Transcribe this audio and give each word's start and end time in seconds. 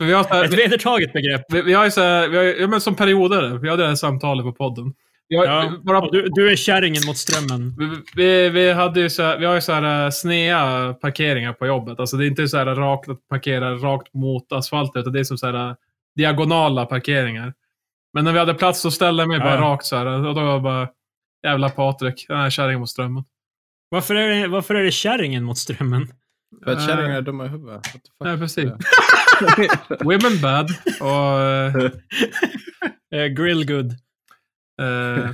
För 0.00 0.04
vi 0.06 0.12
har 0.12 0.22
så 0.24 0.28
här, 0.34 0.44
Ett 0.44 0.58
vedertaget 0.58 1.12
begrepp. 1.12 1.42
vi, 1.48 1.62
vi 1.62 1.72
har 1.72 1.84
ju 1.84 1.90
så 1.90 2.00
här, 2.00 2.28
vi 2.28 2.36
har, 2.36 2.44
ja, 2.44 2.66
men 2.66 2.80
som 2.80 2.96
perioder. 2.96 3.58
Vi 3.58 3.68
hade 3.70 3.82
det 3.82 3.88
här 3.88 3.94
samtalet 3.94 4.44
på 4.44 4.52
podden. 4.52 4.92
Vi, 5.28 5.36
har, 5.36 5.44
Ja. 5.46 5.72
våra, 5.84 6.00
Du, 6.10 6.28
du 6.30 6.50
är 6.52 6.56
kärringen 6.56 7.02
mot 7.06 7.16
strömmen. 7.16 7.74
vi, 7.78 7.88
vi, 8.22 8.48
vi, 8.48 8.72
hade 8.72 9.00
ju 9.00 9.10
så 9.10 9.22
här, 9.22 9.38
vi 9.38 9.46
har 9.46 9.54
ju 9.54 9.60
så 9.60 9.72
här 9.72 10.04
äh, 10.04 10.10
snea 10.10 10.94
parkeringar 10.94 11.52
på 11.52 11.66
jobbet. 11.66 12.00
Alltså 12.00 12.16
det 12.16 12.24
är 12.24 12.26
inte 12.28 12.48
så 12.48 12.56
här 12.58 12.66
rakt 12.66 13.08
att 13.08 13.28
parkera 13.28 13.74
rakt 13.74 14.14
mot 14.14 14.52
asfalten, 14.52 15.00
utan 15.00 15.12
det 15.12 15.20
är 15.20 15.24
som 15.24 15.38
så 15.38 15.46
här 15.46 15.68
äh, 15.70 15.74
diagonala 16.16 16.86
parkeringar. 16.86 17.54
Men 18.14 18.24
när 18.24 18.32
vi 18.32 18.38
hade 18.38 18.54
plats 18.54 18.80
så 18.80 18.90
ställde 18.90 19.22
jag 19.22 19.28
mig 19.28 19.38
bara 19.38 19.54
Ja. 19.54 19.60
rakt 19.60 19.84
så 19.86 19.96
här. 19.96 20.06
Och 20.06 20.22
då 20.34 20.40
var 20.40 20.50
jag 20.52 20.62
bara, 20.62 20.88
jävla 21.46 21.68
Patrik, 21.70 22.24
den 22.28 22.36
här 22.36 22.50
kärringen 22.50 22.80
mot 22.80 22.90
strömmen. 22.90 23.24
Varför 23.88 24.14
är 24.14 24.28
det, 24.40 24.48
varför 24.48 24.74
är 24.74 24.84
det 24.84 24.90
kärringen 24.90 25.44
mot 25.44 25.58
strömmen? 25.58 26.06
För 26.64 26.72
att 26.72 26.78
Eh, 26.78 26.86
kärringar 26.86 27.16
är 27.16 27.22
dumma 27.22 27.44
i 27.44 27.48
huvudet. 27.48 27.82
Ja, 28.24 28.36
precis. 28.36 28.70
Women 30.04 30.40
bad 30.42 30.70
och 31.00 31.90
Eh, 33.14 33.26
grill 33.26 33.66
good. 33.66 33.90
äh, 34.80 35.30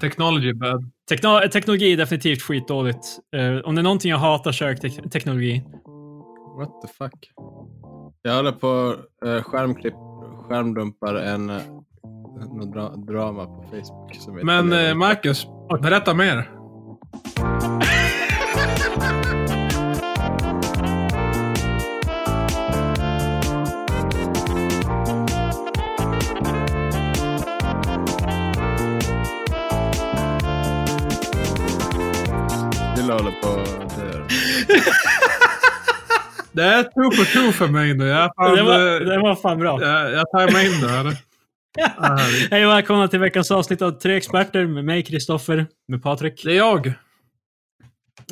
technology 0.00 0.52
bad. 0.52 0.90
Tekno 1.08 1.40
teknologi 1.52 1.92
är 1.92 1.96
definitivt 1.96 2.42
skitdåligt. 2.42 3.18
Eh, 3.36 3.56
om 3.64 3.74
det 3.74 3.80
är 3.80 3.82
någonting 3.82 4.10
jag 4.10 4.18
hatar 4.18 4.52
så 4.52 4.64
är 4.64 4.68
det 4.68 4.76
tek 4.76 5.10
teknologi. 5.10 5.64
What 6.58 6.82
the 6.82 6.88
fuck? 6.88 7.30
Jag 8.22 8.36
håller 8.36 8.52
på 8.52 8.94
uh, 9.26 9.42
skärmklipp, 9.42 9.94
skärmdumpar 10.48 11.14
en 11.14 11.50
uh, 11.50 11.60
dra 12.72 12.88
drama 12.88 13.46
på 13.46 13.62
Facebook. 13.62 14.14
Som 14.14 14.34
Men 14.34 14.72
eh, 14.72 14.94
Marcus, 14.94 15.46
berätta 15.82 16.14
mer. 16.14 16.50
Dilla 33.08 33.18
håller 33.18 33.40
på 33.42 33.48
att 33.82 33.96
dö. 33.96 34.26
Det 36.52 36.62
är 36.62 36.82
two 36.82 37.16
for 37.16 37.24
two 37.24 37.52
för 37.52 37.68
mig 37.68 37.94
nu. 37.94 38.04
Jag, 38.06 38.30
fan, 38.36 38.54
det, 38.56 38.62
var, 38.62 39.00
eh, 39.00 39.00
det 39.00 39.18
var 39.18 39.36
fan 39.36 39.58
bra. 39.58 39.82
jag, 39.82 40.12
jag 40.12 40.30
tajmar 40.30 40.66
in 40.66 40.80
det 40.80 40.88
här. 40.88 41.16
Ah. 41.96 42.16
Hej 42.50 42.66
och 42.66 42.72
välkomna 42.72 43.08
till 43.08 43.18
veckans 43.18 43.50
avsnitt 43.50 43.82
av 43.82 43.90
Tre 43.90 44.16
Experter 44.16 44.66
med 44.66 44.84
mig, 44.84 45.02
Kristoffer, 45.02 45.66
med 45.88 46.02
Patrik 46.02 46.42
Det 46.44 46.50
är 46.52 46.56
jag. 46.56 46.92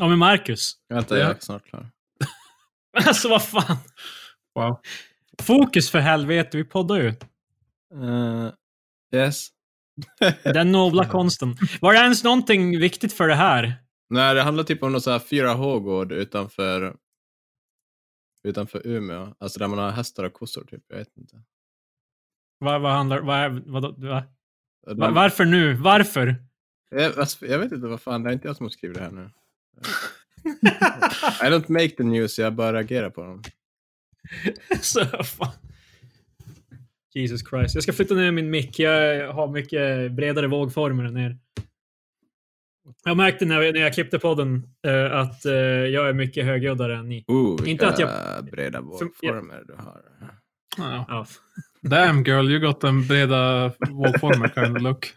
och 0.00 0.08
med 0.08 0.18
Marcus. 0.18 0.72
Vänta, 0.88 1.18
Ja. 1.18 1.24
jag 1.24 1.30
är 1.36 1.40
snart 1.40 1.64
klar. 1.66 1.86
Alltså 3.06 3.28
vad 3.28 3.44
fan. 3.44 3.76
Wow. 4.54 4.80
Fokus 5.42 5.90
för 5.90 5.98
helvete, 5.98 6.56
vi 6.56 6.64
poddar 6.64 6.96
ju. 6.96 7.08
Uh, 8.02 8.48
yes. 9.14 9.48
Den 10.44 10.72
nobla 10.72 11.04
konsten. 11.08 11.56
Var 11.80 11.92
det 11.92 11.98
ens 11.98 12.24
någonting 12.24 12.80
viktigt 12.80 13.12
för 13.12 13.28
det 13.28 13.34
här? 13.34 13.85
Nej, 14.10 14.34
det 14.34 14.42
handlar 14.42 14.64
typ 14.64 14.82
om 14.82 14.92
någon 14.92 15.00
så 15.00 15.10
här 15.10 15.18
4H-gård 15.18 16.12
utanför, 16.12 16.96
utanför 18.44 18.86
Umeå. 18.86 19.34
Alltså 19.38 19.58
där 19.58 19.68
man 19.68 19.78
har 19.78 19.90
hästar 19.90 20.24
och 20.24 20.32
kossor 20.32 20.64
typ. 20.64 20.82
Jag 20.88 20.96
vet 20.96 21.16
inte. 21.16 21.42
Vad, 22.58 22.80
vad 22.80 22.92
handlar... 22.92 23.20
Vad, 23.20 23.36
är- 23.36 23.62
vad, 23.66 23.82
va? 24.04 24.22
De- 24.86 24.98
Va, 24.98 25.10
varför 25.10 25.44
nu? 25.44 25.74
Varför? 25.74 26.36
jag, 26.90 27.18
alltså, 27.18 27.46
jag 27.46 27.58
vet 27.58 27.72
inte 27.72 27.86
vad 27.86 28.00
fan, 28.00 28.22
det 28.22 28.30
är 28.30 28.32
inte 28.32 28.48
jag 28.48 28.56
som 28.56 28.64
har 28.66 28.70
skrivit 28.70 28.96
det 28.96 29.02
här 29.04 29.10
nu. 29.10 29.30
I 31.42 31.50
don't 31.50 31.70
make 31.72 31.88
the 31.88 32.02
news, 32.02 32.38
jag 32.38 32.54
bara 32.54 32.72
reagerar 32.72 33.10
på 33.10 33.22
dem. 33.22 33.42
Så 34.80 35.04
fan. 35.24 35.52
Jesus 37.14 37.48
Christ. 37.48 37.74
Jag 37.74 37.82
ska 37.82 37.92
flytta 37.92 38.14
ner 38.14 38.30
min 38.30 38.50
mick. 38.50 38.78
Jag 38.78 39.32
har 39.32 39.48
mycket 39.48 40.12
bredare 40.12 40.46
vågformer 40.46 41.04
än 41.04 41.16
er. 41.16 41.38
Jag 43.04 43.16
märkte 43.16 43.44
när 43.44 43.60
jag, 43.62 43.74
när 43.74 43.80
jag 43.80 43.94
klippte 43.94 44.18
podden 44.18 44.62
eh, 44.86 45.18
att 45.18 45.44
eh, 45.44 45.52
jag 45.54 46.08
är 46.08 46.12
mycket 46.12 46.44
högljuddare 46.44 46.96
än 46.96 47.08
ni. 47.08 47.24
Oh, 47.28 47.70
Inte 47.70 47.88
att 47.88 47.98
jag- 47.98 48.44
breda 48.52 48.80
vågformer 48.80 49.62
du 49.66 49.74
har. 49.74 50.00
Ja. 50.78 51.04
Ja. 51.08 51.26
Damn 51.82 52.24
girl, 52.24 52.50
you 52.50 52.58
got 52.60 52.84
en 52.84 53.06
breda 53.06 53.72
vågformer 53.90 54.48
kind 54.48 54.76
of 54.76 54.82
look. 54.82 55.14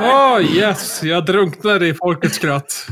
Oh, 0.00 0.40
yes, 0.56 1.02
jag 1.02 1.26
drunknar 1.26 1.82
i 1.82 1.94
folkets 1.94 2.34
skratt. 2.36 2.86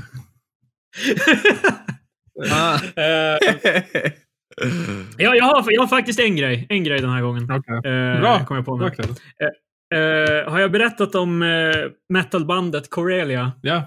Ah. 2.52 2.78
Eh, 4.62 4.68
ja, 5.18 5.34
jag, 5.34 5.44
har, 5.44 5.64
jag 5.66 5.80
har 5.82 5.86
faktiskt 5.88 6.20
en 6.20 6.36
grej. 6.36 6.66
En 6.68 6.84
grej 6.84 7.00
den 7.00 7.10
här 7.10 7.22
gången. 7.22 7.44
Okej. 7.50 7.74
Eh, 7.92 8.20
Bra. 8.20 8.44
Kom 8.44 8.56
jag 8.56 8.66
på 8.66 8.76
nu. 8.76 8.90
Bra 8.90 8.90
Eh, 9.92 10.50
har 10.50 10.60
jag 10.60 10.72
berättat 10.72 11.14
om 11.14 11.42
eh, 11.42 11.90
metalbandet 12.08 12.90
Corelia? 12.90 13.52
Ja, 13.62 13.84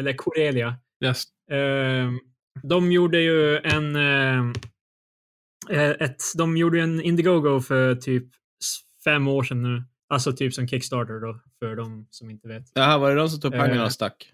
Eller 0.00 0.12
Corelia? 0.12 0.74
yes. 1.04 1.22
Eh, 1.50 2.10
de 2.62 2.92
gjorde 2.92 3.20
ju 3.20 3.58
en... 3.58 3.96
Ett, 5.70 6.22
de 6.38 6.56
gjorde 6.56 6.80
en 6.80 7.00
Indiegogo 7.00 7.60
för 7.60 7.94
typ 7.94 8.24
fem 9.04 9.28
år 9.28 9.42
sedan 9.42 9.62
nu. 9.62 9.84
Alltså 10.08 10.32
typ 10.32 10.54
som 10.54 10.68
Kickstarter 10.68 11.20
då, 11.20 11.40
för 11.58 11.76
de 11.76 12.06
som 12.10 12.30
inte 12.30 12.48
vet. 12.48 12.64
Jaha, 12.74 12.98
var 12.98 13.10
det 13.10 13.16
de 13.16 13.28
som 13.28 13.40
tog 13.40 13.52
pengarna 13.52 13.84
och 13.84 13.92
stack? 13.92 14.32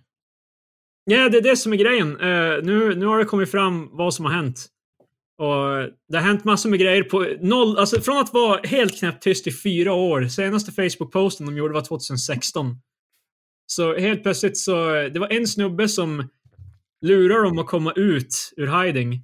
Ja, 1.04 1.28
det 1.28 1.38
är 1.38 1.42
det 1.42 1.56
som 1.56 1.72
är 1.72 1.76
grejen. 1.76 2.12
Nu, 2.66 2.94
nu 2.94 3.06
har 3.06 3.18
det 3.18 3.24
kommit 3.24 3.50
fram 3.50 3.88
vad 3.92 4.14
som 4.14 4.24
har 4.24 4.32
hänt. 4.32 4.66
Och 5.38 5.90
det 6.08 6.16
har 6.16 6.20
hänt 6.20 6.44
massor 6.44 6.70
med 6.70 6.78
grejer 6.78 7.02
på 7.02 7.26
noll, 7.40 7.78
alltså 7.78 8.00
från 8.00 8.18
att 8.18 8.34
vara 8.34 8.60
helt 8.64 8.98
knäppt 8.98 9.22
tyst 9.22 9.46
i 9.46 9.52
fyra 9.52 9.92
år. 9.92 10.24
Senaste 10.28 10.72
Facebook-posten 10.72 11.46
de 11.46 11.56
gjorde 11.56 11.74
var 11.74 11.80
2016. 11.80 12.76
Så 13.66 13.96
helt 13.96 14.22
plötsligt 14.22 14.58
så, 14.58 14.92
det 14.92 15.18
var 15.18 15.32
en 15.32 15.46
snubbe 15.46 15.88
som 15.88 16.28
lurar 17.06 17.44
dem 17.44 17.58
att 17.58 17.66
komma 17.66 17.92
ut 17.92 18.52
ur 18.56 18.82
hiding. 18.82 19.14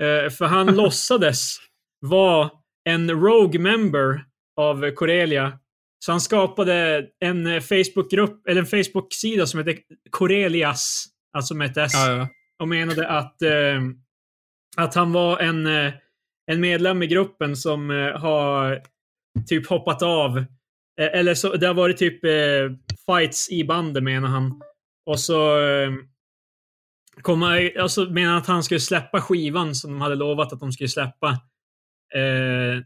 Eh, 0.00 0.30
för 0.30 0.44
han 0.44 0.66
låtsades 0.76 1.56
vara 2.00 2.50
en 2.84 3.10
rogue 3.10 3.60
member 3.60 4.24
av 4.56 4.90
Corelia. 4.90 5.58
Så 6.04 6.12
han 6.12 6.20
skapade 6.20 7.06
en 7.24 7.62
Facebook-grupp, 7.62 8.48
eller 8.48 8.60
en 8.60 8.66
Facebook-sida 8.66 9.46
som 9.46 9.58
heter 9.58 9.78
Corelias, 10.10 11.06
alltså 11.32 11.54
med 11.54 11.70
ett 11.70 11.76
S 11.76 11.92
Ja, 11.94 12.12
ja. 12.12 12.28
och 12.58 12.68
menade 12.68 13.08
att, 13.08 13.42
eh, 13.42 13.80
att 14.76 14.94
han 14.94 15.12
var 15.12 15.38
en, 15.38 15.66
eh, 15.66 15.92
en 16.46 16.60
medlem 16.60 17.02
i 17.02 17.06
gruppen 17.06 17.56
som 17.56 17.90
eh, 17.90 18.20
har 18.20 18.82
typ 19.48 19.66
hoppat 19.66 20.02
av. 20.02 20.38
Eh, 21.00 21.18
eller 21.18 21.34
så, 21.34 21.56
det 21.56 21.66
har 21.66 21.74
varit 21.74 21.96
typ 21.96 22.20
fights 23.06 23.50
i 23.50 23.64
bandet 23.64 24.02
menar 24.02 24.28
han. 24.28 24.60
Och 25.06 25.20
så 25.20 25.56
kom 27.22 27.42
han, 27.42 27.70
alltså 27.80 28.04
menar 28.04 28.28
han 28.28 28.38
att 28.38 28.46
han 28.46 28.62
skulle 28.62 28.80
släppa 28.80 29.20
skivan 29.20 29.74
som 29.74 29.90
de 29.90 30.00
hade 30.00 30.14
lovat 30.14 30.52
att 30.52 30.60
de 30.60 30.72
skulle 30.72 30.88
släppa. 30.88 31.28
Eh, 32.14 32.82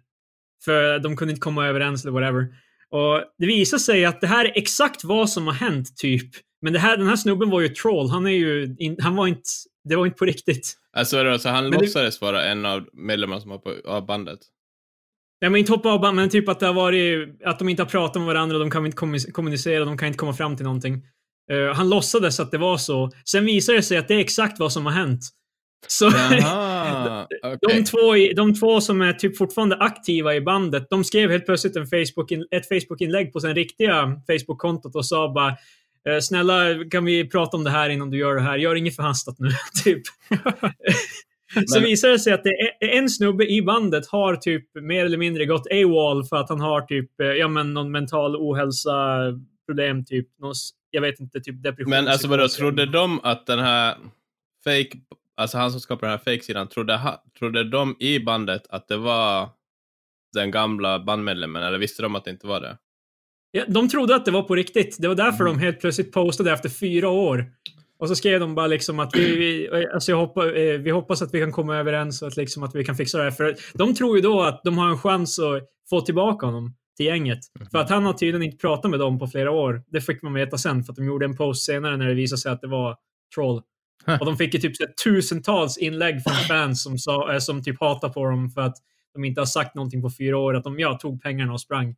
för 0.65 0.99
de 0.99 1.17
kunde 1.17 1.33
inte 1.33 1.41
komma 1.41 1.67
överens 1.67 2.05
eller 2.05 2.13
whatever. 2.13 2.49
Och 2.91 3.25
det 3.39 3.47
visar 3.47 3.79
sig 3.79 4.05
att 4.05 4.21
det 4.21 4.27
här 4.27 4.45
är 4.45 4.59
exakt 4.59 5.05
vad 5.05 5.31
som 5.31 5.47
har 5.47 5.55
hänt 5.55 5.97
typ. 5.97 6.31
Men 6.61 6.73
det 6.73 6.79
här, 6.79 6.97
den 6.97 7.07
här 7.07 7.17
snubben 7.17 7.51
var 7.51 7.61
ju 7.61 7.67
ett 7.67 7.75
troll. 7.75 8.11
Han 8.11 8.27
är 8.27 8.31
ju, 8.31 8.77
in, 8.79 8.97
han 9.01 9.17
var 9.17 9.27
inte, 9.27 9.43
det 9.89 9.97
var 9.97 10.07
inte 10.07 10.19
på 10.19 10.25
riktigt. 10.25 10.75
Alltså, 10.97 11.17
vadå, 11.17 11.39
så 11.39 11.49
han 11.49 11.65
Men 11.65 11.73
det- 11.73 11.79
låtsades 11.79 12.21
vara 12.21 12.45
en 12.45 12.67
av 12.67 12.87
medlemmarna 12.93 13.41
som 13.41 13.51
på 13.63 13.75
av 13.85 14.07
bandet? 14.07 14.39
Nej 15.41 15.51
men 15.51 15.59
inte 15.59 15.73
hoppa 15.73 15.89
av 15.93 16.01
band, 16.01 16.17
men 16.17 16.29
typ 16.29 16.49
att 16.49 16.61
det 16.61 16.67
har 16.67 16.75
varit, 16.75 17.29
att 17.45 17.59
de 17.59 17.69
inte 17.69 17.83
har 17.83 17.89
pratat 17.91 18.17
med 18.23 18.27
varandra, 18.27 18.59
de 18.59 18.71
kan 18.71 18.87
inte 18.87 18.99
kommu- 18.99 19.31
kommunicera, 19.33 19.85
de 19.85 19.99
kan 19.99 20.09
inte 20.09 20.19
komma 20.19 20.33
fram 20.35 20.57
till 20.57 20.65
någonting. 20.65 21.03
Eh, 21.53 21.75
han 21.75 21.91
låtsades 21.91 22.41
att 22.41 22.51
det 22.51 22.59
var 22.59 22.77
så. 22.77 23.11
Sen 23.25 23.45
visar 23.45 23.73
det 23.73 23.83
sig 23.83 23.97
att 23.99 24.09
det 24.09 24.15
är 24.15 24.19
exakt 24.19 24.59
vad 24.59 24.73
som 24.73 24.87
har 24.87 24.93
hänt. 24.93 25.21
Så 25.87 26.05
Jaha, 26.05 27.27
okej. 27.43 27.59
de, 27.61 27.85
två, 27.85 27.99
de 28.37 28.55
två 28.55 28.81
som 28.81 29.01
är 29.01 29.13
typ 29.13 29.37
fortfarande 29.39 29.77
aktiva 29.77 30.35
i 30.35 30.41
bandet, 30.41 30.87
de 30.91 31.05
skrev 31.05 31.31
helt 31.31 31.47
plötsligt 31.47 31.77
en 31.77 31.87
Facebook 31.87 32.33
ett 32.51 32.69
Facebook-inlägg 32.69 33.33
på 33.33 33.41
sin 33.41 33.55
riktiga 33.55 34.21
Facebook-kontot 34.27 34.95
och 34.97 35.07
sa 35.07 35.33
bara 35.33 35.57
Snälla, 36.23 36.85
kan 36.91 37.05
vi 37.05 37.29
prata 37.29 37.57
om 37.57 37.65
det 37.65 37.71
här 37.71 37.91
innan 37.91 38.11
du 38.11 38.19
gör 38.19 38.35
det 38.35 38.41
här? 38.41 38.57
Gör 38.57 38.75
inget 38.75 38.97
förhastat 38.97 39.39
nu, 39.39 39.49
typ. 39.85 40.03
Så 41.67 41.79
Men- 41.79 41.83
visar 41.89 42.09
det 42.09 42.19
sig 42.19 42.33
att 42.33 42.45
det 42.45 42.51
är 42.81 42.99
en 42.99 43.09
snubbe 43.09 43.47
i 43.47 43.63
bandet 43.63 44.07
har 44.07 44.37
typ 44.37 44.65
mer 44.75 45.05
eller 45.05 45.19
mindre 45.19 45.47
gått 45.47 45.67
AWOL 45.71 46.25
för 46.25 46.37
att 46.37 46.49
han 46.49 46.61
har 46.61 46.81
typ, 46.81 47.21
eh, 47.21 47.27
ja 47.27 47.49
men 47.49 47.75
någon 47.75 47.91
mental 47.91 48.37
ohälsa 48.37 49.19
problem, 49.67 50.05
typ. 50.05 50.29
Någon, 50.39 50.55
jag 50.91 51.01
vet 51.03 51.21
inte, 51.21 51.41
typ 51.41 51.63
depression. 51.63 51.91
Men 51.91 52.09
alltså 52.09 52.29
vadå, 52.29 52.49
trodde 52.49 52.87
de 52.87 53.21
att 53.23 53.47
den 53.47 53.59
här 53.59 53.97
fake, 54.65 54.99
alltså 55.37 55.59
han 55.59 55.71
som 55.71 55.81
skapade 55.81 56.13
den 56.13 56.19
här 56.19 56.33
fake-sidan, 56.35 56.69
trodde, 56.69 56.97
ha, 56.97 57.25
trodde 57.39 57.65
de 57.65 57.97
i 58.01 58.21
bandet 58.21 58.63
att 58.71 58.89
det 58.89 58.97
var 58.97 59.49
den 60.33 60.51
gamla 60.51 61.01
bandmedlemmen, 61.01 61.63
eller 61.63 61.79
visste 61.79 62.03
de 62.03 62.15
att 62.15 62.25
det 62.25 62.31
inte 62.31 62.47
var 62.47 62.61
det? 62.61 62.77
De 63.69 63.89
trodde 63.89 64.17
att 64.17 64.25
det 64.25 64.31
var 64.31 64.43
på 64.43 64.55
riktigt. 64.55 64.97
Det 65.01 65.09
var 65.09 65.15
därför 65.15 65.45
Mm. 65.45 65.57
de 65.59 65.65
helt 65.65 65.81
plötsligt 65.81 66.13
postade 66.13 66.53
efter 66.53 66.69
fyra 66.69 67.09
år. 67.09 67.47
Och 67.99 68.09
så 68.09 68.15
skrev 68.17 68.41
de 68.41 68.55
bara 68.55 68.67
liksom 68.67 69.01
att 69.01 69.17
vi, 69.17 69.37
vi, 69.37 69.69
alltså 69.95 70.13
jag 70.13 70.19
hoppa, 70.19 70.53
eh, 70.53 70.79
vi 70.79 70.91
hoppas 70.91 71.23
att 71.23 71.35
vi 71.35 71.41
kan 71.41 71.53
komma 71.53 71.77
överens 71.77 72.23
och 72.23 72.29
att, 72.29 72.37
liksom 72.37 72.63
att 72.63 72.75
vi 72.75 72.85
kan 72.85 72.97
fixa 72.97 73.19
det 73.19 73.25
här. 73.25 73.31
För 73.31 73.57
de 73.75 73.95
tror 73.95 74.17
ju 74.17 74.23
då 74.23 74.43
att 74.43 74.61
de 74.65 74.79
har 74.79 74.89
en 74.91 74.99
chans 74.99 75.39
att 75.39 75.63
få 75.91 76.01
tillbaka 76.01 76.47
honom 76.47 76.75
till 76.97 77.07
gänget. 77.07 77.39
För 77.71 77.79
att 77.79 77.91
han 77.91 78.05
har 78.05 78.13
tydligen 78.13 78.43
inte 78.43 78.57
pratat 78.57 78.91
med 78.91 79.01
dem 79.01 79.19
på 79.19 79.27
flera 79.27 79.51
år. 79.51 79.83
Det 79.89 80.01
fick 80.01 80.23
man 80.23 80.35
veta 80.35 80.59
sen 80.59 80.85
för 80.85 80.93
att 80.93 80.97
de 80.97 81.05
gjorde 81.05 81.25
en 81.25 81.37
post 81.37 81.65
senare 81.67 81.97
när 81.97 82.09
det 82.09 82.15
visade 82.15 82.41
sig 82.41 82.53
att 82.53 82.61
det 82.61 82.69
var 82.69 82.97
troll. 83.35 83.63
Och 84.21 84.27
de 84.27 84.37
fick 84.37 84.55
ju 84.55 84.61
typ 84.61 84.77
så 84.77 84.83
här 84.85 84.93
tusentals 85.05 85.79
inlägg 85.79 86.23
från 86.23 86.35
fans 86.49 86.83
som, 86.83 86.99
sa, 86.99 87.33
eh, 87.33 87.39
som 87.39 87.63
typ 87.63 87.81
hatar 87.81 88.09
på 88.09 88.25
dem 88.25 88.51
för 88.51 88.61
att 88.61 88.77
de 89.15 89.25
inte 89.25 89.41
har 89.41 89.47
sagt 89.47 89.75
någonting 89.75 90.03
på 90.03 90.11
fyra 90.19 90.39
år. 90.39 90.57
Att 90.57 90.65
de 90.65 90.79
ja, 90.79 90.99
tog 90.99 91.23
pengarna 91.23 91.53
och 91.53 91.61
sprang. 91.61 91.95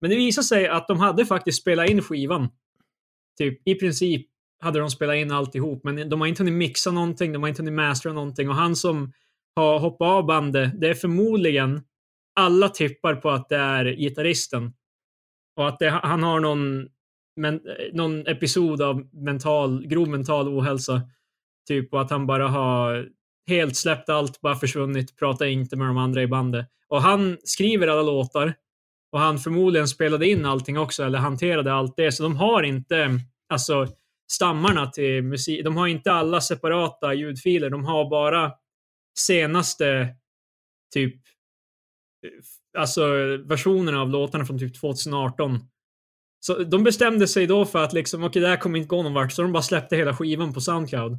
Men 0.00 0.10
det 0.10 0.16
visade 0.16 0.44
sig 0.44 0.68
att 0.68 0.88
de 0.88 1.00
hade 1.00 1.26
faktiskt 1.26 1.60
spelat 1.60 1.90
in 1.90 2.02
skivan. 2.02 2.48
Typ 3.38 3.68
i 3.68 3.74
princip 3.74 4.26
hade 4.60 4.78
de 4.78 4.90
spelat 4.90 5.16
in 5.16 5.32
alltihop, 5.32 5.84
men 5.84 6.08
de 6.08 6.20
har 6.20 6.28
inte 6.28 6.42
hunnit 6.42 6.54
mixa 6.58 6.90
någonting, 6.90 7.32
de 7.32 7.42
har 7.42 7.48
inte 7.48 7.62
hunnit 7.62 7.74
mastera 7.74 8.12
någonting. 8.12 8.48
Och 8.48 8.54
han 8.54 8.76
som 8.76 9.12
har 9.56 9.78
hoppat 9.78 10.08
av 10.08 10.26
bandet, 10.26 10.80
det 10.80 10.88
är 10.88 10.94
förmodligen 10.94 11.82
alla 12.34 12.68
tippar 12.68 13.14
på 13.14 13.30
att 13.30 13.48
det 13.48 13.56
är 13.56 13.84
gitarristen. 13.84 14.72
Och 15.56 15.68
att 15.68 15.78
det, 15.78 15.90
han 15.90 16.22
har 16.22 16.40
någon, 16.40 16.88
men, 17.36 17.60
någon 17.92 18.26
episod 18.26 18.82
av 18.82 19.08
mental, 19.12 19.86
grov 19.86 20.08
mental 20.08 20.48
ohälsa. 20.48 21.02
Typ, 21.68 21.94
och 21.94 22.00
att 22.00 22.10
han 22.10 22.26
bara 22.26 22.48
har 22.48 23.08
helt 23.46 23.76
släppt 23.76 24.08
allt, 24.08 24.40
bara 24.40 24.54
försvunnit, 24.54 25.16
pratar 25.16 25.46
inte 25.46 25.76
med 25.76 25.86
de 25.86 25.96
andra 25.96 26.22
i 26.22 26.26
bandet. 26.26 26.66
Och 26.88 27.02
han 27.02 27.38
skriver 27.44 27.88
alla 27.88 28.02
låtar. 28.02 28.54
Och 29.12 29.20
han 29.20 29.38
förmodligen 29.38 29.88
spelade 29.88 30.28
in 30.28 30.44
allting 30.44 30.78
också, 30.78 31.04
eller 31.04 31.18
hanterade 31.18 31.72
allt 31.72 31.96
det. 31.96 32.12
Så 32.12 32.22
de 32.22 32.36
har 32.36 32.62
inte, 32.62 33.20
alltså 33.48 33.86
stammarna 34.32 34.86
till 34.86 35.22
musik. 35.22 35.64
De 35.64 35.76
har 35.76 35.86
inte 35.86 36.12
alla 36.12 36.40
separata 36.40 37.14
ljudfiler. 37.14 37.70
De 37.70 37.84
har 37.84 38.10
bara 38.10 38.52
senaste 39.18 40.14
typ 40.94 41.14
alltså 42.78 43.06
versionerna 43.36 44.00
av 44.00 44.08
låtarna 44.08 44.44
från 44.44 44.58
typ 44.58 44.80
2018. 44.80 45.58
Så 46.40 46.58
de 46.64 46.84
bestämde 46.84 47.28
sig 47.28 47.46
då 47.46 47.66
för 47.66 47.84
att 47.84 47.92
liksom, 47.92 48.20
okej, 48.20 48.28
okay, 48.28 48.42
det 48.42 48.48
här 48.48 48.56
kommer 48.56 48.78
inte 48.78 48.88
gå 48.88 49.02
någon 49.02 49.14
vart, 49.14 49.32
så 49.32 49.42
de 49.42 49.52
bara 49.52 49.62
släppte 49.62 49.96
hela 49.96 50.16
skivan 50.16 50.54
på 50.54 50.60
Soundcloud. 50.60 51.18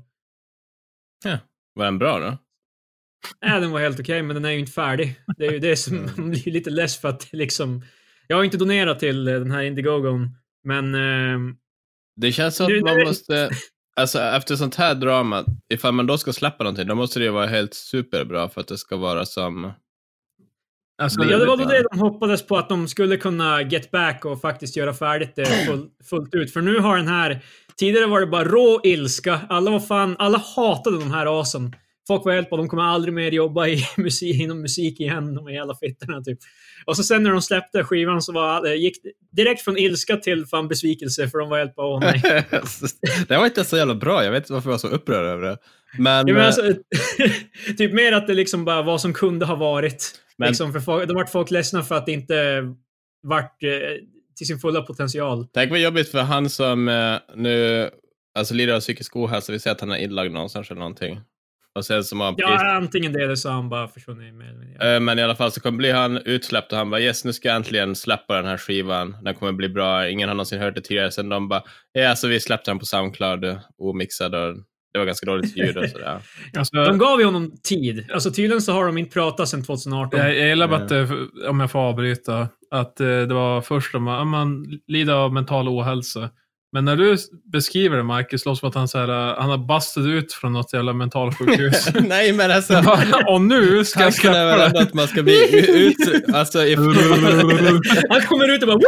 Ja, 1.23 1.37
var 1.73 1.85
den 1.85 1.97
bra 1.97 2.19
då? 2.19 2.37
Nej, 3.45 3.61
den 3.61 3.71
var 3.71 3.79
helt 3.79 3.99
okej, 3.99 4.15
okay, 4.15 4.23
men 4.23 4.35
den 4.35 4.45
är 4.45 4.49
ju 4.49 4.59
inte 4.59 4.71
färdig. 4.71 5.15
Det 5.37 5.45
är 5.45 5.51
ju 5.51 5.59
det 5.59 5.75
som 5.75 6.09
man 6.17 6.29
blir 6.29 6.51
lite 6.51 6.69
less 6.69 6.97
för 6.97 7.09
att 7.09 7.33
liksom... 7.33 7.81
Jag 8.27 8.37
har 8.37 8.43
inte 8.43 8.57
donerat 8.57 8.99
till 8.99 9.25
den 9.25 9.51
här 9.51 9.61
Indiegogon, 9.61 10.29
men... 10.63 10.95
Eh, 10.95 11.55
det 12.15 12.31
känns 12.31 12.55
som 12.55 12.65
att 12.65 12.81
man 12.81 13.07
måste... 13.07 13.49
Alltså 13.95 14.19
efter 14.19 14.55
sånt 14.55 14.75
här 14.75 14.95
drama, 14.95 15.45
ifall 15.73 15.93
man 15.93 16.07
då 16.07 16.17
ska 16.17 16.33
släppa 16.33 16.63
någonting, 16.63 16.87
då 16.87 16.95
måste 16.95 17.19
det 17.19 17.25
ju 17.25 17.31
vara 17.31 17.47
helt 17.47 17.73
superbra 17.73 18.49
för 18.49 18.61
att 18.61 18.67
det 18.67 18.77
ska 18.77 18.97
vara 18.97 19.25
som... 19.25 19.71
Alltså, 21.01 21.23
ja, 21.23 21.37
det 21.37 21.45
var 21.45 21.57
då 21.57 21.65
det 21.65 21.85
de 21.91 21.99
hoppades 21.99 22.47
på 22.47 22.57
att 22.57 22.69
de 22.69 22.87
skulle 22.87 23.17
kunna 23.17 23.61
get 23.61 23.91
back 23.91 24.25
och 24.25 24.41
faktiskt 24.41 24.77
göra 24.77 24.93
färdigt 24.93 25.35
det 25.35 25.45
full, 25.45 25.89
fullt 26.09 26.35
ut. 26.35 26.53
För 26.53 26.61
nu 26.61 26.79
har 26.79 26.97
den 26.97 27.07
här... 27.07 27.43
Tidigare 27.77 28.05
var 28.05 28.19
det 28.19 28.27
bara 28.27 28.43
rå 28.43 28.81
ilska. 28.83 29.39
Alla 29.49 29.71
var 29.71 29.79
fan... 29.79 30.15
Alla 30.19 30.37
hatade 30.55 30.99
de 30.99 31.11
här 31.11 31.41
asen. 31.41 31.75
Folk 32.07 32.25
var 32.25 32.33
helt 32.33 32.49
på 32.49 32.57
de 32.57 32.67
kommer 32.67 32.83
aldrig 32.83 33.13
mer 33.13 33.31
jobba 33.31 33.67
i 33.67 33.85
musik, 33.97 34.41
inom 34.41 34.61
musik 34.61 34.99
igen, 34.99 35.35
de 35.35 35.53
jävla 35.53 35.75
fittorna 35.75 36.21
typ. 36.21 36.39
Och 36.85 36.97
så 36.97 37.03
sen 37.03 37.23
när 37.23 37.31
de 37.31 37.41
släppte 37.41 37.83
skivan 37.83 38.21
så 38.21 38.33
var, 38.33 38.67
gick 38.67 38.97
direkt 39.31 39.61
från 39.61 39.77
ilska 39.77 40.17
till 40.17 40.45
fan 40.45 40.67
besvikelse 40.67 41.29
för 41.29 41.37
de 41.37 41.49
var 41.49 41.59
helt 41.59 41.75
på 41.75 41.81
åh 41.81 41.99
nej. 41.99 42.45
det 43.27 43.37
var 43.37 43.45
inte 43.45 43.63
så 43.63 43.77
jävla 43.77 43.95
bra, 43.95 44.23
jag 44.23 44.31
vet 44.31 44.43
inte 44.43 44.53
varför 44.53 44.69
jag 44.69 44.73
var 44.73 44.79
så 44.79 44.87
upprörd 44.87 45.25
över 45.25 45.47
det. 45.47 45.57
Men... 45.97 46.27
Ja, 46.27 46.33
men 46.33 46.45
alltså, 46.45 46.61
typ 47.77 47.93
mer 47.93 48.11
att 48.11 48.27
det 48.27 48.33
liksom 48.33 48.65
bara 48.65 48.81
var 48.81 48.97
som 48.97 49.13
kunde 49.13 49.45
ha 49.45 49.55
varit. 49.55 50.11
Men... 50.37 50.47
Liksom 50.47 50.73
för 50.73 50.79
folk, 50.79 51.07
då 51.07 51.13
vart 51.13 51.29
folk 51.29 51.51
ledsna 51.51 51.83
för 51.83 51.95
att 51.95 52.05
det 52.05 52.11
inte 52.11 52.63
vart 53.23 53.63
eh, 53.63 53.69
till 54.37 54.47
sin 54.47 54.59
fulla 54.59 54.81
potential. 54.81 55.47
Tänk 55.53 55.71
vad 55.71 55.79
jobbigt 55.79 56.09
för 56.09 56.21
han 56.21 56.49
som 56.49 56.87
eh, 56.87 57.15
nu 57.35 57.89
alltså, 58.35 58.53
lider 58.53 58.73
av 58.73 58.79
psykisk 58.79 59.15
ohälsa, 59.15 59.51
vi 59.51 59.59
säger 59.59 59.75
att 59.75 59.81
han 59.81 59.91
är 59.91 59.97
inlagd 59.97 60.33
någonstans 60.33 60.71
eller 60.71 60.79
någonting. 60.79 61.21
Och 61.75 61.85
sen 61.85 62.03
som 62.03 62.19
han 62.19 62.35
ja, 62.37 62.75
antingen 62.75 63.13
det 63.13 63.23
eller 63.23 63.35
så 63.35 63.49
har 63.49 63.55
han 63.55 63.69
bara 63.69 63.87
försvunnit 63.87 64.33
med. 64.33 64.75
Ja. 64.79 64.87
Eh, 64.87 64.99
men 64.99 65.19
i 65.19 65.21
alla 65.21 65.35
fall 65.35 65.51
så 65.51 65.61
kommer 65.61 65.77
bli 65.77 65.91
han 65.91 66.17
utsläppt 66.17 66.71
och 66.71 66.77
han 66.77 66.89
bara 66.89 67.01
yes, 67.01 67.25
nu 67.25 67.33
ska 67.33 67.47
jag 67.47 67.55
äntligen 67.55 67.95
släppa 67.95 68.35
den 68.35 68.45
här 68.45 68.57
skivan. 68.57 69.17
Den 69.21 69.35
kommer 69.35 69.51
bli 69.51 69.69
bra. 69.69 70.09
Ingen 70.09 70.29
har 70.29 70.35
någonsin 70.35 70.61
hört 70.61 70.75
det 70.75 70.81
tidigare. 70.81 71.11
Sen 71.11 71.29
de 71.29 71.47
bara, 71.49 71.63
ja, 71.91 72.01
yeah, 72.01 72.15
så 72.15 72.27
vi 72.27 72.39
släppte 72.39 72.71
den 72.71 72.79
på 72.79 72.85
Soundcloud 72.85 73.59
omixad 73.77 74.35
och 74.35 74.55
det 74.93 74.99
var 74.99 75.05
ganska 75.05 75.25
dåligt 75.25 75.57
ljud 75.57 75.77
och 75.77 75.89
sådär. 75.89 76.21
alltså, 76.57 76.75
de 76.85 76.97
gav 76.97 77.19
ju 77.19 77.25
honom 77.25 77.51
tid. 77.63 78.05
Alltså 78.13 78.31
tydligen 78.31 78.61
så 78.61 78.73
har 78.73 78.85
de 78.85 78.97
inte 78.97 79.13
pratat 79.13 79.49
sedan 79.49 79.63
2018. 79.63 80.19
Jag, 80.19 80.37
jag 80.37 80.47
gillar 80.47 80.67
bara 80.67 80.83
att, 80.83 81.49
om 81.49 81.59
jag 81.59 81.71
får 81.71 81.79
avbryta, 81.79 82.47
att 82.71 82.99
eh, 82.99 83.07
det 83.07 83.33
var 83.33 83.61
först 83.61 83.95
om 83.95 84.03
man 84.03 84.65
lider 84.87 85.13
av 85.13 85.33
mental 85.33 85.67
ohälsa. 85.67 86.29
Men 86.73 86.85
när 86.85 86.95
du 86.95 87.17
beskriver 87.51 87.97
det, 87.97 88.03
Marcus, 88.03 88.45
låter 88.45 88.59
som 88.59 88.69
att 88.69 88.75
han, 88.75 88.87
så 88.87 88.97
här, 88.97 89.29
äh, 89.29 89.41
han 89.41 89.49
har 89.49 89.57
bastat 89.57 90.05
ut 90.05 90.33
från 90.33 90.53
något 90.53 90.73
jävla 90.73 90.93
mentalsjukhus. 90.93 91.89
Nej, 92.01 92.33
men 92.33 92.51
alltså... 92.51 92.83
och 93.27 93.41
nu 93.41 93.85
ska 93.85 94.01
jag 94.01 94.13
släppa 94.13 94.37
det. 94.37 94.57
Tanken 94.57 94.75
är 94.75 94.81
att 94.81 94.93
man 94.93 95.07
ska 95.07 95.23
bli 95.23 95.69
ut... 95.87 96.33
Alltså, 96.33 96.63
if... 96.63 96.79
han 98.09 98.21
kommer 98.21 98.55
ut 98.55 98.63
och 98.63 98.67
bara... 98.67 98.79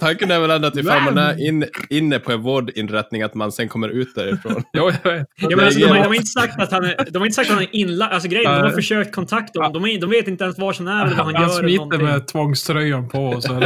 Tanken 0.00 0.30
är 0.30 0.40
väl 0.40 0.50
ändå 0.50 0.68
att 0.68 0.76
ifall 0.76 1.02
man 1.02 1.18
är 1.18 1.48
in, 1.48 1.64
inne 1.90 2.18
på 2.18 2.32
en 2.32 2.42
vårdinrättning, 2.42 3.22
att 3.22 3.34
man 3.34 3.52
sen 3.52 3.68
kommer 3.68 3.88
ut 3.88 4.14
därifrån. 4.14 4.62
jo, 4.72 4.90
jag 5.02 5.12
vet. 5.12 5.26
Ja, 5.40 5.56
men 5.56 5.60
alltså, 5.60 5.80
de, 5.80 5.86
har, 5.86 5.96
de, 5.96 6.06
har 6.06 6.14
inte 6.14 6.26
sagt 6.26 6.60
att 6.60 6.72
han 6.72 6.84
är, 6.84 7.10
de 7.10 7.18
har 7.18 7.26
inte 7.26 7.36
sagt 7.36 7.50
att 7.50 7.54
han 7.54 7.64
är 7.64 7.74
inlagd. 7.76 8.12
Alltså 8.12 8.28
grejen, 8.28 8.52
de 8.52 8.60
har 8.60 8.70
försökt 8.70 9.14
kontakta 9.14 9.60
honom. 9.60 9.82
De, 9.82 9.98
de 9.98 10.10
vet 10.10 10.28
inte 10.28 10.44
ens 10.44 10.58
var 10.58 10.74
han 10.78 10.88
är 10.88 11.06
eller 11.06 11.16
vad 11.16 11.26
han, 11.26 11.34
han 11.34 11.42
gör. 11.42 11.50
Han 11.50 11.58
smiter 11.58 11.98
med 11.98 12.26
tvångströjan 12.28 13.08
på. 13.08 13.24
Och 13.24 13.42
så, 13.42 13.52
han 13.52 13.62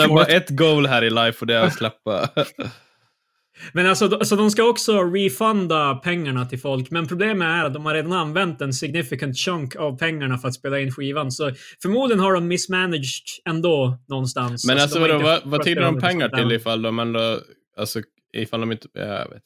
har 0.00 0.08
bara 0.08 0.24
ett 0.24 0.50
goal 0.76 0.86
här 0.86 1.04
i 1.04 1.10
life 1.10 1.38
och 1.40 1.46
det 1.46 1.54
är 1.54 1.60
att 1.60 1.74
släppa. 1.74 2.28
Men 3.72 3.86
alltså, 3.86 4.24
så 4.24 4.36
de 4.36 4.50
ska 4.50 4.62
också 4.62 5.02
refunda 5.02 5.94
pengarna 5.94 6.46
till 6.46 6.60
folk. 6.60 6.90
Men 6.90 7.08
problemet 7.08 7.46
är 7.46 7.64
att 7.64 7.74
de 7.74 7.86
har 7.86 7.94
redan 7.94 8.12
använt 8.12 8.60
en 8.60 8.72
significant 8.72 9.38
chunk 9.38 9.76
av 9.76 9.98
pengarna 9.98 10.38
för 10.38 10.48
att 10.48 10.54
spela 10.54 10.80
in 10.80 10.92
skivan. 10.92 11.32
Så 11.32 11.52
förmodligen 11.82 12.20
har 12.20 12.32
de 12.32 12.48
mismanaged 12.48 13.26
ändå 13.48 13.98
någonstans. 14.08 14.66
Men 14.66 14.78
alltså, 14.78 14.98
alltså 14.98 15.18
vad, 15.18 15.40
vad 15.44 15.62
tycker 15.62 15.80
de 15.80 16.00
pengar 16.00 16.28
till 16.28 16.52
ifall 16.52 16.82
de 16.82 16.98
ändå, 16.98 17.40
alltså 17.76 18.00
ifall 18.32 18.60
de 18.60 18.72
inte, 18.72 18.88
jag 18.94 19.30
vet 19.30 19.42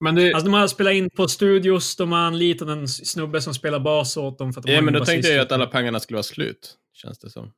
men 0.00 0.14
det... 0.14 0.32
Alltså 0.32 0.44
de 0.44 0.54
har 0.54 0.66
spelat 0.66 0.94
in 0.94 1.10
på 1.10 1.28
studios, 1.28 1.96
de 1.96 2.12
har 2.12 2.18
anlitat 2.18 2.68
en 2.68 2.88
snubbe 2.88 3.40
som 3.40 3.54
spelar 3.54 3.80
bas 3.80 4.16
åt 4.16 4.38
dem. 4.38 4.52
För 4.52 4.60
att 4.60 4.66
de 4.66 4.72
ja, 4.72 4.80
men 4.80 4.94
då 4.94 5.04
tänkte 5.04 5.28
jag 5.28 5.34
ju 5.34 5.42
att 5.42 5.52
alla 5.52 5.66
pengarna 5.66 6.00
skulle 6.00 6.16
vara 6.16 6.22
slut. 6.22 6.74
Känns 6.92 7.18
det 7.18 7.30
som. 7.30 7.52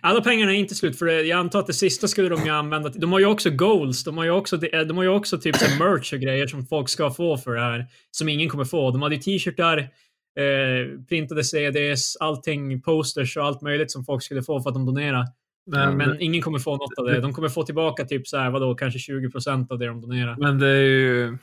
Alla 0.00 0.20
pengarna 0.20 0.52
är 0.52 0.56
inte 0.56 0.74
slut, 0.74 0.98
för 0.98 1.06
jag 1.06 1.38
antar 1.38 1.58
att 1.58 1.66
det 1.66 1.72
sista 1.72 2.08
skulle 2.08 2.28
de 2.28 2.44
ju 2.44 2.50
använda 2.50 2.88
De 2.88 3.12
har 3.12 3.18
ju 3.18 3.26
också 3.26 3.50
goals, 3.50 4.04
de 4.04 4.16
har 4.16 4.24
ju 4.24 4.30
också, 4.30 4.56
de 4.56 4.96
har 4.96 5.02
ju 5.02 5.08
också 5.08 5.38
typ 5.38 5.56
merch 5.78 6.12
och 6.12 6.20
grejer 6.20 6.46
som 6.46 6.66
folk 6.66 6.88
ska 6.88 7.10
få 7.10 7.36
för 7.36 7.54
det 7.54 7.60
här. 7.60 7.86
Som 8.10 8.28
ingen 8.28 8.48
kommer 8.48 8.64
få. 8.64 8.90
De 8.90 9.02
hade 9.02 9.14
ju 9.14 9.20
t-shirtar, 9.20 9.78
eh, 9.78 11.04
printade 11.08 11.44
CDs, 11.44 12.16
allting, 12.16 12.82
posters 12.82 13.36
och 13.36 13.44
allt 13.44 13.62
möjligt 13.62 13.90
som 13.90 14.04
folk 14.04 14.22
skulle 14.22 14.42
få 14.42 14.60
för 14.60 14.70
att 14.70 14.74
de 14.74 14.86
donerar. 14.86 15.26
Men, 15.66 15.82
mm. 15.82 15.96
men 15.96 16.20
ingen 16.20 16.42
kommer 16.42 16.58
få 16.58 16.76
något 16.76 16.98
av 16.98 17.06
det. 17.06 17.20
De 17.20 17.32
kommer 17.32 17.48
få 17.48 17.62
tillbaka 17.62 18.04
typ 18.04 18.28
så 18.28 18.36
här, 18.36 18.50
vadå, 18.50 18.74
kanske 18.74 19.12
20% 19.12 19.72
av 19.72 19.78
det 19.78 19.86
de 19.86 20.00
donerar. 20.00 20.36
Men 20.38 20.58
det 20.58 20.68
är 20.68 20.82
ju 20.82 21.38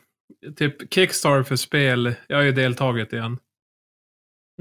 typ 0.55 0.93
Kickstarter 0.93 1.43
för 1.43 1.55
spel. 1.55 2.15
Jag 2.27 2.37
har 2.37 2.43
ju 2.43 2.51
deltagit 2.51 3.13
i 3.13 3.17
en. 3.17 3.37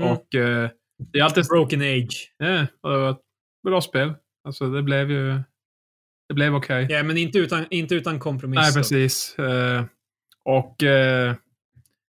Mm. 0.00 0.10
Och 0.10 0.34
eh, 0.34 0.70
det 1.12 1.18
är 1.18 1.22
alltid... 1.24 1.44
Broken 1.46 1.80
Age. 1.80 2.32
Ja, 2.38 2.66
och 2.80 3.20
bra 3.70 3.80
spel. 3.80 4.14
Alltså 4.44 4.70
det 4.70 4.82
blev 4.82 5.10
ju... 5.10 5.40
Det 6.28 6.34
blev 6.34 6.54
okej. 6.54 6.84
Okay. 6.84 6.96
Ja, 6.96 7.02
men 7.02 7.16
inte 7.16 7.38
utan, 7.38 7.66
inte 7.70 7.94
utan 7.94 8.18
kompromiss. 8.18 8.60
Nej, 8.60 8.74
precis. 8.74 9.36
Uh, 9.38 9.84
och 10.44 10.82
uh, 10.82 11.34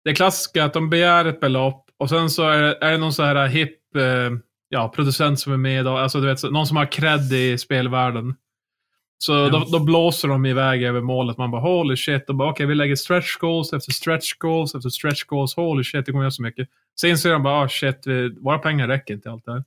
det 0.05 0.15
klassiska 0.15 0.65
att 0.65 0.73
de 0.73 0.91
begär 0.91 1.25
ett 1.25 1.41
belopp 1.41 1.91
och 1.99 2.09
sen 2.09 2.31
så 2.31 2.49
är 2.49 2.63
är 2.63 2.93
det 2.93 2.99
någon 2.99 3.13
så 3.13 3.23
här 3.23 3.47
hipp 3.47 3.79
uh, 3.97 4.39
ja, 4.69 4.89
producent 4.89 5.41
som 5.41 5.53
är 5.53 5.57
med. 5.57 5.89
Och, 5.89 6.01
alltså, 6.01 6.21
du 6.21 6.27
vet, 6.27 6.43
någon 6.43 6.67
som 6.67 6.77
har 6.77 6.93
cred 6.93 7.33
i 7.33 7.59
spelvärlden. 7.59 8.35
Så 9.19 9.33
ja. 9.33 9.49
då, 9.49 9.65
då, 9.73 9.85
blåser 9.85 10.29
de 10.29 10.47
iväg 10.47 10.83
över 10.83 11.01
målet. 11.01 11.39
Man 11.39 11.51
bara 11.51 11.61
holy 11.61 11.97
shit. 11.97 12.29
Och 12.29 12.35
bara 12.35 12.51
okej, 12.51 12.55
okay, 12.55 12.67
vi 12.67 12.75
lägger 12.75 12.97
stretch 12.97 13.37
goals 13.37 13.73
efter 13.73 13.93
stretch 13.93 14.35
goals 14.39 14.75
efter 14.75 14.89
stretch 14.89 15.25
goals. 15.25 15.57
Holy 15.57 15.85
shit, 15.85 16.07
det 16.07 16.13
kommer 16.13 16.25
göra 16.25 16.31
så 16.31 16.43
mycket. 16.43 16.69
Sen 17.01 17.11
inser 17.11 17.33
de 17.33 17.43
bara, 17.43 17.65
oh 17.65 17.69
shit, 17.69 18.07
vi, 18.07 18.29
våra 18.41 18.59
pengar 18.59 18.89
räcker 18.89 19.15
inte 19.15 19.31
allt 19.31 19.45
det 19.45 19.53
här. 19.53 19.65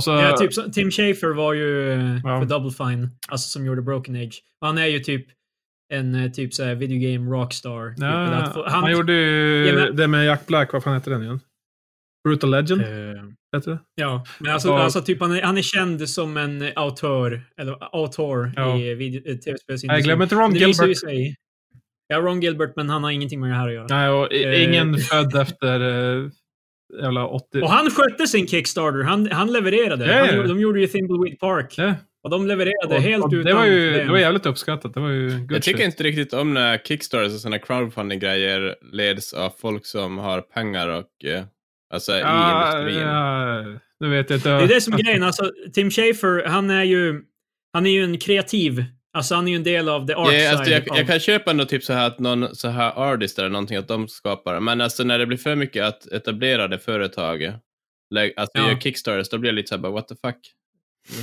Så, 0.00 0.10
ja, 0.10 0.36
typ, 0.36 0.72
Tim 0.72 0.90
Schafer 0.90 1.34
var 1.34 1.54
ju 1.54 1.92
eh, 1.92 2.20
ja. 2.24 2.40
för 2.40 2.44
Double 2.44 2.70
Fine, 2.70 3.10
alltså 3.28 3.48
som 3.48 3.66
gjorde 3.66 3.82
Broken 3.82 4.16
Age. 4.16 4.42
Han 4.60 4.78
är 4.78 4.86
ju 4.86 4.98
typ 4.98 5.26
en 5.94 6.14
eh, 6.14 6.30
typ 6.30 6.54
såhär 6.54 6.74
video 6.74 7.12
game 7.12 7.30
rockstar. 7.30 7.90
Typ, 7.90 7.98
ja, 8.00 8.64
han, 8.66 8.82
han, 8.82 8.92
gjorde 8.92 9.12
ju 9.12 9.66
ja, 9.66 9.74
men, 9.74 9.96
det 9.96 10.06
med 10.06 10.26
Jack 10.26 10.46
Black, 10.46 10.72
vad 10.72 10.82
fan 10.84 10.94
heter 10.94 11.10
den 11.10 11.22
igen? 11.22 11.40
Brutal 12.24 12.50
Legend? 12.50 12.80
Uh, 12.80 12.88
heter 13.56 13.70
det? 13.70 13.78
Ja, 13.94 14.24
men 14.38 14.52
alltså, 14.52 14.72
och, 14.72 14.80
alltså 14.80 15.02
typ 15.02 15.20
han 15.20 15.32
är, 15.32 15.42
han 15.42 15.58
är 15.58 15.62
känd 15.62 16.08
som 16.08 16.36
en 16.36 16.72
autör, 16.76 17.42
eller 17.60 17.76
autor 17.94 18.52
ja. 18.56 18.76
i 18.78 18.90
tv-spelsindustrin. 19.22 19.90
Jag 19.90 20.02
glömmer 20.02 20.24
inte 20.24 20.34
Ron 20.34 20.54
Gilbert. 20.54 20.98
Ja, 22.06 22.18
Ron 22.18 22.40
Gilbert, 22.40 22.72
men 22.76 22.90
han 22.90 23.04
har 23.04 23.10
ingenting 23.10 23.40
med 23.40 23.50
det 23.50 23.56
här 23.56 23.68
att 23.68 23.74
göra. 23.74 23.86
Nej, 23.90 24.08
och 24.08 24.32
Eh. 24.32 24.64
ingen 24.64 24.98
född 24.98 25.36
efter 25.40 25.80
jävla 27.02 27.26
80... 27.26 27.62
Och 27.62 27.70
han 27.70 27.90
skötte 27.90 28.26
sin 28.26 28.46
Kickstarter. 28.48 29.02
Han, 29.02 29.30
han 29.30 29.52
levererade. 29.52 30.06
Ja. 30.06 30.26
Han, 30.36 30.48
de 30.48 30.60
gjorde 30.60 30.80
ju 30.80 30.86
Thimbleweed 30.86 31.38
Park. 31.38 31.74
Ja. 31.78 31.94
Och 32.22 32.30
de 32.30 32.46
levererade 32.46 32.94
Och- 32.96 33.02
helt 33.02 33.24
och 33.24 33.30
utan 33.32 33.44
det 33.44 33.54
var 33.54 33.64
ju 33.64 33.88
problem. 33.88 34.06
det 34.06 34.12
var 34.12 34.18
jävligt 34.18 34.46
uppskattat. 34.46 34.94
Det 34.94 35.00
var 35.00 35.08
ju 35.10 35.46
Jag 35.50 35.62
tycker 35.62 35.78
shit. 35.78 35.86
inte 35.86 36.02
riktigt 36.02 36.32
om 36.32 36.54
när 36.54 36.78
Kickstarters 36.78 37.34
och 37.34 37.40
sådana 37.40 37.58
crowdfunding-grejer 37.58 38.74
leds 38.92 39.32
av 39.32 39.52
folk 39.60 39.86
som 39.86 40.18
har 40.18 40.40
pengar 40.40 40.88
och 40.88 41.24
eh, 41.24 41.44
alltså 41.94 42.12
i 42.12 42.20
Ja, 42.20 42.78
industrin. 42.80 43.06
ja, 43.08 43.62
nu 44.00 44.08
vet 44.10 44.30
jag 44.30 44.36
inte. 44.36 44.48
Det 44.48 44.62
är 44.64 44.68
det 44.68 44.80
som 44.80 44.94
är 44.94 44.98
grejen. 44.98 45.22
Alltså, 45.22 45.50
Tim 45.72 45.90
Schafer, 45.90 46.44
han 46.48 46.70
är 46.70 46.84
ju, 46.84 47.20
han 47.72 47.86
är 47.86 47.90
ju 47.90 48.04
en 48.04 48.18
kreativ. 48.18 48.84
Alltså 49.18 49.34
han 49.34 49.48
är 49.48 49.52
ju 49.52 49.56
en 49.56 49.62
del 49.64 49.88
av 49.88 50.06
the 50.06 50.14
art 50.14 50.32
Ja, 50.32 50.50
alltså, 50.50 50.70
jag, 50.70 50.82
jag 50.86 51.06
kan 51.06 51.20
köpa 51.20 51.50
ändå 51.50 51.64
typ 51.64 51.84
så 51.84 51.92
här 51.92 52.06
att 52.06 52.18
någon 52.18 52.54
så 52.54 52.68
här 52.68 53.12
artist 53.12 53.38
eller 53.38 53.48
någonting 53.48 53.76
att 53.76 53.88
de 53.88 54.08
skapar, 54.08 54.60
men 54.60 54.80
alltså 54.80 55.04
när 55.04 55.18
det 55.18 55.26
blir 55.26 55.38
för 55.38 55.54
mycket 55.54 55.84
att 55.84 56.06
etablerade 56.06 56.78
företag 56.78 57.44
alltså 58.36 58.58
Ja. 58.58 58.68
gör 58.68 58.80
Kickstarters, 58.80 59.28
då 59.28 59.38
blir 59.38 59.48
jag 59.48 59.54
lite 59.54 59.68
så 59.68 59.74
här 59.74 59.82
bara 59.82 59.92
what 59.92 60.08
the 60.08 60.14
fuck. 60.14 60.36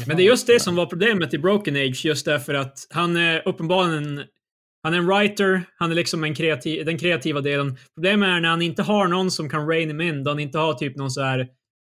Men 0.08 0.18
det 0.18 0.24
är 0.24 0.26
just 0.26 0.48
det 0.48 0.60
som 0.60 0.76
var 0.76 0.86
problemet 0.86 1.34
i 1.34 1.38
Broken 1.38 1.76
Age, 1.76 2.06
just 2.06 2.26
därför 2.26 2.54
att 2.54 2.78
han 2.90 3.18
är 3.18 3.48
uppenbarligen 3.48 4.06
en, 4.06 4.24
han 4.84 4.94
är 4.94 4.98
en 4.98 5.08
writer, 5.08 5.62
han 5.78 5.92
är 5.92 5.96
liksom 5.96 6.24
en 6.24 6.36
kreativ, 6.36 6.86
den 6.86 6.98
kreativa 6.98 7.42
delen. 7.42 7.78
Problemet 7.96 8.28
är 8.28 8.40
när 8.40 8.50
han 8.50 8.62
inte 8.62 8.84
har 8.84 9.08
någon 9.08 9.32
som 9.32 9.50
kan 9.50 9.68
rein 9.68 9.90
him 9.90 10.02
in, 10.02 10.24
då 10.24 10.32
han 10.32 10.40
inte 10.40 10.58
har 10.58 10.74
typ 10.74 10.96
någon 10.96 11.12
så 11.12 11.22
här 11.22 11.48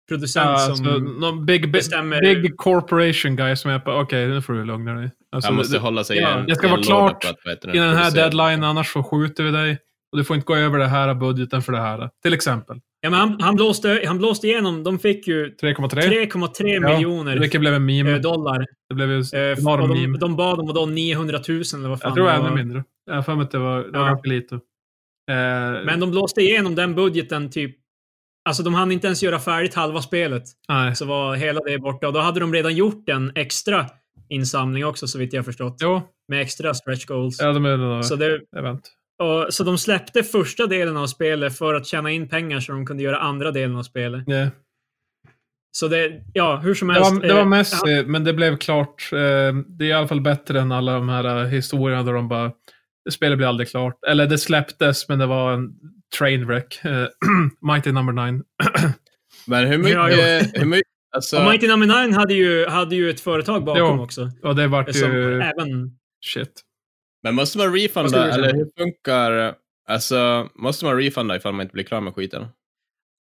producent 0.10 0.45
Ja, 0.50 0.57
som... 0.57 0.72
alltså, 0.72 0.98
någon 0.98 1.45
big, 1.45 1.62
big, 1.62 1.72
bestämmer- 1.72 2.22
big 2.22 2.57
corporation 2.57 3.36
guy 3.36 3.55
som 3.55 3.72
är 3.72 3.79
på, 3.79 3.91
okej, 3.91 4.27
nu 4.27 4.41
får 4.41 4.53
du 4.53 4.65
lugna 4.65 4.93
dig. 4.93 5.12
Alltså, 5.36 5.48
Han 5.50 5.55
måste 5.57 5.75
det, 5.75 5.79
hålla 5.79 6.03
sig 6.03 6.17
ja, 6.17 6.38
i 6.38 6.39
en, 6.39 6.45
det 6.48 6.55
ska 6.55 6.67
vara 6.67 6.81
klart 6.83 7.22
på 7.24 7.29
att, 7.29 7.36
vad 7.45 7.53
heter 7.53 7.67
det, 7.72 7.77
I 7.77 7.79
den 7.79 7.95
här 7.95 8.12
deadline, 8.12 8.63
annars 8.63 8.93
så 8.93 9.03
skjuter 9.03 9.43
vi 9.43 9.51
dig. 9.51 9.77
Och 10.12 10.17
du 10.17 10.24
får 10.24 10.36
inte 10.36 10.45
gå 10.45 10.55
över 10.55 10.79
det 10.79 10.88
här 10.88 11.13
budgeten 11.13 11.62
för 11.62 11.72
det 11.74 11.79
här. 11.81 12.10
Till 12.24 12.33
exempel. 12.33 12.77
Ja, 13.01 13.10
men 13.10 13.19
han, 13.19 13.41
han, 13.41 13.55
blåste, 13.55 14.03
han 14.07 14.17
blåste 14.17 14.48
igenom, 14.48 14.83
de 14.83 15.00
fick 15.00 15.27
ju 15.27 15.55
3,3. 15.62 15.89
3,3 15.89 16.67
Ja, 16.67 16.95
miljoner 16.95 17.38
Vilket 17.39 17.62
blev 17.62 17.74
en 17.74 17.86
meme. 17.86 18.12
eh, 18.12 18.17
dollar. 18.17 18.65
Det 18.89 18.95
blev 18.95 19.10
ju 19.12 19.17
Eh, 19.17 19.39
en 19.39 19.51
och 19.51 19.60
enorm 19.60 19.89
de, 19.89 20.01
meme. 20.01 20.17
de 20.17 20.36
bad 20.36 20.60
om 20.60 20.67
vadå, 20.67 20.86
900 20.86 21.39
000 21.50 21.62
eller 21.75 21.89
vad 21.89 22.01
fan 22.01 22.10
Jag 22.10 22.15
tror 22.15 22.25
det 22.25 22.31
var 22.31 22.39
var. 22.39 22.48
ännu 22.48 22.55
mindre. 22.63 22.83
Jag 23.05 23.15
har 23.15 23.22
för 23.22 23.36
mig 23.36 23.43
att 23.43 23.51
det 23.51 23.57
var, 23.60 23.77
det 23.83 23.91
var 23.91 24.00
Ja. 24.00 24.05
ganska 24.07 24.29
lite. 24.29 24.55
Eh, 24.55 25.86
Men 25.86 26.00
de 26.00 26.12
blåste 26.12 26.41
igenom 26.41 26.75
den 26.75 26.95
budgeten 26.95 27.50
typ... 27.51 27.75
Alltså 28.45 28.63
de 28.63 28.73
hann 28.73 28.91
inte 28.91 29.07
ens 29.07 29.23
göra 29.23 29.39
färdigt 29.39 29.73
halva 29.73 30.01
spelet. 30.01 30.43
nej. 30.69 30.95
Så 30.95 31.05
var 31.05 31.35
hela 31.35 31.59
det 31.59 31.79
borta. 31.79 32.07
Och 32.07 32.13
då 32.13 32.19
hade 32.19 32.39
de 32.39 32.53
redan 32.53 32.75
gjort 32.75 33.09
en 33.09 33.31
extra 33.35 33.85
insamling 34.29 34.85
också, 34.85 35.07
så 35.07 35.19
vitt 35.19 35.33
jag 35.33 35.45
förstått. 35.45 35.77
Jo, 35.81 36.01
Med 36.27 36.41
extra 36.41 36.73
stretch 36.73 37.05
goals. 37.05 37.38
ja, 37.41 37.51
de 37.51 37.65
är 37.65 37.77
det 37.97 38.03
Så, 38.03 38.15
det, 38.15 38.39
event. 38.57 38.81
och, 39.23 39.53
så 39.53 39.63
de 39.63 39.77
släppte 39.77 40.23
första 40.23 40.67
delen 40.67 40.97
av 40.97 41.07
spelet 41.07 41.57
för 41.57 41.73
att 41.73 41.85
tjäna 41.85 42.12
in 42.12 42.29
pengar 42.29 42.59
så 42.59 42.71
de 42.71 42.85
kunde 42.85 43.03
göra 43.03 43.17
andra 43.17 43.51
delen 43.51 43.75
av 43.77 43.83
spelet. 43.83 44.29
Yeah. 44.29 44.50
Så 45.71 45.88
det, 45.88 46.21
ja, 46.33 46.55
hur 46.63 46.73
som 46.75 46.88
Det 46.88 46.93
helst. 46.93 47.12
var, 47.12 47.21
det 47.21 47.33
var 47.33 47.39
eh, 47.41 47.45
mest, 47.47 47.88
eh, 47.88 48.05
men 48.05 48.23
det 48.23 48.33
blev 48.33 48.57
klart. 48.57 49.09
Eh, 49.13 49.17
det 49.67 49.85
är 49.85 49.89
i 49.89 49.93
alla 49.93 50.07
fall 50.07 50.21
bättre 50.21 50.62
än 50.62 50.71
alla 50.71 50.93
de 50.93 51.09
här 51.09 51.38
eh, 51.43 51.45
historierna 51.47 52.03
där 52.03 52.13
de 52.13 52.27
bara, 52.27 52.51
spelet 53.12 53.38
blir 53.38 53.47
aldrig 53.47 53.69
klart. 53.69 54.03
Eller 54.07 54.27
det 54.27 54.38
släpptes, 54.38 55.09
men 55.09 55.19
det 55.19 55.25
var 55.25 55.53
en 55.53 55.73
trainwreck. 56.17 56.79
Eh, 56.86 57.08
Mighty 57.74 57.91
number 57.91 58.13
nine. 58.25 58.43
Men 59.48 59.67
hur 59.67 59.77
mycket, 59.77 59.93
Ja, 59.93 60.10
ja. 60.10 60.41
hur 60.53 60.65
mycket, 60.65 60.88
alltså, 61.15 61.38
Och 61.38 61.51
Mighty 61.51 61.67
Number 61.67 62.08
9 62.08 62.15
hade 62.15 62.34
ju, 62.34 62.65
hade 62.65 62.96
ju 62.96 63.10
ett 63.10 63.20
företag 63.22 63.63
bakom 63.65 63.98
Jo. 63.98 64.03
också. 64.03 64.29
Och 64.43 64.55
det 64.55 64.67
vart 64.67 64.96
ju... 64.96 65.41
även... 65.41 65.91
Shit. 66.25 66.62
men 67.24 67.36
måste 67.36 67.58
man 67.58 67.74
refunda, 67.74 68.32
eller 68.34 68.53
hur 68.53 68.67
funkar, 68.77 69.55
alltså, 69.88 70.50
måste 70.55 70.86
man 70.86 70.98
refunda 70.98 71.36
ifall 71.36 71.53
man 71.53 71.62
inte 71.62 71.74
blir 71.74 71.84
klar 71.84 72.01
med 72.01 72.13
skiten? 72.13 72.46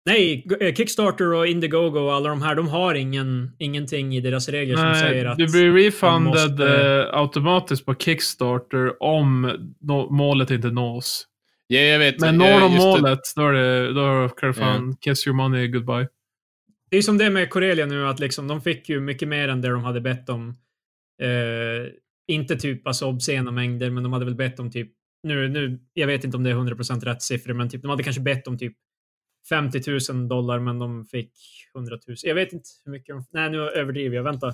Nej, 0.06 0.48
eh, 0.62 0.74
Kickstarter 0.74 1.34
och 1.34 1.48
Indiegogo 1.48 2.00
och 2.00 2.14
alla 2.14 2.30
de 2.30 2.42
här, 2.42 2.56
de 2.56 2.68
har 2.68 2.96
ingen, 2.96 3.52
ingenting 3.60 4.16
i 4.16 4.22
deras 4.22 4.50
regler 4.50 4.76
som 4.76 4.96
säger 4.96 5.24
Nej, 5.24 5.32
att... 5.32 5.38
du 5.38 5.48
blir 5.52 5.72
refunded 5.74 6.50
måste- 6.52 7.08
eh, 7.14 7.20
automatiskt 7.20 7.86
på 7.86 7.96
Kickstarter 7.96 9.04
om 9.04 9.52
målet 10.10 10.52
inte 10.52 10.68
nås. 10.68 11.26
Ja, 11.68 11.80
jag 11.80 12.00
vet. 12.00 12.20
Men 12.20 12.38
når 12.38 12.60
de 12.60 12.72
det- 12.72 12.78
målet, 12.78 13.20
då, 13.36 13.42
är 13.48 13.54
det, 13.54 13.94
då 13.94 14.30
kan 14.30 14.48
du 14.50 14.54
fan 14.54 14.96
kiss 14.96 15.28
your 15.28 15.36
money 15.36 15.68
goodbye. 15.68 16.08
Det 16.90 16.98
är 16.98 17.02
som 17.02 17.18
det 17.18 17.30
med 17.30 17.50
Corelia 17.50 17.86
nu, 17.86 18.08
att 18.08 18.20
liksom, 18.20 18.48
de 18.48 18.62
fick 18.62 18.90
ju 18.90 19.00
mycket 19.00 19.28
mer 19.28 19.48
än 19.48 19.62
det 19.62 19.70
de 19.70 19.84
hade 19.84 20.02
bett 20.02 20.30
om. 20.30 20.50
Eh, 21.22 21.92
inte 22.28 22.56
typ 22.56 22.88
alltså 22.88 23.06
obscena 23.06 23.52
mängder, 23.52 23.90
men 23.90 24.04
de 24.04 24.14
hade 24.14 24.26
väl 24.26 24.36
bett 24.36 24.60
om 24.60 24.72
typ... 24.72 24.92
Nu, 25.24 25.48
nu, 25.50 25.80
jag 25.94 26.08
vet 26.08 26.24
inte 26.24 26.38
om 26.38 26.44
det 26.44 26.50
är 26.50 26.56
100% 26.56 27.00
rätt 27.06 27.22
siffror, 27.22 27.54
men 27.54 27.70
typ, 27.70 27.82
de 27.82 27.90
hade 27.90 28.04
kanske 28.04 28.22
bett 28.22 28.48
om 28.48 28.58
typ 28.58 28.74
50 29.50 30.12
000 30.14 30.28
dollar, 30.28 30.60
men 30.60 30.80
de 30.80 31.06
fick 31.06 31.32
100 31.76 31.98
000. 32.08 32.16
Jag 32.24 32.36
vet 32.36 32.54
inte 32.54 32.70
hur 32.86 32.92
mycket 32.92 33.16
de... 33.16 33.26
Nej, 33.32 33.50
nu 33.50 33.58
överdriver 33.70 34.16
jag. 34.16 34.24
Vänta. 34.24 34.48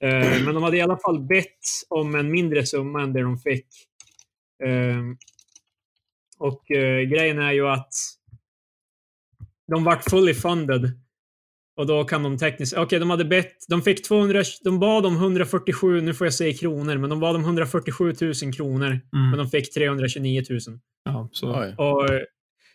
Eh, 0.00 0.44
men 0.44 0.54
de 0.54 0.62
hade 0.62 0.76
i 0.76 0.80
alla 0.80 0.98
fall 0.98 1.20
bett 1.20 1.58
om 1.88 2.14
en 2.14 2.30
mindre 2.30 2.66
summa 2.66 3.02
än 3.02 3.12
det 3.12 3.22
de 3.22 3.38
fick. 3.38 3.66
Eh, 4.64 4.96
och 6.40 6.70
eh, 6.70 7.02
grejen 7.02 7.38
är 7.38 7.52
ju 7.52 7.68
att 7.68 7.92
de 9.72 9.84
vart 9.84 10.10
fully 10.10 10.34
funded. 10.34 10.90
Och 11.76 11.86
då 11.86 12.04
kan 12.04 12.22
de 12.22 12.38
tekniskt... 12.38 12.76
Okej, 12.76 12.98
de 12.98 13.10
hade 13.10 13.24
bett... 13.24 13.56
De 13.68 13.82
fick 13.82 14.08
200... 14.08 14.42
De 14.64 14.78
bad 14.78 15.06
om 15.06 15.16
147, 15.16 16.00
nu 16.00 16.14
får 16.14 16.26
jag 16.26 16.34
säga 16.34 16.54
kronor, 16.54 16.96
men 16.96 17.10
de 17.10 17.20
bad 17.20 17.36
om 17.36 17.42
147 17.42 18.14
000 18.20 18.34
kronor. 18.56 19.00
Men 19.12 19.24
Mm. 19.24 19.38
de 19.38 19.48
fick 19.48 19.74
329 19.74 20.42
000. 20.50 20.60
Ja, 21.04 21.28
så. 21.32 21.74
Och, 21.78 22.08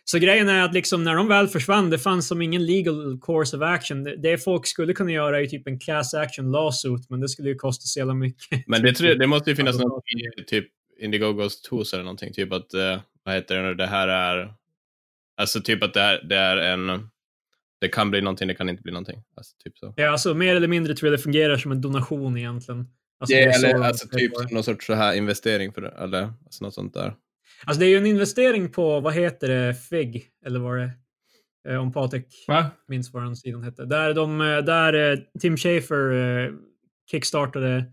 så 0.04 0.18
grejen 0.18 0.48
är 0.48 0.62
att 0.64 0.74
liksom 0.74 1.04
när 1.04 1.14
de 1.14 1.28
väl 1.28 1.48
försvann, 1.48 1.90
det 1.90 1.98
fanns 1.98 2.28
som 2.28 2.42
ingen 2.42 2.66
legal 2.66 3.20
course 3.22 3.56
of 3.56 3.62
action. 3.62 4.04
Det, 4.04 4.16
det 4.16 4.38
folk 4.38 4.66
skulle 4.66 4.92
kunna 4.92 5.12
göra 5.12 5.40
är 5.40 5.46
typ 5.46 5.66
en 5.66 5.78
class 5.78 6.14
action 6.14 6.50
lawsuit, 6.52 7.10
men 7.10 7.20
det 7.20 7.28
skulle 7.28 7.48
ju 7.48 7.54
kosta 7.54 7.82
så 7.82 7.98
jävla 7.98 8.14
mycket. 8.14 8.66
Men 8.66 8.82
det, 8.82 8.92
tror 8.92 9.08
jag, 9.10 9.18
det 9.18 9.26
måste 9.26 9.50
ju 9.50 9.56
finnas 9.60 9.78
något 9.78 10.04
i 10.38 10.44
typ 10.44 10.66
Indiegogos 11.00 11.62
tools 11.62 11.92
eller 11.92 12.04
någonting. 12.04 12.32
Typ 12.32 12.52
att, 12.52 12.74
eh, 12.74 13.00
vad 13.26 13.34
heter 13.34 13.56
det 13.56 13.62
nu, 13.62 13.74
det 13.74 13.86
här 13.86 14.08
är... 14.08 14.54
Alltså 15.36 15.60
typ 15.60 15.82
att 15.82 15.94
det, 15.94 16.00
här, 16.00 16.22
det 16.22 16.36
är 16.36 16.56
en... 16.56 17.10
Det 17.80 17.88
kan 17.88 18.10
bli 18.10 18.20
någonting, 18.20 18.48
det 18.48 18.54
kan 18.54 18.68
inte 18.68 18.82
bli 18.82 18.92
någonting. 18.92 19.22
Alltså 19.36 19.56
typ 19.64 19.78
så. 19.78 19.94
Ja, 19.96 20.10
alltså 20.10 20.34
mer 20.34 20.56
eller 20.56 20.68
mindre 20.68 20.94
tror 20.94 21.10
jag 21.10 21.18
det 21.18 21.22
fungerar 21.22 21.56
som 21.56 21.72
en 21.72 21.80
donation 21.80 22.38
egentligen. 22.38 22.86
Alltså, 23.20 23.36
är 23.36 23.52
så 23.52 23.66
eller 23.66 23.84
alltså 23.84 24.08
typ 24.08 24.32
det. 24.38 24.54
någon 24.54 24.64
sorts 24.64 24.86
så 24.86 24.94
här 24.94 25.14
investering 25.14 25.72
för 25.72 25.80
det, 25.80 25.88
eller 25.88 26.22
alltså 26.22 26.64
något 26.64 26.74
sånt 26.74 26.94
där. 26.94 27.14
Alltså 27.64 27.80
det 27.80 27.86
är 27.86 27.88
ju 27.88 27.96
en 27.96 28.06
investering 28.06 28.72
på, 28.72 29.00
vad 29.00 29.14
heter 29.14 29.48
det, 29.48 29.74
FIG? 29.74 30.24
Eller 30.46 30.60
vad 30.60 30.78
det 30.78 30.90
eh, 31.68 31.76
Om 31.76 31.92
Patrik 31.92 32.44
Va? 32.48 32.70
minns 32.88 33.12
vad 33.12 33.22
den 33.22 33.36
sidan 33.36 33.62
hette. 33.62 33.84
Där, 33.84 34.14
de, 34.14 34.40
eh, 34.40 34.58
där 34.58 35.12
eh, 35.12 35.18
Tim 35.40 35.56
Schafer 35.56 36.12
eh, 36.12 36.52
kickstartade, 37.10 37.84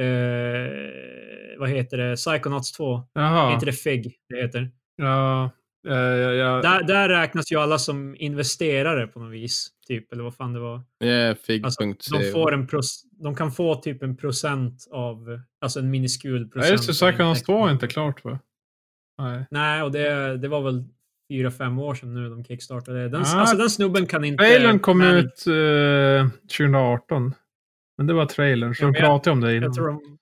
eh, 0.00 1.58
vad 1.58 1.68
heter 1.70 1.96
det, 1.96 2.16
Psychonauts 2.16 2.72
2. 2.72 2.96
Är 2.96 3.02
Jaha. 3.22 3.52
inte 3.54 3.66
det 3.66 3.72
FIG 3.72 4.14
det 4.28 4.36
heter? 4.42 4.70
Ja. 4.96 5.50
Ja, 5.88 5.94
ja, 6.16 6.32
ja. 6.32 6.60
Där, 6.62 6.82
där 6.82 7.08
räknas 7.08 7.52
ju 7.52 7.56
alla 7.60 7.78
som 7.78 8.16
investerare 8.18 9.06
på 9.06 9.20
något 9.20 9.32
vis. 9.32 9.68
Typ, 9.88 10.12
eller 10.12 10.22
vad 10.22 10.34
fan 10.34 10.52
det 10.52 10.60
var. 10.60 10.80
Ja, 10.98 11.28
Alltså, 11.28 11.46
fig.co. 11.46 12.18
de, 12.18 12.32
får 12.32 12.54
en 12.54 12.66
pros, 12.66 13.02
de 13.22 13.34
kan 13.36 13.52
få 13.52 13.74
typ 13.74 14.02
en 14.02 14.16
procent 14.16 14.88
av, 14.90 15.40
alltså 15.60 15.78
en 15.78 15.90
miniskul 15.90 16.42
Ja, 16.42 16.48
procent. 16.52 16.72
just 16.72 16.86
det. 16.86 16.92
Psychonauts 16.92 17.42
2 17.42 17.66
är 17.66 17.70
inte 17.72 17.86
klart 17.86 18.24
va? 18.24 18.38
Nej. 19.18 19.46
Nej, 19.50 19.82
och 19.82 19.92
det, 19.92 20.36
det 20.36 20.48
var 20.48 20.60
väl 20.62 20.84
fyra, 21.32 21.50
fem 21.50 21.78
år 21.78 21.94
sedan 21.94 22.14
nu 22.14 22.28
de 22.28 22.44
kickstartade. 22.44 23.08
Den, 23.08 23.22
Ah, 23.22 23.34
alltså 23.40 23.56
den 23.56 23.70
snubben 23.70 24.06
kan 24.06 24.24
inte... 24.24 24.44
Trailern 24.44 24.78
kom 24.78 25.02
manage- 25.02 25.18
ut 25.18 25.46
eh, 26.26 26.28
2018. 26.58 27.34
Men 27.96 28.06
det 28.06 28.14
var 28.14 28.26
trailern, 28.26 28.74
så 28.74 28.82
Ja, 28.82 28.86
de 28.86 28.92
men 28.92 29.00
jag- 29.00 29.08
pratade 29.10 29.32
om 29.32 29.40
det 29.40 29.56
innan. 29.56 29.62
Jag 29.62 29.74
tror 29.74 29.86
de, 29.86 30.18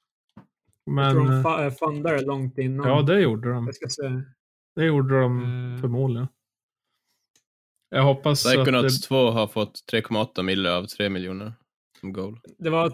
jag 0.85 0.95
Men, 0.95 1.13
tror 1.15 1.29
de 1.59 1.65
eh, 1.65 1.71
fundade 1.73 2.25
långt 2.25 2.59
innan. 2.59 2.89
ja, 2.89 3.03
det 3.03 3.21
gjorde 3.21 3.53
de. 3.53 3.67
Jag 3.67 3.75
ska 3.75 3.89
se. 3.89 4.23
Det 4.77 4.85
gjorde 4.85 5.21
de 5.21 5.39
Eh. 5.75 5.81
förmodligen. 5.81 6.29
Jag 7.91 8.03
hoppas 8.03 8.47
att 8.47 8.53
Psychonauts 8.53 9.01
det 9.01 9.07
2 9.09 9.31
har 9.31 9.47
fått 9.47 9.81
3,8 9.93 10.43
mille 10.43 10.73
av 10.73 10.87
3 10.87 11.09
miljoner 11.09 11.53
som 12.01 12.13
goal. 12.13 12.41
Det 12.59 12.71
var, 12.71 12.93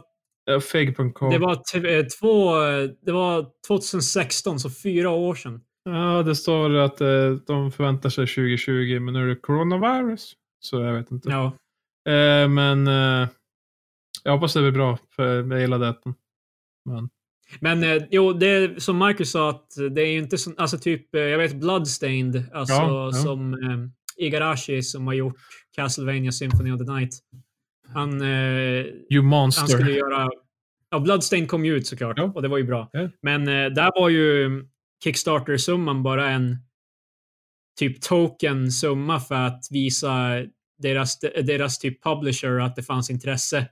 fake.com. 0.61 1.31
det, 1.31 1.39
var 1.39 1.53
eh, 1.53 2.05
två, 2.21 2.55
det 3.03 3.13
var 3.13 3.47
2016, 3.69 4.61
så 4.61 4.71
fyra 4.71 5.11
år 5.11 5.35
sedan. 5.35 5.61
Ja, 5.85 6.23
det 6.23 6.37
står 6.37 6.75
att 6.75 7.01
eh, 7.01 7.31
de 7.47 7.73
förväntar 7.73 8.11
sig 8.11 8.27
2020, 8.27 9.01
men 9.01 9.15
nu 9.15 9.23
är 9.23 9.27
det 9.27 9.37
coronavirus. 9.37 10.33
Så 10.61 10.81
jag 10.81 10.93
vet 10.95 11.11
inte. 11.11 11.29
Ja. 11.31 11.45
Eh, 12.13 12.49
men 12.49 12.87
eh, 12.87 13.29
jag 14.25 14.33
hoppas 14.33 14.55
det 14.55 14.61
blir 14.61 14.71
bra, 14.71 14.99
för 15.17 15.51
jag 15.51 15.61
gillade 15.61 15.89
ettan. 15.89 16.15
Men, 16.85 17.09
Men 17.61 17.83
eh, 17.85 18.03
jo, 18.11 18.33
det 18.33 18.83
som 18.83 18.97
Marcus 18.97 19.31
sa, 19.31 19.51
att 19.51 19.67
det 19.91 20.03
är 20.03 20.07
ju 20.07 20.19
inte 20.19 20.39
som, 20.39 20.55
alltså 20.59 20.79
typ, 20.79 21.15
eh, 21.15 21.21
jag 21.21 21.39
vet 21.39 21.55
Bloodstained, 21.55 22.45
alltså 22.53 22.75
Ja, 22.75 23.05
ja. 23.07 23.13
som 23.13 23.55
eh, 23.55 24.25
Igarashi 24.27 24.83
som 24.83 25.07
har 25.07 25.15
gjort 25.15 25.37
Castlevania 25.77 26.33
Symphony 26.33 26.73
of 26.73 26.79
the 26.79 26.93
Night. 26.93 27.15
Han, 27.89 28.21
eh, 28.21 28.29
you 29.11 29.17
han 29.17 29.25
monster. 29.25 29.67
skulle 29.67 29.93
göra... 29.93 30.31
Ja, 30.91 30.99
Bloodstained 31.01 31.49
kom 31.49 31.65
ju 31.65 31.77
ut 31.77 31.87
såklart 31.87 32.19
Ja. 32.19 32.33
och 32.35 32.43
det 32.43 32.49
var 32.49 32.59
ju 32.59 32.65
bra. 32.65 32.91
Ja. 32.93 33.09
Men 33.23 33.49
eh, 33.49 33.67
där 33.71 34.01
var 34.01 34.09
ju... 34.09 34.51
Kickstarter-summan 35.05 36.03
bara 36.03 36.31
en 36.31 36.57
typ 37.79 38.01
token-summa 38.03 39.21
för 39.21 39.35
att 39.35 39.61
visa 39.71 40.43
deras, 40.79 41.19
deras 41.21 41.79
typ 41.79 42.03
publisher 42.03 42.61
att 42.61 42.77
det 42.77 42.83
fanns 42.83 43.11
intresse. 43.11 43.67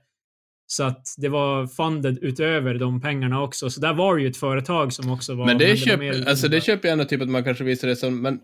Så 0.71 0.83
att 0.83 1.07
det 1.17 1.29
var 1.29 1.67
funded 1.67 2.17
utöver 2.21 2.73
de 2.73 3.01
pengarna 3.01 3.41
också. 3.43 3.69
Så 3.69 3.81
där 3.81 3.93
var 3.93 4.15
det 4.15 4.21
ju 4.21 4.27
ett 4.27 4.37
företag 4.37 4.93
som 4.93 5.11
också 5.11 5.35
var... 5.35 5.45
Men 5.45 5.57
det, 5.57 5.77
köp, 5.77 5.99
mer- 5.99 6.29
alltså 6.29 6.47
det 6.47 6.61
köper 6.61 6.87
jag 6.87 6.93
ändå 6.93 7.05
typ 7.05 7.21
att 7.21 7.29
man 7.29 7.43
kanske 7.43 7.63
visar 7.63 7.87
det 7.87 7.95
som, 7.95 8.21
men 8.21 8.39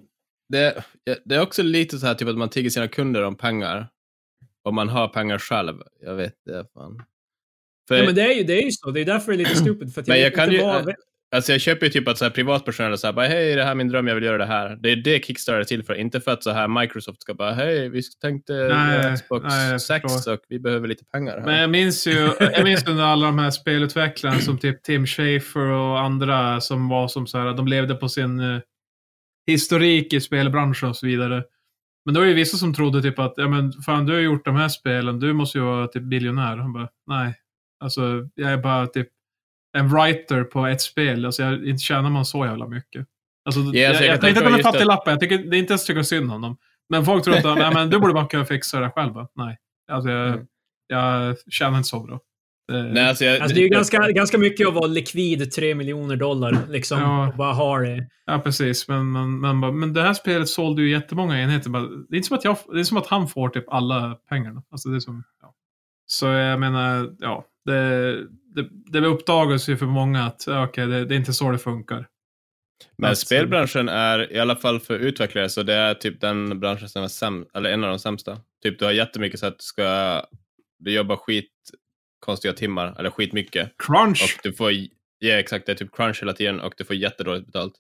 det, 0.50 0.84
det 1.26 1.36
är 1.36 1.42
också 1.42 1.64
lite 1.64 1.98
så 1.98 2.06
här 2.06 2.14
typ 2.16 2.28
att 2.28 2.38
man 2.38 2.50
tigger 2.50 2.70
sina 2.70 2.88
kunder 2.88 3.24
om 3.24 3.36
pengar. 3.36 3.88
Om 4.64 4.76
man 4.76 4.90
har 4.90 5.08
pengar 5.08 5.38
själv. 5.40 5.76
Jag 6.02 6.16
vet 6.16 6.34
det, 6.46 6.66
fan. 6.74 7.04
För, 7.88 7.96
Ja, 7.96 8.06
men 8.06 8.16
det 8.16 8.22
är 8.22 8.34
ju, 8.34 8.44
det 8.44 8.62
är 8.62 8.66
ju 8.66 8.72
så. 8.72 8.92
Det 8.92 9.02
är 9.02 9.06
därför 9.06 9.32
det 9.32 9.36
är 9.36 9.38
lite 9.38 9.56
stupid. 9.56 9.94
För 9.94 10.02
att 10.02 10.08
Men 10.08 10.18
jag, 10.18 10.26
jag 10.26 10.36
kan 10.36 10.52
ju- 10.52 10.62
vad... 10.62 10.94
Alltså 11.36 11.52
jag 11.52 11.62
köper 11.62 11.86
ju 11.86 11.92
typ 11.92 12.08
att 12.08 12.18
så 12.18 12.26
här 12.26 12.30
privatpersoner 12.32 12.96
så 12.96 13.08
här 13.08 13.14
bara 13.14 13.28
hej, 13.28 13.56
det 13.56 13.64
här 13.64 13.72
är 13.72 13.76
min 13.76 13.88
dröm, 13.88 14.08
jag 14.08 14.16
vill 14.16 14.24
göra 14.24 14.38
det 14.38 14.46
här. 14.46 14.78
Det 14.82 14.92
är 14.92 14.96
det 14.96 15.26
Kickstarter 15.26 15.60
är 15.60 15.64
till 15.64 15.84
för, 15.84 15.94
inte 15.94 16.22
för 16.22 16.32
att 16.32 16.44
så 16.44 16.52
här 16.52 16.68
Microsoft 16.68 17.22
ska 17.22 17.34
bara 17.34 17.52
hej, 17.52 17.90
vi 17.90 18.02
tänkte 18.22 18.54
Nej, 18.54 19.18
Xbox 19.18 19.46
nej, 19.50 19.72
jag 19.72 19.82
6 19.82 20.14
förstår. 20.14 20.34
och 20.34 20.40
vi 20.50 20.60
behöver 20.60 20.88
lite 20.88 21.06
pengar 21.06 21.38
här. 21.38 21.46
Men 21.46 21.60
jag 21.60 21.70
minns 21.70 22.08
ju 22.08 22.32
jag 22.40 22.64
minns 22.64 22.88
under 22.88 23.04
alla 23.04 23.26
de 23.26 23.40
här 23.40 23.52
spelutvecklarna 23.52 24.40
som 24.40 24.58
typ 24.58 24.84
Tim 24.84 25.06
Schafer 25.06 25.70
och 25.70 26.00
andra 26.00 26.62
som 26.62 26.90
var 26.90 27.08
som 27.08 27.28
så 27.28 27.38
här, 27.38 27.54
de 27.54 27.68
levde 27.68 27.96
på 27.96 28.10
sin 28.10 28.40
eh, 28.40 28.60
historik 29.48 30.14
i 30.14 30.22
spelbranschen 30.22 30.90
och 30.90 30.96
så 30.96 31.06
vidare. 31.06 31.44
Men 32.06 32.14
då 32.14 32.22
är 32.22 32.26
det 32.26 32.34
vissa 32.34 32.58
som 32.58 32.74
trodde 32.74 33.02
typ 33.02 33.20
att, 33.20 33.34
ja 33.38 33.48
men 33.48 33.74
fan 33.74 34.06
du 34.06 34.14
har 34.14 34.20
gjort 34.20 34.46
de 34.46 34.56
här 34.56 34.70
spelen, 34.70 35.20
du 35.20 35.34
måste 35.34 35.58
ju 35.58 35.64
vara 35.64 35.88
typ 35.88 36.04
biljonär. 36.04 36.58
Han 36.58 36.74
bara, 36.74 36.90
nej. 37.08 37.34
Alltså 37.80 38.02
jag 38.36 38.52
är 38.52 38.58
bara 38.58 38.88
typ 38.88 39.08
en 39.76 39.90
writer 39.90 40.44
på 40.44 40.66
ett 40.68 40.82
spel. 40.82 41.26
Alltså 41.26 41.44
jag, 41.44 41.54
inte 41.68 41.78
tjänar 41.84 42.10
man 42.10 42.26
så 42.26 42.46
jävla 42.46 42.68
mycket. 42.68 43.08
Alltså, 43.46 43.62
alltså, 43.62 43.76
jag, 43.78 43.96
jag 43.96 44.06
jag, 44.06 44.22
tänkte 44.22 44.46
att 44.46 44.52
de 44.54 44.60
är 44.60 44.64
fattiglappar. 44.64 45.12
Jag 45.12 45.20
tycker, 45.20 45.38
det 45.38 45.58
är 45.58 45.60
inte 45.60 45.74
ens 45.74 45.86
tycka 45.86 46.04
synd 46.04 46.32
om 46.32 46.42
dem. 46.42 46.58
Men 46.90 47.06
folk 47.06 47.24
tror 47.24 47.38
att 47.38 47.44
nej, 47.58 47.74
men 47.74 47.90
du 47.90 48.00
borde 48.00 48.14
bara 48.14 48.28
kunna 48.28 48.46
fixa 48.46 48.80
det 48.80 48.90
själv. 48.90 49.14
Nej. 49.36 49.58
Alltså 49.92 50.10
jag, 50.10 50.28
Mm. 50.28 50.46
jag 50.88 51.36
tjänar 51.50 51.78
inte 51.78 51.90
så 51.90 52.00
bra. 52.00 52.20
Det- 52.68 52.84
Nej, 52.84 53.10
alltså, 53.10 53.26
jag, 53.26 53.42
Alltså 53.42 53.56
det 53.56 53.62
är 53.62 53.64
ju 53.64 53.70
ganska, 53.70 54.12
ganska 54.12 54.38
mycket 54.38 54.68
att 54.68 54.74
vara 54.74 54.88
likvid 54.88 55.52
3 55.52 55.76
miljoner 55.76 56.16
dollar. 56.16 56.58
Liksom. 56.70 57.00
Ja. 57.02 57.28
Och 57.28 57.36
bara 57.36 57.54
ha 57.54 57.80
det. 57.80 58.08
Ja, 58.26 58.40
precis. 58.40 58.88
Men, 58.88 59.12
men, 59.12 59.40
men, 59.40 59.62
bara, 59.62 59.72
men 59.72 59.94
det 59.94 60.02
här 60.02 60.14
spelet 60.14 60.50
sålde 60.50 60.82
ju 60.82 60.90
jättemånga 60.92 61.42
enheter. 61.42 61.70
Bara, 61.70 61.84
Det 61.84 62.16
är 62.16 62.18
inte 62.18 62.28
som 62.28 62.38
att, 62.38 62.44
jag, 62.46 62.58
det 62.74 62.80
är 62.80 62.84
som 62.84 62.98
att 62.98 63.08
han 63.08 63.28
får 63.28 63.50
typ 63.50 63.66
alla 63.70 64.18
pengarna. 64.30 64.64
Alltså 64.72 64.90
det 64.90 64.96
är 64.96 65.00
som, 65.00 65.24
ja. 65.42 65.54
Så 66.06 66.26
jag 66.26 66.60
menar, 66.60 67.10
ja. 67.20 67.46
Det, 67.66 68.16
det, 68.56 68.70
det 68.92 69.08
uppdagas 69.08 69.70
ju 69.70 69.78
för 69.78 69.86
många 69.86 70.24
att 70.24 70.48
okej, 70.48 70.88
det, 70.88 71.06
det 71.06 71.16
är 71.16 71.18
inte 71.18 71.34
så 71.34 71.52
det 71.52 71.58
funkar. 71.60 72.08
Men 72.98 73.10
Alltså- 73.10 73.26
spelbranschen 73.26 73.90
är, 73.90 74.34
i 74.34 74.40
alla 74.40 74.56
fall 74.56 74.80
för 74.80 75.00
utvecklare, 75.00 75.50
så 75.50 75.64
det 75.64 75.74
är 75.74 75.94
typ 75.94 76.22
den 76.22 76.60
branschen 76.60 76.90
som 76.90 77.04
är 77.04 77.08
säm- 77.08 77.46
eller 77.54 77.70
en 77.70 77.84
av 77.84 77.90
de 77.90 78.00
sämsta. 78.00 78.40
Typ 78.64 78.80
du 78.80 78.86
har 78.86 78.92
jättemycket 78.92 79.40
så 79.40 79.46
att 79.46 79.60
du 79.60 79.64
ska, 79.64 80.22
du 80.80 80.92
jobbar 80.94 81.16
skit 81.16 81.52
konstiga 82.20 82.54
timmar, 82.54 82.96
eller 83.00 83.10
skitmycket. 83.10 83.72
Crunch! 83.78 84.24
Och 84.24 84.40
du 84.44 84.54
får, 84.54 84.72
ja 85.20 85.34
exakt, 85.34 85.66
det 85.66 85.72
är 85.72 85.76
typ 85.76 85.96
crunch 85.96 86.22
hela 86.22 86.34
tiden 86.34 86.60
och 86.60 86.74
du 86.78 86.84
får 86.86 86.96
jättedåligt 86.96 87.46
betalt. 87.46 87.74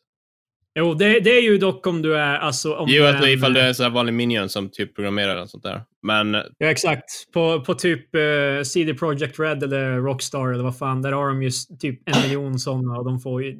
Jo, 0.79 0.93
det, 0.93 1.19
det 1.19 1.29
är 1.29 1.41
ju 1.41 1.57
dock 1.57 1.87
om 1.87 2.01
du 2.01 2.17
är... 2.17 2.37
Alltså, 2.37 2.75
om 2.75 2.85
Jo, 2.89 3.03
du 3.03 3.09
att 3.09 3.15
är 3.23 3.27
en- 3.27 3.33
ifall 3.33 3.53
du 3.53 3.59
är 3.59 3.67
en 3.67 3.75
sån 3.75 3.83
här 3.83 3.91
vanlig 3.91 4.13
minion 4.13 4.49
som 4.49 4.69
typ 4.69 4.95
programmerar 4.95 5.41
och 5.41 5.49
sånt 5.49 5.63
där. 5.63 5.81
Men 6.03 6.33
Ja, 6.57 6.67
exakt. 6.67 7.31
På, 7.33 7.61
på 7.61 7.73
typ 7.73 8.15
eh, 8.15 8.63
CD 8.63 8.93
Projekt 8.93 9.39
Red 9.39 9.63
eller 9.63 9.95
Rockstar 9.97 10.53
eller 10.53 10.63
vad 10.63 10.77
fan, 10.77 11.01
där 11.01 11.11
har 11.11 11.27
de 11.27 11.43
ju 11.43 11.49
typ 11.79 11.99
en 12.09 12.21
miljon 12.23 12.59
sådana 12.59 12.97
och 12.97 13.05
de 13.05 13.19
får 13.19 13.43
ju, 13.43 13.57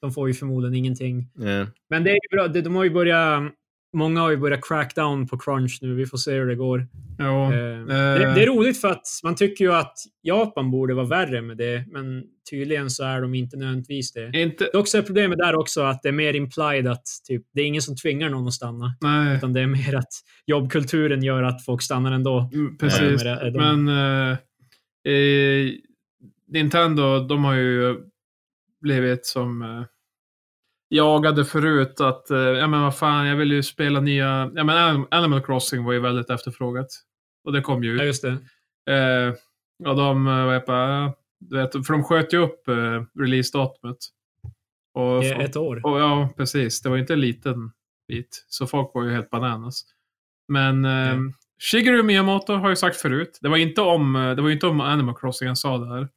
de 0.00 0.12
får 0.12 0.28
ju 0.28 0.34
förmodligen 0.34 0.74
ingenting. 0.74 1.18
eh, 1.18 1.66
Men 1.90 2.04
det 2.04 2.10
är 2.10 2.14
ju 2.14 2.36
bra. 2.36 2.48
De 2.48 2.76
har 2.76 2.84
ju 2.84 2.90
börjat... 2.90 3.42
Många 3.94 4.20
har 4.20 4.30
ju 4.30 4.36
börjat 4.36 4.60
crack 4.68 4.94
down 4.94 5.26
på 5.28 5.38
crunch 5.38 5.78
nu. 5.82 5.94
Vi 5.94 6.06
får 6.06 6.18
se 6.18 6.32
hur 6.32 6.46
det 6.46 6.54
går. 6.56 6.86
Jo, 7.18 7.24
Eh, 7.52 7.86
det, 7.88 8.32
det 8.34 8.42
är 8.42 8.46
roligt 8.46 8.80
för 8.80 8.88
att 8.88 9.02
man 9.24 9.34
tycker 9.34 9.64
ju 9.64 9.72
att 9.74 9.94
Japan 10.22 10.70
borde 10.70 10.94
vara 10.94 11.06
värre 11.06 11.42
med 11.42 11.56
det, 11.56 11.84
men 11.90 12.24
tydligen 12.50 12.90
så 12.90 13.04
är 13.04 13.20
de 13.20 13.34
inte 13.34 13.56
nödvändigtvis 13.56 14.12
det. 14.12 14.30
inte... 14.42 14.70
Dock 14.72 14.88
så 14.88 14.98
är 14.98 15.02
problemet 15.02 15.38
där 15.38 15.54
också 15.54 15.80
att 15.82 16.02
det 16.02 16.08
är 16.08 16.12
mer 16.12 16.34
implied 16.34 16.86
att 16.86 17.04
typ, 17.28 17.42
det 17.54 17.60
är 17.60 17.66
ingen 17.66 17.82
som 17.82 17.96
tvingar 17.96 18.28
någon 18.28 18.46
att 18.46 18.52
stanna. 18.54 18.94
Nej, 19.00 19.36
Utan 19.36 19.52
det 19.52 19.60
är 19.60 19.66
mer 19.66 19.94
att 19.94 20.12
jobbkulturen 20.46 21.22
gör 21.22 21.42
att 21.42 21.64
folk 21.64 21.82
stannar 21.82 22.12
ändå. 22.12 22.50
mm, 22.52 22.78
precis. 22.78 23.24
Eh, 23.24 23.38
de- 23.46 23.82
Men 23.84 23.88
eh, 23.88 24.38
eh, 25.14 25.70
Nintendo, 26.48 27.18
de 27.28 27.44
har 27.44 27.54
ju 27.54 27.96
blivit 28.80 29.26
som 29.26 29.62
eh, 29.62 29.82
jagade 30.96 31.44
förut 31.44 32.00
att, 32.00 32.30
eh, 32.30 32.38
ja 32.38 32.66
men 32.66 32.82
vad 32.82 32.96
fan, 32.98 33.26
jag 33.26 33.36
vill 33.36 33.52
ju 33.52 33.62
spela 33.62 34.00
nya, 34.00 34.50
ja 34.54 34.64
men 34.64 34.76
Anim- 34.76 35.06
Animal 35.10 35.42
Crossing 35.42 35.84
var 35.84 35.92
ju 35.92 36.00
väldigt 36.00 36.30
efterfrågat. 36.30 36.86
Och 37.44 37.52
det 37.52 37.60
kom 37.60 37.84
ju 37.84 37.96
Ja, 37.96 38.02
ut. 38.02 38.06
just 38.06 38.22
det. 38.22 38.30
Eh, 38.92 39.34
och 39.90 39.96
de, 39.96 40.26
eh, 40.26 40.44
vad 40.44 40.54
heter 40.54 40.72
det, 41.06 41.12
du 41.40 41.56
vet, 41.56 41.72
för 41.86 41.92
de 41.92 42.04
sköt 42.04 42.32
ju 42.34 42.38
upp 42.38 42.68
eh, 42.68 43.02
releasedatumet. 43.18 43.96
Och, 44.94 45.24
Eh, 45.24 45.38
Ett 45.40 45.56
år. 45.56 45.80
och, 45.86 46.00
ja, 46.00 46.28
precis. 46.36 46.82
Det 46.82 46.88
var 46.88 46.96
ju 46.96 47.00
inte 47.02 47.12
en 47.12 47.20
liten 47.20 47.72
bit. 48.08 48.44
Så 48.48 48.66
folk 48.66 48.90
var 48.94 49.04
ju 49.04 49.10
helt 49.12 49.30
bananas. 49.30 49.84
Men 50.48 50.84
eh, 50.84 51.10
Mm. 51.10 51.32
Shigeru 51.70 52.02
Miyamoto 52.02 52.52
har 52.54 52.70
ju 52.70 52.76
sagt 52.76 52.96
förut. 52.96 53.38
Det 53.42 53.48
var 53.48 53.56
inte 53.56 53.80
om, 53.80 54.16
eh, 54.16 54.34
det 54.34 54.42
var 54.42 54.48
ju 54.48 54.54
inte 54.54 54.66
om 54.66 54.80
Animal 54.80 55.14
Crossing 55.20 55.46
han 55.48 55.56
sa 55.56 55.78
det 55.78 55.88
här. 55.88 56.08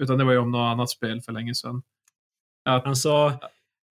Utan 0.00 0.18
det 0.18 0.24
var 0.24 0.32
ju 0.32 0.38
om 0.38 0.50
något 0.50 0.72
annat 0.72 0.90
spel 0.90 1.20
för 1.20 1.32
länge 1.32 1.54
sedan. 1.54 1.82
Att, 2.64 2.84
Han 2.84 2.96
sa 2.96 3.40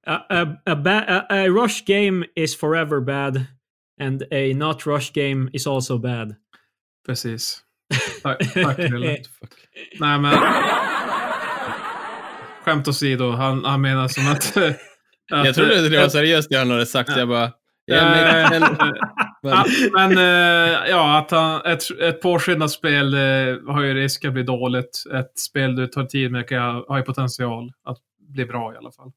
a, 0.07 0.25
a, 0.29 0.47
a, 0.65 0.75
ba- 0.75 1.05
a, 1.07 1.25
a 1.29 1.47
rush 1.49 1.83
game 1.87 2.25
is 2.35 2.55
forever 2.55 3.01
bad 3.01 3.45
and 4.01 4.23
a 4.31 4.53
not 4.53 4.85
rush 4.85 5.11
game 5.13 5.49
is 5.53 5.67
also 5.67 5.97
bad. 5.97 6.35
precis. 7.05 7.63
Tack, 8.23 8.53
tack. 8.53 8.77
Nej 9.99 10.19
men. 10.19 10.33
Skämt 12.65 12.87
åsido, 12.87 13.31
han, 13.31 13.65
han 13.65 13.81
menar 13.81 14.07
som 14.07 14.27
att... 14.27 14.57
att 15.31 15.45
Jag 15.45 15.55
trodde 15.55 15.89
det 15.89 15.97
var 16.01 16.09
seriöst 16.09 16.49
det 16.49 16.57
han 16.57 16.71
hade 16.71 16.85
sagt, 16.85 17.17
jag 17.17 17.27
bara... 17.27 17.51
Ja, 17.89 17.95
Eh, 17.95 18.49
men, 18.49 18.61
men, 19.93 20.11
Ja, 20.11 20.21
eh, 20.21 20.89
ja, 20.89 21.17
att 21.17 21.31
han, 21.31 21.61
ett, 21.65 21.83
ett 22.01 22.21
påskyndat 22.21 22.71
spel 22.71 23.13
eh, 23.13 23.19
har 23.73 23.81
ju 23.83 23.93
risk 23.93 24.25
att 24.25 24.33
bli 24.33 24.43
dåligt. 24.43 25.03
Ett 25.13 25.39
spel 25.39 25.75
du 25.75 25.87
tar 25.87 26.03
tid 26.03 26.31
med 26.31 26.49
kan, 26.49 26.61
ha- 26.75 26.85
har 26.87 26.97
ju 26.97 27.03
potential 27.03 27.71
att 27.83 27.97
bli 28.19 28.45
bra 28.45 28.73
i 28.73 28.77
alla 28.77 28.91
fall. 28.91 29.11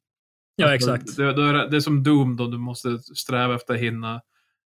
Ja, 0.61 0.73
Alltså, 0.73 0.95
exakt. 0.95 1.17
Det, 1.17 1.33
det, 1.33 1.43
är, 1.43 1.69
det 1.71 1.77
är 1.77 1.81
som 1.81 2.03
Doom 2.03 2.37
då, 2.37 2.47
du 2.47 2.59
måste 2.59 2.99
sträva 2.99 3.55
efter 3.55 3.75
att 3.75 3.81
hinna 3.81 4.21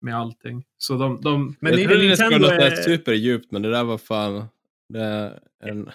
med 0.01 0.16
allting. 0.16 0.64
Så 0.79 0.94
de... 0.94 1.20
de 1.20 1.57
Men 1.61 1.72
jag 1.79 1.88
trodde 1.90 2.09
det 2.09 2.16
skulle 2.16 2.31
Nintendo 2.31 2.57
vara 2.57 2.66
är- 2.70 2.83
superdjupt, 2.83 3.53
men 3.53 3.62
det 3.62 3.70
där 3.70 3.85
var 3.85 3.99
fan... 3.99 4.44
Det 4.88 5.01
är 5.01 5.38
en... 5.64 5.90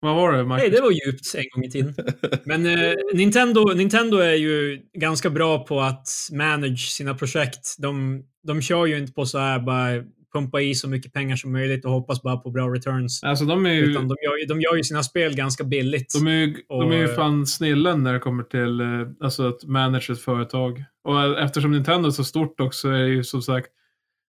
vad 0.00 0.16
var 0.16 0.32
det, 0.32 0.44
Marcus? 0.44 0.62
Nej, 0.62 0.70
det 0.70 0.80
var 0.80 0.90
djupt 0.90 1.34
en 1.34 1.44
gång 1.54 1.64
i 1.64 1.70
tiden. 1.70 1.94
Men 2.44 2.66
eh, 2.66 2.94
Nintendo, 3.14 3.72
Nintendo 3.74 4.16
är 4.18 4.34
ju 4.34 4.82
ganska 4.92 5.30
bra 5.30 5.64
på 5.64 5.80
att 5.80 6.08
manage 6.32 6.78
sina 6.88 7.14
projekt. 7.14 7.76
De, 7.78 8.22
de 8.42 8.62
kör 8.62 8.86
ju 8.86 8.98
inte 8.98 9.12
på 9.12 9.26
så 9.26 9.38
här 9.38 9.58
bara 9.58 10.04
pumpa 10.36 10.60
i 10.60 10.74
så 10.74 10.88
mycket 10.88 11.12
pengar 11.12 11.36
som 11.36 11.52
möjligt 11.52 11.84
och 11.84 11.90
hoppas 11.90 12.22
bara 12.22 12.36
på 12.36 12.50
bra 12.50 12.68
returns. 12.74 13.22
Alltså 13.22 13.44
de 13.44 13.66
är 13.66 13.70
ju... 13.70 13.84
Utan 13.84 14.08
de 14.08 14.16
gör, 14.22 14.48
de 14.48 14.60
gör 14.60 14.76
ju 14.76 14.84
sina 14.84 15.02
spel 15.02 15.34
ganska 15.36 15.64
billigt. 15.64 16.12
De 16.20 16.26
är, 16.26 16.32
ju, 16.32 16.56
de 16.68 16.90
är 16.92 16.96
ju 16.96 17.04
Och- 17.08 17.14
fan 17.14 17.46
snillen 17.46 18.02
när 18.02 18.12
det 18.12 18.18
kommer 18.18 18.42
till 18.42 18.80
eh, 18.80 18.86
alltså 19.20 19.48
att 19.48 19.64
manage 19.64 20.10
ett 20.10 20.20
företag. 20.20 20.84
Och 21.04 21.22
eh, 21.22 21.44
eftersom 21.44 21.70
Nintendo 21.70 22.06
är 22.08 22.10
så 22.10 22.24
stort 22.24 22.60
också 22.60 22.88
är 22.88 23.02
det 23.02 23.08
ju 23.08 23.24
som 23.24 23.42
sagt 23.42 23.68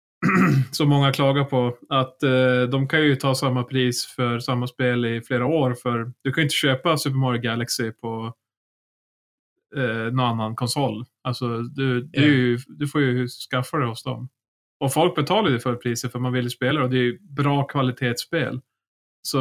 så 0.71 0.85
många 0.85 1.13
klagar 1.13 1.43
på 1.43 1.77
att 1.89 2.23
eh, 2.23 2.61
de 2.71 2.87
kan 2.87 3.01
ju 3.01 3.15
ta 3.15 3.35
samma 3.35 3.63
pris 3.63 4.05
för 4.05 4.39
samma 4.39 4.67
spel 4.67 5.05
i 5.05 5.21
flera 5.21 5.45
år. 5.45 5.73
För 5.73 6.11
du 6.23 6.33
kan 6.33 6.41
ju 6.41 6.43
inte 6.45 6.55
köpa 6.55 6.97
Super 6.97 7.17
Mario 7.17 7.41
Galaxy 7.41 7.91
på 7.91 8.33
eh, 9.75 9.83
någon 10.11 10.19
annan 10.19 10.55
konsol. 10.55 11.05
Alltså 11.23 11.61
du, 11.61 12.09
ju, 12.13 12.57
du 12.67 12.87
får 12.87 13.01
ju 13.01 13.27
skaffa 13.27 13.77
det 13.77 13.85
hos 13.85 14.03
dem. 14.03 14.29
Och 14.79 14.93
folk 14.93 15.15
betalar 15.15 15.49
ju 15.49 15.59
för 15.59 15.75
priset 15.75 16.11
för 16.11 16.19
man 16.19 16.33
vill 16.33 16.43
ju 16.43 16.49
spela 16.49 16.83
och 16.83 16.89
det 16.89 16.97
är 16.97 17.03
ju 17.03 17.19
bra 17.19 17.63
kvalitetsspel. 17.63 18.61
Så 19.21 19.37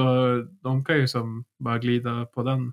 de 0.63 0.85
kan 0.85 0.99
ju 0.99 1.09
som 1.09 1.45
bara 1.59 1.79
glida 1.79 2.25
på 2.25 2.43
den. 2.43 2.73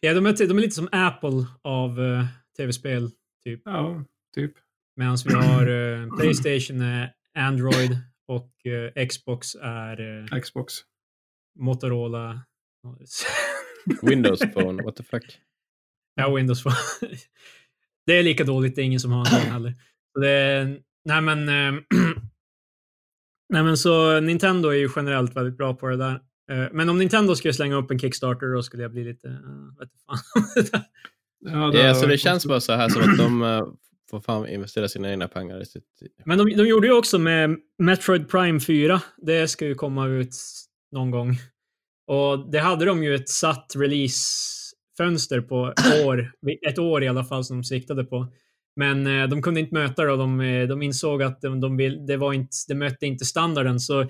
Ja, 0.00 0.14
de 0.14 0.26
är, 0.26 0.46
de 0.48 0.58
är 0.58 0.62
lite 0.62 0.74
som 0.74 0.88
Apple 0.92 1.46
av 1.62 2.00
eh, 2.00 2.24
tv-spel. 2.56 3.10
Typ. 3.44 3.62
Ja, 3.64 4.04
typ. 4.34 4.52
Medan 4.96 5.16
vi 5.24 5.34
har 5.34 5.66
eh, 5.66 6.16
Playstation 6.16 6.80
är 6.80 7.12
Android 7.34 7.98
och 8.26 8.66
eh, 8.66 9.06
Xbox 9.06 9.54
är 9.54 10.40
Xbox. 10.40 10.74
Motorola. 11.58 12.42
Windows 14.02 14.40
Phone, 14.54 14.82
what 14.82 14.96
the 14.96 15.02
fuck. 15.02 15.38
Ja, 16.14 16.34
Windows 16.34 16.62
Phone. 16.62 16.76
det 18.06 18.12
är 18.12 18.22
lika 18.22 18.44
dåligt, 18.44 18.76
det 18.76 18.82
är 18.82 18.84
ingen 18.84 19.00
som 19.00 19.12
har 19.12 19.20
en 19.20 19.52
heller. 19.52 19.74
Så 20.12 20.20
det 20.20 20.30
är, 20.30 20.80
nej 21.06 21.20
men... 21.20 21.48
eh, 21.48 21.82
nej 23.48 23.62
men 23.62 23.76
så 23.76 24.20
Nintendo 24.20 24.68
är 24.68 24.74
ju 24.76 24.88
generellt 24.96 25.36
väldigt 25.36 25.56
bra 25.56 25.74
på 25.74 25.86
det 25.86 25.96
där. 25.96 26.20
Eh, 26.50 26.68
Men 26.72 26.88
om 26.88 26.98
Nintendo 26.98 27.34
skulle 27.34 27.54
slänga 27.54 27.76
upp 27.76 27.90
en 27.90 27.98
Kickstarter 27.98 28.54
då 28.54 28.62
skulle 28.62 28.82
jag 28.82 28.92
bli 28.92 29.04
lite... 29.04 29.28
Uh, 29.28 29.78
vet 29.78 29.88
fan. 30.06 30.18
Ja, 31.44 31.74
Ja, 31.74 31.86
har 31.86 31.94
så 31.94 32.06
det 32.06 32.18
känns 32.18 32.46
bara 32.46 32.60
så 32.60 32.72
här 32.72 32.88
som 32.88 33.02
att 33.02 33.18
de 33.18 33.42
eh, 33.42 33.66
får 34.10 34.20
fan 34.20 34.48
investera 34.48 34.88
sina 34.88 35.10
egna 35.10 35.28
pengar 35.28 35.60
i 35.62 35.64
sitt... 35.64 35.84
Men 36.24 36.38
de, 36.38 36.44
de 36.44 36.66
gjorde 36.68 36.86
ju 36.86 36.92
också 36.92 37.18
med 37.18 37.56
Metroid 37.78 38.28
Prime 38.28 38.60
4. 38.60 39.02
Det 39.16 39.48
ska 39.48 39.66
ju 39.66 39.74
komma 39.74 40.06
ut 40.06 40.36
någon 40.92 41.10
gång. 41.10 41.38
Och 42.06 42.50
det 42.50 42.58
hade 42.58 42.84
de 42.84 43.04
ju 43.04 43.14
ett 43.14 43.28
satt 43.28 43.72
releasefönster 43.76 45.40
på 45.40 45.72
år, 46.04 46.32
ett 46.68 46.78
år 46.78 47.02
i 47.02 47.08
alla 47.08 47.24
fall 47.24 47.44
som 47.44 47.56
de 47.56 47.64
siktade 47.64 48.04
på. 48.04 48.32
Men 48.76 49.06
eh, 49.06 49.28
de 49.28 49.42
kunde 49.42 49.60
inte 49.60 49.74
möta 49.74 50.04
det 50.04 50.12
och 50.12 50.18
de, 50.18 50.40
eh, 50.40 50.68
de 50.68 50.82
insåg 50.82 51.22
att 51.22 51.40
de, 51.40 51.60
de 51.60 51.76
vill, 51.76 52.06
det, 52.06 52.16
var 52.16 52.32
inte, 52.32 52.56
det 52.68 52.74
mötte 52.74 53.06
inte 53.06 53.24
standarden. 53.24 53.80
Så 53.80 54.08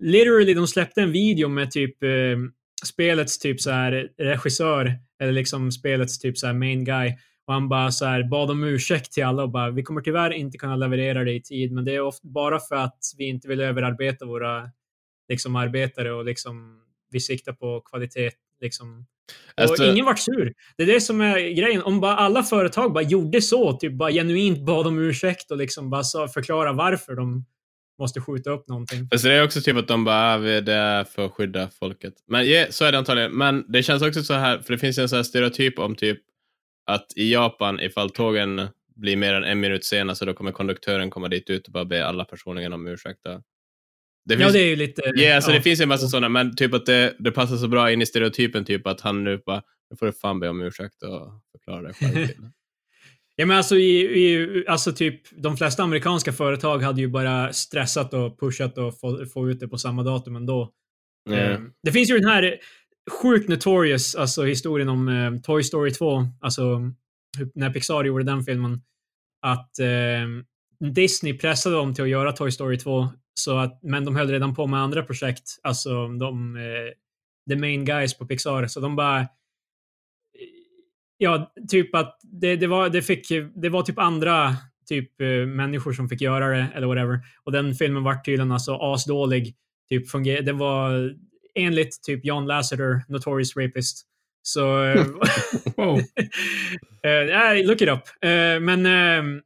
literally, 0.00 0.54
de 0.54 0.66
släppte 0.66 1.00
en 1.00 1.12
video 1.12 1.48
med 1.48 1.70
typ 1.70 2.02
eh, 2.02 2.38
spelets 2.84 3.38
typ 3.38 3.60
så 3.60 3.70
här 3.70 4.08
regissör, 4.18 4.92
eller 5.20 5.32
liksom 5.32 5.72
spelets 5.72 6.18
typ 6.18 6.38
så 6.38 6.46
här 6.46 6.54
main 6.54 6.84
guy. 6.84 7.12
Och 7.46 7.54
han 7.54 7.68
bara 7.68 7.90
så 7.90 8.04
här 8.04 8.28
bad 8.28 8.50
om 8.50 8.64
ursäkt 8.64 9.12
till 9.12 9.24
alla 9.24 9.42
och 9.42 9.50
bara, 9.50 9.70
vi 9.70 9.82
kommer 9.82 10.00
tyvärr 10.00 10.30
inte 10.30 10.58
kunna 10.58 10.76
leverera 10.76 11.24
det 11.24 11.32
i 11.32 11.42
tid, 11.42 11.72
men 11.72 11.84
det 11.84 11.94
är 11.94 12.00
ofta 12.00 12.28
bara 12.28 12.60
för 12.60 12.76
att 12.76 12.98
vi 13.18 13.24
inte 13.24 13.48
vill 13.48 13.60
överarbeta 13.60 14.24
våra 14.24 14.70
liksom 15.28 15.56
arbetare 15.56 16.12
och 16.12 16.24
liksom 16.24 16.80
vi 17.10 17.20
siktar 17.20 17.52
på 17.52 17.80
kvalitet 17.80 18.30
liksom. 18.60 19.06
Och 19.56 19.62
Alltså- 19.62 19.84
ingen 19.84 20.04
vart 20.04 20.18
sur. 20.18 20.52
Det 20.76 20.82
är 20.82 20.86
det 20.86 21.00
som 21.00 21.20
är 21.20 21.38
grejen. 21.38 21.82
Om 21.82 22.00
bara 22.00 22.16
alla 22.16 22.42
företag 22.42 22.92
bara 22.92 23.04
gjorde 23.04 23.40
så, 23.42 23.72
typ 23.72 23.92
bara 23.92 24.10
genuint 24.10 24.66
bad 24.66 24.86
om 24.86 24.98
ursäkt 24.98 25.50
och 25.50 25.56
liksom 25.56 25.90
bara 25.90 26.04
sa, 26.04 26.28
förklara 26.28 26.72
varför 26.72 27.14
de 27.14 27.44
måste 27.98 28.20
skjuta 28.20 28.50
upp 28.50 28.68
någonting. 28.68 29.08
Fast 29.12 29.24
det 29.24 29.32
är 29.32 29.44
också 29.44 29.60
typ 29.60 29.76
att 29.76 29.88
de 29.88 30.04
bara, 30.04 30.34
ah, 30.34 30.38
vi 30.38 30.56
är 30.56 30.60
där 30.62 31.04
för 31.04 31.26
att 31.26 31.32
skydda 31.32 31.68
folket. 31.80 32.14
Men 32.28 32.48
ja, 32.50 32.66
så 32.70 32.84
är 32.84 32.92
det 32.92 32.98
antagligen. 32.98 33.32
Men 33.32 33.64
det 33.72 33.82
känns 33.82 34.02
också 34.02 34.22
så 34.22 34.34
här, 34.34 34.58
för 34.58 34.72
det 34.72 34.78
finns 34.78 34.98
en 34.98 35.08
sån 35.08 35.16
här 35.16 35.22
stereotyp 35.22 35.78
om 35.78 35.94
typ 35.94 36.18
att 36.86 37.06
i 37.16 37.32
Japan, 37.32 37.80
ifall 37.80 38.10
tågen 38.10 38.68
blir 38.96 39.16
mer 39.16 39.34
än 39.34 39.44
en 39.44 39.60
minut 39.60 39.84
sena 39.84 40.14
så 40.14 40.24
då 40.24 40.34
kommer 40.34 40.52
konduktören 40.52 41.10
komma 41.10 41.28
dit 41.28 41.50
ut 41.50 41.66
och 41.66 41.72
bara 41.72 41.84
be 41.84 42.06
alla 42.06 42.24
personligen 42.24 42.72
om 42.72 42.86
ursäkt. 42.86 43.20
Det 44.26 44.34
Ja, 44.34 44.40
finns, 44.40 44.52
det 44.52 44.60
är 44.60 44.66
ju 44.66 44.76
lite... 44.76 45.02
Ja, 45.14 45.34
alltså 45.36 45.50
ja. 45.50 45.56
det 45.56 45.62
finns 45.62 45.80
ju 45.80 45.82
en 45.82 45.88
massa 45.88 46.08
sådana, 46.08 46.28
men 46.28 46.56
typ 46.56 46.74
att 46.74 46.86
det, 46.86 47.14
det 47.18 47.30
passar 47.32 47.56
så 47.56 47.68
bra 47.68 47.92
in 47.92 48.02
i 48.02 48.06
stereotypen, 48.06 48.64
typ 48.64 48.86
att 48.86 49.00
han 49.00 49.24
nu 49.24 49.42
bara, 49.46 49.62
nu 49.90 49.96
får 49.96 50.06
du 50.06 50.12
fan 50.12 50.40
be 50.40 50.48
om 50.48 50.62
ursäkt 50.62 51.02
och 51.02 51.32
förklara 51.52 51.82
dig 51.82 51.94
själv. 51.94 52.26
till." 52.26 52.36
Ja, 53.38 53.46
men 53.46 53.56
alltså, 53.56 53.76
i, 53.76 54.00
i, 54.00 54.64
alltså 54.68 54.92
typ 54.92 55.20
de 55.42 55.56
flesta 55.56 55.82
amerikanska 55.82 56.32
företag 56.32 56.78
hade 56.78 57.00
ju 57.00 57.08
bara 57.08 57.52
stressat 57.52 58.14
och 58.14 58.40
pushat 58.40 58.78
och 58.78 59.00
få, 59.00 59.26
få 59.26 59.50
ut 59.50 59.60
det 59.60 59.68
på 59.68 59.78
samma 59.78 60.02
datum 60.02 60.36
ändå. 60.36 60.72
Ja. 61.30 61.36
Eh, 61.36 61.60
Det 61.82 61.92
finns 61.92 62.10
ju 62.10 62.18
den 62.18 62.28
här 62.30 62.58
sjukt 63.22 63.48
notorious, 63.48 64.14
alltså 64.14 64.44
historien 64.44 64.88
om 64.88 65.08
eh, 65.08 65.40
Toy 65.40 65.62
Story 65.62 65.90
2, 65.90 66.24
alltså 66.40 66.80
när 67.54 67.70
Pixar 67.70 68.04
gjorde 68.04 68.24
den 68.24 68.42
filmen, 68.42 68.80
att 69.42 69.78
eh, 69.78 70.88
Disney 70.92 71.38
pressade 71.38 71.76
dem 71.76 71.94
till 71.94 72.04
att 72.04 72.10
göra 72.10 72.32
Toy 72.32 72.50
Story 72.50 72.78
2, 72.78 73.08
så 73.40 73.58
att, 73.58 73.82
men 73.82 74.04
de 74.04 74.16
höll 74.16 74.30
redan 74.30 74.54
på 74.54 74.66
med 74.66 74.80
andra 74.80 75.02
projekt, 75.02 75.58
alltså 75.62 76.08
de, 76.08 76.56
eh, 76.56 76.92
the 77.50 77.56
main 77.56 77.84
guys 77.84 78.18
på 78.18 78.26
Pixar, 78.26 78.66
så 78.66 78.80
de 78.80 78.96
bara 78.96 79.26
Ja, 81.18 81.52
typ 81.68 81.94
att 81.94 82.18
det, 82.22 82.56
det, 82.56 82.66
var, 82.66 82.88
det, 82.88 83.02
fick, 83.02 83.28
det 83.54 83.68
var 83.68 83.82
typ 83.82 83.98
andra 83.98 84.56
typ 84.88 85.20
eh, 85.20 85.46
människor 85.46 85.92
som 85.92 86.08
fick 86.08 86.20
göra 86.20 86.48
det, 86.48 86.66
eller 86.74 86.86
whatever. 86.86 87.20
Och 87.44 87.52
den 87.52 87.74
filmen 87.74 88.02
var 88.02 88.14
tydligen 88.14 88.52
alltså 88.52 88.76
asdålig. 88.80 89.54
Typ 89.88 90.10
funger- 90.10 90.42
det 90.42 90.52
var 90.52 91.14
enligt 91.54 92.02
typ 92.02 92.24
John 92.24 92.46
Lasseter, 92.46 93.02
Notorious 93.08 93.56
Rapist. 93.56 94.06
Så... 94.42 94.82
eh, 94.84 95.06
Wow. 95.76 95.98
eh, 97.02 97.26
nej, 97.26 97.66
look 97.66 97.80
it 97.80 97.88
up. 97.88 98.24
Eh, 98.24 98.60
men 98.60 98.86
eh, 98.86 99.42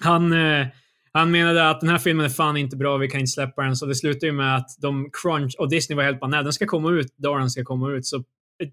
han, 0.00 0.32
eh, 0.32 0.66
han 1.12 1.30
menade 1.30 1.70
att 1.70 1.80
den 1.80 1.90
här 1.90 1.98
filmen 1.98 2.26
är 2.26 2.30
fan 2.30 2.56
inte 2.56 2.76
bra, 2.76 2.96
vi 2.96 3.08
kan 3.08 3.20
inte 3.20 3.32
släppa 3.32 3.62
den. 3.62 3.76
Så 3.76 3.86
det 3.86 3.94
slutade 3.94 4.26
ju 4.26 4.32
med 4.32 4.56
att 4.56 4.68
de 4.78 5.10
crunch 5.12 5.56
och 5.58 5.70
Disney 5.70 5.96
var 5.96 6.04
helt 6.04 6.20
bara, 6.20 6.30
nej 6.30 6.42
den 6.42 6.52
ska 6.52 6.66
komma 6.66 6.90
ut 6.90 7.14
då 7.16 7.38
den 7.38 7.50
ska 7.50 7.64
komma 7.64 7.90
ut. 7.90 8.06
Så 8.06 8.24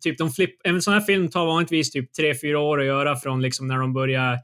typ 0.02 0.18
de 0.18 0.32
flipp, 0.32 0.56
en 0.64 0.82
sån 0.82 0.94
här 0.94 1.02
film 1.02 1.30
tar 1.30 1.46
vanligtvis 1.46 1.92
typ 1.92 2.10
3-4 2.20 2.56
år 2.56 2.80
att 2.80 2.86
göra 2.86 3.16
från 3.16 3.42
liksom 3.42 3.68
när 3.68 3.78
de 3.78 3.94
börjar 3.94 4.40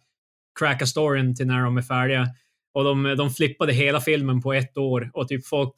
cracka 0.60 0.86
storyn 0.86 1.36
till 1.36 1.47
när 1.47 1.63
de 1.63 1.77
är 1.77 1.82
färdiga. 1.82 2.27
Och 2.73 2.84
de, 2.84 3.03
de 3.17 3.29
flippade 3.29 3.73
hela 3.73 4.01
filmen 4.01 4.41
på 4.41 4.53
ett 4.53 4.77
år 4.77 5.12
och 5.13 5.27
typ 5.27 5.47
folk 5.47 5.73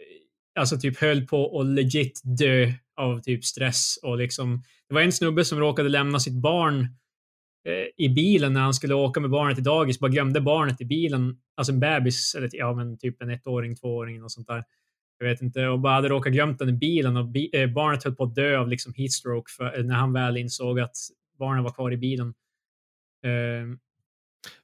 eh, 0.00 0.60
alltså 0.60 0.78
typ 0.78 0.98
höll 0.98 1.26
på 1.26 1.60
att 1.60 1.66
legit 1.66 2.20
dö 2.38 2.72
av 2.96 3.20
typ 3.20 3.44
stress 3.44 3.98
och 4.02 4.18
liksom 4.18 4.62
det 4.88 4.94
var 4.94 5.02
en 5.02 5.12
snubbe 5.12 5.44
som 5.44 5.58
råkade 5.58 5.88
lämna 5.88 6.20
sitt 6.20 6.42
barn 6.42 6.88
i 7.96 8.08
bilen 8.08 8.52
när 8.52 8.60
han 8.60 8.74
skulle 8.74 8.94
åka 8.94 9.20
med 9.20 9.30
barnet 9.30 9.56
till 9.56 9.64
dagis, 9.64 10.00
bara 10.00 10.10
glömde 10.10 10.40
barnet 10.40 10.80
i 10.80 10.84
bilen, 10.84 11.36
alltså 11.56 11.72
en 11.72 11.80
bebis, 11.80 12.34
eller 12.34 12.50
ja 12.52 12.74
men 12.74 12.98
typ 12.98 13.22
en 13.22 13.30
ettåring, 13.30 13.76
tvååring 13.76 14.24
och 14.24 14.32
sånt 14.32 14.46
där. 14.46 14.64
Jag 15.18 15.28
vet 15.28 15.42
inte, 15.42 15.66
och 15.66 15.80
bara 15.80 15.92
hade 15.92 16.08
råkat 16.08 16.32
glömt 16.32 16.58
den 16.58 16.68
i 16.68 16.72
bilen 16.72 17.16
och 17.16 17.26
bi 17.26 17.50
eh, 17.52 17.70
barnet 17.70 18.04
höll 18.04 18.14
på 18.14 18.24
att 18.24 18.34
dö 18.34 18.58
av 18.58 18.68
liksom 18.68 18.94
heatstroke 18.96 19.52
för, 19.52 19.82
när 19.82 19.94
han 19.94 20.12
väl 20.12 20.36
insåg 20.36 20.80
att 20.80 20.96
barnen 21.38 21.64
var 21.64 21.70
kvar 21.70 21.92
i 21.92 21.96
bilen. 21.96 22.34
Eh, 23.24 23.76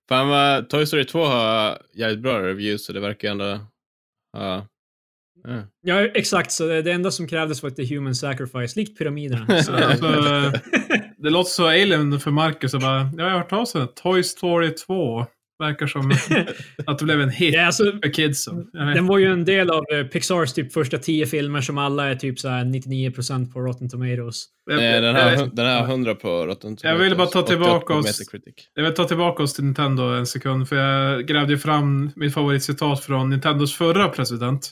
Fan 0.08 0.28
vad, 0.28 0.68
Toy 0.68 0.86
Story 0.86 1.04
2 1.04 1.24
har 1.24 1.82
jävligt 1.94 2.20
bra 2.20 2.42
reviews, 2.42 2.84
så 2.84 2.92
det 2.92 3.00
verkar 3.00 3.30
ändå 3.30 3.60
ha... 4.32 4.66
Ja. 5.44 5.62
ja, 5.82 6.00
exakt, 6.00 6.52
så 6.52 6.66
det, 6.66 6.92
enda 6.92 7.10
som 7.10 7.28
krävdes 7.28 7.62
var 7.62 7.70
ett 7.70 7.88
human 7.88 8.14
sacrifice, 8.14 8.78
likt 8.78 8.98
pyramiderna. 8.98 9.62
Så, 9.62 9.72
Alltså, 9.72 10.52
det 11.22 11.30
låter 11.30 11.50
så 11.50 11.66
alien 11.66 12.20
för 12.20 12.30
Marcus. 12.30 12.74
och 12.74 12.80
Bara, 12.80 13.00
ja, 13.00 13.10
jag 13.16 13.24
har 13.30 13.38
hört 13.38 13.50
talas 13.50 13.74
om. 13.74 13.88
Toy 14.02 14.22
Story 14.22 14.70
2. 14.74 15.26
Verkar 15.58 15.86
som 15.86 16.10
att 16.86 16.98
det 16.98 17.04
blev 17.04 17.20
en 17.20 17.30
hit 17.30 17.54
ja, 17.54 17.66
alltså, 17.66 17.84
för 17.84 18.12
kidsen. 18.12 18.66
Jag. 18.72 18.94
Den 18.94 19.06
var 19.06 19.18
ju 19.18 19.26
en 19.26 19.44
del 19.44 19.70
av 19.70 19.84
eh, 19.92 20.06
Pixars 20.06 20.52
typ 20.52 20.72
första 20.72 20.98
tio 20.98 21.26
filmer 21.26 21.60
som 21.60 21.78
alla 21.78 22.08
är 22.10 22.14
typ 22.14 22.38
så 22.38 22.48
här 22.48 22.64
99% 22.64 23.52
på 23.52 23.60
Rotten 23.60 23.88
Tomatoes. 23.90 24.44
Jag- 24.70 24.76
Nej, 24.76 25.00
den, 25.00 25.16
jag 25.16 25.36
hun- 25.38 25.50
den 25.54 25.66
har 25.66 25.82
100 25.84 26.14
på 26.14 26.46
Rotten 26.46 26.76
Jag 26.82 26.96
ville 26.98 27.16
bara 27.16 27.26
ta 27.26 27.40
88 27.42 27.46
tillbaka 27.50 27.94
oss-. 27.94 28.22
Jag 28.74 28.84
vill 28.84 28.94
ta 28.94 29.04
tillbaka 29.04 29.42
oss 29.42 29.54
till 29.54 29.64
Nintendo 29.64 30.02
en 30.02 30.26
sekund. 30.26 30.68
För 30.68 30.76
jag 30.76 31.26
grävde 31.26 31.52
ju 31.52 31.58
fram 31.58 32.10
mitt 32.16 32.34
favoritcitat 32.34 33.04
från 33.04 33.30
Nintendos 33.30 33.74
förra 33.76 34.08
president. 34.08 34.70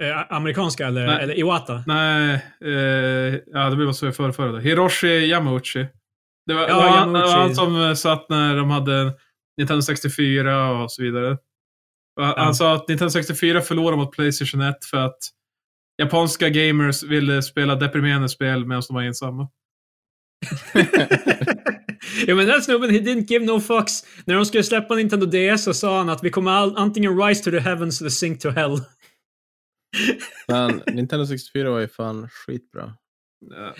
Eh, 0.00 0.32
amerikanska 0.32 0.86
eller, 0.86 1.06
Nej. 1.06 1.22
eller 1.22 1.38
Iwata? 1.38 1.84
Nej, 1.86 2.34
eh, 2.64 3.40
ja 3.46 3.70
det 3.70 3.76
blir 3.76 3.92
så 3.92 4.08
i 4.08 4.12
förra, 4.12 4.32
förra 4.32 4.52
då. 4.52 4.58
Hiroshi 4.58 5.06
Yamauchi. 5.08 5.86
Det 6.46 6.54
var, 6.54 6.68
Ja, 6.68 6.76
var 6.76 6.88
han, 6.88 7.08
Yamauchi. 7.14 7.32
han 7.32 7.54
som 7.54 7.82
eh, 7.82 7.94
satt 7.94 8.28
när 8.28 8.56
de 8.56 8.70
hade 8.70 9.12
Nintendo 9.58 9.82
64 9.82 10.70
och 10.82 10.92
så 10.92 11.02
vidare. 11.02 11.30
Och 12.20 12.24
han, 12.26 12.34
Ja. 12.36 12.54
sa 12.54 12.74
att 12.74 12.88
Nintendo 12.88 13.10
64 13.10 13.60
förlorade 13.60 13.96
mot 13.96 14.12
Playstation 14.12 14.60
1 14.60 14.84
för 14.84 14.96
att 14.98 15.18
japanska 16.02 16.48
gamers 16.48 17.02
ville 17.02 17.42
spela 17.42 17.74
deprimerande 17.76 18.28
spel 18.28 18.66
medan 18.66 18.82
de 18.88 18.94
var 18.94 19.02
ensamma. 19.02 19.48
ja 22.26 22.34
men 22.34 22.46
den 22.46 22.62
snubben, 22.62 22.90
he 22.90 22.98
didn't 22.98 23.26
give 23.28 23.44
no 23.46 23.60
fucks. 23.60 23.92
När 24.24 24.34
de 24.34 24.46
skulle 24.46 24.62
släppa 24.62 24.94
Nintendo 24.94 25.26
DS 25.26 25.64
så 25.64 25.74
sa 25.74 25.98
han 25.98 26.08
att 26.08 26.24
vi 26.24 26.30
kommer 26.30 26.50
all, 26.50 26.76
antingen 26.76 27.22
rise 27.22 27.44
to 27.44 27.50
the 27.50 27.58
heavens 27.60 28.00
eller 28.00 28.10
sink 28.10 28.40
to 28.40 28.48
hell. 28.50 28.78
Fan, 30.50 30.80
Nintendo 30.86 31.26
64 31.26 31.70
var 31.70 31.80
ju 31.80 31.88
fan 31.88 32.28
skitbra. 32.30 32.92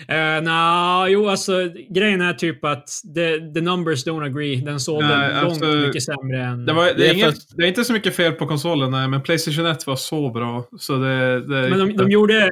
Ja. 0.07 0.37
Uh, 0.37 0.43
Nja, 0.43 1.07
jo 1.09 1.27
alltså 1.27 1.69
grejen 1.89 2.21
är 2.21 2.33
typ 2.33 2.65
att 2.65 2.87
the, 3.15 3.53
the 3.53 3.61
numbers 3.61 4.07
don't 4.07 4.25
agree. 4.25 4.55
Den 4.55 4.79
sålde 4.79 5.17
Nej, 5.17 5.29
långt 5.41 5.43
alltså, 5.45 5.65
mycket 5.65 6.03
sämre 6.03 6.43
än... 6.43 6.65
Det, 6.65 6.73
var, 6.73 6.85
det, 6.85 6.93
Det 6.93 7.07
är 7.09 7.13
inget, 7.13 7.25
fast- 7.25 7.57
det 7.57 7.63
är 7.63 7.67
inte 7.67 7.83
så 7.83 7.93
mycket 7.93 8.15
fel 8.15 8.31
på 8.33 8.45
konsolen, 8.47 8.91
nej, 8.91 9.07
men 9.07 9.21
Playstation 9.21 9.65
1 9.65 9.87
var 9.87 9.95
så 9.95 10.29
bra. 10.29 10.65
Så 10.79 10.97
det, 10.97 11.39
det, 11.41 11.69
Men 11.69 11.79
de, 11.79 11.97
de 11.97 12.09
gjorde... 12.11 12.49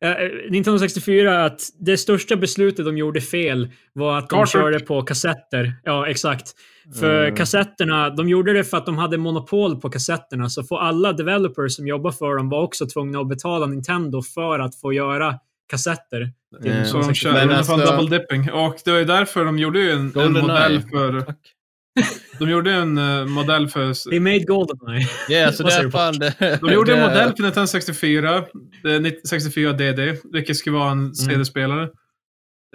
eh, 0.00 0.14
Nintendo 0.50 0.78
64, 0.78 1.44
att 1.44 1.60
det 1.80 1.96
största 1.96 2.36
beslutet 2.36 2.84
de 2.86 2.98
gjorde 2.98 3.20
fel 3.20 3.70
var 3.92 4.18
att 4.18 4.30
de 4.30 4.36
Cartridge. 4.38 4.64
körde 4.64 4.80
på 4.80 5.02
kassetter. 5.02 5.72
Ja, 5.84 6.06
exakt. 6.08 6.52
För 7.00 7.22
Mm. 7.24 7.36
kassetterna, 7.36 8.10
de 8.10 8.28
gjorde 8.28 8.52
det 8.52 8.64
för 8.64 8.76
att 8.76 8.86
de 8.86 8.98
hade 8.98 9.18
monopol 9.18 9.80
på 9.80 9.90
kassetterna. 9.90 10.48
Så 10.50 10.64
för 10.64 10.76
alla 10.78 11.12
developers 11.12 11.76
som 11.76 11.86
jobbar 11.86 12.10
för 12.12 12.36
dem 12.36 12.48
var 12.48 12.62
också 12.62 12.86
tvungna 12.86 13.20
att 13.20 13.28
betala 13.28 13.66
Nintendo 13.66 14.22
för 14.22 14.58
att 14.58 14.80
få 14.80 14.92
göra 14.92 15.38
kassetter. 15.70 16.32
Mm. 16.64 16.84
Så 16.84 16.96
de 16.96 17.04
64. 17.04 17.14
körde 17.32 17.46
Men 17.46 17.54
i 17.54 17.58
alltså- 17.58 17.76
double 17.76 18.18
dipping. 18.18 18.50
Och 18.52 18.76
det 18.84 18.90
var 18.90 18.98
ju 18.98 19.04
därför 19.04 19.44
de 19.44 19.58
gjorde 19.58 19.80
ju 19.80 19.90
en, 19.90 20.12
en 20.18 20.32
modell 20.32 20.82
för... 20.82 21.20
Tack. 21.20 21.38
De 22.38 22.50
gjorde 22.50 22.72
en 22.72 22.98
eh, 22.98 23.26
modell 23.26 23.68
för... 23.68 24.10
They 24.10 24.20
made 24.20 24.38
Goldeneye. 24.38 25.08
Ja, 25.28 25.52
så 25.52 25.62
det 25.82 25.90
fan 25.90 26.18
det. 26.18 26.58
De 26.60 26.72
gjorde 26.72 26.94
en 26.96 27.00
modell 27.08 27.32
för 27.36 27.42
Nintendo 27.42 27.66
64. 27.66 28.44
det 28.82 28.92
är 28.92 29.00
90 29.00 29.20
64 29.28 29.72
DD, 29.72 30.16
vilket 30.32 30.56
skulle 30.56 30.76
vara 30.76 30.90
Mm. 30.90 31.04
en 31.06 31.14
CD-spelare. 31.14 31.82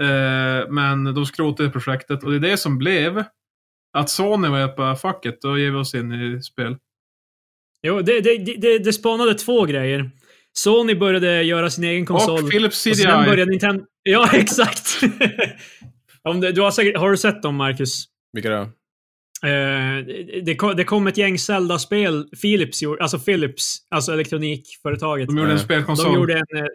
Eh, 0.02 0.70
men 0.70 1.04
de 1.14 1.26
skrotade 1.26 1.70
projektet 1.70 2.24
och 2.24 2.32
det 2.32 2.38
är 2.38 2.52
det 2.52 2.58
som 2.58 2.78
blev 2.78 3.24
att 3.98 4.10
Sony 4.10 4.48
var 4.48 4.76
bara 4.78 4.96
fuck 4.96 5.26
it, 5.26 5.42
då 5.42 5.58
ger 5.58 5.72
vi 5.72 5.78
oss 5.78 5.96
in 5.96 6.12
i 6.14 6.42
spel. 6.42 6.78
Jo, 7.84 8.02
det, 8.02 8.22
det, 8.22 8.38
det, 8.58 8.80
det 8.80 8.94
spanade 8.94 9.34
två 9.34 9.66
grejer. 9.66 10.12
Sony 10.54 10.96
började 10.96 11.44
göra 11.44 11.70
sin 11.70 11.84
egen 11.84 12.06
konsol. 12.06 12.44
Och 12.44 12.50
Philips 12.52 12.86
Och 12.88 12.96
sen 12.96 12.96
CDI. 12.96 13.26
började 13.26 13.52
Nintendo, 13.52 13.84
Ja, 14.04 14.30
exakt. 14.34 15.00
Om 16.24 16.40
det, 16.42 16.52
du 16.52 16.62
har, 16.62 16.72
säkert, 16.72 16.98
har 16.98 17.12
du 17.12 17.18
sett 17.18 17.42
dem, 17.42 17.56
Marcus? 17.56 18.06
Vilka 18.34 18.50
då? 18.50 18.62
Eh, 19.48 20.06
det, 20.44 20.56
kom, 20.56 20.76
det 20.76 20.84
kom 20.84 21.08
ett 21.08 21.18
gäng 21.18 21.38
Zelda-spel. 21.40 22.30
Philips 22.42 22.82
gjorde, 22.82 23.02
alltså 23.02 23.20
Philips, 23.20 23.78
alltså 23.90 24.12
elektronikföretaget. 24.14 25.28
De 25.28 25.38
gjorde 25.38 25.52
en 25.52 25.58
Eh, 25.58 25.64
spelkonsol. 25.64 26.06
De 26.06 26.16
gjorde 26.16 26.34
en... 26.34 26.58
eh, 26.58 26.66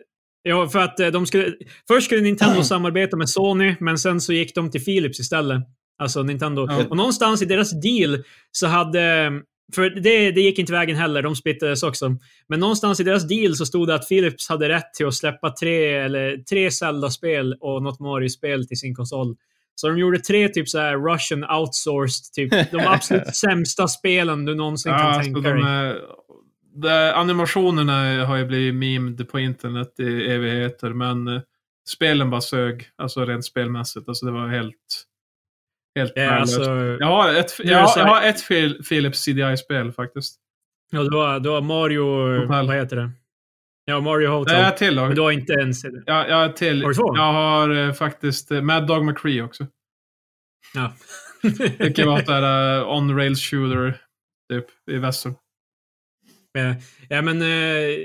Ja, 0.47 0.69
för 0.69 0.79
att 0.79 1.01
eh, 1.01 1.07
de 1.09 1.27
skulle... 1.27 1.53
Först 1.89 2.07
skulle 2.07 2.21
Nintendo 2.21 2.63
samarbeta 2.65 3.17
med 3.17 3.29
Sony, 3.31 3.77
men 3.81 3.99
sen 3.99 4.21
så 4.21 4.33
gick 4.33 4.55
de 4.55 4.71
till 4.71 4.85
Philips 4.85 5.21
istället. 5.21 5.63
Alltså 5.99 6.23
Nintendo. 6.23 6.67
Ja. 6.69 6.87
Och 6.91 6.97
någonstans 6.97 7.43
i 7.43 7.45
deras 7.45 7.81
deal 7.81 8.25
så 8.51 8.67
hade... 8.67 9.33
För 9.75 9.91
det, 9.91 10.31
det 10.31 10.41
gick 10.41 10.59
inte 10.59 10.73
vägen 10.73 10.97
heller, 10.97 11.23
de 11.23 11.37
splittades 11.37 11.83
också. 11.83 12.17
Men 12.49 12.61
någonstans 12.61 13.01
i 13.01 13.05
deras 13.05 13.29
deal 13.29 13.57
så 13.57 13.67
stod 13.67 13.89
det 13.89 13.95
att 13.95 14.09
Philips 14.09 14.49
hade 14.49 14.69
rätt 14.69 14.95
till 14.95 15.07
att 15.07 15.15
släppa 15.15 15.51
tre, 15.51 15.95
eller, 15.95 16.37
tre 16.37 16.71
Zelda-spel 16.71 17.57
och 17.61 17.83
något 17.83 18.01
Mario-spel 18.01 18.69
till 18.69 18.79
sin 18.79 18.95
konsol. 18.95 19.37
Så 19.75 19.89
de 19.89 19.99
gjorde 19.99 20.19
tre 20.19 20.49
typ 20.49 20.69
så 20.69 20.79
här 20.79 20.97
Russian 20.97 21.45
outsourced, 21.45 22.33
typ 22.33 22.71
de 22.71 22.87
absolut 22.87 23.37
sämsta 23.37 23.89
spelen 23.89 24.45
du 24.45 24.55
någonsin 24.55 24.93
Ja, 24.93 24.99
kan 24.99 25.23
tänka 25.23 25.41
dig. 25.41 25.63
är, 25.63 26.01
de, 26.75 27.13
animationerna 27.15 28.25
har 28.27 28.37
ju 28.37 28.45
blivit 28.45 28.75
memed 28.75 29.29
på 29.29 29.39
internet 29.39 30.01
i 30.01 30.31
evigheter, 30.31 30.91
men 30.91 31.29
eh, 31.29 31.41
spelen 31.89 32.31
bara 32.31 32.41
sög. 32.41 32.89
Alltså 32.97 33.25
rent 33.25 33.45
spelmässigt. 33.45 34.09
Alltså 34.09 34.27
det 34.27 34.33
var 34.33 34.49
helt... 34.49 35.05
Helt 35.95 36.13
Ja, 36.17 36.23
värdelöst. 36.23 36.59
alltså, 36.59 36.73
jag, 37.01 37.07
har 37.07 37.35
ett, 37.35 37.55
jag, 37.59 37.79
har- 37.79 37.99
jag 37.99 38.07
har 38.07 38.23
ett 38.23 38.49
Phil- 38.49 38.83
Philips 38.89 39.19
CDI-spel 39.19 39.93
faktiskt. 39.93 40.37
ja, 40.91 41.03
du, 41.03 41.17
har, 41.17 41.41
du 41.41 41.49
har 41.49 41.61
Mario... 41.61 42.37
Hotel. 42.41 42.67
Vad 42.67 42.77
heter 42.77 42.97
det? 42.97 43.11
Ja, 43.85 44.01
Mario 44.01 44.29
Hotel. 44.29 44.55
är 44.57 44.69
ett 44.69 44.77
till 44.77 44.95
Men 44.97 45.15
du 45.15 45.21
har 45.21 45.31
inte 45.31 45.53
ens 45.53 45.83
det. 45.83 46.03
Jag, 46.07 46.29
jag, 46.29 46.37
har 46.37 46.49
till. 46.49 46.83
Har 46.83 46.89
du 46.89 46.95
två? 46.95 47.17
jag 47.17 47.33
har 47.33 47.71
eh, 47.71 47.93
faktiskt 47.93 48.51
eh, 48.51 48.61
Mad 48.63 48.87
Dog 48.87 49.05
McCree 49.05 49.43
också. 49.43 49.67
Ja. 50.75 50.93
Det 51.79 51.97
kan 51.97 52.09
vara 52.09 52.23
där 52.23 52.81
uh, 52.81 52.89
on-rails 52.89 53.41
shooter 53.51 54.01
typ 54.53 54.67
i 54.91 54.99
västern. 54.99 55.35
Eh, 56.59 56.75
ja, 57.09 57.23
men 57.23 57.43
uh, 57.43 57.99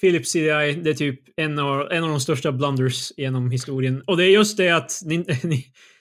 Philips 0.00 0.30
CDI, 0.30 0.72
det 0.82 0.90
är 0.90 0.94
typ 0.94 1.20
en 1.36 1.58
av, 1.58 1.92
en 1.92 2.04
av 2.04 2.10
de 2.10 2.20
största 2.20 2.52
blunders 2.52 3.12
genom 3.16 3.50
historien. 3.50 4.02
Och 4.06 4.16
det 4.16 4.24
är 4.24 4.30
just 4.30 4.56
det 4.56 4.70
att 4.70 5.00
Nin 5.04 5.24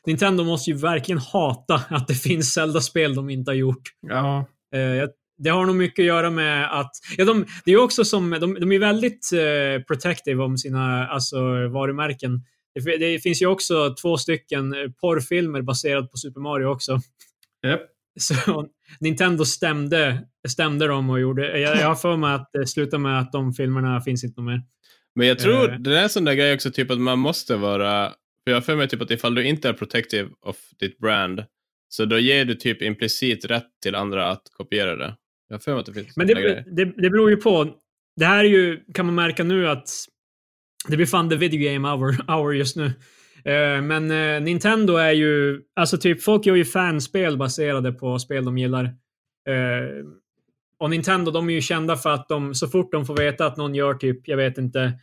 Nintendo 0.06 0.44
måste 0.44 0.72
ju 0.72 0.78
verkligen 0.78 1.20
hata 1.20 1.82
att 1.90 2.08
det 2.08 2.14
finns 2.16 2.54
Zelda-spel 2.54 3.16
de 3.16 3.30
inte 3.30 3.52
har 3.52 3.56
gjort. 3.56 3.82
Ja, 4.02 4.46
Eh, 4.76 5.10
det 5.38 5.50
har 5.50 5.66
nog 5.66 5.76
mycket 5.76 6.04
att 6.04 6.08
göra 6.08 6.30
med 6.30 6.80
att... 6.80 6.92
Ja, 7.18 7.26
de, 7.26 7.46
det 7.66 7.72
är 7.72 7.78
också 7.78 8.06
som... 8.06 8.30
De, 8.30 8.54
de 8.54 8.72
är 8.72 8.80
väldigt 8.80 9.30
eh, 9.34 9.84
protective 9.84 10.44
om 10.44 10.58
sina 10.58 11.08
alltså, 11.08 11.38
varumärken. 11.68 12.44
Det, 12.76 12.98
det 12.98 13.20
finns 13.20 13.42
ju 13.42 13.48
också 13.48 13.96
två 14.02 14.18
stycken 14.18 14.74
eh, 14.74 14.92
porrfilmer 15.02 15.62
baserade 15.62 16.08
på 16.08 16.18
Super 16.18 16.42
Mario 16.42 16.66
också. 16.66 17.00
Japp. 17.68 17.82
Så 18.20 18.68
Nintendo 19.00 19.46
stämde, 19.46 20.28
stämde 20.48 20.88
dem 20.88 21.10
och 21.10 21.20
gjorde... 21.20 21.60
Jag, 21.60 21.78
jag 21.78 21.88
har 21.88 21.96
för 21.96 22.18
mig 22.18 22.34
att 22.34 22.50
det 22.54 22.68
slutade 22.68 23.04
med 23.04 23.20
att 23.20 23.32
de 23.32 23.54
filmerna 23.54 24.02
finns 24.02 24.24
inte 24.24 24.42
mer. 24.42 24.62
Men 25.16 25.28
jag 25.28 25.40
tror 25.40 25.70
Eh. 25.72 25.80
det 25.80 26.00
är 26.00 26.04
en 26.04 26.10
sån 26.10 26.26
där 26.26 26.34
grej 26.34 26.54
också, 26.54 26.72
typ 26.72 26.92
att 26.92 27.00
man 27.00 27.20
måste 27.20 27.56
vara... 27.56 28.10
För 28.44 28.52
jag 28.52 28.56
har 28.56 28.62
för 28.62 28.76
mig 28.76 28.88
typ 28.88 29.02
att 29.02 29.12
ifall 29.12 29.36
du 29.36 29.44
inte 29.44 29.70
är 29.70 29.74
protective 29.74 30.30
of 30.46 30.58
ditt 30.80 30.98
brand, 30.98 31.44
så 31.90 32.06
då 32.06 32.20
ger 32.20 32.46
du 32.46 32.56
typ 32.56 32.82
implicit 32.82 33.46
rätt 33.46 33.68
till 33.84 33.96
andra 33.96 34.30
att 34.32 34.42
kopiera 34.58 34.96
det. 34.96 35.16
Jag 35.48 35.56
har 35.56 35.60
för 35.60 35.72
mig 35.72 35.80
att 35.80 35.86
det 35.86 35.94
finns 35.94 36.18
Men 36.18 36.28
det, 36.28 36.34
grejer. 36.34 36.64
det, 36.72 36.86
det 36.86 37.10
beror 37.10 37.30
ju 37.30 37.36
på. 37.36 37.76
Det 38.16 38.26
här 38.26 38.40
är 38.40 38.50
ju, 38.50 38.84
kan 38.94 39.06
man 39.06 39.16
märka 39.16 39.44
nu 39.44 39.68
att 39.70 39.90
det 40.88 40.96
blir 40.96 41.06
fan 41.06 41.30
the 41.30 41.36
video 41.36 41.72
game 41.74 41.88
hour, 41.90 42.18
hour 42.28 42.56
just 42.56 42.76
nu. 42.76 42.92
Eh, 43.46 43.82
men 43.82 44.12
eh, 44.12 44.42
Nintendo 44.42 44.96
är 44.96 45.12
ju, 45.12 45.62
alltså 45.76 45.98
typ 45.98 46.24
folk 46.24 46.46
gör 46.46 46.56
ju 46.56 46.66
fanspel 46.66 47.38
baserade 47.38 47.92
på 47.92 48.20
spel 48.20 48.46
de 48.46 48.58
gillar. 48.58 48.84
Eh, 49.50 50.06
och 50.80 50.90
Nintendo, 50.90 51.32
de 51.32 51.50
är 51.50 51.54
ju 51.54 51.62
kända 51.62 51.96
för 51.96 52.10
att 52.10 52.30
de, 52.30 52.56
så 52.56 52.68
fort 52.68 52.92
de 52.92 53.06
får 53.06 53.18
veta 53.18 53.46
att 53.46 53.58
någon 53.58 53.76
gör 53.76 53.94
typ, 53.94 54.28
jag 54.28 54.38
vet 54.38 54.58
inte, 54.58 54.94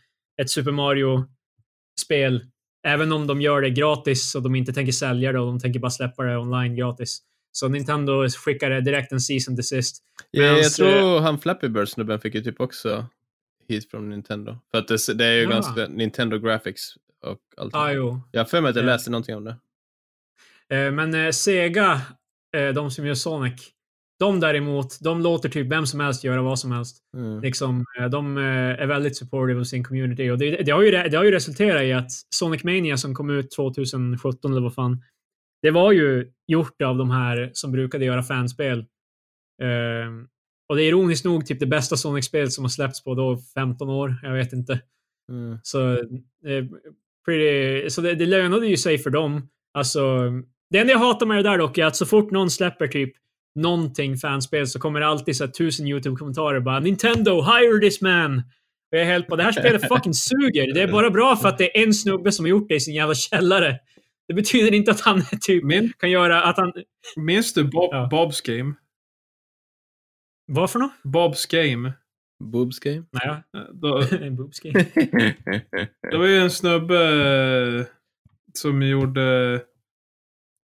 ett 0.41 0.49
Super 0.49 0.71
Mario-spel, 0.71 2.45
även 2.87 3.11
om 3.11 3.27
de 3.27 3.41
gör 3.41 3.61
det 3.61 3.69
gratis 3.69 4.35
och 4.35 4.43
de 4.43 4.55
inte 4.55 4.73
tänker 4.73 4.91
sälja 4.91 5.31
det 5.31 5.39
och 5.39 5.45
de 5.45 5.59
tänker 5.59 5.79
bara 5.79 5.91
släppa 5.91 6.23
det 6.23 6.37
online 6.37 6.75
gratis. 6.75 7.21
Så 7.51 7.67
Nintendo 7.67 8.29
skickar 8.29 8.69
det 8.69 8.81
direkt 8.81 9.11
en 9.11 9.19
season 9.19 9.55
desist. 9.55 10.03
Ja, 10.31 10.43
jag 10.43 10.73
tror 10.73 11.19
han 11.19 11.39
Flappy 11.39 11.67
Bird-snubben 11.67 12.19
fick 12.19 12.35
ju 12.35 12.41
typ 12.41 12.61
också 12.61 13.05
hit 13.67 13.91
från 13.91 14.09
Nintendo. 14.09 14.57
För 14.71 14.77
att 14.77 14.87
det, 14.87 15.13
det 15.15 15.25
är 15.25 15.33
ju 15.33 15.43
Ja. 15.43 15.49
ganska 15.49 15.87
Nintendo 15.87 16.37
Graphics 16.39 16.93
och 17.25 17.37
allt. 17.57 17.75
Ah, 17.75 17.91
jo. 17.91 18.21
Jag 18.31 18.39
har 18.39 18.45
för 18.45 18.61
mig 18.61 18.69
att 18.69 18.75
jag 18.75 18.83
Ja. 18.85 18.89
läste 18.91 19.11
någonting 19.11 19.35
om 19.35 19.43
det. 19.43 19.55
Eh, 20.75 20.91
Men 20.91 21.13
eh, 21.13 21.31
Sega, 21.31 22.01
eh, 22.57 22.69
de 22.73 22.91
som 22.91 23.05
gör 23.05 23.13
Sonic, 23.13 23.69
de 24.19 24.39
däremot, 24.39 24.99
de 25.01 25.21
låter 25.21 25.49
typ 25.49 25.67
vem 25.71 25.85
som 25.85 25.99
helst 25.99 26.23
göra 26.23 26.41
vad 26.41 26.59
som 26.59 26.71
helst. 26.71 26.97
Mm. 27.17 27.41
Liksom, 27.41 27.85
eh, 27.99 28.05
de 28.09 28.37
eh, 28.37 28.43
är 28.43 28.85
väldigt 28.85 29.17
supportive 29.17 29.59
av 29.59 29.63
sin 29.63 29.83
community. 29.83 30.29
Och 30.29 30.37
det, 30.37 30.55
det, 30.63 30.71
har 30.71 30.81
ju, 30.81 30.91
det 30.91 31.17
har 31.17 31.23
ju 31.23 31.31
resulterat 31.31 31.83
i 31.83 31.93
att 31.93 32.11
Sonic 32.35 32.63
Mania 32.63 32.97
som 32.97 33.15
kom 33.15 33.29
ut 33.29 33.51
2017 33.51 34.51
eller 34.51 34.61
vad 34.61 34.73
fan, 34.73 35.03
det 35.61 35.71
var 35.71 35.91
ju 35.91 36.31
gjort 36.47 36.81
av 36.81 36.97
de 36.97 37.09
här 37.11 37.49
som 37.53 37.71
brukade 37.71 38.05
göra 38.05 38.23
fanspel. 38.23 38.79
Eh, 39.61 39.67
och 40.69 40.75
det 40.75 40.83
är 40.83 40.87
ironiskt 40.87 41.25
nog 41.25 41.45
typ 41.45 41.59
det 41.59 41.65
bästa 41.65 41.97
Sonic-spel 41.97 42.51
som 42.51 42.63
har 42.63 42.69
släppts 42.69 43.03
på 43.03 43.15
då 43.15 43.37
15 43.53 43.89
år. 43.89 44.15
Jag 44.23 44.33
vet 44.33 44.53
inte. 44.53 44.81
Mm. 45.31 45.59
Så, 45.63 45.91
eh, 45.93 46.65
pretty, 47.25 47.89
så 47.89 48.01
det, 48.01 48.15
det 48.15 48.25
lönade 48.25 48.67
ju 48.67 48.77
sig 48.77 48.97
för 48.97 49.09
dem. 49.09 49.49
Alltså, 49.73 50.31
det 50.69 50.77
enda 50.77 50.93
jag 50.93 50.99
hatar 50.99 51.25
med 51.25 51.37
det 51.37 51.49
där 51.49 51.57
dock 51.57 51.77
är 51.77 51.85
att 51.85 51.95
så 51.95 52.05
fort 52.05 52.31
någon 52.31 52.49
släpper 52.49 52.87
typ 52.87 53.13
någonting 53.55 54.17
fanspel 54.17 54.67
så 54.67 54.79
kommer 54.79 54.99
det 54.99 55.07
alltid 55.07 55.37
så 55.37 55.45
här 55.45 55.51
tusen 55.51 55.87
YouTube-kommentarer 55.87 56.59
bara 56.59 56.79
“Nintendo, 56.79 57.41
hire 57.41 57.79
this 57.79 58.01
man!” 58.01 58.37
Och 58.91 58.97
jag 58.97 59.01
är 59.01 59.05
helt 59.05 59.27
på 59.27 59.35
det 59.35 59.43
här 59.43 59.51
spelet 59.51 59.87
fucking 59.87 60.13
suger. 60.13 60.73
Det 60.73 60.81
är 60.81 60.91
bara 60.91 61.09
bra 61.09 61.35
för 61.35 61.49
att 61.49 61.57
det 61.57 61.77
är 61.77 61.83
en 61.83 61.93
snubbe 61.93 62.31
som 62.31 62.45
har 62.45 62.49
gjort 62.49 62.69
det 62.69 62.75
i 62.75 62.79
sin 62.79 62.93
jävla 62.93 63.15
källare. 63.15 63.79
Det 64.27 64.33
betyder 64.33 64.73
inte 64.73 64.91
att 64.91 65.01
han 65.01 65.23
typ 65.41 65.63
Min, 65.63 65.93
kan 65.99 66.11
göra 66.11 66.43
att 66.43 66.57
han... 66.57 66.73
minns 67.15 67.53
du 67.53 67.63
Bob, 67.63 67.89
Ja. 67.91 68.09
Bob's 68.11 68.57
Game? 68.57 68.73
Vad 70.47 70.71
för 70.71 70.79
något? 70.79 70.91
Bob's 71.03 71.51
Game. 71.51 71.93
Boobs 72.43 72.79
game? 72.79 73.05
Nej, 73.11 73.43
Eh, 73.57 73.61
Då, 73.73 74.01
en 74.21 74.35
boobskin. 74.35 74.73
det 76.11 76.17
var 76.17 76.25
ju 76.25 76.37
en 76.37 76.51
snubbe 76.51 76.97
eh, 77.79 77.85
som 78.53 78.81
gjorde... 78.81 79.53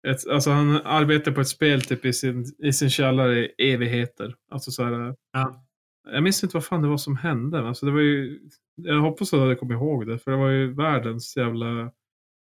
Ett, 0.08 0.28
alltså 0.28 0.50
han 0.52 0.76
arbetade 0.76 1.36
på 1.36 1.42
ett 1.42 1.48
spel 1.48 1.82
typ 1.82 2.06
i 2.06 2.14
sin, 2.14 2.46
i 2.64 2.74
sin 2.74 2.90
källare 2.90 3.40
i 3.40 3.74
evigheter. 3.74 4.36
Alltså 4.52 4.72
så 4.72 4.84
här, 4.84 5.16
Ja. 5.34 5.66
Jag 6.12 6.24
minns 6.24 6.44
inte 6.44 6.56
vad 6.56 6.66
fan 6.66 6.82
det 6.82 6.88
var 6.88 6.98
som 6.98 7.18
hände. 7.18 7.60
Alltså 7.68 7.86
det 7.86 7.92
var 7.92 8.00
ju, 8.00 8.40
jag 8.76 9.02
hoppas 9.02 9.34
att 9.34 9.40
jag 9.40 9.60
kommer 9.60 9.74
ihåg 9.74 10.08
det, 10.08 10.20
för 10.20 10.32
det 10.32 10.38
var 10.38 10.50
ju 10.50 10.74
världens 10.74 11.38
jävla 11.38 11.92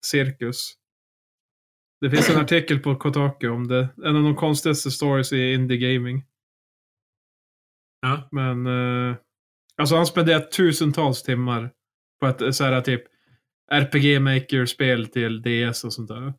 cirkus. 0.05 0.73
Det 2.01 2.09
finns 2.09 2.29
en 2.29 2.37
artikel 2.41 2.79
på 2.79 2.95
Kotaku 2.95 3.49
om 3.49 3.67
det. 3.67 3.89
En 4.05 4.15
av 4.15 4.23
de 4.23 4.35
konstigaste 4.35 4.91
stories 4.91 5.33
i 5.33 5.53
indie 5.53 5.77
gaming. 5.77 6.23
Ja. 8.01 8.27
Men, 8.31 8.67
eh, 8.67 9.15
alltså 9.77 9.95
han 9.95 10.05
spenderat 10.05 10.51
tusentals 10.51 11.23
timmar 11.23 11.71
på 12.19 12.27
ett 12.27 12.41
eh, 12.41 12.51
så 12.51 12.63
här 12.63 12.81
typ 12.81 13.03
RPG 13.71 14.21
Maker-spel 14.21 15.07
till 15.07 15.41
DS 15.41 15.83
och 15.83 15.93
sånt 15.93 16.07
där. 16.07 16.33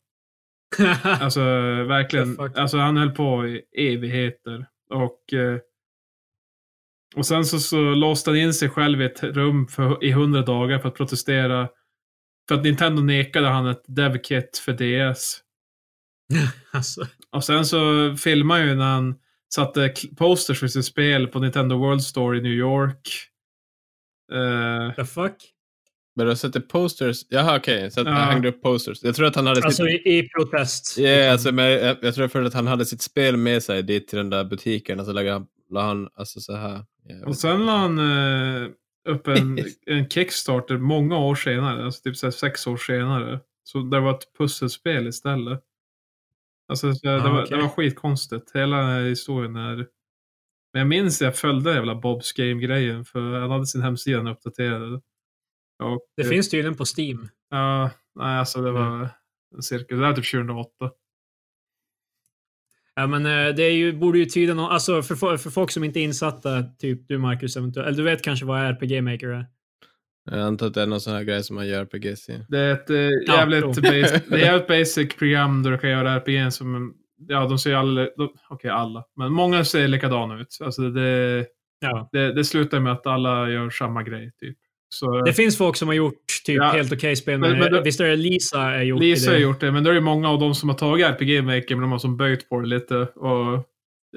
Alltså 1.04 1.40
verkligen. 1.84 2.40
Alltså 2.40 2.78
han 2.78 2.96
höll 2.96 3.10
på 3.10 3.46
i 3.46 3.62
evigheter. 3.76 4.66
Och, 4.90 5.32
eh, 5.32 5.58
och 7.16 7.26
sen 7.26 7.44
så, 7.44 7.58
så 7.58 7.80
låste 7.80 8.30
han 8.30 8.38
in 8.38 8.54
sig 8.54 8.68
själv 8.68 9.02
i 9.02 9.04
ett 9.04 9.22
rum 9.22 9.66
för, 9.68 10.04
i 10.04 10.12
hundra 10.12 10.42
dagar 10.42 10.78
för 10.78 10.88
att 10.88 10.94
protestera. 10.94 11.68
För 12.48 12.54
att 12.54 12.64
Nintendo 12.64 13.02
nekade 13.02 13.48
han 13.48 13.66
ett 13.66 13.82
dev-kit 13.86 14.58
för 14.58 14.72
DS. 14.72 15.40
alltså, 16.72 17.06
Och 17.30 17.44
sen 17.44 17.64
så 17.64 18.14
filmade 18.16 18.60
han 18.60 18.68
ju 18.68 18.74
när 18.74 18.92
han 18.92 19.14
satte 19.54 19.94
posters 20.16 20.60
för 20.60 20.66
sitt 20.66 20.84
spel 20.84 21.26
på 21.28 21.38
Nintendo 21.38 21.78
World 21.78 22.02
Store 22.02 22.38
i 22.38 22.40
New 22.40 22.52
York. 22.52 23.08
Eh, 24.32 24.94
the 24.94 25.04
fuck? 25.04 25.52
Men 26.16 26.26
du 26.26 26.36
sett 26.36 26.68
posters? 26.68 27.26
Jaha, 27.28 27.56
okej. 27.56 27.90
Så 27.90 28.00
att 28.00 28.06
Ja. 28.06 28.12
han 28.12 28.32
hängde 28.32 28.48
upp 28.48 28.62
posters. 28.62 29.02
Jag 29.02 29.14
tror 29.14 29.26
att 29.26 29.36
han 29.36 29.46
hade 29.46 29.62
Alltså 29.64 29.84
sitt... 29.84 30.06
i, 30.06 30.18
i 30.18 30.28
protest. 30.28 30.98
Ja, 30.98 31.32
alltså, 31.32 31.52
men 31.52 31.64
jag, 31.70 31.96
jag 32.02 32.14
tror 32.14 32.28
för 32.28 32.42
att 32.42 32.54
han 32.54 32.66
hade 32.66 32.86
sitt 32.86 33.02
spel 33.02 33.36
med 33.36 33.62
sig 33.62 33.82
dit 33.82 34.08
till 34.08 34.18
den 34.18 34.30
där 34.30 34.44
butiken 34.44 35.00
och 35.00 35.06
så 35.06 35.30
han, 35.30 35.46
la 35.70 35.82
han 35.82 36.08
alltså 36.14 36.40
så 36.40 36.56
här. 36.56 36.84
Ja, 37.04 37.26
och 37.26 37.36
sen 37.36 37.66
la 37.66 37.72
han 37.76 37.98
eh, 37.98 38.68
upp 39.08 39.26
en, 39.28 39.58
en 39.86 40.08
Kickstarter 40.08 40.76
många 40.76 41.18
år 41.18 41.34
senare. 41.34 41.84
Alltså 41.84 42.02
typ 42.02 42.16
så 42.16 42.26
här 42.26 42.30
sex 42.30 42.66
år 42.66 42.76
senare. 42.76 43.40
Så 43.64 43.78
det 43.78 44.00
var 44.00 44.10
ett 44.14 44.36
pusselspel 44.38 45.06
istället. 45.08 45.60
Alltså 46.72 46.94
så, 46.94 47.06
det, 47.06 47.14
Ah, 47.22 47.32
var, 47.32 47.42
okej. 47.42 47.56
det 47.56 47.62
var 47.62 47.68
skitkonstigt. 47.70 48.50
Hela 48.54 48.98
historien 49.00 49.56
är... 49.56 49.76
Men 50.72 50.80
jag 50.80 50.86
minns 50.86 51.22
att 51.22 51.24
jag 51.24 51.36
följde 51.36 51.74
jävla 51.74 51.94
Bob's 51.94 52.36
Game-grejen. 52.36 53.04
För 53.04 53.40
han 53.40 53.50
hade 53.50 53.66
sin 53.66 53.82
hemsida 53.82 54.30
uppdaterad. 54.30 54.94
Och, 55.82 56.06
Det 56.16 56.24
finns 56.24 56.50
tydligen 56.50 56.76
på 56.76 56.84
Steam. 56.98 57.28
Ja, 57.50 57.90
Nej, 58.14 58.38
alltså 58.38 58.62
det 58.62 58.70
var 58.72 59.08
en 59.56 59.62
cirkus. 59.62 59.86
Det 59.88 59.96
var 59.96 60.12
typ 60.12 60.30
2008. 60.30 60.70
Ja, 62.94 63.06
men 63.06 63.26
eh, 63.26 63.54
det 63.54 63.62
är 63.62 63.72
ju, 63.72 63.92
borde 63.92 64.18
ju 64.18 64.24
tyda 64.24 64.54
någon, 64.54 64.70
alltså 64.70 65.02
för, 65.02 65.36
för 65.36 65.50
folk 65.50 65.70
som 65.70 65.84
inte 65.84 66.00
är 66.00 66.04
insatta, 66.04 66.62
typ 66.62 67.08
du 67.08 67.18
Marcus 67.18 67.56
eventuellt, 67.56 67.86
eller 67.86 67.96
du 67.98 68.04
vet 68.04 68.22
kanske 68.22 68.44
vad 68.46 68.60
RPG 68.62 69.02
Maker 69.04 69.28
är? 69.28 69.46
Jag 70.30 70.40
antar 70.40 70.66
att 70.66 70.74
det 70.74 70.82
är 70.82 70.86
någon 70.86 71.00
sån 71.00 71.12
här 71.12 71.22
grej 71.22 71.42
som 71.44 71.56
man 71.56 71.66
gör 71.68 71.84
på 71.84 71.96
GC. 71.96 72.32
Det 72.48 72.58
är 72.58 72.72
ett 72.72 72.90
eh, 72.90 72.96
jävligt, 73.34 73.64
basic, 73.82 74.22
det 74.28 74.34
är 74.34 74.38
jävligt 74.38 74.66
basic 74.68 75.16
program 75.16 75.62
där 75.62 75.70
du 75.70 75.78
kan 75.78 75.90
göra 75.90 76.10
RPG 76.20 76.52
som, 76.52 76.94
ja 77.28 77.46
de 77.48 77.58
ser 77.58 77.74
alla, 77.74 78.08
okej 78.50 78.70
alla, 78.70 79.04
men 79.16 79.32
många 79.32 79.64
ser 79.64 79.88
likadana 79.88 80.40
ut. 80.40 80.58
Alltså 80.64 80.82
det, 80.90 81.46
Ja. 81.84 82.08
det, 82.12 82.32
det 82.32 82.44
slutar 82.44 82.80
med 82.80 82.92
att 82.92 83.06
alla 83.06 83.48
gör 83.50 83.70
samma 83.70 84.02
grej 84.02 84.32
typ. 84.40 84.56
Så, 84.88 85.20
Det 85.24 85.32
finns 85.32 85.58
folk 85.58 85.76
som 85.76 85.88
har 85.88 85.94
gjort 85.94 86.14
typ 86.46 86.56
Ja. 86.56 86.64
helt 86.64 86.92
okej 86.92 87.16
spel, 87.16 87.38
men, 87.38 87.58
Men- 87.58 87.82
visst 87.82 88.00
är 88.00 88.04
det 88.04 88.16
Lisa 88.16 88.60
är 88.62 88.82
gjort 88.82 89.00
Lisa 89.00 89.30
det? 89.30 89.36
har 89.36 89.40
gjort 89.42 89.60
det, 89.60 89.72
men 89.72 89.84
då 89.84 89.90
är 89.90 89.94
det 89.94 90.00
många 90.00 90.28
av 90.28 90.38
de 90.40 90.54
som 90.54 90.68
har 90.68 90.76
tagit 90.76 91.06
RPG 91.06 91.42
Maker, 91.44 91.74
men 91.74 91.80
de 91.82 91.92
har 91.92 91.98
som 91.98 92.16
böjt 92.16 92.48
på 92.48 92.60
det 92.60 92.66
lite. 92.68 92.94
Och, 92.96 93.64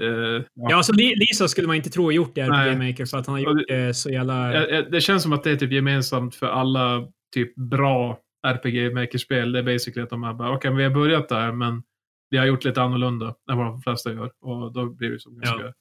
eh, 0.01 0.43
Ja, 0.53 0.75
alltså 0.75 0.93
Li- 0.93 1.15
Lisa 1.15 1.47
skulle 1.47 1.67
man 1.67 1.75
inte 1.75 1.89
tro 1.89 2.03
har 2.03 2.11
gjort 2.11 2.35
det 2.35 2.41
i 2.41 2.43
RPG 2.43 2.77
Nej. 2.77 2.91
Maker 2.91 3.05
för 3.05 3.17
att 3.17 3.27
han 3.27 3.35
har 3.35 3.41
gjort 3.41 3.67
det 3.67 3.93
så 3.93 4.09
jävla... 4.09 4.51
Det 4.81 5.01
känns 5.01 5.23
som 5.23 5.33
att 5.33 5.43
det 5.43 5.51
är 5.51 5.55
typ 5.55 5.71
gemensamt 5.71 6.35
för 6.35 6.47
alla 6.47 7.07
typ 7.33 7.55
bra 7.55 8.19
RPG 8.47 8.93
Maker-spel. 8.93 9.51
Det 9.51 9.59
är 9.59 9.63
basically 9.63 10.03
att 10.03 10.09
de 10.09 10.23
är 10.23 10.33
bara, 10.33 10.55
okej, 10.55 10.73
vi 10.73 10.83
har 10.83 10.91
börjat 10.91 11.29
där, 11.29 11.51
men 11.51 11.83
vi 12.29 12.37
har 12.37 12.45
gjort 12.45 12.63
lite 12.63 12.81
annorlunda 12.81 13.35
än 13.51 13.57
vad 13.57 13.65
de 13.65 13.81
flesta 13.81 14.13
gör. 14.13 14.31
Och 14.41 14.73
då 14.73 14.85
blir 14.85 15.09
det 15.09 15.19
som 15.19 15.39
ganska... 15.39 15.65
Ja. 15.65 15.73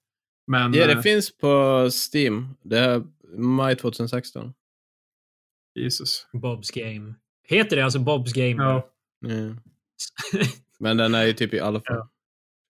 Men... 0.46 0.74
Ja, 0.74 0.87
det 0.87 0.92
eh, 0.92 1.00
finns 1.00 1.37
på 1.37 1.88
Steam. 2.12 2.48
Det 2.62 2.79
är 2.79 3.03
maj 3.37 3.77
2016. 3.77 4.55
Jesus. 5.74 6.27
Bob's 6.33 6.74
Game. 6.74 7.14
Heter 7.48 7.77
det 7.77 7.85
alltså 7.85 7.98
Bob's 7.98 8.35
Game? 8.35 8.62
Ja. 8.62 8.90
Ja. 9.20 9.57
Men 10.79 10.96
den 10.96 11.14
är 11.14 11.24
ju 11.24 11.33
typ 11.33 11.55
i 11.55 11.61
alla 11.61 11.81
fall. 11.81 12.09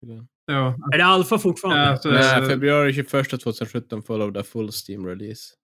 Ja. 0.00 0.26
Är 0.52 0.98
det 0.98 1.04
alfa 1.04 1.38
fortfarande? 1.38 1.82
Ja, 1.84 1.96
så, 1.96 2.10
Nej, 2.10 2.48
februari 2.48 2.92
21 2.92 3.10
2017 3.30 4.02
followed 4.02 4.36
a 4.36 4.42
full 4.42 4.70
Steam 4.88 5.06
release. 5.06 5.54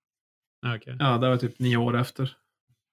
Okej. 0.77 0.97
ja, 0.99 1.19
det 1.19 1.29
var 1.29 1.37
typ 1.37 1.59
nio 1.59 1.77
år 1.77 1.97
efter. 1.97 2.37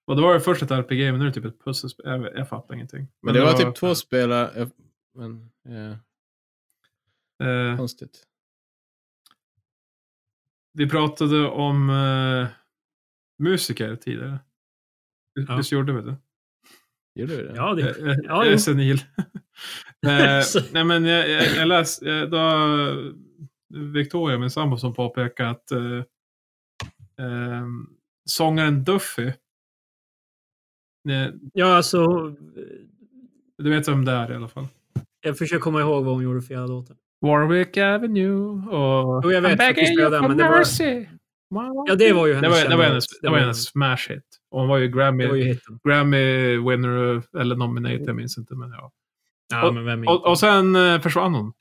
Och 0.08 0.15
då 0.15 0.23
var 0.23 0.34
det 0.34 0.39
först 0.39 0.62
ett 0.63 0.71
RPG, 0.71 1.12
men 1.12 1.19
nu 1.19 1.26
är 1.26 1.30
det 1.30 1.34
typ 1.34 1.45
ett 1.45 1.63
pusselspel. 1.63 2.06
Jag, 2.21 2.38
jag 2.38 2.50
fattar 2.50 2.76
ingenting. 2.76 3.08
Men 3.21 3.34
det 3.34 3.41
var 3.41 3.54
typ 3.54 3.76
två 3.76 3.95
spelare. 3.95 4.62
eh, 4.62 4.67
Men, 5.13 5.50
ja, 5.63 5.97
Eh, 7.45 7.78
konstigt. 7.78 8.23
vi 10.73 10.89
pratade 10.89 11.47
om 11.47 11.89
eh, 11.89 12.47
musiker 13.43 13.95
tidigare. 13.95 14.39
Ja. 15.47 15.56
Visst 15.58 15.71
gjorde 15.71 15.93
vi 15.93 16.02
det? 16.02 16.15
Gjorde 17.17 17.36
vi 17.38 17.43
det? 17.43 17.53
Ja, 17.56 17.73
det... 17.73 17.82
Eh, 17.82 18.08
eh, 18.08 18.15
Ja, 18.23 18.43
jag 18.45 18.53
är 18.53 18.58
senil. 18.58 18.99
Nej 20.71 20.84
men 20.84 21.06
jag, 21.06 21.30
jag, 21.30 21.56
jag 21.56 21.67
läste, 21.67 22.12
eh, 22.12 22.21
då, 22.21 22.41
Victoria, 23.93 24.38
min 24.38 24.49
sambo, 24.49 24.77
som 24.77 24.93
påpekade 24.93 25.49
att 25.49 25.71
eh, 25.71 25.97
eh, 27.25 27.65
sångaren 28.25 28.84
Duffy, 28.84 29.27
eh, 29.27 29.34
Ja, 31.53 31.75
alltså... 31.75 32.08
du 33.58 33.69
vet 33.69 33.88
vem 33.88 34.06
det 34.06 34.12
är 34.12 34.32
i 34.32 34.36
alla 34.36 34.47
fall. 34.47 34.67
Jag 35.21 35.38
försöker 35.38 35.60
komma 35.62 35.80
ihåg 35.82 36.06
vad 36.06 36.13
hon 36.13 36.23
gjorde 36.23 36.41
för 36.41 36.53
jävla 36.53 36.67
låtar. 36.67 36.97
Warwick 37.21 37.77
Avenue 37.77 38.67
och 38.67 39.21
Jo, 39.23 39.32
jag 39.32 39.41
vet 39.41 39.51
I'm 39.51 39.58
begging 39.58 39.75
faktiskt 39.75 39.99
you 39.99 40.10
den, 40.10 40.21
men 40.27 40.38
det 40.38 40.43
var- 40.43 40.58
mercy. 40.58 41.06
Ja, 41.88 41.95
det 41.95 42.13
var 42.13 42.27
ju 42.27 42.33
hennes 42.33 42.57
Det 42.57 42.63
var, 42.63 42.69
det 42.69 42.75
var 42.77 42.83
hennes, 42.83 43.05
det 43.21 43.29
var 43.29 43.38
hennes 43.38 43.65
smash 43.65 44.10
hit. 44.10 44.23
Och 44.51 44.60
hon 44.60 44.69
var 44.69 44.77
ju 44.77 44.88
Grammy, 44.88 45.27
var 45.27 45.36
ju. 45.36 45.57
Grammy 45.88 46.57
winner, 46.57 47.21
eller 47.39 47.55
nominated, 47.55 48.07
jag 48.07 48.15
minns 48.15 48.38
inte. 48.38 48.55
Men 48.55 48.71
ja. 48.71 48.91
Ja, 49.49 49.71
men 49.71 49.86
vem 49.86 50.07
och, 50.07 50.25
och 50.27 50.39
sen 50.39 50.75
eh, 50.75 51.01
försvann 51.01 51.33
hon. 51.33 51.53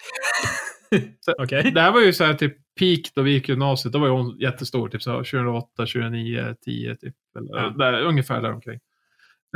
Okej. 1.39 1.71
Det 1.75 1.81
här 1.81 1.93
var 1.93 2.01
ju 2.01 2.13
så 2.13 2.25
här 2.25 2.35
typ 2.35 2.57
peak 2.79 3.01
då 3.15 3.23
vi 3.23 3.31
gick 3.31 3.49
gymnasiet. 3.49 3.93
Då 3.93 3.99
var 3.99 4.07
ju 4.07 4.13
hon 4.13 4.39
jättestor. 4.39 4.89
Typ 4.89 5.03
så 5.03 5.11
här 5.11 5.19
2008, 5.19 5.69
2009, 5.77 6.55
10 6.65 6.97
typ. 6.97 7.15
Eller, 7.39 7.63
Ja. 7.63 7.75
där, 7.79 8.03
ungefär 8.03 8.43
där 8.43 8.53
omkring. 8.53 8.79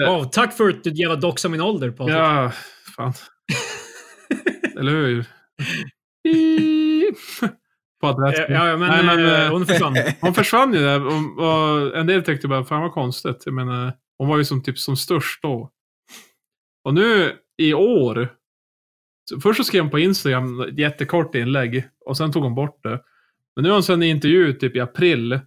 Wow, 0.07 0.25
tack 0.25 0.57
för 0.57 0.69
att 0.69 0.85
du 0.85 0.91
jävla 0.91 1.17
doxade 1.17 1.53
min 1.53 1.61
ålder, 1.61 1.91
Patrik. 1.91 2.17
Ja, 2.17 2.53
fan. 2.97 3.13
Eller 4.79 4.93
hur? 4.93 5.25
På 8.01 8.07
adress. 8.07 8.39
Ja, 8.49 8.69
ja, 8.69 8.77
men, 8.77 8.89
Nej, 8.89 9.05
men, 9.05 9.27
eh, 9.27 9.45
eh, 9.45 9.53
hon 9.53 9.67
försvann. 9.67 9.97
Hon 10.21 10.35
försvann 10.35 10.75
ju 10.75 10.81
där 10.81 11.07
och, 11.07 11.13
och 11.39 11.97
en 11.97 12.07
del 12.07 12.23
tyckte 12.23 12.49
bara, 12.49 12.65
fan 12.65 12.83
vad 12.83 12.93
konstigt. 12.93 13.43
Jag 13.45 13.55
menar, 13.55 13.93
hon 14.19 14.29
var 14.29 14.39
ju 14.39 14.45
som 14.45 14.63
typ 14.63 14.79
som 14.79 14.97
störst 14.97 15.43
då. 15.43 15.71
Och 16.85 16.95
nu 16.95 17.33
i 17.57 17.75
år, 17.75 18.29
först 19.43 19.57
så 19.57 19.65
skrev 19.65 19.83
hon 19.83 19.91
på 19.91 19.99
Instagram 19.99 20.61
ett 20.61 20.79
jättekort 20.79 21.35
inlägg 21.35 21.85
och 22.07 22.17
sen 22.17 22.33
tog 22.33 22.43
hon 22.43 22.55
bort 22.55 22.83
det. 22.83 23.01
Men 23.57 23.63
nu 23.63 23.69
har 23.69 23.77
hon 23.77 23.83
sen 23.83 24.03
i 24.03 24.09
intervju 24.09 24.53
typ 24.53 24.77
i 24.77 24.81
april 24.81 25.41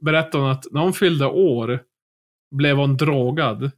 berättat 0.00 0.34
hon 0.34 0.50
att 0.50 0.64
när 0.70 0.80
hon 0.80 0.92
fyllde 0.92 1.26
år 1.26 1.80
blev 2.50 2.76
hon 2.76 2.96
drogad. 2.96 3.70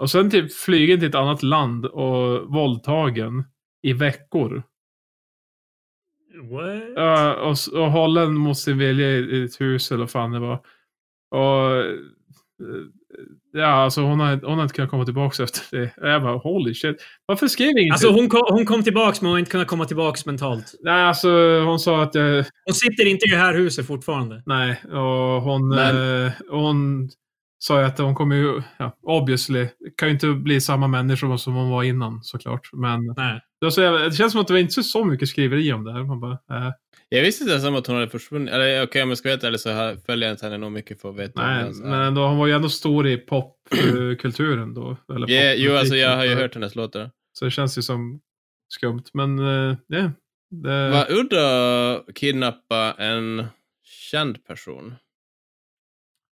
Och 0.00 0.10
sen 0.10 0.30
typ 0.30 0.52
flygen 0.52 0.98
till 0.98 1.08
ett 1.08 1.14
annat 1.14 1.42
land 1.42 1.86
och 1.86 2.54
våldtagen 2.54 3.44
i 3.82 3.92
veckor. 3.92 4.62
What? 6.42 6.82
Ja, 6.96 7.34
och, 7.34 7.80
och 7.80 7.90
hållen 7.90 8.34
mot 8.34 8.58
sin 8.58 8.78
vilja 8.78 9.10
i, 9.10 9.18
i 9.18 9.44
ett 9.44 9.60
hus 9.60 9.90
eller 9.90 9.98
vad 10.00 10.10
fan 10.10 10.32
det 10.32 10.38
var. 10.38 10.54
Och... 11.30 11.76
eh, 11.76 11.84
Ja, 13.52 13.66
alltså 13.66 14.00
hon 14.00 14.20
har, 14.20 14.40
hon 14.44 14.54
har 14.56 14.62
inte 14.62 14.74
kunnat 14.74 14.90
komma 14.90 15.04
tillbaka 15.04 15.42
efter 15.42 15.76
det. 15.78 15.90
Jag 16.08 16.22
bara, 16.22 16.36
holy 16.36 16.74
shit. 16.74 16.96
Varför 17.26 17.48
skrev 17.48 17.78
inget? 17.78 17.92
Alltså 17.92 18.10
hon 18.10 18.28
kom, 18.28 18.42
hon 18.50 18.66
kom 18.66 18.82
tillbaks, 18.82 19.20
men 19.22 19.26
hon 19.26 19.32
har 19.34 19.38
inte 19.38 19.50
kunnat 19.50 19.66
komma 19.66 19.84
tillbaks 19.84 20.26
mentalt. 20.26 20.74
Nej, 20.80 21.02
alltså 21.04 21.28
hon 21.60 21.78
sa 21.78 22.02
att 22.02 22.14
jag... 22.14 22.44
Hon 22.64 22.74
sitter 22.74 23.06
inte 23.06 23.26
i 23.26 23.30
det 23.30 23.36
här 23.36 23.54
huset 23.54 23.86
fortfarande. 23.86 24.42
Nej, 24.46 24.82
och 24.84 25.42
hon... 25.42 25.68
Men- 25.68 26.26
Eh, 26.26 26.32
hon 26.50 27.08
sa 27.66 27.80
ju 27.80 27.86
att 27.86 27.98
hon 27.98 28.14
kommer 28.14 28.36
ju... 28.36 28.62
Ja, 28.78 28.98
obviously. 29.02 29.68
Kan 29.96 30.08
ju 30.08 30.14
inte 30.14 30.26
bli 30.28 30.60
samma 30.60 30.88
människa 30.88 31.38
som 31.38 31.54
hon 31.54 31.70
var 31.70 31.82
innan 31.82 32.22
såklart. 32.22 32.70
Men 32.72 33.14
Nej. 33.16 33.40
det, 33.60 33.66
var 33.66 33.70
så 33.70 33.82
jävla, 33.82 33.98
det 33.98 34.12
känns 34.12 34.32
som 34.32 34.40
att 34.40 34.46
det 34.46 34.52
var 34.52 34.60
inte 34.60 34.82
så 34.82 35.04
mycket 35.04 35.28
skriveri 35.28 35.72
om 35.72 35.84
det 35.84 35.92
här. 35.92 36.04
Man 36.04 36.20
bara, 36.20 36.32
äh, 36.32 36.72
Jag 37.08 37.22
visste 37.22 37.42
inte 37.42 37.52
ens 37.52 37.66
om 37.66 37.74
att 37.74 37.86
hon 37.86 37.96
hade 37.96 38.08
försvunnit. 38.08 38.54
Eller 38.54 38.82
okej, 38.82 39.02
om 39.02 39.08
jag 39.08 39.18
ska 39.18 39.28
veta 39.28 39.46
eller 39.46 39.58
så 39.58 39.70
här, 39.70 39.96
följer 40.06 40.28
jag 40.28 40.34
inte 40.34 40.46
henne 40.46 40.58
nog 40.58 40.72
mycket 40.72 41.00
för 41.00 41.10
att 41.10 41.16
veta. 41.16 41.46
nej, 41.46 41.72
men 41.82 42.00
ändå, 42.00 42.26
hon 42.26 42.38
var 42.38 42.46
ju 42.46 42.52
ändå 42.52 42.68
stor 42.68 43.06
i 43.06 43.16
popkulturen 43.16 44.74
då. 44.74 44.96
Eller 45.14 45.30
Ja, 45.30 45.54
jo, 45.56 45.76
alltså 45.76 45.96
jag 45.96 46.16
har 46.16 46.24
ju 46.24 46.34
hört 46.34 46.54
hennes 46.54 46.74
låtar. 46.74 47.10
Så 47.32 47.44
det 47.44 47.50
känns 47.50 47.78
ju 47.78 47.82
som 47.82 48.20
skumt. 48.74 49.04
Men 49.12 49.38
eh, 49.38 49.76
ja. 49.86 50.10
det, 50.50 50.90
Vad 50.90 51.10
udda 51.10 51.96
att 51.96 52.14
kidnappa 52.14 52.94
en 52.98 53.46
känd 54.10 54.44
person. 54.44 54.94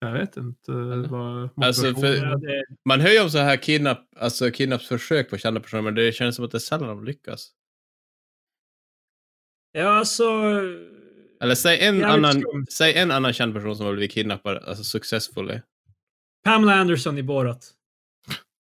Jag 0.05 0.13
vet 0.13 0.37
inte 0.37 0.71
vad 1.09 1.49
Alltså, 1.65 1.81
för- 1.95 2.65
Man 2.89 3.01
hör 3.01 3.09
ju 3.09 3.21
om 3.21 3.29
så 3.29 3.37
här 3.37 3.57
kidnapp, 3.57 4.07
alltså 4.15 4.51
kidnappsförsök 4.51 5.29
på 5.29 5.37
kända 5.37 5.59
personer, 5.59 5.81
men 5.81 5.95
det 5.95 6.11
känns 6.15 6.35
som 6.35 6.45
att 6.45 6.51
det 6.51 6.57
är 6.57 6.59
sällan 6.59 6.87
de 6.87 7.03
lyckas. 7.05 7.51
ja, 9.71 9.87
alltså... 9.89 10.23
Eller 11.41 11.55
säg 11.55 11.79
en, 11.85 12.03
annan, 12.03 12.41
skumt. 12.41 12.65
säg 12.71 12.93
en 12.97 13.11
annan 13.11 13.33
känd 13.33 13.53
person 13.53 13.75
som 13.75 13.85
har 13.85 13.93
blivit 13.93 14.11
kidnappad, 14.11 14.57
alltså 14.57 14.83
successfully. 14.83 15.59
Pamela 16.43 16.73
Anderson 16.75 17.17
i 17.17 17.23
Borat. 17.23 17.73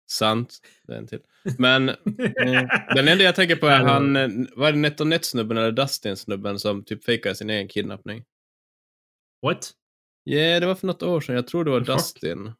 Sant. 0.09 0.59
Det 0.87 0.93
är 0.93 0.97
en 0.97 1.07
till. 1.07 1.19
Men 1.57 1.89
mm, 1.89 2.67
den 2.95 3.07
enda 3.07 3.23
jag 3.23 3.35
tänker 3.35 3.55
på 3.55 3.67
är 3.67 3.79
han, 3.83 4.15
eh, 4.15 4.29
var 4.55 4.71
det 4.71 4.77
NetOnNet-snubben 4.77 5.57
eller 5.57 5.71
Dustin-snubben 5.71 6.59
som 6.59 6.83
typ 6.83 7.03
fejkade 7.03 7.35
sin 7.35 7.49
egen 7.49 7.67
kidnappning? 7.67 8.23
What? 9.41 9.71
Ja, 10.29 10.59
det 10.59 10.65
var 10.65 10.75
för 10.75 10.87
något 10.87 11.03
år 11.03 11.21
sedan. 11.21 11.35
Jag 11.35 11.47
tror 11.47 11.65
det 11.65 11.71
var 11.71 11.79
fuck? 11.79 11.87
Dustin. 11.87 12.51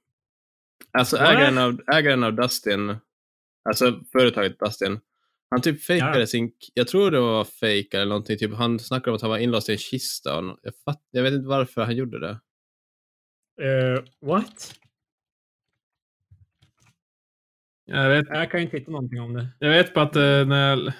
Alltså 0.91 1.17
What? 1.17 1.29
ägaren 1.29 1.57
av, 1.57 1.81
ägaren 1.93 2.23
av 2.23 2.33
Dustin, 2.35 2.95
alltså 3.69 4.01
företaget 4.11 4.59
Dustin, 4.59 4.99
han 5.49 5.61
typ 5.61 5.83
fejkade 5.83 6.19
Ja. 6.19 6.27
sin, 6.27 6.51
jag 6.73 6.87
tror 6.87 7.11
det 7.11 7.19
var 7.19 7.43
fake 7.45 7.97
eller 7.97 8.05
någonting, 8.05 8.37
typ 8.37 8.53
han 8.53 8.79
snackade 8.79 9.09
om 9.11 9.15
att 9.15 9.21
han 9.21 9.29
var 9.31 9.37
inlåst 9.37 9.69
i 9.69 9.71
en 9.71 9.77
kista 9.77 10.37
och 10.39 10.59
jag, 10.63 10.73
fatt, 10.85 11.01
jag 11.11 11.23
vet 11.23 11.33
inte 11.33 11.47
varför 11.47 11.81
han 11.85 11.95
gjorde 11.95 12.19
det. 12.19 12.39
Uh, 13.63 14.03
what? 14.21 14.73
Jag 17.85 18.09
vet, 18.09 18.27
Jag 18.29 18.51
kan 18.51 18.59
inte 18.59 18.77
hitta 18.77 18.91
någonting 18.91 19.21
om 19.21 19.33
det. 19.33 19.47
jag 19.59 19.69
vet 19.69 19.93
bara 19.93 20.05
att 20.05 20.15
eh, 20.15 20.45
när 20.45 20.69
jag, 20.69 20.93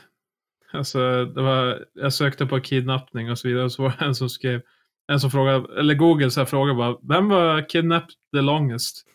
alltså, 0.72 1.26
det 1.26 1.42
var, 1.42 1.86
jag 1.94 2.14
sökte 2.14 2.46
på 2.46 2.60
kidnappning 2.60 3.32
och 3.32 3.40
så 3.40 3.48
vidare. 3.48 3.64
Och 3.64 3.72
så 3.72 3.84
var 3.84 3.96
det 4.00 4.06
en 4.06 4.16
som 4.16 4.30
skrev, 4.30 4.62
en 5.08 5.20
som 5.20 5.32
frågade, 5.32 5.80
eller 5.80 5.94
Google 5.94 6.32
så 6.32 6.40
här 6.40 6.46
frågade 6.46 6.78
bara, 6.78 6.98
vem 7.02 7.30
var 7.30 7.70
kidnapped 7.70 8.10
the 8.36 8.42
longest? 8.42 9.06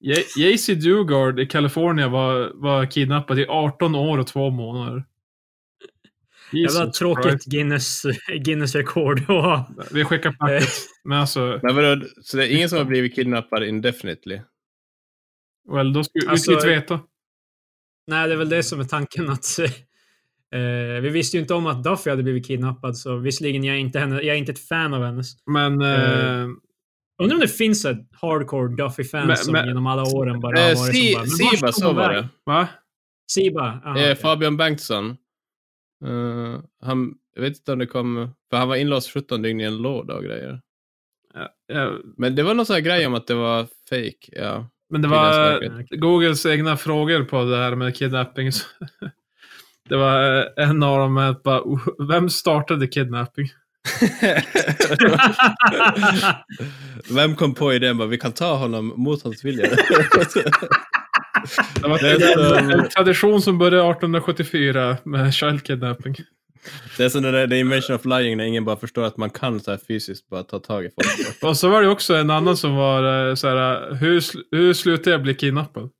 Jaycee 0.38 0.74
Dugard 0.74 1.40
i 1.40 1.46
Kalifornien 1.46 2.10
var, 2.10 2.50
var 2.54 2.86
kidnappad 2.86 3.38
i 3.38 3.46
18 3.48 3.94
år 3.94 4.18
och 4.18 4.26
två 4.26 4.50
månader. 4.50 5.04
Jävla 6.52 6.80
Jesus 6.80 6.98
tråkigt 6.98 7.24
Christ. 7.30 7.46
Guinness, 7.46 8.02
Guinness-rekord 8.44 9.20
att 9.20 9.26
ha. 9.26 9.70
Vi 9.92 10.04
skickar 10.04 10.32
packet. 10.32 10.68
Men 11.04 11.18
alltså, 11.18 11.60
Men 11.62 11.76
vadå, 11.76 12.04
så 12.22 12.36
det 12.36 12.46
är 12.46 12.56
ingen 12.56 12.68
som 12.68 12.78
har 12.78 12.84
blivit 12.84 13.14
kidnappad 13.14 13.64
indefinitely? 13.64 14.40
Well, 15.72 15.92
då 15.92 16.04
skulle 16.04 16.30
Alltså- 16.30 16.50
vi 16.50 16.54
inte 16.54 16.68
veta. 16.68 17.00
Nej, 18.06 18.28
det 18.28 18.34
är 18.34 18.38
väl 18.38 18.48
det 18.48 18.62
som 18.62 18.80
är 18.80 18.84
tanken 18.84 19.30
att 19.30 19.44
eh, 20.52 21.00
vi 21.02 21.08
visste 21.08 21.36
ju 21.36 21.40
inte 21.40 21.54
om 21.54 21.66
att 21.66 21.84
Duffy 21.84 22.10
hade 22.10 22.22
blivit 22.22 22.46
kidnappad, 22.46 22.96
så 22.96 23.16
visserligen 23.16 23.64
jag 23.64 23.76
är 23.76 23.80
inte, 23.80 23.98
henne, 23.98 24.14
jag 24.16 24.34
är 24.34 24.38
inte 24.38 24.52
ett 24.52 24.68
fan 24.68 24.94
av 24.94 25.02
hennes. 25.04 25.26
Men... 25.46 25.82
Eh, 25.82 26.40
eh, 26.42 26.48
Undrar 27.22 27.34
om 27.36 27.40
det 27.40 27.48
finns 27.48 27.84
ett 27.84 27.98
hardcore 28.12 28.76
Duffy-fan 28.76 29.26
Men- 29.26 29.36
som 29.36 29.52
men- 29.52 29.66
genom 29.68 29.86
alla 29.86 30.02
åren 30.02 30.40
bara 30.40 30.56
Eh, 30.58 30.62
har 30.64 30.74
varit 30.74 30.94
Si- 30.96 31.12
som 31.12 31.20
bara, 31.22 31.24
"Men 31.24 31.46
vart 31.50 31.58
Siba, 31.58 31.72
så 31.72 31.92
var 31.92 32.08
vägen?" 32.08 32.22
det. 32.22 32.28
va? 32.52 32.68
Siba? 33.32 33.80
Aha, 33.84 33.98
Eh. 33.98 34.14
Fabian 34.16 34.56
Bengtsson. 34.56 35.10
Eh, 36.04 36.60
han, 36.82 37.14
jag 37.34 37.42
vet 37.42 37.56
inte 37.56 37.72
om 37.72 37.78
det 37.78 37.86
kom, 37.86 38.30
för 38.50 38.56
han 38.56 38.68
var 38.68 38.76
inlåst 38.76 39.10
17 39.10 39.42
dygn 39.42 39.60
i 39.60 39.64
en 39.64 39.76
låda 39.82 40.14
och 40.14 40.24
grejer. 40.24 40.60
Ja, 41.66 41.92
Men 42.16 42.34
det 42.34 42.42
var 42.42 42.54
någon 42.54 42.66
sån 42.66 42.74
här 42.74 42.80
grej 42.80 43.06
om 43.06 43.14
att 43.14 43.26
det 43.26 43.34
var 43.34 43.66
fake. 43.90 44.16
Ja. 44.32 44.68
Men 44.90 45.02
det 45.02 45.08
var. 45.08 45.96
Googles 45.96 46.46
egna 46.46 46.76
frågor 46.76 47.24
på 47.24 47.44
det 47.44 47.56
här 47.56 47.74
med 47.76 47.96
kidnapping. 47.96 48.50
Det 49.88 49.96
var 49.96 50.38
eh, 50.38 50.44
en 50.68 50.82
av 50.82 50.98
dem 50.98 51.16
att 51.18 51.42
bara, 51.42 51.60
"Oh, 51.62 51.80
vem 52.08 52.30
startade 52.30 52.86
kidnapping? 52.86 53.48
Vem 57.10 57.36
kom 57.36 57.54
på 57.54 57.72
idén 57.74 57.98
bara, 57.98 58.08
vi 58.08 58.18
kan 58.18 58.32
ta 58.32 58.54
honom 58.56 58.92
mot 58.96 59.22
hans 59.22 59.44
vilja? 59.44 59.66
Det 61.74 61.88
var 61.88 61.98
Det 61.98 62.14
en, 62.14 62.20
som- 62.60 62.70
en 62.80 62.88
tradition 62.88 63.42
som 63.42 63.58
började 63.58 63.90
1874 63.90 64.96
med 65.04 65.34
child 65.34 65.64
kidnapping. 65.64 66.16
det 66.96 67.04
är 67.04 67.08
som 67.08 67.22
det 67.22 67.30
där 67.30 67.48
The 67.48 67.58
Invention 67.58 67.96
of 67.96 68.04
Lying 68.04 68.36
när 68.36 68.44
ingen 68.44 68.64
bara 68.64 68.76
förstår 68.76 69.04
att 69.04 69.16
man 69.16 69.30
kan 69.30 69.60
så 69.60 69.70
här 69.70 69.78
fysiskt 69.88 70.28
bara 70.28 70.42
ta 70.42 70.58
tag 70.58 70.84
i 70.84 70.90
folk. 70.94 71.42
Och 71.42 71.56
så 71.56 71.68
var 71.68 71.82
det 71.82 71.88
också 71.88 72.14
en 72.14 72.30
annan 72.30 72.56
som 72.56 72.76
var 72.76 73.28
eh, 73.28 73.34
så 73.34 73.48
här, 73.48 73.94
hur, 73.94 74.20
sl- 74.20 74.42
hur 74.50 74.74
slutade 74.74 75.10
jag 75.10 75.22
bli 75.22 75.34
kidnappad? 75.34 75.90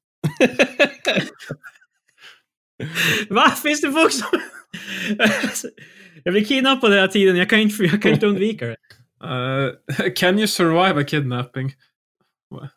Va? 3.31 3.51
Finns 3.51 3.81
det 3.81 3.93
folk 3.93 4.13
som... 4.13 4.29
jag 6.25 6.35
blir 6.35 6.45
kidnappad 6.45 6.93
hela 6.93 7.09
tiden, 7.09 7.37
jag 7.37 7.51
kan 7.51 7.59
inte, 7.59 7.85
jag 7.85 8.03
kan 8.03 8.13
inte 8.13 8.27
undvika 8.27 8.67
det. 8.67 8.77
Eh, 9.25 10.13
can 10.17 10.39
you 10.39 10.47
survive 10.47 11.01
a 11.01 11.05
kidnapping? 11.05 11.73
Well, 12.55 12.69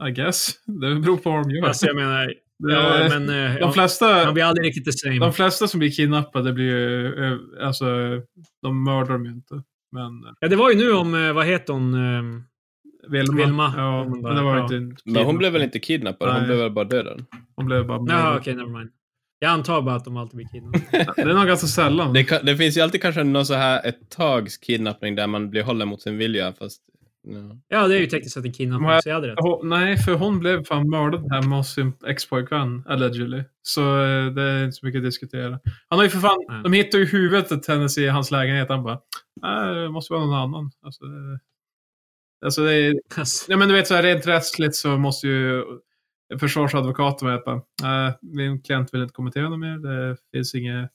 eh, 0.00 0.08
I 0.08 0.10
guess. 0.12 0.48
Det 0.66 0.94
beror 0.94 1.16
på 1.16 1.30
vad 1.30 1.42
de 1.48 1.50
gör. 1.50 1.66
Alltså 1.66 1.86
jag 1.86 1.96
menar, 1.96 2.34
ja, 2.58 3.08
men 3.10 3.22
eh, 3.28 3.54
de, 3.54 3.58
ja, 3.60 3.72
flesta, 3.72 4.24
man 4.24 4.34
blir 4.34 4.44
aldrig 4.44 4.66
riktigt 4.66 4.84
the 4.84 4.92
same. 4.92 5.18
de 5.18 5.32
flesta 5.32 5.68
som 5.68 5.78
blir 5.80 5.90
kidnappade 5.90 6.52
blir 6.52 6.64
ju, 6.64 7.24
eh, 7.24 7.66
alltså, 7.66 7.86
de 8.62 8.84
mördar 8.84 9.12
dem 9.12 9.24
ju 9.24 9.30
inte. 9.32 9.54
Men 9.92 10.24
eh, 10.24 10.32
Ja, 10.40 10.48
det 10.48 10.56
var 10.56 10.70
ju 10.70 10.76
nu 10.76 10.92
om, 10.92 11.14
eh, 11.14 11.32
vad 11.32 11.46
heter 11.46 11.72
hon? 11.72 11.94
eh, 11.94 12.42
Vilma, 13.10 13.36
Vilma. 13.36 13.74
ja, 13.76 14.02
Hon 14.04 14.20
men 14.22 14.36
det 14.36 14.42
var 14.42 14.56
ja. 14.56 14.62
inte 14.62 14.76
en 14.76 14.96
Men 15.04 15.24
hon 15.24 15.38
blev 15.38 15.52
väl 15.52 15.62
inte 15.62 15.78
kidnappad, 15.78 16.28
hon 16.28 16.36
Nej. 16.38 16.46
blev 16.46 16.58
väl 16.58 16.70
bara 16.70 16.84
dödad. 16.84 17.24
Hon 17.56 17.66
blev 17.66 17.86
bara 17.86 18.00
mördad. 18.02 18.36
okej, 18.36 18.54
never 18.54 18.70
mind. 18.78 18.90
Jag 19.38 19.50
antar 19.50 19.82
bara 19.82 19.94
att 19.94 20.04
de 20.04 20.16
alltid 20.16 20.36
blir 20.36 20.46
kidnappade. 20.48 21.12
Det 21.16 21.30
är 21.30 21.34
nog 21.34 21.46
ganska 21.46 21.66
sällan. 21.66 22.12
Det, 22.12 22.24
kan, 22.24 22.44
det 22.44 22.56
finns 22.56 22.76
ju 22.76 22.80
alltid 22.80 23.02
kanske 23.02 23.24
någon 23.24 23.46
så 23.46 23.54
här 23.54 23.86
ett 23.88 24.10
tags 24.10 24.56
kidnappning 24.56 25.14
där 25.14 25.26
man 25.26 25.50
blir 25.50 25.62
hållen 25.62 25.88
mot 25.88 26.02
sin 26.02 26.18
vilja, 26.18 26.52
fast... 26.52 26.82
Ja. 27.22 27.56
Ja, 27.68 27.88
det 27.88 27.96
är 27.96 28.00
ju 28.00 28.06
tekniskt 28.06 28.34
sett 28.34 28.44
en 28.44 28.52
kidnappning, 28.52 28.88
Men- 28.88 29.02
så 29.02 29.08
jag 29.08 29.14
hade 29.14 29.28
rätt. 29.28 29.38
Hon, 29.40 29.68
nej, 29.68 29.96
för 29.96 30.14
hon 30.14 30.38
blev 30.38 30.64
fan 30.64 30.90
mördad 30.90 31.32
hemma 31.32 31.56
hos 31.56 31.74
sin 31.74 31.92
expojkvän, 32.06 32.84
allegedly. 32.86 33.42
Så 33.62 33.80
eh, 34.02 34.26
det 34.26 34.42
är 34.42 34.64
inte 34.64 34.76
så 34.76 34.86
mycket 34.86 34.98
att 34.98 35.04
diskutera. 35.04 35.60
Han 35.88 35.98
har 35.98 36.04
ju 36.04 36.10
för 36.10 36.18
fan, 36.18 36.44
Nej. 36.48 36.60
de 36.62 36.72
hittar 36.72 36.98
ju 36.98 37.04
huvudet 37.04 37.62
till 37.62 37.74
hennes 37.74 37.98
i 37.98 38.06
hans 38.06 38.30
lägenhet. 38.30 38.68
Han 38.68 38.82
bara, 38.82 39.00
nej, 39.42 39.74
det 39.74 39.88
måste 39.90 40.12
vara 40.12 40.24
någon 40.24 40.34
annan. 40.34 40.70
Alltså, 40.82 41.04
det, 41.04 41.38
alltså 42.46 42.64
det 42.64 42.74
är, 42.74 42.94
ja 43.48 43.56
men 43.56 43.68
du 43.68 43.74
vet 43.74 43.86
så 43.86 43.94
här 43.94 44.02
rent 44.02 44.26
rättsligt 44.26 44.74
så 44.76 44.88
måste 44.96 45.26
ju 45.28 45.64
försvarsadvokaten 46.40 47.28
vara 47.28 47.40
bara, 47.46 47.60
nej, 47.82 48.12
min 48.22 48.62
klient 48.62 48.94
vill 48.94 49.02
inte 49.02 49.12
kommentera 49.12 49.48
något 49.48 49.58
mer. 49.60 49.78
Det 49.78 50.16
finns 50.34 50.54
inget... 50.54 50.90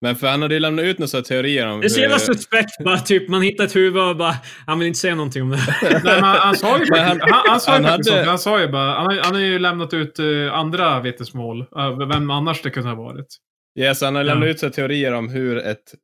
Men 0.00 0.16
för 0.16 0.26
han 0.28 0.42
hade 0.42 0.54
ju 0.54 0.60
lämnat 0.60 0.84
ut 0.84 0.98
några 0.98 1.22
teorier 1.22 1.66
om 1.68 1.80
det 1.80 1.86
är 1.86 1.88
så 1.88 2.00
jävla 2.00 2.18
suspekt 2.18 2.84
bara, 2.84 2.98
typ 2.98 3.28
man 3.28 3.42
hittar 3.42 3.64
ett 3.64 3.76
huvud 3.76 4.02
och 4.02 4.16
bara, 4.16 4.34
han 4.66 4.78
vill 4.78 4.88
inte 4.88 4.98
säga 5.00 5.14
någonting 5.14 5.42
om 5.42 5.50
det. 5.50 5.56
Nej, 5.82 6.00
men 6.04 6.24
han 6.24 6.56
sa 6.56 6.78
ju 6.78 6.86
Men 6.90 7.00
han- 7.04 7.18
faktiskt, 7.18 7.34
han, 7.34 7.50
han, 7.50 7.60
sa 7.60 7.70
ju 7.78 7.82
han 7.82 7.90
faktiskt 7.92 8.10
hade- 8.10 8.24
så. 8.24 8.30
han 8.30 8.38
sa 8.38 8.60
ju 8.60 8.68
bara, 8.68 8.90
han, 8.94 9.06
har- 9.06 9.20
han 9.22 9.34
har 9.34 9.40
ju 9.40 9.58
lämnat 9.58 9.94
ut 9.94 10.18
eh, 10.18 10.52
andra 10.54 11.00
vittnesmål. 11.00 11.60
Uh, 11.76 12.08
vem 12.08 12.30
annars 12.30 12.62
det 12.62 12.70
kunde 12.70 12.88
ha 12.88 12.96
varit. 12.96 13.26
Ja, 13.74 13.94
så 13.94 14.04
han 14.04 14.14
har 14.14 14.24
lämnat 14.24 14.62
Ja. 14.62 14.66
ut 14.68 14.72
teorier 14.74 15.12
om 15.12 15.28
hur 15.28 15.56
ett 15.58 15.94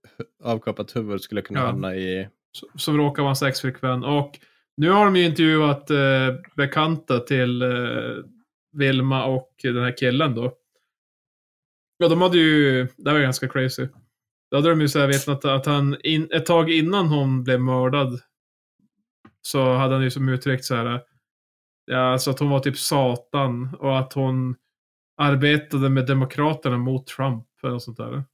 avkapat 0.44 0.96
huvud 0.96 1.20
skulle 1.20 1.42
kunna 1.42 1.60
Ja. 1.60 1.66
hamna 1.66 1.94
i... 1.94 2.28
som- 2.78 2.96
råkar 2.96 3.22
vara 3.22 3.28
hans 3.28 3.42
exflickvän. 3.42 4.04
Och 4.04 4.30
nu 4.76 4.90
har 4.90 5.04
de 5.04 5.16
ju 5.16 5.24
intervjuat 5.24 5.90
eh, 5.90 5.96
bekanta 6.56 7.18
till 7.18 7.62
eh, 7.62 7.68
Vilma 8.72 9.24
och 9.24 9.50
den 9.62 9.76
här 9.84 9.96
killen 9.96 10.34
då. 10.34 10.52
Ja, 11.98 12.08
de 12.08 12.22
hade 12.22 12.38
ju, 12.38 12.88
det 12.96 13.10
var 13.10 13.18
ju 13.18 13.22
ganska 13.24 13.48
crazy. 13.48 13.88
Då 14.50 14.56
hade 14.56 14.68
de 14.70 14.80
ju 14.80 14.88
så 14.88 14.98
här 14.98 15.06
vetat 15.06 15.44
att 15.44 15.66
han, 15.66 15.96
in, 16.04 16.28
ett 16.32 16.46
tag 16.46 16.70
innan 16.70 17.06
hon 17.06 17.44
blev 17.44 17.60
mördad, 17.60 18.20
så 19.42 19.72
hade 19.74 19.94
han 19.94 20.02
ju 20.04 20.10
som 20.10 20.28
uttryckt 20.28 20.64
så 20.64 20.74
här, 20.74 21.00
ja, 21.86 22.12
alltså 22.12 22.30
att 22.30 22.38
hon 22.38 22.50
var 22.50 22.60
typ 22.60 22.78
satan 22.78 23.74
och 23.78 23.98
att 23.98 24.12
hon 24.12 24.56
arbetade 25.16 25.88
med 25.88 26.06
demokraterna 26.06 26.78
mot 26.78 27.06
Trump 27.06 27.44
eller 27.62 27.72
något 27.72 27.82
sånt 27.82 27.96
där. 27.96 28.24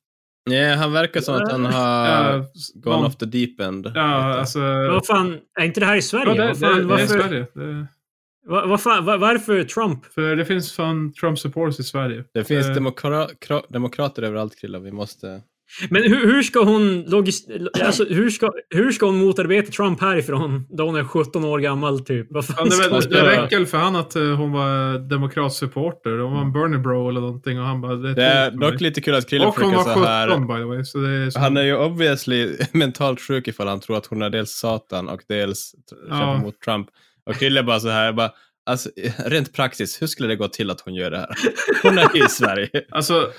Ja, 0.50 0.74
han 0.74 0.92
verkar 0.92 1.20
som 1.20 1.34
att 1.34 1.52
han 1.52 1.64
har 1.64 2.08
Ja, 2.08 2.46
gone 2.74 2.96
någon- 2.96 3.06
off 3.06 3.16
the 3.16 3.26
deep 3.26 3.60
end. 3.60 3.92
ja 3.94 4.38
alltså... 4.38 4.60
Vad 4.88 5.06
fan, 5.06 5.40
är 5.60 5.64
inte 5.64 5.80
det 5.80 5.86
här 5.86 5.96
i 5.96 6.02
Sverige? 6.02 6.34
Ja, 6.34 6.44
det, 6.46 6.52
det, 6.52 6.74
det 6.74 6.80
är 6.80 6.82
varför, 6.84 7.06
Sverige. 7.06 7.46
Det, 7.54 7.86
vad 8.46 8.80
fan, 8.80 9.04
var, 9.04 9.18
varför 9.18 9.64
Trump? 9.64 10.04
För 10.06 10.36
det 10.36 10.44
finns 10.44 10.72
fan 10.72 11.12
Trump 11.12 11.38
supporters 11.38 11.80
i 11.80 11.82
Sverige. 11.82 12.24
Det 12.34 12.44
finns 12.44 12.66
Eh, 12.66 12.74
demokra 12.74 13.26
kra- 13.48 13.64
demokrater 13.68 14.22
överallt, 14.22 14.60
Krilla. 14.60 14.78
Vi 14.78 14.92
måste... 14.92 15.40
Men 15.90 16.02
hur, 16.02 16.26
hur 16.32 16.42
ska 16.42 16.64
hon 16.64 17.02
logist, 17.02 17.48
alltså, 17.84 18.04
hur, 18.04 18.30
ska, 18.30 18.50
hur 18.70 18.92
ska 18.92 19.06
hon 19.06 19.16
motarbeta 19.18 19.72
Trump 19.72 20.00
härifrån? 20.00 20.66
Då 20.70 20.84
hon 20.86 20.96
är 20.96 21.04
17 21.04 21.44
år 21.44 21.58
gammal 21.58 22.00
typ. 22.00 22.26
Vad 22.30 22.46
fan 22.46 22.56
Ja, 22.70 22.76
det, 22.82 22.88
väl, 22.90 23.00
det 23.10 23.22
räcker 23.42 23.56
väl 23.56 23.66
för 23.66 23.78
han 23.78 23.96
att 23.96 24.16
eh, 24.16 24.22
hon 24.22 24.52
var 24.52 24.98
demokratsupporter. 25.08 26.18
Hon 26.18 26.32
var 26.32 26.40
en 26.40 26.52
Bernie 26.52 26.78
bro 26.78 27.08
eller 27.08 27.20
någonting 27.20 27.60
och 27.60 27.66
han 27.66 27.80
bara... 27.80 27.94
Det 27.94 28.10
är, 28.10 28.14
Det 28.14 28.24
är 28.24 28.50
dock 28.50 28.60
mig." 28.72 28.78
lite 28.82 29.00
kul 29.00 29.14
att 29.14 29.28
Krilla 29.30 29.46
Och 29.48 29.54
hon 29.60 29.70
försöker 29.72 29.76
var 29.76 29.94
så 29.94 30.00
17 30.00 30.48
här... 30.48 30.56
by 30.56 30.62
the 30.62 30.64
way. 30.64 30.84
Så 30.84 30.98
det 30.98 31.08
är 31.10 31.30
så, 31.30 31.40
Han 31.40 31.56
är 31.56 31.62
ju 31.62 31.76
obviously 31.76 32.56
mentalt 32.72 33.20
sjuk 33.20 33.48
ifall 33.48 33.68
han 33.68 33.80
tror 33.80 33.96
att 33.96 34.06
hon 34.06 34.22
är 34.22 34.30
dels 34.30 34.50
Satan 34.50 35.08
och 35.08 35.20
dels 35.28 35.74
Ja. 36.08 36.16
kämpar 36.18 36.38
mot 36.38 36.60
Trump. 36.60 36.86
Och 37.30 37.34
Krille 37.36 37.62
bara 37.62 37.80
så 37.80 37.88
här, 37.88 38.12
bara, 38.12 38.30
alltså, 38.66 38.90
rent 39.26 39.52
praktiskt, 39.52 40.02
hur 40.02 40.06
skulle 40.06 40.28
det 40.28 40.36
gå 40.36 40.48
till 40.48 40.70
att 40.70 40.80
hon 40.80 40.94
gör 40.94 41.10
det 41.10 41.18
här? 41.18 41.28
Hon 41.82 41.98
är 41.98 42.16
i 42.26 42.28
Sverige. 42.28 42.68
Alltså, 42.90 43.14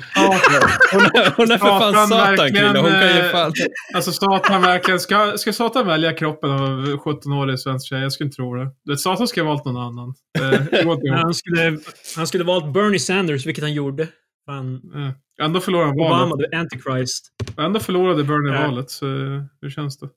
Hon 0.92 1.02
är, 1.02 1.36
hon 1.38 1.52
är 1.52 1.58
för 1.58 1.66
fan 1.68 2.08
Satan 2.08 2.50
Krille. 2.54 2.80
Hon 2.80 2.92
kan 2.92 3.02
ju 3.16 3.20
eh, 3.20 3.32
fan... 3.32 3.54
alltså 3.96 4.12
Satan 4.12 4.62
verkligen... 4.62 5.00
Ska, 5.00 5.38
ska 5.38 5.54
Satan 5.54 5.88
välja 5.88 6.14
kroppen 6.14 6.52
av 6.52 6.60
en 6.66 6.86
17-årig 6.86 7.60
svensk 7.60 7.90
tjej? 7.90 8.02
Jag 8.02 8.12
skulle 8.14 8.26
inte 8.28 8.36
tro 8.36 8.56
det. 8.56 8.70
Du 8.86 8.92
vet, 8.92 9.00
Satan 9.00 9.28
ska 9.28 9.42
ha 9.44 9.50
valt 9.50 9.66
någon 9.66 9.78
annan. 9.78 10.14
Eh. 10.40 11.22
Han 11.24 11.34
skulle, 11.34 11.78
han 12.16 12.28
skulle 12.28 12.44
valt 12.44 12.74
Bernie 12.74 13.00
Sanders, 13.00 13.46
vilket 13.46 13.64
han 13.64 13.74
gjorde. 13.74 14.08
Fan, 14.46 14.82
Eh, 14.96 15.12
Ändå 15.46 15.60
förlorade 15.60 15.90
han 15.90 16.00
Obama, 16.00 16.26
valet. 16.26 16.52
the 16.52 16.58
Antichrist. 16.58 17.32
Ändå 17.58 17.80
förlorade 17.80 18.24
Bernie 18.24 18.54
Ja. 18.62 18.68
valet. 18.68 18.90
Så 18.90 19.06
eh, 19.06 19.42
hur 19.62 19.70
känns 19.70 19.98
det? 20.00 20.08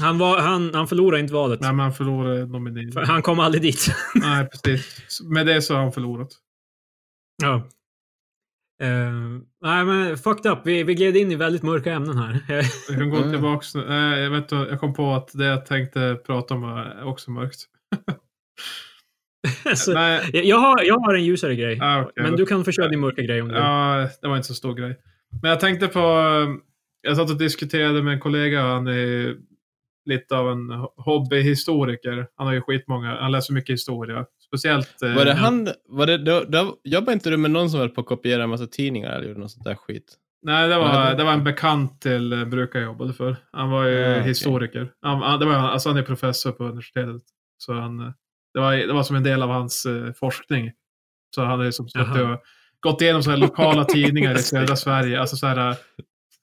Han, 0.00 0.18
var, 0.18 0.38
han, 0.40 0.74
han 0.74 0.88
förlorade 0.88 1.20
inte 1.20 1.34
valet. 1.34 1.60
Nej, 1.60 1.70
men 1.72 1.80
han 1.80 1.92
förlorade 1.94 2.46
nomineringen. 2.46 2.92
För 2.92 3.00
Han 3.02 3.22
kom 3.22 3.40
aldrig 3.40 3.62
dit. 3.62 3.86
Nej, 4.14 4.48
precis. 4.48 5.20
Med 5.20 5.46
det 5.46 5.62
så 5.62 5.74
har 5.74 5.82
han 5.82 5.92
förlorat. 5.92 6.28
ja. 7.42 7.68
Eh, 8.82 9.12
nej 9.62 9.84
men 9.84 10.16
fucked 10.18 10.52
up. 10.52 10.58
Vi, 10.64 10.82
vi 10.82 10.94
gled 10.94 11.16
in 11.16 11.32
i 11.32 11.36
väldigt 11.36 11.62
mörka 11.62 11.92
ämnen 11.92 12.16
här. 12.18 12.40
Jag 12.88 12.98
kan 12.98 13.10
gå 13.10 13.16
Mm. 13.16 13.30
tillbaks 13.30 13.74
nu. 13.74 13.86
Eh, 13.88 14.18
jag, 14.20 14.30
vet, 14.30 14.42
inte, 14.42 14.54
jag 14.54 14.80
kom 14.80 14.94
på 14.94 15.12
att 15.14 15.30
det 15.34 15.44
jag 15.44 15.66
tänkte 15.66 16.18
prata 16.26 16.54
om 16.54 16.60
var 16.62 17.02
också 17.04 17.30
mörkt. 17.30 17.58
alltså, 19.64 19.92
Nej, 19.92 20.30
jag, 20.48 20.56
har, 20.56 20.82
jag 20.82 20.98
har 20.98 21.14
en 21.14 21.24
ljusare 21.24 21.54
grej. 21.56 21.78
ah, 21.82 22.00
okej. 22.02 22.12
Men 22.24 22.36
du 22.36 22.46
kan 22.46 22.64
få 22.64 22.72
köra 22.72 22.88
din 22.88 23.00
mörka 23.00 23.22
grej 23.22 23.42
om 23.42 23.48
du. 23.48 23.54
Ja, 23.54 24.08
det 24.22 24.28
var 24.28 24.36
inte 24.36 24.48
så 24.48 24.54
stor 24.54 24.74
grej. 24.74 24.98
Men 25.42 25.50
jag 25.50 25.60
tänkte 25.60 25.86
på... 25.88 25.98
eh, 25.98 26.48
Jag 27.02 27.16
satt 27.16 27.30
och 27.30 27.38
diskuterade 27.38 28.02
med 28.02 28.14
en 28.14 28.20
kollega. 28.20 28.62
Han 28.62 28.86
är 28.86 29.36
lite 30.04 30.36
av 30.36 30.50
en 30.50 30.70
hobbyhistoriker. 30.96 32.26
Han 32.36 32.46
har 32.46 32.54
ju 32.54 32.60
skitmånga. 32.60 33.16
Han 33.20 33.32
läser 33.32 33.54
mycket 33.54 33.72
historia. 33.72 34.26
Speciellt... 34.46 35.02
eh, 35.02 35.14
Var 35.14 35.24
det 35.24 35.34
han, 35.34 35.68
var 35.88 36.06
det, 36.06 36.18
då, 36.18 36.44
då, 36.48 36.76
jobbade 36.84 37.12
inte 37.12 37.30
du 37.30 37.36
med 37.36 37.50
någon 37.50 37.70
som 37.70 37.80
höll 37.80 37.88
på 37.90 38.00
att 38.00 38.06
kopiera 38.06 38.42
en 38.42 38.50
massa 38.50 38.66
tidningar 38.66 39.10
eller 39.10 39.28
gjorde 39.28 39.40
något 39.40 39.50
sånt 39.50 39.64
där 39.64 39.74
skit? 39.74 40.16
Nej, 40.42 40.68
det 40.68 40.76
var, 40.78 41.14
det- 41.14 41.24
var 41.24 41.32
en 41.32 41.44
bekant 41.44 42.00
till 42.00 42.32
eh, 42.32 42.44
brukar 42.44 42.78
jag 42.78 42.86
jobbade 42.86 43.12
för. 43.12 43.36
Han 43.52 43.70
var 43.70 43.84
ju 43.84 44.04
Ah, 44.04 44.20
historiker. 44.20 44.92
Han, 45.02 45.22
han, 45.22 45.40
det 45.40 45.46
var, 45.46 45.54
alltså 45.54 45.88
han 45.88 45.98
är 45.98 46.02
professor 46.02 46.52
på 46.52 46.64
universitetet. 46.64 47.22
Så 47.58 47.72
han, 47.74 48.00
eh, 48.00 48.12
det, 48.54 48.60
var, 48.60 48.72
det 48.76 48.92
var 48.92 49.02
som 49.02 49.16
en 49.16 49.22
del 49.22 49.42
av 49.42 49.48
hans 49.48 49.86
eh, 49.86 50.12
forskning. 50.12 50.70
Så 51.34 51.40
han 51.40 51.50
hade 51.50 51.72
som 51.72 51.88
suttit 51.88 52.08
och 52.22 52.40
gått 52.80 53.00
igenom 53.02 53.22
så 53.22 53.30
här 53.30 53.36
lokala 53.36 53.84
tidningar 53.88 54.34
i 54.34 54.38
södra 54.38 54.76
Sverige. 54.76 55.20
Alltså 55.20 55.36
så 55.36 55.46
här 55.46 55.70
eh, 55.70 55.76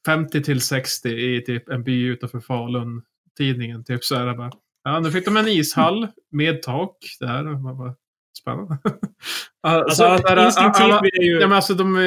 50 0.05 0.43
till 0.43 0.61
60 0.61 1.09
i 1.09 1.41
typ 1.45 1.69
en 1.69 1.83
by 1.83 2.03
utanför 2.05 2.39
Falun. 2.39 3.01
Tidningen. 3.37 3.83
Typ 3.83 4.03
så 4.03 4.15
här 4.15 4.33
bara. 4.35 4.51
Ja, 4.83 4.99
nu 4.99 5.11
fick 5.11 5.25
de 5.25 5.37
en 5.37 5.47
ishall 5.47 6.07
med 6.31 6.61
tak 6.61 6.97
där. 7.19 7.43
Man 7.43 7.77
bara, 7.77 7.95
Spännande. 8.41 8.77
Alltså, 9.61 10.03
alla- 10.03 10.45
instinktivt 10.45 10.81
alla- 10.83 11.01
ju... 11.21 11.31
Ja, 11.39 11.47
men 11.47 11.55
alltså 11.55 11.73
de 11.73 11.97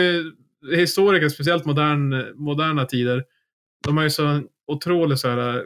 historiker, 0.76 1.28
speciellt 1.28 1.64
modern, 1.64 2.24
moderna 2.34 2.84
tider, 2.84 3.24
de 3.84 3.96
har 3.96 4.04
ju 4.04 4.10
så 4.10 4.42
otroligt 4.66 5.18
så 5.18 5.28
här 5.28 5.64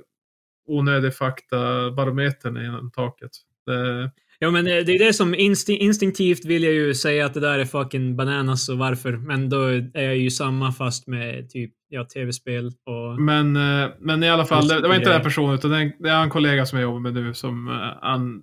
onödig 0.68 1.14
fakta 1.14 1.90
barometern 1.90 2.56
genom 2.56 2.90
taket. 2.90 3.30
Det, 3.66 4.10
Ja, 4.38 4.50
men 4.50 4.66
eh, 4.66 4.84
det 4.84 4.92
är 4.94 4.98
det 4.98 5.12
som 5.12 5.34
insti 5.34 5.76
instinktivt 5.76 6.44
vill 6.44 6.62
jag 6.64 6.72
ju 6.72 6.94
säga 6.94 7.26
att 7.26 7.34
det 7.34 7.40
där 7.40 7.58
är 7.58 7.64
fucking 7.64 8.16
bananas 8.16 8.68
och 8.68 8.78
varför. 8.78 9.12
Men 9.12 9.48
då 9.48 9.62
är 9.94 10.02
jag 10.02 10.16
ju 10.16 10.30
samma 10.30 10.72
fast 10.72 11.06
med 11.06 11.50
typ 11.50 11.72
ja, 11.94 12.04
tv-spel 12.04 12.66
och... 12.66 13.20
men, 13.20 13.56
eh, 13.56 13.90
men 13.98 14.22
i 14.22 14.28
alla 14.28 14.44
fall, 14.44 14.68
det, 14.68 14.80
det 14.80 14.88
var 14.88 14.94
inte 14.94 15.08
den 15.08 15.16
här 15.16 15.24
personen, 15.24 15.54
utan 15.54 15.70
det 15.70 15.76
är 15.76 15.80
en, 15.80 15.92
det 15.98 16.10
är 16.10 16.22
en 16.22 16.30
kollega 16.30 16.66
som 16.66 16.78
jag 16.78 16.82
jobbar 16.82 17.00
med 17.00 17.14
nu 17.14 17.34
som 17.34 17.68
eh, 17.68 17.74
han, 18.02 18.42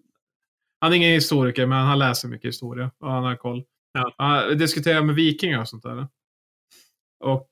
han 0.82 0.92
är 0.92 0.96
ingen 0.98 1.14
historiker, 1.14 1.66
men 1.66 1.86
han 1.86 2.00
läser 2.00 2.28
mycket 2.28 2.48
historia 2.48 2.92
och 3.00 3.12
han 3.12 3.24
har 3.24 3.36
koll. 3.36 3.64
Ja. 3.94 4.14
Han 4.18 4.58
diskuterar 4.58 5.02
med 5.02 5.16
vikingar 5.16 5.60
och 5.60 5.68
sånt 5.68 5.84
där. 5.84 6.08
Och 7.24 7.48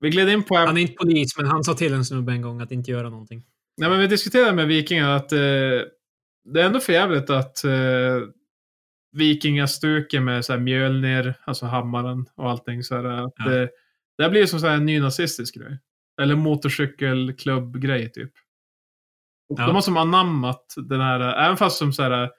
vi 0.00 0.10
gled 0.10 0.28
in 0.28 0.42
på 0.42 0.56
Han 0.56 0.76
är 0.76 0.80
inte 0.80 0.94
polis, 0.94 1.36
men 1.36 1.46
han 1.46 1.64
sa 1.64 1.74
till 1.74 1.94
en 1.94 2.04
snubbe 2.04 2.32
en 2.32 2.42
gång 2.42 2.60
att 2.60 2.72
inte 2.72 2.90
göra 2.90 3.10
någonting. 3.10 3.42
Nej, 3.76 3.90
men 3.90 3.98
vi 3.98 4.06
diskuterade 4.06 4.52
med 4.52 4.66
vikingar 4.66 5.16
att 5.16 5.32
eh, 5.32 5.38
det 6.44 6.60
är 6.60 6.66
ändå 6.66 6.80
för 6.80 6.92
jävligt 6.92 7.30
att 7.30 7.64
eh, 7.64 8.20
vikingastuken 9.12 10.24
med 10.24 10.44
så 10.44 10.52
här 10.52 10.60
Mjölnir, 10.60 11.34
alltså 11.44 11.66
hammaren 11.66 12.26
och 12.34 12.50
allting. 12.50 12.82
Så 12.82 12.96
här, 12.96 13.04
att 13.04 13.32
Ja. 13.36 13.50
det, 13.50 13.70
det 14.20 14.24
här 14.24 14.30
blir 14.30 14.46
som 14.46 14.64
en 14.68 14.86
nynazistisk 14.86 15.54
grej. 15.54 15.78
Eller 16.20 16.36
motorcykelklubbgrej 16.36 18.12
typ. 18.12 18.32
Ja. 19.48 19.66
De 19.66 19.74
har 19.74 19.82
som 19.82 19.96
anammat 19.96 20.74
den 20.76 21.00
här, 21.00 21.20
även 21.20 21.56
fast 21.56 21.78
som 21.78 21.92
så 21.92 22.02
här, 22.02 22.30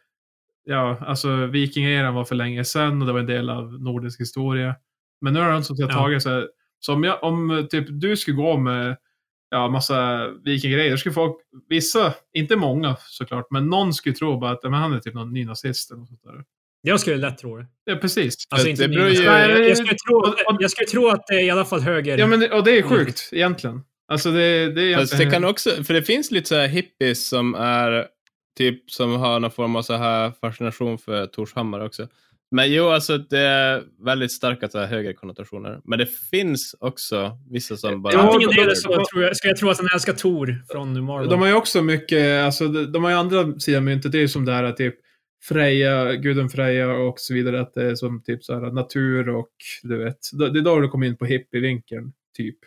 ja, 0.63 0.97
alltså 1.01 1.45
vikingaeran 1.45 2.13
var 2.13 2.25
för 2.25 2.35
länge 2.35 2.63
sedan 2.63 3.01
och 3.01 3.07
det 3.07 3.13
var 3.13 3.19
en 3.19 3.25
del 3.25 3.49
av 3.49 3.81
nordisk 3.81 4.21
historia. 4.21 4.75
Men 5.21 5.33
nu 5.33 5.39
har 5.39 5.51
de 5.51 5.63
som 5.63 5.77
sagt 5.77 5.91
Ja. 5.91 5.97
tagit 5.97 6.23
så 6.23 6.29
här, 6.29 6.49
så 6.79 6.93
om, 6.93 7.03
jag, 7.03 7.23
om 7.23 7.67
typ 7.71 7.85
du 7.89 8.17
skulle 8.17 8.37
gå 8.37 8.57
med 8.57 8.97
ja, 9.49 9.67
massa 9.69 10.27
då 10.27 10.57
skulle 10.97 11.13
folk, 11.13 11.37
vissa, 11.69 12.13
inte 12.33 12.55
många 12.55 12.95
såklart, 12.99 13.47
men 13.51 13.67
någon 13.67 13.93
skulle 13.93 14.15
tro 14.15 14.39
bara 14.39 14.51
att 14.51 14.63
men 14.63 14.73
han 14.73 14.93
är 14.93 14.99
typ 14.99 15.13
någon 15.13 15.33
nynazist 15.33 15.91
eller 15.91 15.99
något 15.99 16.09
sånt 16.09 16.23
där. 16.23 16.45
Jag 16.81 16.99
skulle 16.99 17.17
lätt 17.17 17.37
tro 17.37 17.57
det. 17.57 17.65
Ja, 17.85 17.95
precis. 17.95 18.33
Alltså 18.49 18.65
Det 18.65 18.71
inte 18.71 18.87
beror 18.87 19.09
ju- 19.09 19.23
jag, 19.23 19.69
jag, 19.69 19.77
skulle 19.77 19.95
tro, 19.95 20.33
jag 20.59 20.71
skulle 20.71 20.87
tro 20.87 21.07
att 21.07 21.27
det 21.27 21.33
är 21.33 21.43
i 21.45 21.49
alla 21.49 21.65
fall 21.65 21.79
höger. 21.81 22.17
Ja, 22.17 22.27
men 22.27 22.51
och 22.51 22.63
det 22.63 22.77
är 22.77 22.81
sjukt 22.81 23.29
egentligen. 23.31 23.81
Alltså 24.11 24.31
det, 24.31 24.39
det 24.71 24.93
är 24.93 24.95
Fast 24.97 25.11
det 25.11 25.17
egentligen... 25.17 25.31
kan 25.31 25.43
också, 25.45 25.83
för 25.83 25.93
det 25.93 26.03
finns 26.03 26.31
lite 26.31 26.47
så 26.47 26.55
här 26.55 26.67
hippies 26.67 27.27
som 27.27 27.55
är 27.55 28.05
typ 28.57 28.91
som 28.91 29.15
har 29.15 29.39
någon 29.39 29.51
form 29.51 29.75
av 29.75 29.81
så 29.81 29.93
här 29.93 30.31
fascination 30.41 30.97
för 30.97 31.25
Torshammar 31.27 31.79
också. 31.85 32.07
Men 32.55 32.71
jo, 32.73 32.87
alltså 32.89 33.17
det 33.17 33.39
är 33.39 33.83
väldigt 34.05 34.31
starka 34.31 34.69
så 34.69 34.79
här 34.79 34.87
högerkonnotationer. 34.87 35.81
Men 35.83 35.99
det 35.99 36.05
finns 36.05 36.75
också 36.79 37.37
vissa 37.51 37.77
som 37.77 38.01
bara... 38.01 38.17
Antingen 38.21 38.49
de- 38.49 38.63
det 38.65 38.75
så 38.75 39.05
tror 39.11 39.23
jag, 39.23 39.37
ska 39.37 39.47
jag 39.47 39.57
tro 39.57 39.69
att 39.69 39.77
han 39.77 39.87
älskar 39.93 40.13
Tor 40.13 40.63
från 40.71 41.03
Marvel. 41.03 41.29
De 41.29 41.39
har 41.41 41.47
ju 41.47 41.53
också 41.53 41.81
mycket, 41.81 42.45
alltså 42.45 42.67
de, 42.67 42.91
de 42.91 43.03
har 43.03 43.11
ju 43.11 43.17
andra 43.17 43.59
sidan 43.59 43.83
myntet, 43.83 44.11
det 44.11 44.17
är 44.17 44.21
ju 44.21 44.27
som 44.27 44.45
det 44.45 44.53
här 44.53 44.71
typ 44.71 44.95
Freja, 45.43 46.15
guden 46.15 46.49
Freja 46.49 46.93
och 46.93 47.19
så 47.19 47.33
vidare, 47.33 47.61
att 47.61 47.73
det 47.73 47.83
är 47.83 47.95
som 47.95 48.23
typ 48.23 48.43
så 48.43 48.53
här 48.59 48.71
natur 48.71 49.29
och 49.29 49.49
du 49.83 49.97
vet, 50.03 50.17
det 50.53 50.59
är 50.59 50.61
då 50.63 50.79
du 50.79 50.87
kommer 50.89 51.07
in 51.07 51.17
på 51.17 51.25
hippievinkeln, 51.25 52.13
typ. 52.37 52.57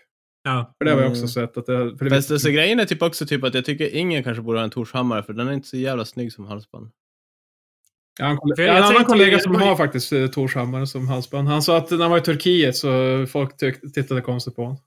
ja. 0.45 0.75
För 0.79 0.85
det 0.85 0.91
har 0.91 0.99
jag 0.99 1.07
Mm. 1.07 1.13
också 1.19 1.29
sett 1.29 1.57
att 1.57 1.67
det, 1.67 1.99
för 1.99 2.05
det 2.05 2.11
Fast 2.11 2.31
alltså, 2.31 2.51
grejen 2.51 2.81
är 2.81 2.85
typ 2.85 3.03
också 3.03 3.27
typ 3.27 3.45
att 3.45 3.55
jag 3.55 3.65
tycker 3.65 3.95
ingen 3.95 4.23
kanske 4.25 4.43
borde 4.43 4.59
ha 4.59 4.65
en 4.65 4.71
Torshammare 4.71 5.23
för 5.23 5.33
den 5.33 5.49
är 5.49 5.53
inte 5.53 5.69
så 5.69 5.77
jävla 5.77 6.05
snygg 6.05 6.33
som 6.33 6.45
halsband. 6.47 6.91
Har 8.21 8.31
en, 8.31 8.37
har 8.37 8.61
en 8.77 8.83
annan 8.83 9.05
kollega 9.05 9.39
som 9.39 9.55
har 9.55 9.77
faktiskt 9.77 10.13
eh, 10.13 10.27
Torshammar 10.27 10.85
som 10.85 11.09
halsband. 11.09 11.49
Han 11.49 11.63
sa 11.63 11.77
att 11.77 11.91
när 11.91 11.99
han 11.99 12.11
var 12.11 12.19
i 12.19 12.21
Turkiet 12.21 12.77
så 12.77 13.27
folk 13.27 13.57
tyck, 13.57 13.95
tittade 13.95 14.21
konstigt 14.21 14.57
på 14.57 14.63
honom. 14.63 14.79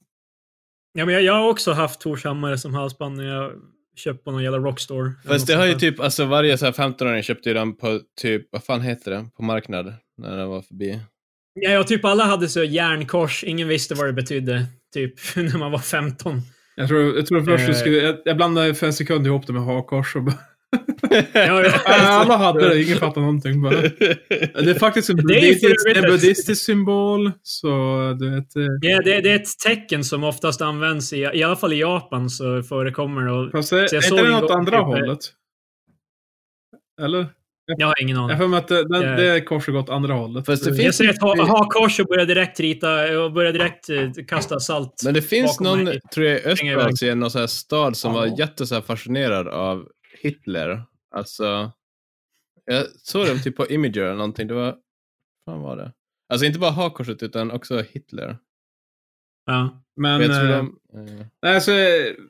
ja, 0.93 1.05
men 1.05 1.13
jag, 1.13 1.23
jag 1.23 1.33
har 1.33 1.49
också 1.49 1.71
haft 1.71 2.01
Torshammare 2.01 2.57
som 2.57 2.73
halsband 2.73 3.17
när 3.17 3.23
jag 3.35 3.51
köpt 3.97 4.23
på 4.23 4.31
någon 4.31 4.43
jävla 4.43 4.59
rockstore. 4.59 5.11
Fast 5.25 5.47
det 5.47 5.53
har 5.53 5.65
ju 5.65 5.73
typ, 5.73 5.99
alltså 5.99 6.25
varje 6.25 6.57
så 6.57 6.65
här 6.65 6.71
15-åring 6.71 7.23
köpte 7.23 7.49
ju 7.49 7.53
den 7.53 7.75
på 7.75 7.99
typ, 8.21 8.47
vad 8.51 8.63
fan 8.63 8.81
heter 8.81 9.11
det, 9.11 9.25
på 9.37 9.43
marknad 9.43 9.93
när 10.17 10.37
den 10.37 10.49
var 10.49 10.61
förbi. 10.61 10.99
Ja, 11.53 11.79
och 11.79 11.87
typ 11.87 12.05
alla 12.05 12.23
hade 12.23 12.47
så 12.47 12.63
järnkors. 12.63 13.43
Ingen 13.43 13.67
visste 13.67 13.95
vad 13.95 14.07
det 14.07 14.13
betydde. 14.13 14.65
Typ 14.93 15.13
när 15.35 15.57
man 15.57 15.71
var 15.71 15.79
15. 15.79 16.41
Jag 16.75 16.87
tror, 16.87 17.15
jag 17.15 17.27
tror 17.27 17.57
först 17.57 17.79
skulle, 17.79 17.97
jag, 17.97 18.15
jag 18.25 18.37
blandade 18.37 18.75
för 18.75 18.87
en 18.87 18.93
sekund 18.93 19.27
ihop 19.27 19.47
det 19.47 19.53
med 19.53 19.63
hakkors 19.63 20.15
och 20.15 20.23
bara, 20.23 20.35
Ja, 20.35 20.35
ja. 20.35 20.56
Alla 21.85 22.37
hade 22.37 22.69
det, 22.69 22.83
ingen 22.83 22.97
fattade 22.97 23.25
någonting 23.25 23.61
bara. 23.61 23.71
Det 23.81 24.69
är 24.69 24.79
faktiskt 24.79 25.09
en 25.09 25.15
Det 25.15 25.21
är 25.21 25.25
buddhistisk, 25.41 25.87
en 25.95 26.01
buddhistisk 26.01 26.65
symbol, 26.65 27.31
så 27.43 27.67
du 28.19 28.29
vet. 28.35 28.55
eh, 28.55 28.63
Ja, 28.81 29.01
det, 29.05 29.21
det 29.21 29.29
är 29.31 29.35
ett 29.35 29.59
tecken 29.65 30.03
som 30.03 30.23
oftast 30.23 30.61
används 30.61 31.13
i, 31.13 31.17
i 31.17 31.43
alla 31.43 31.55
fall 31.55 31.73
i 31.73 31.79
Japan 31.79 32.29
så 32.29 32.63
förekommer 32.63 33.21
det. 33.21 33.31
Och 33.31 33.51
Fast 33.51 33.73
är, 33.73 33.87
Så 33.87 33.95
jag 33.95 34.03
är 34.03 34.07
såg 34.07 34.17
det 34.19 34.29
något 34.29 34.51
andra 34.51 34.71
typ, 34.71 34.79
eh, 34.79 34.85
hållet? 34.85 35.19
Eller? 37.01 37.25
jag 37.77 37.87
har 37.87 38.01
ingen 38.01 38.15
Jag 38.15 38.23
aning. 38.23 38.35
har 38.37 38.43
för 38.43 38.47
mig 38.47 38.57
att 38.59 38.67
det, 38.67 38.79
Eh. 39.07 39.15
det 39.33 39.41
korset 39.41 39.73
gått 39.73 39.89
andra 39.89 40.13
hållet. 40.13 40.45
Fast 40.45 40.63
det 40.63 40.69
Eh, 40.69 40.75
finns- 40.75 40.85
Jag 40.85 40.95
ser 40.95 41.09
ett 41.09 41.21
ha, 41.21 41.45
ha-kors 41.45 41.99
och 41.99 42.05
börjar 42.05 42.25
direkt 42.25 42.59
rita 42.59 43.19
och 43.23 43.31
börjar 43.33 43.53
direkt 43.53 43.89
eh, 43.89 44.09
kasta 44.27 44.59
salt. 44.59 45.01
Men 45.05 45.13
det 45.13 45.21
finns 45.21 45.59
någon, 45.59 45.83
mig. 45.83 45.99
tror 46.13 46.25
jag, 46.25 46.39
i. 46.41 46.45
Östasien, 46.45 47.19
någon 47.19 47.31
så 47.31 47.39
här 47.39 47.47
stad 47.47 47.97
som 47.97 48.13
var 48.13 48.39
jätte 48.39 48.67
så 48.67 48.75
här 48.75 48.81
fascinerad 48.81 49.47
av 49.47 49.85
Hitler. 50.21 50.83
Alltså, 51.11 51.71
jag 52.65 52.85
såg 52.87 53.25
det 53.25 53.39
typ 53.39 53.55
på 53.55 53.67
Imager 53.67 54.01
eller 54.03 54.15
någonting. 54.15 54.47
Det 54.47 54.53
var, 54.53 54.77
fan 55.45 55.61
var 55.61 55.77
det? 55.77 55.93
Alltså 56.29 56.45
inte 56.45 56.59
bara 56.59 56.71
hakkorset 56.71 57.23
utan 57.23 57.51
också 57.51 57.81
Hitler. 57.81 58.37
Ja. 59.45 59.83
Men, 59.95 60.21
jag 60.21 60.31
tror 60.31 60.49
eh, 60.49 60.57
de, 60.57 60.79
eh, 60.93 61.25
nej, 61.41 61.61
så, 61.61 61.71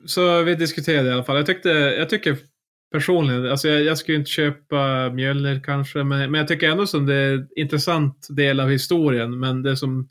så 0.06 0.42
vi 0.42 0.54
diskuterade 0.54 1.08
i 1.08 1.12
alla 1.12 1.24
fall. 1.24 1.36
Jag, 1.36 1.46
tyckte, 1.46 1.68
jag 1.68 2.08
tycker 2.08 2.38
personligen, 2.92 3.50
alltså 3.50 3.68
jag, 3.68 3.82
jag 3.82 3.98
skulle 3.98 4.18
inte 4.18 4.30
köpa 4.30 5.10
Mjölnir 5.10 5.60
kanske, 5.64 6.04
men, 6.04 6.30
men 6.30 6.38
jag 6.38 6.48
tycker 6.48 6.70
ändå 6.70 6.86
som 6.86 7.06
det 7.06 7.14
är 7.14 7.34
en 7.34 7.48
intressant 7.56 8.26
del 8.30 8.60
av 8.60 8.68
historien, 8.68 9.40
men 9.40 9.62
det 9.62 9.76
som 9.76 10.10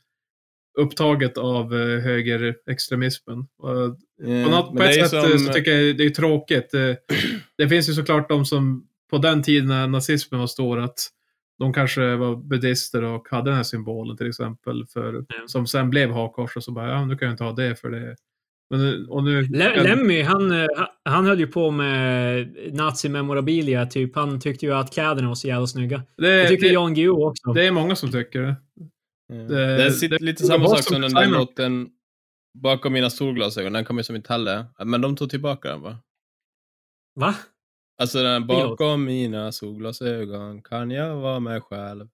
upptaget 0.77 1.37
av 1.37 1.73
eh, 1.73 1.99
högerextremismen. 1.99 3.39
Eh, 3.39 4.43
På, 4.45 4.49
något, 4.51 4.75
på 4.77 4.83
ett 4.83 4.93
sätt 4.95 5.09
som- 5.09 5.31
eh, 5.31 5.37
så 5.37 5.53
tycker 5.53 5.71
jag 5.71 5.97
det 5.97 6.05
är 6.05 6.09
tråkigt. 6.09 6.71
Det, 7.57 7.67
finns 7.69 7.89
ju 7.89 7.93
såklart 7.93 8.29
de 8.29 8.45
som 8.45 8.87
på 9.09 9.17
den 9.17 9.43
tiden 9.43 9.67
när 9.67 9.87
nazismen 9.87 10.39
var 10.39 10.47
stor 10.47 10.79
att 10.79 10.99
de 11.59 11.73
kanske 11.73 12.15
var 12.15 12.35
buddhister 12.35 13.03
och 13.03 13.27
hade 13.31 13.49
den 13.49 13.55
här 13.55 13.63
symbolen 13.63 14.17
till 14.17 14.27
exempel. 14.27 14.85
För, 14.93 15.25
Som 15.47 15.67
sen 15.67 15.89
blev 15.89 16.11
hakkors 16.11 16.55
och 16.57 16.63
så 16.63 16.71
bara, 16.71 16.89
ja 16.91 17.05
nu 17.05 17.15
kan 17.17 17.25
jag 17.25 17.33
inte 17.33 17.43
ha 17.43 17.51
det 17.51 17.75
för 17.75 17.89
det. 17.89 18.15
Men, 18.69 19.09
och 19.09 19.23
nu, 19.23 19.41
Le- 19.41 19.83
Lemmy, 19.83 20.21
han, 20.21 20.53
han 21.05 21.25
höll 21.25 21.39
ju 21.39 21.47
på 21.47 21.71
med 21.71 22.47
nazi-memorabilia, 22.73 23.85
typ. 23.85 24.15
Han 24.15 24.39
tyckte 24.39 24.65
ju 24.65 24.73
att 24.73 24.93
kläderna 24.93 25.27
var 25.27 25.35
så 25.35 25.47
jävla 25.47 25.67
snygga. 25.67 26.03
det, 26.17 26.41
Det 26.41 26.47
tyckte 26.47 26.67
det, 26.67 26.73
Jan 26.73 26.93
Guillou 26.93 27.23
också. 27.25 27.53
det 27.53 27.65
är 27.67 27.71
många 27.71 27.95
som 27.95 28.11
tycker 28.11 28.41
det. 28.41 28.55
Mm. 29.33 29.47
Det- 29.47 29.77
Det, 29.77 29.83
är 29.83 29.89
sitt- 29.89 30.09
det- 30.11 30.23
lite 30.23 30.43
det 30.43 30.47
samma 30.47 30.67
sak 30.67 30.83
som 30.83 30.93
som 30.93 31.01
den 31.01 31.13
där 31.13 31.27
låten 31.39 31.89
Bakom 32.63 32.93
mina 32.93 33.09
solglasögon, 33.09 33.73
den 33.73 33.85
kom 33.85 33.97
ju 33.97 34.03
som 34.03 34.15
inte 34.15 34.33
heller. 34.33 34.65
Men 34.85 35.01
de 35.01 35.15
tog 35.15 35.29
tillbaka 35.29 35.69
den 35.69 35.81
va? 35.81 35.97
Va? 37.15 37.35
Alltså 38.01 38.23
den 38.23 38.47
bakom 38.47 39.05
mina 39.05 39.51
solglasögon 39.51 40.61
kan 40.61 40.91
jag 40.91 41.15
vara 41.15 41.39
mig 41.39 41.61
själv. 41.61 42.07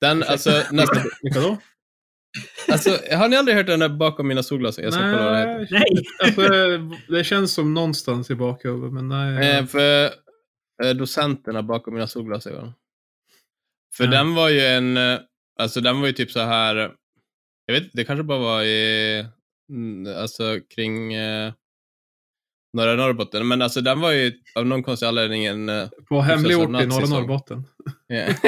Den, 0.00 0.22
alltså, 0.22 0.50
nästan, 0.72 1.02
Vilka 1.22 1.40
då? 1.40 1.56
alltså, 2.68 2.90
har 3.16 3.28
ni 3.28 3.36
aldrig 3.36 3.56
hört 3.56 3.66
den 3.66 3.80
där 3.80 3.88
bakom 3.88 4.28
mina 4.28 4.42
solglasögon? 4.42 4.84
Jag 4.84 4.94
ska 4.94 5.02
kolla 5.02 5.24
vad 5.24 5.32
det 5.32 5.60
heter. 5.60 5.68
Nej! 5.70 6.04
Alltså, 6.24 7.12
det 7.12 7.24
känns 7.24 7.54
som 7.54 7.74
någonstans 7.74 8.30
i 8.30 8.34
bakhuvudet, 8.34 8.92
men 8.92 9.08
nej. 9.08 9.50
Eh, 9.58 9.66
för 9.66 10.04
eh, 10.84 10.90
docenterna 10.94 11.62
bakom 11.62 11.94
mina 11.94 12.06
solglasögon. 12.06 12.72
För 13.96 14.04
Ja. 14.04 14.10
den 14.10 14.34
var 14.34 14.48
ju 14.48 14.60
en, 14.60 14.96
eh, 14.96 15.18
alltså 15.60 15.80
den 15.80 16.00
var 16.00 16.06
ju 16.06 16.12
typ 16.12 16.30
så 16.30 16.40
här, 16.40 16.90
jag 17.66 17.74
vet 17.74 17.84
det 17.92 18.04
kanske 18.04 18.22
bara 18.22 18.38
var 18.38 18.62
i, 18.62 19.24
mm, 19.70 20.16
alltså 20.22 20.58
kring 20.74 21.14
eh, 21.14 21.52
norra 22.76 22.94
Norrbotten, 22.94 23.48
men 23.48 23.62
alltså 23.62 23.80
den 23.80 24.00
var 24.00 24.10
ju 24.12 24.32
av 24.54 24.66
någon 24.66 24.82
konstig 24.82 25.06
anledning 25.06 25.44
en, 25.44 25.68
eh, 25.68 25.88
på 26.08 26.20
hemlig 26.20 26.58
ort 26.58 26.68
i 26.68 26.86
norra. 26.86 27.06
Norrbotten. 27.06 27.64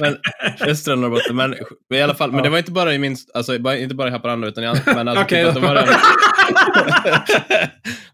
men, 0.00 0.16
östra 0.60 0.94
Norrbotten, 0.94 1.36
men 1.36 1.54
men 1.90 1.98
i 1.98 2.02
alla 2.02 2.14
fall, 2.14 2.30
men 2.30 2.38
Ja. 2.38 2.44
det 2.44 2.50
var 2.50 2.58
inte 2.58 2.72
bara 2.72 2.94
i 2.94 2.98
min, 2.98 3.16
alltså 3.34 3.54
inte 3.54 3.94
bara 3.94 4.08
i 4.08 4.10
Haparanda 4.10 4.48
utan 4.48 4.64
i 4.64 4.66
men 4.86 5.08
alltså 5.08 5.24
Okej 5.24 5.44
typ 5.44 5.54
det 5.54 5.60
var 5.60 5.74
den, 5.74 5.88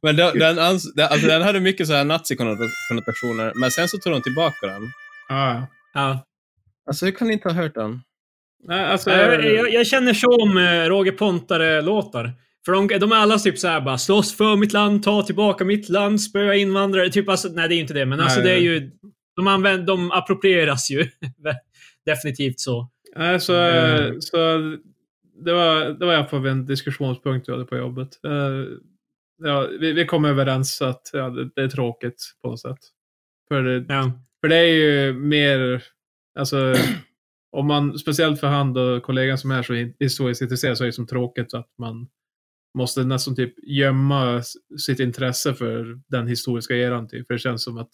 men 0.02 0.16
den, 0.16 0.38
den, 0.38 0.58
alltså 0.58 1.26
den 1.26 1.42
hade 1.42 1.60
mycket 1.60 1.86
så 1.86 1.92
här 1.92 2.04
nazikonnotationer, 2.04 3.52
men 3.54 3.70
sen 3.70 3.88
så 3.88 3.98
tog 3.98 4.12
de 4.12 4.22
tillbaka 4.22 4.66
den. 4.66 4.82
Ja, 5.28 5.66
ja. 5.96 6.24
Alltså 6.86 7.04
hur 7.04 7.12
kan 7.12 7.28
ni 7.28 7.34
inte 7.34 7.48
ha 7.48 7.54
hört 7.62 7.74
den? 7.74 8.00
Alltså, 8.68 9.10
Jag, 9.10 9.44
jag, 9.54 9.72
jag 9.72 9.86
känner 9.86 10.14
så 10.14 10.42
om 10.42 10.56
eh, 10.56 10.84
Roger 10.88 11.12
Pontare-låtar. 11.12 12.32
För 12.64 12.72
de, 12.72 12.88
de 12.98 13.12
är 13.12 13.16
alla 13.16 13.38
typ 13.38 13.58
såhär 13.58 13.80
bara 13.80 13.98
slåss 13.98 14.36
för 14.36 14.56
mitt 14.56 14.72
land, 14.72 15.02
ta 15.02 15.22
tillbaka 15.22 15.64
mitt 15.64 15.88
land, 15.88 16.20
spöa 16.20 16.54
invandrare. 16.54 17.10
Typ 17.10 17.28
alltså, 17.28 17.48
nej 17.48 17.68
det 17.68 17.74
är 17.74 17.80
inte 17.80 17.94
det, 17.94 18.06
men 18.06 18.20
alltså 18.20 18.40
Nej. 18.40 18.48
det 18.48 18.54
är 18.54 18.60
ju... 18.60 18.90
de, 19.36 19.46
använder, 19.46 19.86
de 19.86 20.12
approprieras 20.12 20.90
ju. 20.90 21.08
Definitivt 22.06 22.60
så. 22.60 22.90
Nej, 23.16 23.40
så, 23.40 23.54
Mm. 23.54 24.20
så 24.20 24.36
det 25.44 25.52
var, 25.52 25.84
det 25.98 26.06
var 26.06 26.12
i 26.12 26.16
alla 26.16 26.26
fall 26.26 26.46
en 26.46 26.66
diskussionspunkt 26.66 27.48
vi 27.48 27.52
hade 27.52 27.64
på 27.64 27.76
jobbet. 27.76 28.08
Eh, 28.24 28.32
Ja, 29.44 29.68
vi, 29.80 29.92
vi 29.92 30.06
kom 30.06 30.24
överens 30.24 30.82
att 30.82 31.10
ja, 31.12 31.28
det, 31.30 31.50
det 31.56 31.62
är 31.62 31.68
tråkigt 31.68 32.16
på 32.42 32.48
något 32.50 32.60
sätt. 32.60 32.78
För 33.48 33.62
det, 33.62 33.84
Ja 33.94 34.12
för 34.46 34.50
det 34.50 34.56
är 34.56 34.74
ju 34.74 35.12
mer, 35.12 35.82
alltså, 36.38 36.74
om 37.52 37.66
man, 37.66 37.98
speciellt 37.98 38.40
för 38.40 38.46
han 38.46 38.76
och 38.76 39.02
kollegan 39.02 39.38
som 39.38 39.50
är 39.50 39.62
så 39.62 39.74
historiskt 40.00 40.42
intresserad 40.42 40.78
så 40.78 40.84
är 40.84 40.86
det 40.86 40.92
som 40.92 41.06
tråkigt 41.06 41.54
att 41.54 41.70
man 41.78 42.08
måste 42.78 43.04
nästan 43.04 43.36
typ 43.36 43.54
gömma 43.62 44.42
sitt 44.78 45.00
intresse 45.00 45.54
för 45.54 46.00
den 46.08 46.26
historiska 46.26 46.74
eran. 46.74 47.08
Typ. 47.08 47.26
För 47.26 47.34
det 47.34 47.38
känns 47.38 47.64
som 47.64 47.78
att 47.78 47.90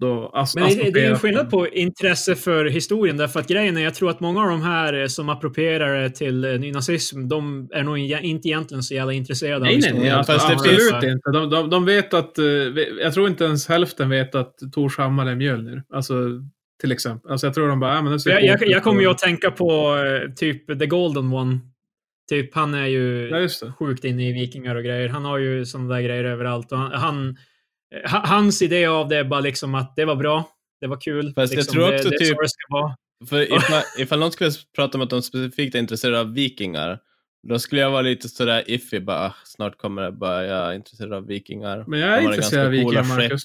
då 0.00 0.30
as- 0.34 0.54
Men 0.54 0.68
det, 0.68 0.90
det 0.90 1.04
är 1.04 1.08
ju 1.08 1.14
skillnad 1.14 1.50
på 1.50 1.68
intresse 1.68 2.34
för 2.34 2.64
historien, 2.64 3.16
därför 3.16 3.40
att 3.40 3.48
grejen 3.48 3.76
är, 3.76 3.80
jag 3.80 3.94
tror 3.94 4.10
att 4.10 4.20
många 4.20 4.42
av 4.42 4.48
de 4.48 4.62
här 4.62 4.94
eh, 5.00 5.06
som 5.06 5.28
approprierar 5.28 6.08
till 6.08 6.44
eh, 6.44 6.50
nynazism, 6.60 7.28
de 7.28 7.68
är 7.74 7.82
nog 7.82 7.98
inte 7.98 8.48
egentligen 8.48 8.82
så 8.82 8.94
jävla 8.94 9.12
intresserade 9.12 9.64
Nej, 9.64 9.74
av 9.74 9.80
nej, 9.80 9.90
nej. 9.92 9.92
historien. 9.92 10.14
Alltså, 10.18 10.32
fast 10.32 10.50
absolut 10.50 11.04
inte. 11.04 11.30
De, 11.32 11.50
de, 11.50 11.70
de 11.70 11.84
vet 11.84 12.14
att, 12.14 12.38
eh, 12.38 12.44
jag 13.02 13.14
tror 13.14 13.28
inte 13.28 13.44
ens 13.44 13.68
hälften 13.68 14.08
vet 14.10 14.34
att 14.34 14.54
Tors 14.72 14.98
hammare 14.98 15.30
är 15.30 15.34
Mjölnir. 15.36 15.82
Alltså, 15.94 16.14
till 16.80 16.92
exempel. 16.92 17.30
Alltså, 17.30 17.46
jag 17.46 17.54
tror 17.54 17.68
de 17.68 17.80
bara, 17.80 17.94
ja 17.94 18.02
men 18.02 18.12
det 18.12 18.20
ser 18.20 18.30
Jag, 18.30 18.42
jag, 18.44 18.68
jag 18.68 18.82
kommer 18.82 19.00
ju 19.00 19.10
att 19.10 19.18
tänka 19.18 19.50
på 19.50 19.96
typ 20.36 20.78
The 20.78 20.86
Golden 20.86 21.32
One. 21.32 21.58
Typ, 22.30 22.54
han 22.54 22.74
är 22.74 22.86
ju 22.86 23.28
Ja, 23.28 23.48
sjukt 23.78 24.04
inne 24.04 24.28
i 24.28 24.32
vikingar 24.32 24.74
och 24.76 24.84
grejer. 24.84 25.08
Han 25.08 25.24
har 25.24 25.38
ju 25.38 25.64
sådana 25.64 25.94
där 25.94 26.02
grejer 26.02 26.24
överallt. 26.24 26.72
Och 26.72 26.78
han, 26.78 26.92
han, 26.92 27.26
ha- 27.26 27.34
hans 28.04 28.62
idé 28.62 28.86
av 28.86 29.08
det 29.08 29.16
är 29.16 29.24
bara 29.24 29.40
liksom 29.40 29.74
att 29.74 29.96
det 29.96 30.04
var 30.04 30.16
bra. 30.16 30.44
Det 30.80 30.86
var 30.86 31.00
kul. 31.00 31.32
Fast 31.34 31.52
jag 31.52 31.58
liksom, 31.58 31.74
tror 31.74 31.88
det, 31.90 31.94
också 31.96 32.08
det 32.08 32.14
är 32.14 32.18
typ- 32.18 32.28
så 32.36 32.42
det 32.42 32.48
ska 32.48 32.66
vara. 32.74 32.96
För 33.28 33.56
ifall, 33.56 33.82
ifall 33.98 34.18
någon 34.18 34.32
skulle 34.32 34.50
prata 34.76 34.98
om 34.98 35.04
att 35.04 35.10
de 35.10 35.22
specifikt 35.22 35.74
är 35.74 35.78
intresserade 35.78 36.20
av 36.20 36.34
vikingar, 36.34 36.98
då 37.48 37.58
skulle 37.58 37.80
jag 37.80 37.90
vara 37.90 38.02
lite 38.02 38.28
sådär 38.28 38.64
iffy, 38.66 39.00
bara 39.00 39.26
"Ah, 39.26 39.34
snart 39.44 39.78
kommer 39.78 40.02
det 40.02 40.12
bara, 40.12 40.44
jag 40.46 40.68
är 40.70 40.72
intresserad 40.74 41.12
av 41.12 41.26
vikingar. 41.26 41.84
Men 41.86 42.00
jag 42.00 42.18
är 42.18 42.22
intresserad 42.22 42.64
av 42.66 42.70
vikingar, 42.72 43.02
skepp. 43.02 43.08
Marcus. 43.18 43.42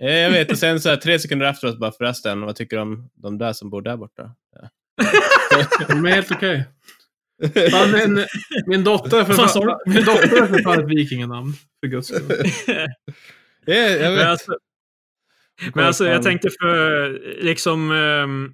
Eh, 0.00 0.10
Jag 0.14 0.30
vet, 0.30 0.50
och 0.52 0.58
sen 0.58 0.80
så 0.80 0.88
här, 0.88 0.96
tre 0.96 1.18
sekunder 1.18 1.46
efteråt 1.46 1.78
bara 1.78 1.92
förresten, 1.92 2.40
vad 2.40 2.56
tycker 2.56 2.76
du 2.76 2.82
om 2.82 3.10
de 3.14 3.38
där 3.38 3.52
som 3.52 3.70
bor 3.70 3.82
där 3.82 3.96
borta? 3.96 4.30
Ja. 4.60 4.68
De 5.88 6.06
är 6.06 6.10
helt 6.10 6.30
okej. 6.32 6.56
Fan, 6.58 6.64
min, 7.92 8.26
min 8.66 8.84
dotter 8.84 9.24
för 9.24 9.34
fan, 9.34 9.78
du? 9.86 9.92
min 9.92 10.04
dotter 10.04 10.42
är 10.42 10.46
för 10.46 10.62
fan 10.62 10.80
ett 10.80 10.90
vikinganamn. 10.90 11.52
För 11.80 11.88
guds 11.88 12.08
skull. 12.08 12.22
Ja, 13.66 13.74
jag 13.74 14.14
Men 14.14 14.28
alltså, 14.28 14.58
men 15.74 15.84
alltså 15.84 16.06
jag 16.06 16.22
tänkte 16.22 16.50
för 16.60 17.10
liksom... 17.42 17.92
ehm, 17.92 18.52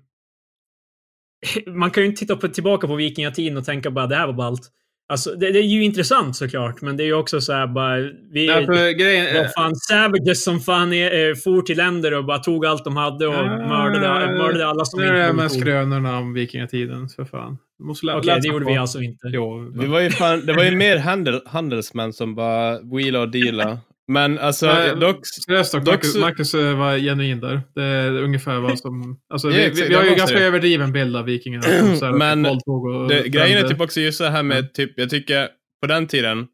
man 1.66 1.90
kan 1.90 2.02
ju 2.02 2.08
inte 2.08 2.20
titta 2.20 2.36
på, 2.36 2.48
tillbaka 2.48 2.86
på 2.86 2.94
vikingatiden 2.94 3.56
och 3.56 3.64
tänka 3.64 3.90
bara 3.90 4.06
det 4.06 4.16
här 4.16 4.26
var 4.26 4.34
ballt. 4.34 4.70
Alltså 5.10 5.30
det, 5.30 5.52
det 5.52 5.58
är 5.58 5.62
ju 5.62 5.84
intressant 5.84 6.36
såklart, 6.36 6.80
men 6.80 6.96
det 6.96 7.02
är 7.02 7.06
ju 7.06 7.14
också 7.14 7.40
så 7.40 7.52
här 7.52 7.66
bara... 7.66 7.96
Vi, 8.32 8.46
Nej, 8.46 8.66
för 8.66 8.90
grejen, 8.90 9.36
var 9.36 9.44
fan 9.44 9.76
savages 9.76 10.44
som 10.44 10.60
fan 10.60 10.92
eh, 10.92 11.08
for 11.44 11.62
till 11.62 11.76
länder 11.76 12.14
och 12.14 12.24
bara 12.24 12.38
tog 12.38 12.66
allt 12.66 12.84
de 12.84 12.96
hade 12.96 13.26
och 13.26 13.34
Ah, 13.34 13.68
mördade, 13.68 14.38
mördade 14.38 14.66
alla 14.66 14.84
som 14.84 15.00
det 15.00 15.06
är 15.06 15.22
inte 15.30 15.42
mest 15.42 15.54
tog. 15.54 15.62
skrönorna 15.62 16.18
om 16.18 16.32
vikingatiden, 16.34 17.08
för 17.08 17.24
fan. 17.24 17.58
Okej, 18.02 18.26
läsa 18.26 18.40
det 18.40 18.48
gjorde 18.48 18.64
på. 18.64 18.70
vi 18.70 18.76
alltså 18.76 19.00
inte. 19.00 19.28
Jo, 19.28 19.72
Vi 19.74 19.86
var 19.86 20.00
ju 20.00 20.10
fan, 20.10 20.46
det 20.46 20.52
var 20.52 20.64
ju 20.64 20.76
mer 20.76 20.96
handel, 20.96 21.40
handelsmän 21.46 22.12
som 22.12 22.34
bara 22.34 22.80
wheela 22.80 23.20
och 23.20 23.28
deala. 23.30 23.78
Men 24.12 24.38
alltså, 24.38 24.66
Nej, 24.66 24.96
dock... 24.96 25.26
Seriöst 25.26 25.72
dock, 25.72 25.86
Marcus, 25.86 26.12
så- 26.12 26.18
Marcus 26.20 26.54
eh, 26.54 26.78
var 26.78 26.98
genuin 26.98 27.40
där. 27.40 27.62
Det 27.74 27.82
är 27.82 28.22
ungefär 28.22 28.60
vad 28.60 28.78
som... 28.78 29.20
Alltså, 29.32 29.50
Ja, 29.50 29.54
vi, 29.56 29.70
vi, 29.82 29.88
vi 29.88 29.94
har 29.94 30.04
ju 30.04 30.14
ganska 30.14 30.38
det. 30.38 30.44
överdriven 30.44 30.92
bild 30.92 31.16
av 31.16 31.24
vikingarna. 31.24 31.62
så 31.98 32.04
här, 32.04 32.12
Men 32.12 32.46
och 32.46 33.08
Det, 33.08 33.28
grejen 33.28 33.64
är 33.64 33.68
typ 33.68 33.80
också 33.80 34.00
just 34.00 34.18
det 34.20 34.30
här 34.30 34.42
med, 34.42 34.74
typ, 34.74 34.92
jag 34.96 35.10
tycker 35.10 35.48
på 35.82 35.86
den 35.86 36.06
tiden, 36.06 36.46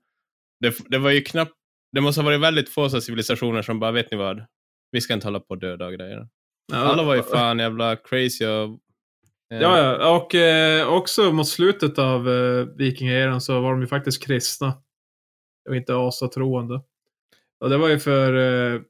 det, 0.60 0.74
det 0.88 0.98
var 0.98 1.10
ju 1.10 1.20
knappt, 1.22 1.52
det 1.92 2.00
måste 2.00 2.20
ha 2.20 2.24
varit 2.24 2.40
väldigt 2.40 2.68
få 2.68 2.88
så 2.88 3.00
civilisationer 3.00 3.62
som 3.62 3.80
bara, 3.80 3.92
vet 3.92 4.10
ni 4.10 4.16
vad? 4.16 4.44
Vi 4.92 5.00
ska 5.00 5.14
inte 5.14 5.26
hålla 5.26 5.40
på 5.40 5.46
och 5.48 5.58
döda 5.58 5.86
och 5.86 5.92
grejer. 5.92 6.28
Ja, 6.72 6.78
Alla 6.78 7.02
var 7.02 7.14
ju 7.14 7.22
fan 7.22 7.58
jävla 7.58 7.96
crazy 7.96 8.46
och... 8.46 8.64
eh, 9.52 9.60
Ja, 9.60 9.78
ja. 9.78 10.16
Och 10.16 10.34
eh, 10.34 10.88
också 10.88 11.32
mot 11.32 11.48
slutet 11.48 11.98
av 11.98 12.28
eh, 12.28 12.66
vikingaeran 12.78 13.40
så 13.40 13.60
var 13.60 13.70
de 13.70 13.80
ju 13.80 13.86
faktiskt 13.86 14.24
kristna. 14.26 14.72
Var 15.68 15.76
inte 15.76 15.96
asatroende. 15.96 16.80
Och 17.60 17.70
det 17.70 17.76
var 17.76 17.88
ju 17.88 17.98
för... 17.98 18.34
Eh, 18.74 18.80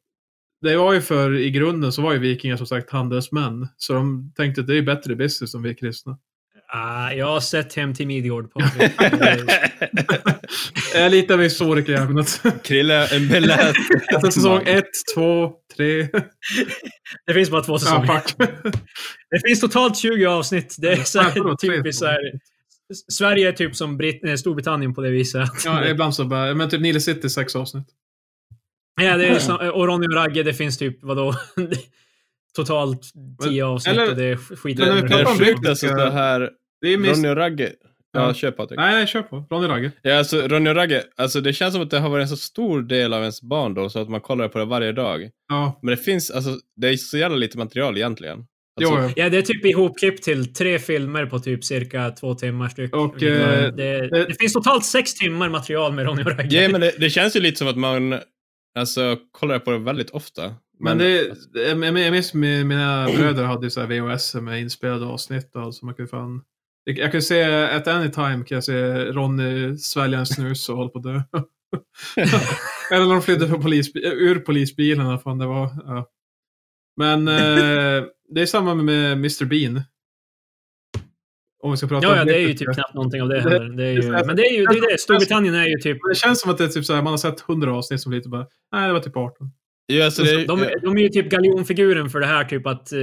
det 0.60 0.76
var 0.76 0.92
ju 0.92 1.00
för, 1.00 1.38
i 1.38 1.50
grunden 1.50 1.92
så 1.92 2.02
var 2.02 2.12
ju 2.12 2.18
vikingar 2.18 2.56
som 2.56 2.66
sagt 2.66 2.90
handelsmän. 2.90 3.68
Så 3.76 3.92
de 3.92 4.32
tänkte 4.36 4.60
att 4.60 4.66
det 4.66 4.78
är 4.78 4.82
bättre 4.82 5.16
business 5.16 5.54
om 5.54 5.62
vi 5.62 5.70
är 5.70 5.74
kristna. 5.74 6.18
Ah, 6.68 7.10
jag 7.12 7.26
har 7.26 7.40
sett 7.40 7.74
Hem 7.74 7.94
till 7.94 8.06
Midgård. 8.06 8.52
Patrik. 8.52 8.92
Jag 10.94 11.02
är 11.02 11.10
lite 11.10 11.34
av 11.34 11.40
historiker 11.40 11.92
i 11.92 11.96
ämnet. 11.96 12.42
Krille, 12.62 13.06
en 13.06 13.28
belät. 13.28 13.76
Alltså 14.14 14.30
säsong 14.30 14.62
ett, 14.66 14.90
två, 15.14 15.52
tre. 15.76 16.08
det 17.26 17.34
finns 17.34 17.50
bara 17.50 17.62
två 17.62 17.78
säsonger. 17.78 18.22
Det 19.30 19.48
finns 19.48 19.60
totalt 19.60 19.96
20 19.96 20.26
avsnitt. 20.26 20.76
Det 20.78 20.92
är 20.92 20.96
så 20.96 21.20
här, 21.20 21.56
typiskt 21.56 21.98
så 21.98 22.06
här, 22.06 22.18
Sverige 23.12 23.48
är 23.48 23.52
typ 23.52 23.76
som 23.76 23.96
Brit 23.96 24.24
eh, 24.24 24.34
Storbritannien 24.34 24.94
på 24.94 25.00
det 25.00 25.10
viset. 25.10 25.48
Ja, 25.64 25.86
ibland 25.86 26.14
så 26.14 26.24
bara, 26.24 26.54
men 26.54 26.70
typ 26.70 26.80
Nile 26.80 27.00
City 27.00 27.30
sex 27.30 27.56
avsnitt. 27.56 27.86
Ja, 29.00 29.16
det 29.16 29.26
är 29.26 29.38
så, 29.38 29.70
och 29.70 29.86
Ronny 29.86 30.06
och 30.06 30.14
Ragge, 30.14 30.42
det 30.42 30.54
finns 30.54 30.78
typ, 30.78 30.98
vadå? 31.02 31.34
Totalt 32.56 33.00
10 33.44 33.64
avsnitt 33.64 33.94
eller- 33.94 34.10
och 34.10 34.16
det 34.16 34.24
är 34.24 34.36
skit. 34.36 34.78
Men 34.78 34.88
när 34.88 34.94
vi 35.02 35.08
Det 35.08 35.14
är 35.20 35.24
sjukt 35.24 35.68
alltså 35.68 35.86
det 35.86 36.10
här, 36.10 36.50
Det 36.80 36.92
är 36.92 36.98
Ronny 36.98 37.28
och 37.28 37.36
Ragge. 37.36 37.72
Ja, 38.12 38.26
Ja. 38.26 38.34
kör 38.34 38.50
Patrik. 38.50 38.78
Nej, 38.80 38.92
nej, 38.94 39.06
kör 39.06 39.22
på. 39.22 39.44
Ronny 39.50 39.68
Ragge. 39.68 39.92
Ja, 40.02 40.18
alltså 40.18 40.36
Ronny 40.48 40.70
och 40.70 40.74
Ragge, 40.74 41.02
alltså 41.16 41.40
det 41.40 41.52
känns 41.52 41.74
som 41.74 41.82
att 41.82 41.90
det 41.90 41.98
har 41.98 42.08
varit 42.10 42.22
en 42.22 42.28
så 42.28 42.36
stor 42.36 42.82
del 42.82 43.12
av 43.12 43.20
ens 43.20 43.42
barndom 43.42 43.90
så 43.90 43.98
att 43.98 44.08
man 44.08 44.20
kollar 44.20 44.48
på 44.48 44.58
det 44.58 44.64
varje 44.64 44.92
dag. 44.92 45.30
Ja. 45.48 45.78
Men 45.82 45.90
det 45.96 46.02
finns, 46.02 46.30
alltså 46.30 46.50
det 46.76 46.88
är 46.88 46.96
så 46.96 47.18
jävla 47.18 47.36
lite 47.36 47.58
material 47.58 47.96
egentligen. 47.96 48.38
Alltså, 48.80 49.00
jo. 49.02 49.10
Ja, 49.16 49.28
det 49.28 49.38
är 49.38 49.42
typ 49.42 49.64
ihopklippt 49.64 50.22
till 50.22 50.54
tre 50.54 50.78
filmer 50.78 51.26
på 51.26 51.38
typ 51.38 51.64
cirka 51.64 52.10
två 52.10 52.34
timmar 52.34 52.68
styck. 52.68 52.96
Och, 52.96 53.14
det, 53.18 53.28
eh, 53.42 53.72
det, 53.74 54.08
det- 54.10 54.34
finns 54.40 54.52
totalt 54.52 54.84
sex 54.84 55.14
timmar 55.14 55.48
material 55.48 55.92
med 55.92 56.06
Ronny 56.06 56.22
och 56.22 56.38
Ragge. 56.38 56.62
Ja, 56.62 56.68
men 56.68 56.80
det, 56.80 56.92
det 56.98 57.10
känns 57.10 57.36
ju 57.36 57.40
lite 57.40 57.58
som 57.58 57.68
att 57.68 57.76
man 57.76 58.20
alltså, 58.76 59.16
kollar 59.32 59.58
på 59.58 59.70
det 59.70 59.78
väldigt 59.78 60.10
ofta. 60.10 60.54
Men 60.80 60.98
det, 60.98 61.34
det- 61.52 61.68
jag 61.68 61.98
jag 61.98 62.12
minns 62.12 62.34
min- 62.34 62.68
mina 62.68 63.06
bröder 63.16 63.44
hade 63.44 63.66
ju 63.66 63.70
så 63.70 63.80
här 63.80 63.86
VHS 63.86 64.34
med 64.34 64.60
inspelade 64.60 65.06
avsnitt 65.06 65.54
och 65.56 65.62
allt 65.62 65.74
så 65.74 65.86
man 65.86 65.94
kunde 65.94 66.10
fan... 66.10 66.42
Jag 66.84 66.98
jag 66.98 67.12
kan 67.12 67.22
se 67.22 67.42
at 67.64 67.88
any 67.88 68.10
time 68.10 68.44
kan 68.46 68.54
jag 68.56 68.64
se 68.64 68.94
Ronny 69.04 69.76
svälja 69.78 70.18
en 70.18 70.26
snus 70.26 70.68
och 70.68 70.76
hålla 70.76 70.88
på 70.90 70.98
att 70.98 71.04
dö. 71.04 71.22
Eller 72.90 73.04
när 73.06 73.12
de 73.12 73.22
flydde 73.22 73.48
för 73.48 73.58
polis, 73.58 73.90
ur 73.94 74.38
polisbilen. 74.38 75.18
Fan 75.18 75.38
det 75.38 75.46
var, 75.46 75.70
ja. 75.84 76.06
Men 76.96 77.28
eh, 77.28 78.04
det 78.28 78.40
är 78.42 78.46
samma 78.46 78.74
med 78.74 79.12
Mr 79.12 79.44
Bean. 79.44 79.82
Om 81.66 81.72
vi 81.72 81.76
ska 81.76 81.86
prata 81.86 82.06
Ja, 82.06 82.16
ja, 82.16 82.24
det 82.24 82.36
är 82.36 82.48
ju 82.48 82.54
typ 82.54 82.74
knappt 82.74 82.94
någonting 82.94 83.22
av 83.22 83.28
det 83.28 83.40
heller. 83.40 83.76
Det 83.76 83.84
är 83.84 83.92
ju, 83.92 84.10
men 84.10 84.36
det 84.36 84.42
är 84.42 84.52
ju 84.52 84.64
det, 84.64 84.78
är 84.78 84.92
det. 84.92 84.98
Storbritannien 84.98 85.54
är 85.54 85.66
ju 85.66 85.76
typ... 85.76 85.98
Det 86.08 86.14
känns 86.14 86.40
som 86.40 86.50
att 86.50 86.58
det 86.58 86.64
är 86.64 86.68
typ 86.68 86.84
så 86.84 86.94
här, 86.94 87.02
man 87.02 87.12
har 87.12 87.18
sett 87.18 87.40
hundra 87.40 87.76
avsnitt 87.76 88.00
som 88.00 88.12
lite 88.12 88.28
bara, 88.28 88.46
nej 88.72 88.86
det 88.86 88.92
var 88.92 89.00
typ 89.00 89.16
18. 89.16 89.50
ja, 89.86 90.04
alltså, 90.04 90.22
det, 90.22 90.44
De, 90.44 90.68
de 90.82 90.96
är 90.96 91.02
ju 91.02 91.08
typ 91.08 91.30
galjonfiguren 91.30 92.10
för 92.10 92.20
det 92.20 92.26
här, 92.26 92.44
typ 92.44 92.66
att 92.66 92.92
eh, 92.92 92.98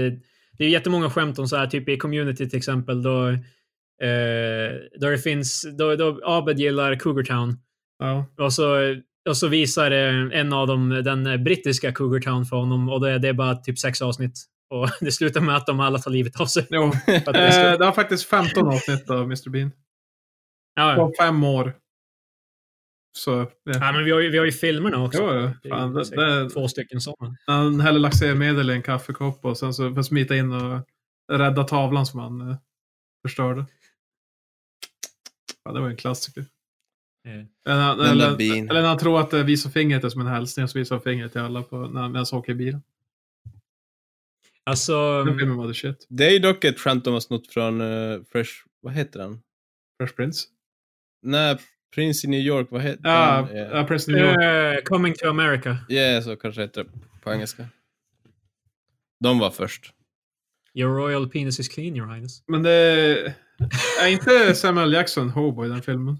det 0.58 0.66
är 0.66 0.70
jättemånga 0.70 1.10
skämt 1.10 1.40
om 1.40 1.48
så 1.48 1.56
här, 1.56 1.68
typ 1.68 1.90
i 1.90 1.98
community 1.98 2.50
till 2.50 2.58
exempel, 2.58 3.04
då, 3.04 3.28
eh, 3.28 4.72
då 5.00 5.10
det 5.10 5.18
finns, 5.18 5.66
då, 5.78 5.96
då 5.96 6.20
Abed 6.24 6.60
gillar 6.60 6.96
Cougar 6.96 7.24
Town. 7.24 7.58
Ja. 8.00 8.26
Och 8.38 8.54
så, 8.54 8.96
och 9.30 9.38
så 9.38 9.48
visar 9.48 9.92
eh, 9.92 10.40
en 10.40 10.54
av 10.54 10.68
dem 10.68 10.90
den 10.90 11.44
brittiska 11.44 11.92
Cougar 11.92 12.20
Town 12.20 12.46
för 12.46 12.56
honom 12.56 12.90
och 12.90 13.02
det, 13.02 13.20
det 13.20 13.28
är 13.28 13.34
bara 13.34 13.56
typ 13.56 13.80
sex 13.80 14.02
avsnitt. 14.02 14.53
Och 14.74 14.90
det 15.02 15.12
slutar 15.12 15.42
med 15.42 15.56
att 15.56 15.66
de 15.66 15.80
alla 15.80 16.00
tar 16.00 16.12
livet 16.12 16.40
av 16.42 16.46
sig. 16.46 16.68
Jo. 16.70 16.92
Det 17.06 17.12
är 17.28 17.52
så- 17.52 17.60
Eh, 17.74 17.78
det 17.80 17.86
har 17.86 17.92
faktiskt 17.92 18.26
15 18.26 18.68
avsnitt 18.68 19.10
av 19.10 19.22
Mr 19.24 19.50
Bean. 19.50 19.72
ja, 20.76 20.92
ja. 20.92 20.96
På 20.96 21.14
fem 21.20 21.44
år. 21.44 21.74
Så, 23.18 23.32
ja. 23.64 23.74
ja, 23.74 23.92
men 23.92 24.06
vi 24.06 24.12
har 24.12 24.20
ju, 24.20 24.30
vi 24.30 24.38
har 24.38 24.46
ju 24.46 24.52
filmerna 24.52 25.04
också. 25.04 25.22
Jo, 25.22 25.54
ju 25.64 25.70
Fan, 25.70 25.94
det- 25.94 26.16
det- 26.16 26.50
Två 26.50 26.68
stycken 26.68 27.02
sådana. 27.02 27.36
Han 27.46 27.80
häller 27.80 28.00
laxermedel 28.00 28.70
i 28.70 28.74
en 28.74 28.82
kaffekopp 28.82 29.46
och 29.46 29.58
sen 29.58 29.74
så 29.74 29.94
får 29.96 30.02
smita 30.02 30.36
in 30.36 30.52
och 30.52 30.88
rädda 31.32 31.64
tavlan 31.64 32.06
som 32.06 32.20
han 32.20 32.50
eh, 32.50 32.56
förstörde. 33.28 33.66
Ja, 35.64 35.72
det 35.72 35.80
var 35.82 35.90
en 35.90 35.98
klassiker. 35.98 36.46
Eller, 37.28 37.96
där 37.96 38.12
eller, 38.12 38.28
eller 38.70 38.82
när 38.82 38.88
han 38.88 38.98
tror 38.98 39.20
att 39.20 39.34
eh, 39.34 39.44
visa 39.44 39.70
fingret 39.70 40.04
är 40.04 40.10
som 40.10 40.22
en 40.22 40.28
hälsning 40.28 40.68
så 40.68 40.80
visar 40.80 40.96
han 40.96 41.04
fingret 41.04 41.32
till 41.32 41.42
alla 41.42 41.62
på, 41.64 41.78
när, 41.78 42.10
medan 42.10 42.26
han 42.32 42.40
åker 42.40 42.52
i 42.52 42.56
bilen. 42.56 42.82
Alltså, 44.66 45.24
det 46.10 46.26
är 46.26 46.32
ju 46.32 46.40
dock 46.40 46.64
ett 46.64 46.80
skämt 46.80 47.04
de 47.06 47.14
har 47.14 47.20
snott 47.22 47.48
från 47.54 47.82
eh, 47.82 48.20
Fresh, 48.32 48.52
vad 48.82 48.94
heter 48.94 49.20
den? 49.20 49.40
Fresh 50.00 50.16
Prince. 50.16 50.48
Nej, 51.22 51.58
Prince 51.96 52.28
i 52.28 52.30
New 52.30 52.40
York, 52.40 52.68
vad 52.72 52.82
heter 52.82 53.02
Ja, 53.10 53.48
den? 53.52 53.58
ja, 53.78 53.84
Prince 53.88 54.12
New 54.12 54.22
York. 54.26 54.38
eh, 54.78 54.84
Coming 54.84 55.14
to 55.14 55.28
America. 55.28 55.78
Ja, 55.90 55.96
yeah, 55.96 56.24
så 56.24 56.36
kanske 56.36 56.62
det 56.62 56.66
heter 56.66 56.84
det 56.84 56.90
på 57.24 57.32
engelska. 57.34 57.66
De 59.24 59.40
var 59.40 59.52
först. 59.52 59.94
Your 60.74 60.96
royal 60.96 61.30
penis 61.30 61.60
is 61.60 61.68
clean, 61.70 61.96
your 61.96 62.08
highness. 62.14 62.44
Men 62.48 62.64
det 62.64 62.72
är 64.02 64.08
inte 64.08 64.56
Samuel 64.56 64.94
Jackson 64.94 65.30
hobo 65.30 65.66
i 65.66 65.70
den 65.70 65.82
filmen. 65.82 66.18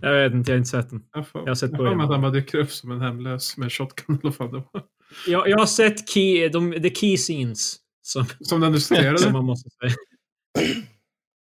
Jag 0.00 0.12
vet 0.12 0.32
inte, 0.32 0.50
jag 0.50 0.54
har 0.54 0.58
inte 0.58 0.70
sett 0.70 0.90
den. 0.90 1.04
Jag 1.12 1.28
får, 1.28 1.40
Jag 1.42 1.48
har 1.48 1.54
sett 1.54 1.70
jag 1.70 1.78
på 1.78 1.84
får 1.84 1.84
mig 1.84 1.92
den. 1.92 2.00
att 2.00 2.10
han 2.10 2.20
bara 2.22 2.30
dyker 2.32 2.58
upp 2.58 2.70
som 2.70 2.90
en 2.90 3.00
hemlös 3.00 3.56
med 3.56 3.72
shotgun. 3.72 4.06
eller 4.16 4.22
vad 4.22 4.34
fan 4.36 4.52
det 4.52 4.62
var. 4.72 4.84
Jag, 5.26 5.48
jag 5.48 5.58
har 5.58 5.66
sett 5.66 6.08
key, 6.08 6.48
de, 6.48 6.72
the 6.72 6.90
key 6.94 7.16
scenes. 7.16 7.76
Som, 8.02 8.26
Som 8.40 8.60
den 8.60 8.72
du 8.72 8.80
som 8.80 8.96
citerade. 8.96 9.32
man 9.32 9.44
måste 9.44 9.70
säga. 9.70 9.92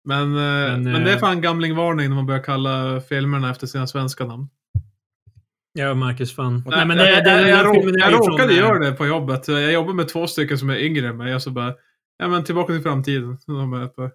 Men, 0.05 0.23
eh, 0.23 0.33
men, 0.33 0.83
Men, 0.83 1.05
det 1.05 1.11
är 1.11 1.15
eh, 1.15 1.21
fan 1.21 1.41
gamlingvarning 1.41 2.09
när 2.09 2.17
man 2.17 2.27
börjar 2.27 2.43
kalla 2.43 3.01
filmerna 3.01 3.51
efter 3.51 3.67
sina 3.67 3.87
svenska 3.87 4.25
namn. 4.25 4.49
Ja, 5.73 5.95
Marcus 5.95 6.35
fan. 6.37 6.65
Nej, 6.67 6.87
men 6.87 6.97
jag, 6.97 7.07
det, 7.07 7.13
det, 7.13 7.15
jag, 7.15 7.25
den 7.25 7.49
jag, 7.49 7.49
är 7.49 8.11
jag 8.13 8.19
råkade 8.21 8.39
från, 8.39 8.51
eh, 8.51 8.57
göra 8.57 8.79
det 8.79 8.93
på 8.93 9.07
jobbet. 9.07 9.49
Jag 9.49 9.73
jobbar 9.73 9.93
med 9.95 10.09
två 10.09 10.27
stycken 10.27 10.59
som 10.59 10.71
är 10.71 10.77
yngre 10.77 11.09
än 11.09 11.17
mig. 11.17 11.35
Och 11.35 11.43
så 11.43 11.51
bara, 11.51 11.75
ja 12.19 12.29
men 12.29 12.45
tillbaka 12.45 12.73
till 12.73 12.83
framtiden. 12.83 13.39
De 13.47 13.71
bara, 13.71 13.89
bara, 13.97 14.11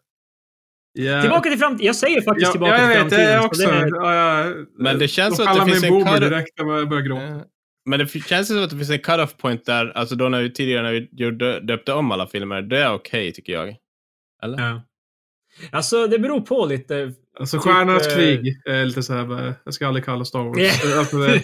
ja. 0.93 1.21
Tillbaka 1.21 1.49
till 1.49 1.59
framtiden. 1.59 1.85
Jag 1.87 1.95
säger 1.95 2.21
faktiskt 2.21 2.45
ja, 2.47 2.51
tillbaka 2.51 2.77
ja, 2.77 2.81
jag 2.81 3.09
till 3.09 3.17
vet, 3.17 3.27
framtiden. 3.27 3.31
jag 3.33 3.41
så 3.41 3.47
också. 3.47 3.61
det 3.67 3.75
är- 3.77 3.87
Ja, 3.95 4.45
ja, 4.45 4.53
Men 4.77 4.99
det 4.99 5.07
känns 5.07 5.35
som 5.35 5.47
att 5.47 5.55
det 5.65 5.71
finns 5.71 5.83
en 5.83 5.93
cut- 5.93 6.19
direkt 6.19 6.59
när 6.63 6.73
jag 6.77 6.89
börjar 6.89 7.03
gråta. 7.03 7.43
Men 7.87 7.99
det 7.99 8.07
känns 8.07 8.51
ju 8.51 8.55
som 8.55 8.63
att 8.63 8.69
det 8.69 8.77
finns 8.77 8.89
en 8.89 8.99
cut-off 8.99 9.37
point 9.37 9.65
där, 9.65 9.91
alltså 9.95 10.15
då 10.15 10.29
när 10.29 10.41
vi 10.41 10.53
tidigare 10.53 10.83
när 10.83 10.91
vi 10.91 11.09
gjorde, 11.11 11.59
döpte 11.59 11.93
om 11.93 12.11
alla 12.11 12.27
filmer, 12.27 12.61
det 12.61 12.77
är 12.77 12.93
okej 12.93 13.33
tycker 13.33 13.53
jag. 13.53 13.75
Eller? 14.43 14.59
Ja. 14.59 14.81
Alltså, 15.71 16.07
det 16.07 16.19
beror 16.19 16.41
på 16.41 16.65
lite. 16.65 17.13
Alltså 17.39 17.57
Typ, 17.57 17.63
Stjärnornas 17.63 18.07
eh, 18.07 18.15
krig 18.15 18.61
är 18.65 18.85
lite 18.85 19.03
så 19.03 19.13
här, 19.13 19.53
jag 19.63 19.73
ska 19.73 19.87
aldrig 19.87 20.05
kalla 20.05 20.25
Star 20.25 20.43
Wars. 20.43 20.97
Alltså, 20.97 21.17
det, 21.17 21.43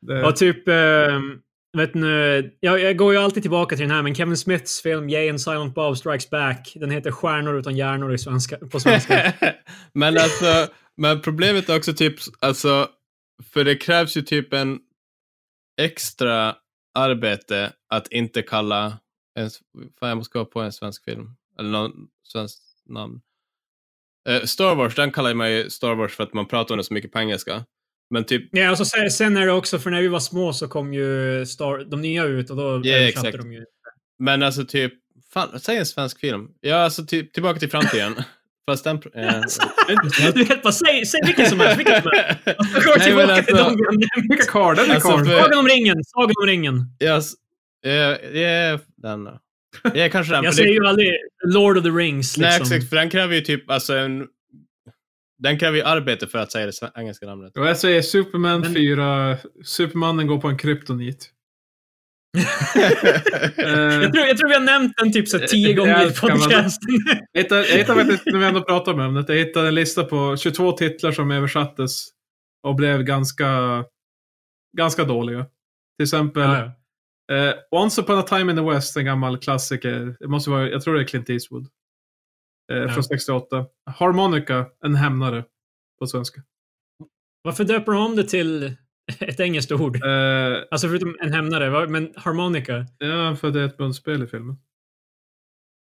det, 0.14 0.24
Och 0.24 0.36
typ, 0.36 0.68
eh, 0.68 1.20
vet 1.76 1.94
nu, 1.94 2.50
jag, 2.60 2.80
jag 2.80 2.96
går 2.96 3.12
ju 3.12 3.18
alltid 3.18 3.42
tillbaka 3.42 3.76
till 3.76 3.88
den 3.88 3.96
här, 3.96 4.02
men 4.02 4.14
Kevin 4.14 4.36
Smiths 4.36 4.82
film 4.82 5.08
Jay 5.08 5.28
and 5.28 5.40
Silent 5.40 5.74
Bob 5.74 5.96
Strikes 5.96 6.30
Back, 6.30 6.72
den 6.74 6.90
heter 6.90 7.10
Stjärnor 7.10 7.58
utan 7.58 7.76
hjärnor 7.76 8.14
i 8.14 8.18
svenska, 8.18 8.56
på 8.56 8.80
svenska. 8.80 9.32
men 9.92 10.14
alltså, 10.14 10.66
men 10.96 11.20
problemet 11.20 11.68
är 11.68 11.76
också 11.76 11.94
typ, 11.94 12.14
alltså, 12.40 12.88
för 13.52 13.64
det 13.64 13.76
krävs 13.76 14.16
ju 14.16 14.22
typ 14.22 14.52
en 14.52 14.78
extra 15.76 16.56
arbete 16.94 17.72
att 17.88 18.08
inte 18.08 18.42
kalla 18.42 18.98
en, 19.34 19.50
fan 19.98 20.08
jag 20.08 20.16
måste 20.16 20.32
komma 20.32 20.44
på 20.44 20.60
en 20.60 20.72
svensk 20.72 21.04
film, 21.04 21.30
eller 21.58 21.70
någon 21.70 21.92
svensk 22.22 22.58
namn. 22.86 23.20
Eh, 24.28 24.42
Star 24.42 24.74
Wars, 24.74 24.94
den 24.94 25.12
kallar 25.12 25.34
man 25.34 25.52
ju 25.52 25.70
Star 25.70 25.94
Wars 25.94 26.14
för 26.14 26.24
att 26.24 26.34
man 26.34 26.46
pratar 26.46 26.74
om 26.74 26.78
det 26.78 26.84
så 26.84 26.94
mycket 26.94 27.12
på 27.12 27.18
engelska. 27.18 27.64
Men 28.10 28.24
typ, 28.24 28.48
ja, 28.52 28.70
och 28.70 28.78
så 28.78 28.84
sen, 28.84 29.10
sen 29.10 29.36
är 29.36 29.46
det 29.46 29.52
också, 29.52 29.78
för 29.78 29.90
när 29.90 30.02
vi 30.02 30.08
var 30.08 30.20
små 30.20 30.52
så 30.52 30.68
kom 30.68 30.94
ju 30.94 31.46
Star, 31.46 31.84
de 31.84 32.00
nya 32.00 32.24
ut 32.24 32.50
och 32.50 32.56
då 32.56 32.62
översatte 32.62 33.04
exakt. 33.04 33.38
de 33.38 33.52
ju. 33.52 33.64
men 34.18 34.42
alltså 34.42 34.64
typ, 34.64 34.92
fan, 35.32 35.60
säg 35.60 35.76
en 35.76 35.86
svensk 35.86 36.20
film. 36.20 36.48
Ja, 36.60 36.76
alltså 36.76 37.06
typ, 37.06 37.32
tillbaka 37.32 37.58
till 37.58 37.70
framtiden. 37.70 38.14
Fast 38.70 38.84
den... 38.84 38.96
Eh, 39.14 39.40
du 40.34 40.44
vet 40.44 40.62
bara, 40.62 40.72
säg, 40.72 41.06
säg 41.06 41.20
vilken 41.26 41.46
som 41.50 41.60
helst, 41.60 41.78
vilken 41.78 42.02
som 42.02 42.10
helst. 42.14 42.44
Går 42.86 42.98
Nej, 42.98 43.06
tillbaka 43.06 43.42
till 43.42 43.54
alltså- 43.56 43.64
har 43.64 43.92
nämnt. 43.92 44.30
Vilka 44.30 44.44
karl? 44.44 44.76
Den 44.76 44.90
är 44.90 44.94
Alltså, 44.94 45.08
karl. 45.08 45.24
för- 45.24 45.40
Sagan 45.42 45.58
om 45.58 45.68
ringen, 45.68 46.04
Sagan 46.04 46.32
om 46.42 46.46
ringen. 46.46 46.80
Yes. 47.02 47.32
Jag 47.82 48.24
är 48.34 48.80
den 48.96 49.24
då. 49.24 49.40
Jag 49.82 49.96
är 49.96 50.08
kanske 50.08 50.32
den. 50.34 50.44
Jag 50.44 50.54
för 50.54 50.62
det- 50.62 50.66
säger 50.68 50.80
ju 50.80 50.86
aldrig 50.86 51.10
Lord 51.46 51.76
of 51.78 51.84
the 51.84 51.90
Rings 51.90 52.38
Nej, 52.38 52.58
liksom. 52.58 52.76
exakt. 52.76 52.88
För 52.90 52.96
den 52.96 53.10
kräver 53.10 53.34
ju 53.34 53.40
typ 53.40 53.70
alltså 53.70 53.94
en... 53.96 54.26
Den 55.38 55.58
kräver 55.58 55.76
ju 55.78 55.82
arbete 55.84 56.26
för 56.26 56.38
att 56.38 56.52
säga 56.52 56.66
det 56.66 56.90
engelska 56.96 57.26
namnet. 57.26 57.56
Och 57.56 57.66
jag 57.66 57.76
säger 57.78 58.02
Superman 58.02 58.60
Men- 58.60 58.74
4. 58.74 59.36
Supermannen 59.64 60.26
går 60.26 60.38
på 60.40 60.48
en 60.48 60.58
kryptonit. 60.58 61.30
Eh, 62.34 64.02
jag, 64.02 64.12
tror, 64.12 64.26
jag 64.26 64.36
tror 64.38 64.48
vi 64.48 64.54
har 64.54 64.60
nämnt 64.64 64.92
den 64.96 65.12
typ 65.12 65.28
så 65.28 65.38
tio 65.38 65.68
Jag 65.68 65.76
gånger 65.76 66.06
i 66.10 66.14
podcasten. 66.14 66.88
Jag 67.32 67.42
hittade, 67.42 67.68
jag 67.68 67.78
hittade 67.78 68.00
faktiskt, 68.04 68.26
när 68.26 68.38
vi 68.38 68.46
ändå 68.46 68.62
pratar 68.62 68.92
om 68.92 69.00
ämnet, 69.00 69.28
jag 69.28 69.36
hittade 69.36 69.68
en 69.68 69.74
lista 69.74 70.04
på 70.04 70.36
22 70.36 70.72
titlar 70.72 71.12
som 71.12 71.30
översattes 71.30 72.08
och 72.62 72.74
blev 72.74 73.02
ganska, 73.02 73.84
ganska 74.76 75.04
dåliga. 75.04 75.46
Till 75.98 76.04
exempel 76.04 76.42
Ja, 76.42 76.72
ja. 77.26 77.34
eh, 77.48 77.54
Once 77.70 78.00
upon 78.00 78.18
a 78.18 78.22
time 78.22 78.52
in 78.52 78.56
the 78.58 78.64
West, 78.64 78.96
en 78.96 79.04
gammal 79.04 79.38
klassiker. 79.38 80.16
Det 80.20 80.28
måste 80.28 80.50
vara, 80.50 80.68
jag 80.68 80.82
tror 80.82 80.94
det 80.94 81.00
är 81.00 81.06
Clint 81.06 81.30
Eastwood. 81.30 81.66
Eh, 82.72 82.78
Ja. 82.78 82.88
Från 82.88 83.04
68. 83.04 83.66
Harmonica, 83.90 84.66
en 84.84 84.94
hämnare. 84.94 85.44
På 85.98 86.06
svenska. 86.06 86.40
Varför 87.42 87.64
döper 87.64 87.92
de 87.92 88.06
om 88.06 88.16
det 88.16 88.24
till 88.24 88.76
ett 89.20 89.40
engelskt 89.40 89.72
ord? 89.72 89.96
Eh, 90.04 90.62
Alltså 90.70 90.88
förutom 90.88 91.16
en 91.20 91.32
hämnare, 91.32 91.70
va? 91.70 91.86
men 91.88 92.12
harmonica. 92.16 92.86
ja, 92.98 93.36
för 93.36 93.50
det 93.50 93.60
är 93.60 93.64
ett 93.64 93.78
munspel 93.78 94.22
i 94.22 94.26
filmen. 94.26 94.56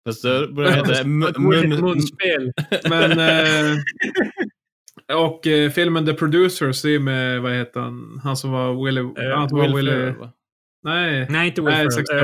Fast 0.08 0.22
det 0.22 0.70
heta 0.74 0.92
ett 1.00 1.06
mun 1.06 1.80
munspel. 1.80 2.52
Men... 2.90 3.18
Eh, 3.18 3.78
och 5.16 5.46
eh, 5.46 5.70
filmen 5.70 6.06
The 6.06 6.14
Producers, 6.14 6.82
det 6.82 6.94
är 6.94 6.98
med, 6.98 7.42
vad 7.42 7.52
heter 7.52 7.80
han? 7.80 8.20
Han 8.24 8.36
som 8.36 8.50
var 8.50 8.84
Willy... 8.84 9.00
Eh, 9.00 9.36
han 9.36 9.48
som 9.48 9.58
var 9.58 9.66
Will 9.66 9.76
Willy... 9.76 9.90
Ferrell, 9.90 10.16
va? 10.16 10.32
Nej. 10.82 11.26
Nej, 11.30 11.48
inte 11.48 11.60
Will 11.60 11.70
Nej, 11.70 11.76
Ferrell. 11.76 11.92
68. 11.92 12.20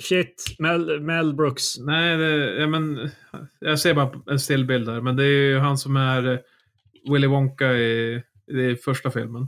Shit, 0.00 0.56
Mel, 0.58 1.00
Mel 1.00 1.34
Brooks. 1.34 1.78
Nej, 1.78 2.16
det, 2.16 2.60
ja, 2.60 2.66
men, 2.66 3.10
jag 3.58 3.78
ser 3.78 3.94
bara 3.94 4.10
en 4.30 4.38
stillbild 4.40 4.86
där. 4.86 5.00
Men 5.00 5.16
det 5.16 5.24
är 5.24 5.48
ju 5.48 5.58
han 5.58 5.78
som 5.78 5.96
är 5.96 6.40
Willy 7.12 7.26
Wonka 7.26 7.72
i, 7.72 8.22
i 8.50 8.76
första 8.76 9.10
filmen. 9.10 9.46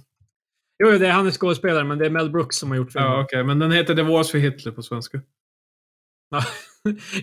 Jo, 0.84 0.90
det 0.98 1.07
är 1.07 1.12
han 1.12 1.26
är 1.26 1.30
skådespelare, 1.30 1.84
men 1.84 1.98
det 1.98 2.07
är 2.07 2.11
Mel 2.11 2.30
Brooks 2.30 2.57
som 2.57 2.70
har 2.70 2.76
gjort 2.76 2.92
filmen. 2.92 3.11
Ja, 3.11 3.22
okej. 3.22 3.44
Men 3.44 3.59
den 3.59 3.72
heter 3.72 3.94
The 3.94 4.03
Wars 4.03 4.30
för 4.30 4.38
Hitler 4.38 4.72
på 4.72 4.82
svenska. 4.82 5.20
Ja. 6.30 6.44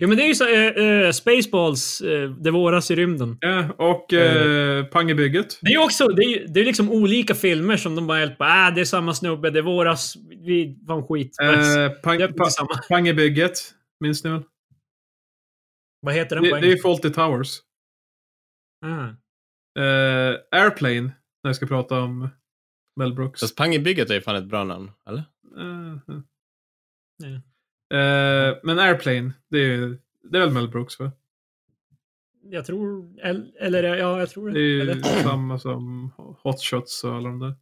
men 0.00 0.16
det 0.16 0.22
är 0.22 0.26
ju 0.26 0.34
så, 0.34 0.48
eh, 0.48 0.66
eh, 0.66 1.12
Spaceballs, 1.12 2.00
eh, 2.00 2.30
det 2.30 2.50
våras 2.50 2.90
i 2.90 2.96
rymden. 2.96 3.38
Ja, 3.40 3.72
och 3.78 4.12
eh, 4.12 4.84
Pang 4.84 5.10
i 5.10 5.14
bygget. 5.14 5.58
Det 5.60 5.68
är 5.68 5.72
ju 5.72 5.84
också, 5.84 6.08
det 6.08 6.22
är, 6.22 6.48
det 6.48 6.60
är 6.60 6.64
liksom 6.64 6.90
olika 6.90 7.34
filmer 7.34 7.76
som 7.76 7.94
de 7.94 8.06
bara 8.06 8.18
helt 8.18 8.38
bara, 8.38 8.66
ah, 8.66 8.70
det 8.70 8.80
är 8.80 8.84
samma 8.84 9.14
snubbe, 9.14 9.50
det 9.50 9.62
våras, 9.62 10.16
vi, 10.28 10.78
fan 10.86 11.06
skit. 11.06 11.36
Eh, 11.42 11.88
pang, 12.02 12.18
det 12.18 12.24
är 12.24 12.32
pa, 12.32 12.48
pang 12.88 13.08
i 13.08 13.14
bygget. 13.14 13.52
Minns 14.00 14.24
ni 14.24 14.30
väl? 14.30 14.42
Vad 16.00 16.14
heter 16.14 16.36
den 16.36 16.44
Det, 16.44 16.50
på 16.50 16.56
det 16.56 16.72
är? 16.72 16.82
Fawlty 16.82 17.10
Towers. 17.10 17.58
Ah. 18.84 19.08
Airplane, 20.52 21.12
när 21.42 21.48
jag 21.48 21.56
ska 21.56 21.66
prata 21.66 22.00
om 22.00 22.28
Mel 22.96 23.14
Brooks. 23.14 23.40
Fast 23.40 23.56
Pang 23.56 23.74
i 23.74 23.78
bygget 23.78 24.10
är 24.10 24.14
ju 24.14 24.20
fan 24.20 24.36
ett 24.36 24.44
bra 24.44 24.64
namn, 24.64 24.90
eller? 25.06 25.24
Eh, 25.58 25.92
eh. 25.92 26.20
Ja. 27.16 27.28
Eh, 27.98 28.58
men 28.62 28.78
Airplane, 28.78 29.32
det 29.48 29.58
är, 29.58 29.98
det 30.22 30.38
är 30.38 30.40
väl 30.40 30.50
Mel 30.54 30.68
Brooks 30.68 30.98
va? 31.00 31.12
Jag 32.42 32.64
tror, 32.64 33.14
el- 33.22 33.52
eller 33.60 33.82
ja, 33.96 34.18
jag 34.18 34.30
tror 34.30 34.50
Det 34.50 34.54
det. 34.54 34.60
är 34.60 34.64
ju 34.64 34.80
Eller? 34.80 35.02
samma 35.22 35.58
som 35.58 36.10
Hot 36.42 36.60
Shots 36.62 37.04
och 37.04 37.14
alla 37.14 37.28
de 37.28 37.38
där. 37.38 37.54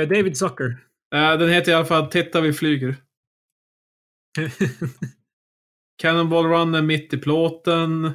Eh, 0.00 0.08
David 0.08 0.36
Zucker. 0.36 0.86
Eh, 1.14 1.38
den 1.38 1.48
heter 1.48 1.72
i 1.72 1.74
alla 1.74 1.84
fall 1.84 2.06
Titta 2.06 2.40
vi 2.40 2.52
flyger. 2.52 2.96
Cannonball 5.96 6.44
Run 6.46 6.74
är 6.74 6.82
mitt 6.82 7.14
i 7.14 7.18
plåten. 7.18 8.12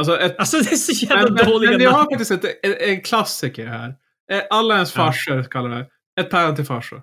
Alltså 0.00 0.18
ett... 0.20 0.38
alltså 0.38 0.56
det 0.58 0.72
är 0.72 0.76
så 0.76 1.06
jävla 1.06 1.30
Men, 1.34 1.44
dåliga 1.46 1.70
men 1.70 1.80
jag 1.80 1.90
har 1.90 1.98
namn. 1.98 2.10
faktiskt 2.10 2.30
ett, 2.30 2.44
en, 2.62 2.74
en 2.90 3.00
klassiker 3.00 3.66
här. 3.66 3.88
Eh, 4.32 4.42
Alla 4.50 4.74
ens 4.74 4.96
Ja. 4.96 5.04
farsor 5.06 5.42
kallar 5.42 5.70
det. 5.78 5.86
Ett 6.20 6.30
päron 6.30 6.56
till 6.56 6.64
farsa. 6.64 7.02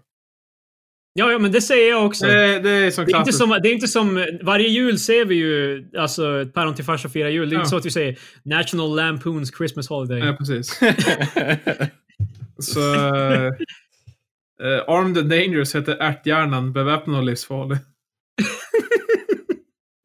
Ja, 1.13 1.31
ja, 1.31 1.39
men 1.39 1.51
det 1.51 1.61
säger 1.61 1.89
jag 1.89 2.05
också. 2.05 2.25
Det, 2.25 2.33
det 2.33 2.69
är 2.69 3.05
Det 3.05 3.11
är, 3.13 3.19
inte 3.19 3.33
som, 3.33 3.49
det 3.49 3.69
är 3.69 3.73
inte 3.73 3.87
som... 3.87 4.25
Varje 4.43 4.67
jul 4.67 4.99
ser 4.99 5.25
vi 5.25 5.35
ju 5.35 5.85
alltså, 5.97 6.41
ett 6.41 6.53
päron 6.53 6.75
till 6.75 6.85
farsa 6.85 7.09
firar 7.09 7.29
jul. 7.29 7.49
Det 7.49 7.53
är 7.53 7.57
Ja. 7.57 7.61
inte 7.61 7.69
så 7.69 7.77
att 7.77 7.85
vi 7.85 7.91
säger 7.91 8.19
National 8.43 8.95
Lampoons 8.95 9.51
Christmas 9.57 9.89
Holiday. 9.89 10.19
Ja, 10.19 10.33
precis. 10.33 10.79
Så... 12.59 12.79
eh, 14.63 14.83
Armed 14.87 15.17
and 15.17 15.29
Dangerous 15.29 15.75
heter 15.75 15.95
Ärthjärnan, 15.99 16.73
beväpnad 16.73 17.17
och 17.19 17.23
livsfarlig. 17.25 17.77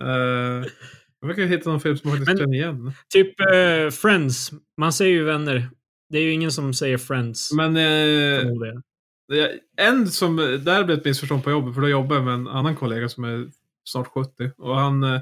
uh, 0.03 0.64
jag 1.22 1.28
verkar 1.28 1.42
hitta 1.46 1.70
någon 1.70 1.80
film 1.80 1.96
som 1.96 2.10
jag 2.10 2.18
faktiskt 2.18 2.38
Men- 2.38 2.38
känner 2.46 2.54
igen. 2.54 2.92
Typ 3.08 3.40
eh, 3.40 3.90
Friends. 3.90 4.50
Man 4.76 4.92
säger 4.92 5.12
ju 5.12 5.24
vänner. 5.24 5.70
Det 6.08 6.18
är 6.18 6.22
ju 6.22 6.32
ingen 6.32 6.52
som 6.52 6.74
säger 6.74 6.98
Friends. 6.98 7.52
Men 7.52 7.74
det- 7.74 9.60
en 9.76 10.08
som... 10.08 10.36
Där 10.36 10.84
blev 10.84 10.98
ett 10.98 11.04
missförstånd 11.04 11.44
på 11.44 11.50
jobbet, 11.50 11.74
för 11.74 11.80
då 11.82 11.88
jobbar 11.88 12.16
jag 12.16 12.24
med 12.24 12.34
en 12.34 12.48
annan 12.48 12.76
kollega 12.76 13.08
som 13.08 13.24
är 13.24 13.50
snart 13.84 14.06
70. 14.06 14.50
Och 14.56 14.76
han... 14.76 15.20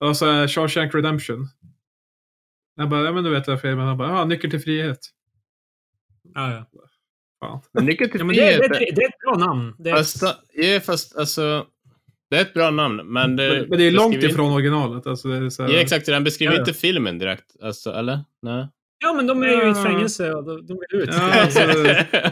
Och 0.00 0.16
så 0.16 0.30
här, 0.30 0.48
Shawshank 0.48 0.94
Redemption. 0.94 1.48
Jag 2.76 2.88
bara, 2.88 3.04
ja 3.04 3.12
men 3.12 3.24
du 3.24 3.30
vet 3.30 3.44
den 3.44 3.58
filmen. 3.58 3.86
Han 3.86 3.96
bara, 3.98 4.08
ja, 4.08 4.24
Nyckel 4.24 4.50
till 4.50 4.60
frihet. 4.60 4.98
Ja, 6.34 6.52
ja. 6.52 6.66
Fan. 7.40 7.60
Men 7.72 7.84
Nyckel 7.86 8.10
till 8.10 8.20
ja 8.20 8.24
men 8.26 8.36
det, 8.36 8.42
frihet... 8.56 8.72
det, 8.72 8.78
det 8.94 9.02
är 9.02 9.08
ett 9.08 9.18
bra 9.24 9.36
namn. 9.46 9.74
Det 9.78 9.90
är, 9.90 9.96
Fast, 9.96 10.22
ja, 10.52 10.80
fast 10.80 11.16
alltså... 11.16 11.66
Det 12.30 12.36
är 12.36 12.40
ett 12.42 12.54
bra 12.54 12.70
namn, 12.70 12.96
men 13.12 13.36
det... 13.36 13.48
Men, 13.48 13.68
men 13.68 13.78
det 13.78 13.84
är 13.84 13.90
långt 13.90 14.14
beskriver 14.14 14.32
ifrån 14.34 14.52
originalet. 14.52 15.06
Alltså, 15.06 15.28
det 15.28 15.36
är 15.36 15.50
så 15.50 15.62
här, 15.62 15.70
ja, 15.70 15.78
exakt. 15.80 16.06
Den 16.06 16.24
beskriver 16.24 16.52
Ja, 16.52 16.56
ja. 16.58 16.62
inte 16.68 16.80
filmen 16.80 17.18
direkt. 17.18 17.56
Alltså, 17.62 17.92
eller? 17.92 18.18
Nej. 18.42 18.68
Ja, 19.02 19.12
men 19.12 19.26
de 19.26 19.42
är 19.42 19.46
ju 19.48 19.66
i 19.68 19.70
ett 19.70 19.82
fängelse 19.82 20.32
och 20.34 20.44
de, 20.44 20.66
de 20.66 20.78
vill 20.90 21.00
ut. 21.02 21.08
Ja, 21.12 21.30
alltså, 21.42 21.60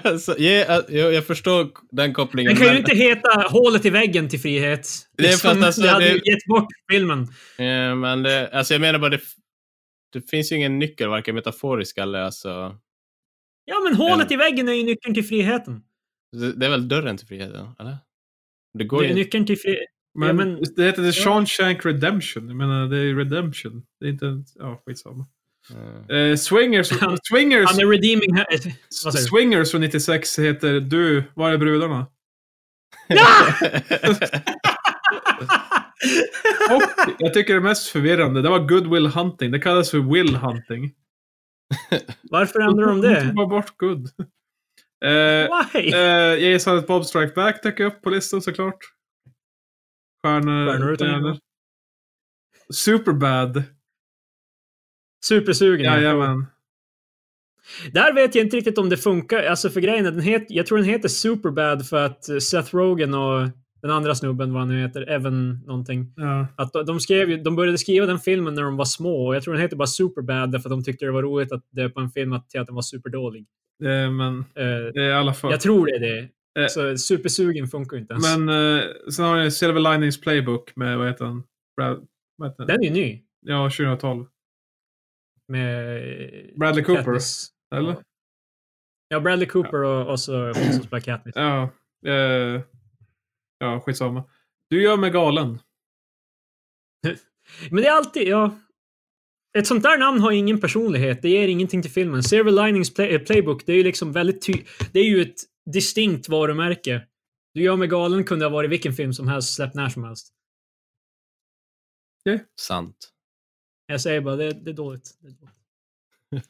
alltså, 0.08 0.38
ja, 0.38 0.82
jag, 0.88 1.12
jag 1.14 1.26
förstår 1.26 1.68
den 1.90 2.14
kopplingen. 2.14 2.48
Den 2.50 2.56
kan 2.56 2.66
ju 2.66 2.72
men- 2.72 2.78
inte 2.80 2.94
heta 2.96 3.28
Hålet 3.50 3.84
i 3.84 3.90
väggen 3.90 4.28
till 4.28 4.40
frihet. 4.40 4.88
Det 5.16 5.24
är 5.24 5.28
Liksom, 5.28 5.62
alltså, 5.62 5.82
det 5.82 5.88
hade 5.88 6.04
det- 6.04 6.10
ju 6.10 6.32
gett 6.32 6.44
bort 6.48 6.68
filmen. 6.92 7.26
Ja, 7.58 7.94
men 7.94 8.22
det, 8.22 8.48
alltså 8.52 8.74
jag 8.74 8.80
menar 8.80 8.98
bara, 8.98 9.10
det, 9.10 9.20
det 10.12 10.30
finns 10.30 10.52
ju 10.52 10.56
ingen 10.56 10.78
nyckel, 10.78 11.08
varken 11.08 11.34
metaforisk 11.34 11.98
eller 11.98 12.18
alltså... 12.20 12.76
Ja, 13.64 13.80
men 13.84 13.94
hålet 13.94 14.26
Ja. 14.30 14.34
i 14.34 14.36
väggen 14.36 14.68
är 14.68 14.72
ju 14.72 14.82
nyckeln 14.82 15.14
till 15.14 15.24
friheten. 15.24 15.82
Det, 16.36 16.52
det 16.52 16.66
är 16.66 16.70
väl 16.70 16.88
dörren 16.88 17.16
till 17.16 17.26
friheten, 17.26 17.66
eller? 17.80 17.96
Det 18.74 18.84
går 18.84 19.02
Det 19.02 19.14
nyckeln 19.14 19.46
till 19.46 19.58
friheten. 19.58 19.86
men, 20.14 20.28
Ja, 20.28 20.32
men- 20.34 20.62
det 20.76 20.84
heter 20.84 21.02
The 21.02 21.12
Shawshank 21.12 21.86
Redemption. 21.86 22.48
Jag 22.48 22.56
menar, 22.56 22.86
det 22.86 22.96
är 22.98 23.14
Redemption. 23.14 23.82
Det 24.00 24.06
är 24.06 24.10
inte... 24.10 24.42
Ja, 24.54 24.82
skitsamma. 24.86 25.26
Ja. 26.08 26.14
Eh, 26.16 26.36
Swingers, 26.36 26.90
Han- 27.00 27.18
Swingers, 27.22 27.70
Han 27.70 27.80
är 27.80 27.86
redeeming... 27.86 28.34
här- 28.34 28.46
du? 29.12 29.18
Swingers 29.18 29.70
från 29.70 29.80
96 29.80 30.38
heter 30.38 30.80
Du, 30.80 31.22
var 31.34 31.50
är 31.50 31.58
brudarna? 31.58 32.06
Och 36.70 36.82
jag 37.18 37.34
tycker 37.34 37.54
det 37.54 37.60
mest 37.60 37.88
förvirrande, 37.88 38.42
det 38.42 38.48
var 38.48 38.58
Goodwill 38.68 39.06
Hunting. 39.06 39.50
Det 39.50 39.58
kallas 39.58 39.90
för 39.90 39.98
Will 40.14 40.36
Hunting. 40.36 40.92
Varför 42.30 42.60
ändrar 42.60 42.86
de 42.86 43.00
det? 43.00 43.32
Ta 43.36 43.46
bort 43.46 43.76
good. 43.76 44.08
Eh, 45.04 45.48
Why? 45.74 45.92
eh, 45.92 46.50
Jason 46.50 46.84
Bob 46.88 47.04
Strike 47.04 47.32
Back 47.34 47.62
dök 47.62 47.80
upp 47.80 48.02
på 48.02 48.10
listan 48.10 48.42
såklart. 48.42 48.78
Stjärnor. 50.22 50.72
Stjärnor 50.72 50.92
utan. 50.92 51.38
Superbad. 52.74 53.62
Supersugen. 55.24 55.84
Jajamän. 55.84 56.46
Där 57.92 58.14
vet 58.14 58.34
jag 58.34 58.44
inte 58.44 58.56
riktigt 58.56 58.78
om 58.78 58.88
det 58.88 58.96
funkar. 58.96 59.42
Alltså 59.42 59.70
för 59.70 59.80
grejen 59.80 60.04
den 60.04 60.20
het, 60.20 60.46
jag 60.48 60.66
tror 60.66 60.78
den 60.78 60.86
heter 60.86 61.08
Superbad 61.08 61.88
för 61.88 62.04
att 62.04 62.24
Seth 62.24 62.74
Rogen 62.76 63.14
och 63.14 63.48
den 63.82 63.90
andra 63.90 64.14
snubben, 64.14 64.52
vad 64.52 64.60
han 64.62 64.68
nu 64.68 64.80
heter, 64.80 65.10
Evan 65.10 65.60
någonting. 65.66 66.12
Ja. 66.16 66.46
Att 66.56 66.72
de, 66.86 67.00
skrev, 67.00 67.42
de 67.42 67.56
började 67.56 67.78
skriva 67.78 68.06
den 68.06 68.18
filmen 68.18 68.54
när 68.54 68.62
de 68.62 68.76
var 68.76 68.84
små 68.84 69.26
och 69.26 69.36
jag 69.36 69.42
tror 69.42 69.54
den 69.54 69.62
heter 69.62 69.76
bara 69.76 69.86
Superbad 69.86 70.52
därför 70.52 70.68
att 70.68 70.72
de 70.72 70.84
tyckte 70.84 71.04
det 71.04 71.12
var 71.12 71.22
roligt 71.22 71.52
att 71.52 71.64
det 71.70 71.88
på 71.88 72.00
en 72.00 72.10
film 72.10 72.32
att, 72.32 72.50
till 72.50 72.60
att 72.60 72.66
den 72.66 72.74
var 72.74 72.82
superdålig. 72.82 73.46
Eh, 73.84 74.10
men 74.10 74.44
Eh, 74.54 75.02
i 75.04 75.12
alla 75.12 75.34
fall. 75.34 75.50
jag 75.50 75.60
tror 75.60 75.86
det 75.86 75.92
är 75.92 76.00
det. 76.00 76.28
Eh. 76.62 76.68
Så 76.68 76.96
supersugen 76.96 77.66
funkar 77.66 77.96
ju 77.96 78.00
inte 78.00 78.14
ens. 78.14 78.36
Men 78.36 78.48
eh, 78.48 78.84
sen 79.12 79.24
har 79.24 79.36
ni 79.36 79.50
Silver 79.50 79.92
Linings 79.92 80.20
Playbook 80.20 80.76
med, 80.76 80.98
vad 80.98 81.06
heter 81.08 81.24
han? 81.24 81.42
Brad, 81.76 82.06
vad 82.36 82.48
heter 82.48 82.58
han? 82.58 82.66
den 82.66 82.80
är 82.80 82.84
ju 82.84 82.90
ny. 82.90 83.22
Ja, 83.40 83.70
2012. 83.70 84.26
Med... 85.48 86.52
Bradley 86.56 86.84
Cooper. 86.84 87.04
Katniss. 87.04 87.50
Eller? 87.74 87.96
Ja, 89.08 89.20
Bradley 89.20 89.48
Cooper 89.48 89.82
och, 89.82 90.10
och 90.10 90.20
så 90.20 90.46
hon 90.46 90.54
som 90.54 90.82
spelar 90.82 91.00
Katniss. 91.00 91.36
Ja. 91.36 91.70
Eh, 92.06 92.60
ja, 93.58 93.80
skitsamma. 93.80 94.24
Du 94.70 94.82
gör 94.82 94.96
mig 94.96 95.10
galen. 95.10 95.58
Men 97.70 97.82
det 97.82 97.88
är 97.88 97.92
alltid, 97.92 98.28
ja. 98.28 98.58
Ett 99.58 99.66
sånt 99.66 99.82
där 99.82 99.98
namn 99.98 100.20
har 100.20 100.32
ingen 100.32 100.60
personlighet. 100.60 101.22
Det 101.22 101.28
ger 101.28 101.48
ingenting 101.48 101.82
till 101.82 101.90
filmen. 101.90 102.22
Silver 102.22 102.66
Linings 102.66 102.94
play, 102.94 103.14
eh, 103.14 103.20
Playbook, 103.20 103.66
det 103.66 103.72
är 103.72 103.76
ju 103.76 103.82
liksom 103.82 104.12
väldigt 104.12 104.42
ty... 104.42 104.52
Det 104.92 105.00
är 105.00 105.04
ju 105.04 105.22
ett 105.22 105.40
distinkt 105.72 106.28
varumärke. 106.28 107.06
Du 107.54 107.62
gör 107.62 107.76
mig 107.76 107.88
galen 107.88 108.24
kunde 108.24 108.44
ha 108.44 108.50
varit 108.50 108.70
vilken 108.70 108.92
film 108.92 109.12
som 109.12 109.28
helst, 109.28 109.54
släppt 109.54 109.74
när 109.74 109.88
som 109.88 110.04
helst. 110.04 110.32
Sant. 112.60 113.12
Jag 113.86 114.00
säger 114.00 114.20
bara, 114.20 114.36
det, 114.36 114.52
det 114.52 114.70
är 114.70 114.74
dåligt. 114.74 115.18
Det 115.20 115.28
är 115.28 115.32
dåligt. 115.32 115.54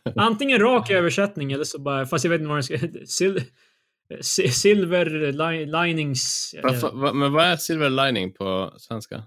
Antingen 0.17 0.59
rak 0.59 0.91
översättning 0.91 1.53
eller 1.53 1.65
så 1.65 1.79
bara, 1.79 2.07
fast 2.07 2.25
jag 2.25 2.31
vet 2.31 2.41
inte 2.41 2.49
vad 2.49 2.57
den 2.57 2.63
ska... 2.63 2.79
Sil, 3.17 3.35
si- 4.21 4.49
silver 4.49 5.33
li, 5.33 5.67
linings... 5.67 6.55
Eh, 6.55 7.13
men 7.15 7.33
vad 7.33 7.45
är 7.45 7.57
silver 7.57 7.91
lining 7.91 8.33
på 8.33 8.75
svenska? 8.79 9.23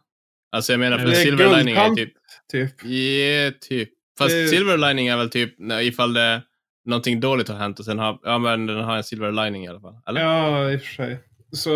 Alltså 0.51 0.73
jag 0.73 0.79
menar, 0.79 0.97
för 0.97 1.05
Det 1.05 1.11
är 1.11 1.15
silver 1.15 1.57
lining 1.57 1.75
är 1.75 1.87
guldkant. 1.87 1.97
typ... 1.97 2.13
Typ. 2.51 2.85
Ja, 2.85 3.51
typ. 3.69 3.89
Fast 4.17 4.29
Det- 4.35 4.47
silver 4.47 4.77
lining 4.77 5.07
är 5.07 5.17
väl 5.17 5.29
typ 5.29 5.53
ifall 5.81 6.13
det 6.13 6.41
någonting 6.85 7.19
dåligt 7.19 7.47
har 7.49 7.55
hänt 7.57 7.79
och 7.79 7.85
sen 7.85 7.99
har, 7.99 8.19
ja 8.23 8.37
men 8.37 8.65
den 8.65 8.77
har 8.83 8.97
en 8.97 9.03
silver 9.03 9.31
lining 9.31 9.65
i 9.65 9.67
alla 9.67 9.79
fall. 9.79 9.95
Eller? 10.09 10.21
Ja, 10.21 10.71
i 10.71 10.77
och 10.77 10.81
för 10.81 10.87
sig. 10.93 11.19
Så 11.53 11.69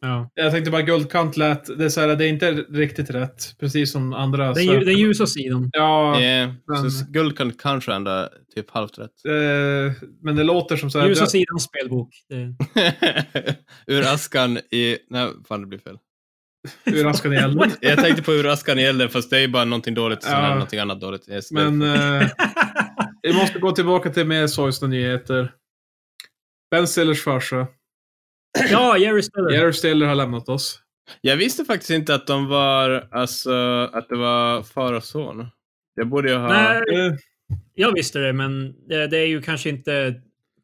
ja. 0.00 0.30
jag 0.34 0.52
tänkte 0.52 0.70
bara 0.70 0.82
guldkant 0.82 1.36
lät, 1.36 1.78
det 1.78 1.84
är, 1.84 1.88
så 1.88 2.00
här, 2.00 2.16
det 2.16 2.24
är 2.24 2.28
inte 2.28 2.52
riktigt 2.52 3.10
rätt. 3.10 3.54
Precis 3.60 3.92
som 3.92 4.12
andra. 4.12 4.52
Den, 4.52 4.64
lju- 4.64 4.84
den 4.84 4.98
ljusa 4.98 5.26
sidan. 5.26 5.70
Ja, 5.72 6.20
Ja, 6.20 6.54
men- 6.66 6.90
så 6.90 7.04
guld 7.10 7.38
kan 7.38 7.52
kanske 7.52 7.92
ändå 7.94 8.28
typ 8.54 8.70
halvt 8.70 8.98
rätt. 8.98 9.10
eh, 9.28 9.92
men 10.22 10.36
det 10.36 10.44
låter 10.44 10.76
som 10.76 10.90
så 10.90 10.98
här. 11.00 11.08
Ljusa 11.08 11.24
det- 11.24 11.30
sidan 11.30 11.58
spelbok. 11.60 12.08
Det, 12.28 12.54
ur 13.86 14.02
askan 14.02 14.58
i... 14.58 14.98
Nej, 15.10 15.28
fan 15.48 15.60
det 15.60 15.66
blir 15.66 15.78
fel. 15.78 15.98
Ur 16.84 17.06
askan 17.06 17.32
i 17.32 17.36
elden. 17.36 17.70
Jag 17.80 17.98
tänkte 17.98 18.22
på 18.22 18.32
ur 18.32 18.46
askan 18.46 18.78
i 18.78 18.82
elden 18.82 19.08
fast 19.08 19.30
det 19.30 19.36
är 19.36 19.40
ju 19.40 19.48
bara 19.48 19.64
någonting 19.64 19.94
dåligt 19.94 20.22
sen 20.22 20.32
Ja. 20.32 20.48
någonting 20.52 20.78
annat 20.78 21.00
dåligt. 21.00 21.28
Yes, 21.28 21.50
Men 21.52 21.82
eh, 21.82 22.28
vi 23.22 23.32
måste 23.32 23.58
gå 23.58 23.72
tillbaka 23.72 24.10
till 24.10 24.26
mer 24.26 24.46
sorgsna 24.46 24.88
nyheter. 24.88 25.52
Ben 26.70 26.88
Stillers 26.88 27.24
farsa. 27.24 27.66
ja, 28.70 28.98
Jerry 28.98 29.22
Stiller. 29.22 29.50
Jerry 29.50 29.72
Stiller 29.72 30.06
har 30.06 30.14
lämnat 30.14 30.48
oss. 30.48 30.80
Jag 31.20 31.36
visste 31.36 31.64
faktiskt 31.64 31.90
inte 31.90 32.14
att 32.14 32.26
de 32.26 32.46
var, 32.48 33.08
alltså, 33.10 33.52
att 33.92 34.08
det 34.08 34.16
var 34.16 34.62
far 34.62 34.92
och 34.92 35.04
son. 35.04 35.46
Jag 35.94 36.08
borde 36.08 36.30
ju 36.30 36.36
ha... 36.36 36.48
Nej, 36.48 36.82
Eh, 37.06 37.12
jag 37.74 37.92
visste 37.92 38.18
det, 38.18 38.32
men 38.32 38.74
det 38.88 39.18
är 39.18 39.26
ju 39.26 39.42
kanske 39.42 39.68
inte 39.68 40.14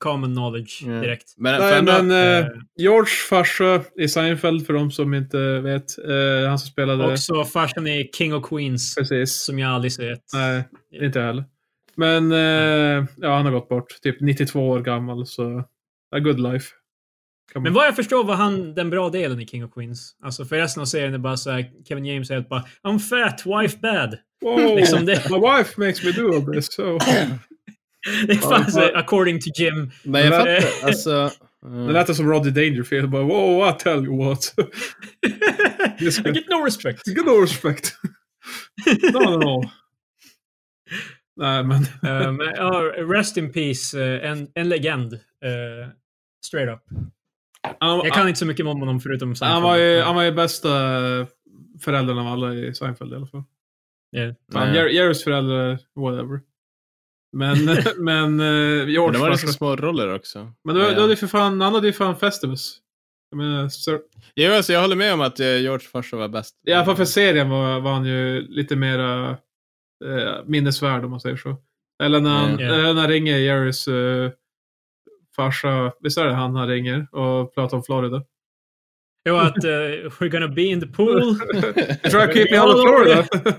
common 0.00 0.34
knowledge 0.34 0.84
direkt. 0.84 1.34
Men, 1.36 1.60
nej, 1.60 1.78
ändå, 1.78 2.02
men 2.02 2.38
eh, 2.44 2.46
George 2.76 3.10
farsa 3.30 3.82
i 3.96 4.08
Seinfeld, 4.08 4.66
för 4.66 4.72
de 4.72 4.90
som 4.90 5.14
inte 5.14 5.60
vet. 5.60 5.98
Eh, 5.98 6.48
han 6.48 6.58
som 6.58 6.70
spelade... 6.70 7.12
Också 7.12 7.44
farsan 7.44 7.86
i 7.86 8.10
King 8.14 8.34
of 8.34 8.48
Queens, 8.48 8.94
Precis. 8.94 9.34
som 9.34 9.58
jag 9.58 9.70
aldrig 9.70 9.92
sett. 9.92 10.22
Nej, 10.32 10.64
inte 11.02 11.20
heller. 11.20 11.44
Men 11.96 12.32
eh, 12.32 13.06
ja, 13.16 13.36
han 13.36 13.44
har 13.44 13.52
gått 13.52 13.68
bort. 13.68 14.00
Typ 14.02 14.20
92 14.20 14.68
år 14.68 14.80
gammal, 14.80 15.26
så... 15.26 15.64
A 16.16 16.18
good 16.18 16.40
life. 16.40 16.66
Men 17.54 17.72
vad 17.72 17.86
jag 17.86 17.96
förstår 17.96 18.24
var 18.24 18.34
han 18.34 18.74
den 18.74 18.90
bra 18.90 19.10
delen 19.10 19.40
i 19.40 19.46
King 19.46 19.64
of 19.64 19.74
Queens. 19.74 20.16
Alltså 20.22 20.44
för 20.44 20.56
resten 20.56 20.80
av 20.80 20.86
serien 20.86 21.14
är 21.14 21.18
bara 21.18 21.36
så 21.36 21.50
här, 21.50 21.70
Kevin 21.88 22.04
James 22.04 22.28
säger 22.28 22.40
bara 22.40 22.64
I'm 22.82 22.98
fat, 22.98 23.42
wife 23.46 23.78
bad. 23.78 24.18
Wow, 24.42 24.76
liksom 24.76 25.06
det. 25.06 25.30
My 25.30 25.36
wife 25.36 25.80
makes 25.80 26.04
me 26.04 26.12
do 26.12 26.34
all 26.34 26.54
this. 26.54 26.74
So. 26.74 26.98
Det 28.26 28.32
är 28.32 28.36
fan 28.36 28.64
Ja, 28.74 28.90
according 28.98 29.40
to 29.40 29.46
Jim. 29.58 29.90
men 30.02 30.22
jag 30.26 30.34
fattar, 30.34 30.86
alltså... 30.86 31.30
mm. 31.66 31.86
Det 31.86 31.92
lät 31.92 32.16
som 32.16 32.30
Roddy 32.32 32.50
Dangerfield. 32.50 33.10
Bara, 33.10 33.22
wow, 33.22 33.68
I 33.68 33.72
tell 33.78 34.04
you 34.04 34.24
what. 34.24 34.54
I 36.00 36.04
get 36.32 36.48
no 36.48 36.64
respect. 36.64 37.02
Good 37.14 37.26
no 37.26 37.40
respect. 37.42 37.92
no, 39.12 39.20
no, 39.20 39.36
no. 39.38 39.70
Nej, 41.36 41.64
men... 41.64 41.82
Eh, 41.82 42.32
men, 42.32 42.46
ja, 42.56 42.92
rest 42.96 43.36
in 43.36 43.52
peace, 43.52 44.00
eh, 44.02 44.30
en, 44.30 44.48
en 44.54 44.68
legend. 44.68 45.12
eh, 45.14 45.88
straight 46.46 46.68
up. 46.76 46.82
Han, 47.80 47.98
Jag 48.04 48.14
kan 48.14 48.28
inte 48.28 48.38
så 48.38 48.46
mycket 48.46 48.66
om 48.66 48.80
honom 48.80 49.00
förutom 49.00 49.34
han, 49.40 49.62
var 49.62 49.76
ju, 49.76 50.00
han 50.00 50.14
var 50.14 50.22
ju 50.22 50.32
bästa 50.32 50.68
föräldern 51.80 52.18
av 52.18 52.26
alla 52.26 52.54
i 52.54 52.74
Seinfeld 52.74 53.12
i 53.12 53.16
alla 53.16 53.26
fall. 53.26 53.42
Jerry- 54.74 54.90
Jerrys 54.92 55.24
föräldrar, 55.24 55.78
whatever. 55.96 56.40
Men, 57.32 57.64
men 57.98 58.40
uh, 58.40 58.46
Men 58.78 58.90
George 58.90 59.12
det 59.12 59.18
var 59.18 59.26
var 59.26 59.30
liksom 59.30 59.52
små 59.52 59.76
roller 59.76 60.14
också. 60.14 60.52
Men 60.64 60.74
du, 60.74 60.80
Ja. 60.82 60.90
du 60.94 61.00
hade 61.00 61.12
ju 61.12 61.16
för 61.16 61.26
fan, 61.26 61.60
han 61.60 61.74
hade 61.74 61.86
ju 61.86 61.92
fan 61.92 62.16
Festivus. 62.16 62.76
Jag 63.30 63.36
menar, 63.38 63.68
Sir, 63.68 64.00
Jo, 64.34 64.52
alltså, 64.52 64.72
jag 64.72 64.80
håller 64.80 64.96
med 64.96 65.14
om 65.14 65.20
att 65.20 65.40
eh, 65.40 65.56
George 65.60 65.86
farsa 65.88 66.16
var 66.16 66.28
bäst. 66.28 66.54
I 66.66 66.72
alla 66.72 66.84
fall 66.84 66.96
för 66.96 67.04
serien 67.04 67.50
var, 67.50 67.80
var 67.80 67.92
han 67.92 68.04
ju 68.06 68.40
lite 68.48 68.76
mera 68.76 69.30
eh, 70.04 70.34
minnesvärd 70.46 71.04
om 71.04 71.10
man 71.10 71.20
säger 71.20 71.36
så. 71.36 71.56
Eller 72.02 72.20
när 72.20 72.30
han, 72.30 72.50
Mm. 72.50 72.66
eller 72.66 72.94
när 72.94 73.00
han 73.00 73.10
ringer 73.10 73.36
Jerrys 73.38 73.88
eh, 73.88 74.30
farsa, 75.36 75.92
visst 76.00 76.18
är 76.18 76.24
det 76.26 76.34
han 76.34 76.56
han 76.56 76.68
ringer 76.68 77.06
och 77.14 77.54
pratar 77.54 77.76
om 77.76 77.82
Florida? 77.82 78.22
Jo, 79.28 79.36
att 79.36 79.64
eh, 79.64 79.68
we're 80.18 80.28
gonna 80.28 80.48
be 80.48 80.62
in 80.62 80.80
the 80.80 80.86
pool. 80.86 81.38
Try 82.02 82.26
to 82.26 82.32
keep 82.32 82.46
me 82.50 82.60
out 82.60 82.74
of 82.74 82.80
Florida. 82.82 83.26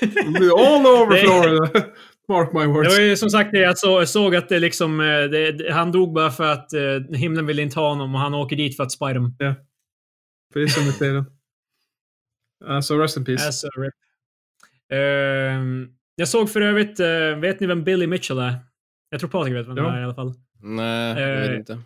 We'll 0.00 0.38
be 0.40 0.50
all 0.50 0.86
over 0.86 1.16
Florida. 1.16 1.86
Mark 2.28 2.52
my 2.52 2.60
Det 2.60 2.66
words. 2.66 2.94
var 2.98 3.00
ju 3.04 3.16
som 3.16 3.30
sagt 3.30 3.50
det, 3.52 3.58
jag 3.58 3.78
så, 3.78 3.88
jag 3.88 4.08
såg 4.08 4.36
att 4.36 4.48
det 4.48 4.58
liksom, 4.58 5.00
eh, 5.00 5.06
det, 5.06 5.52
det, 5.52 5.72
han 5.72 5.92
dog 5.92 6.12
bara 6.14 6.30
för 6.30 6.52
att 6.52 6.72
eh, 6.72 7.16
himlen 7.16 7.46
ville 7.46 7.62
inte 7.62 7.80
ha 7.80 7.88
honom 7.88 8.14
och 8.14 8.20
han 8.20 8.34
åker 8.34 8.56
dit 8.56 8.76
för 8.76 8.82
att 8.82 8.92
spy 8.92 9.12
dem. 9.12 9.36
Precis 10.54 10.74
som 10.74 10.88
i 10.88 10.92
serien. 10.92 11.24
Alltså, 12.64 12.98
rest 12.98 13.16
in 13.16 13.24
peace. 13.24 13.48
As 13.48 13.64
a 13.64 13.68
rip. 13.76 13.94
Ehm, 14.92 15.88
jag 16.14 16.28
såg 16.28 16.50
för 16.50 16.60
övrigt, 16.60 17.00
eh, 17.00 17.38
vet 17.40 17.60
ni 17.60 17.66
vem 17.66 17.84
Billy 17.84 18.06
Mitchell 18.06 18.38
är? 18.38 18.54
Jag 19.10 19.20
tror 19.20 19.30
Patrik 19.30 19.54
vet 19.54 19.66
vem 19.68 19.76
Ja. 19.76 19.82
det 19.82 19.96
är 19.96 20.00
i 20.00 20.04
alla 20.04 20.14
fall. 20.14 20.34
Nej, 20.62 21.20
jag 21.22 21.40
vet 21.40 21.50
Eh, 21.50 21.56
inte. 21.56 21.78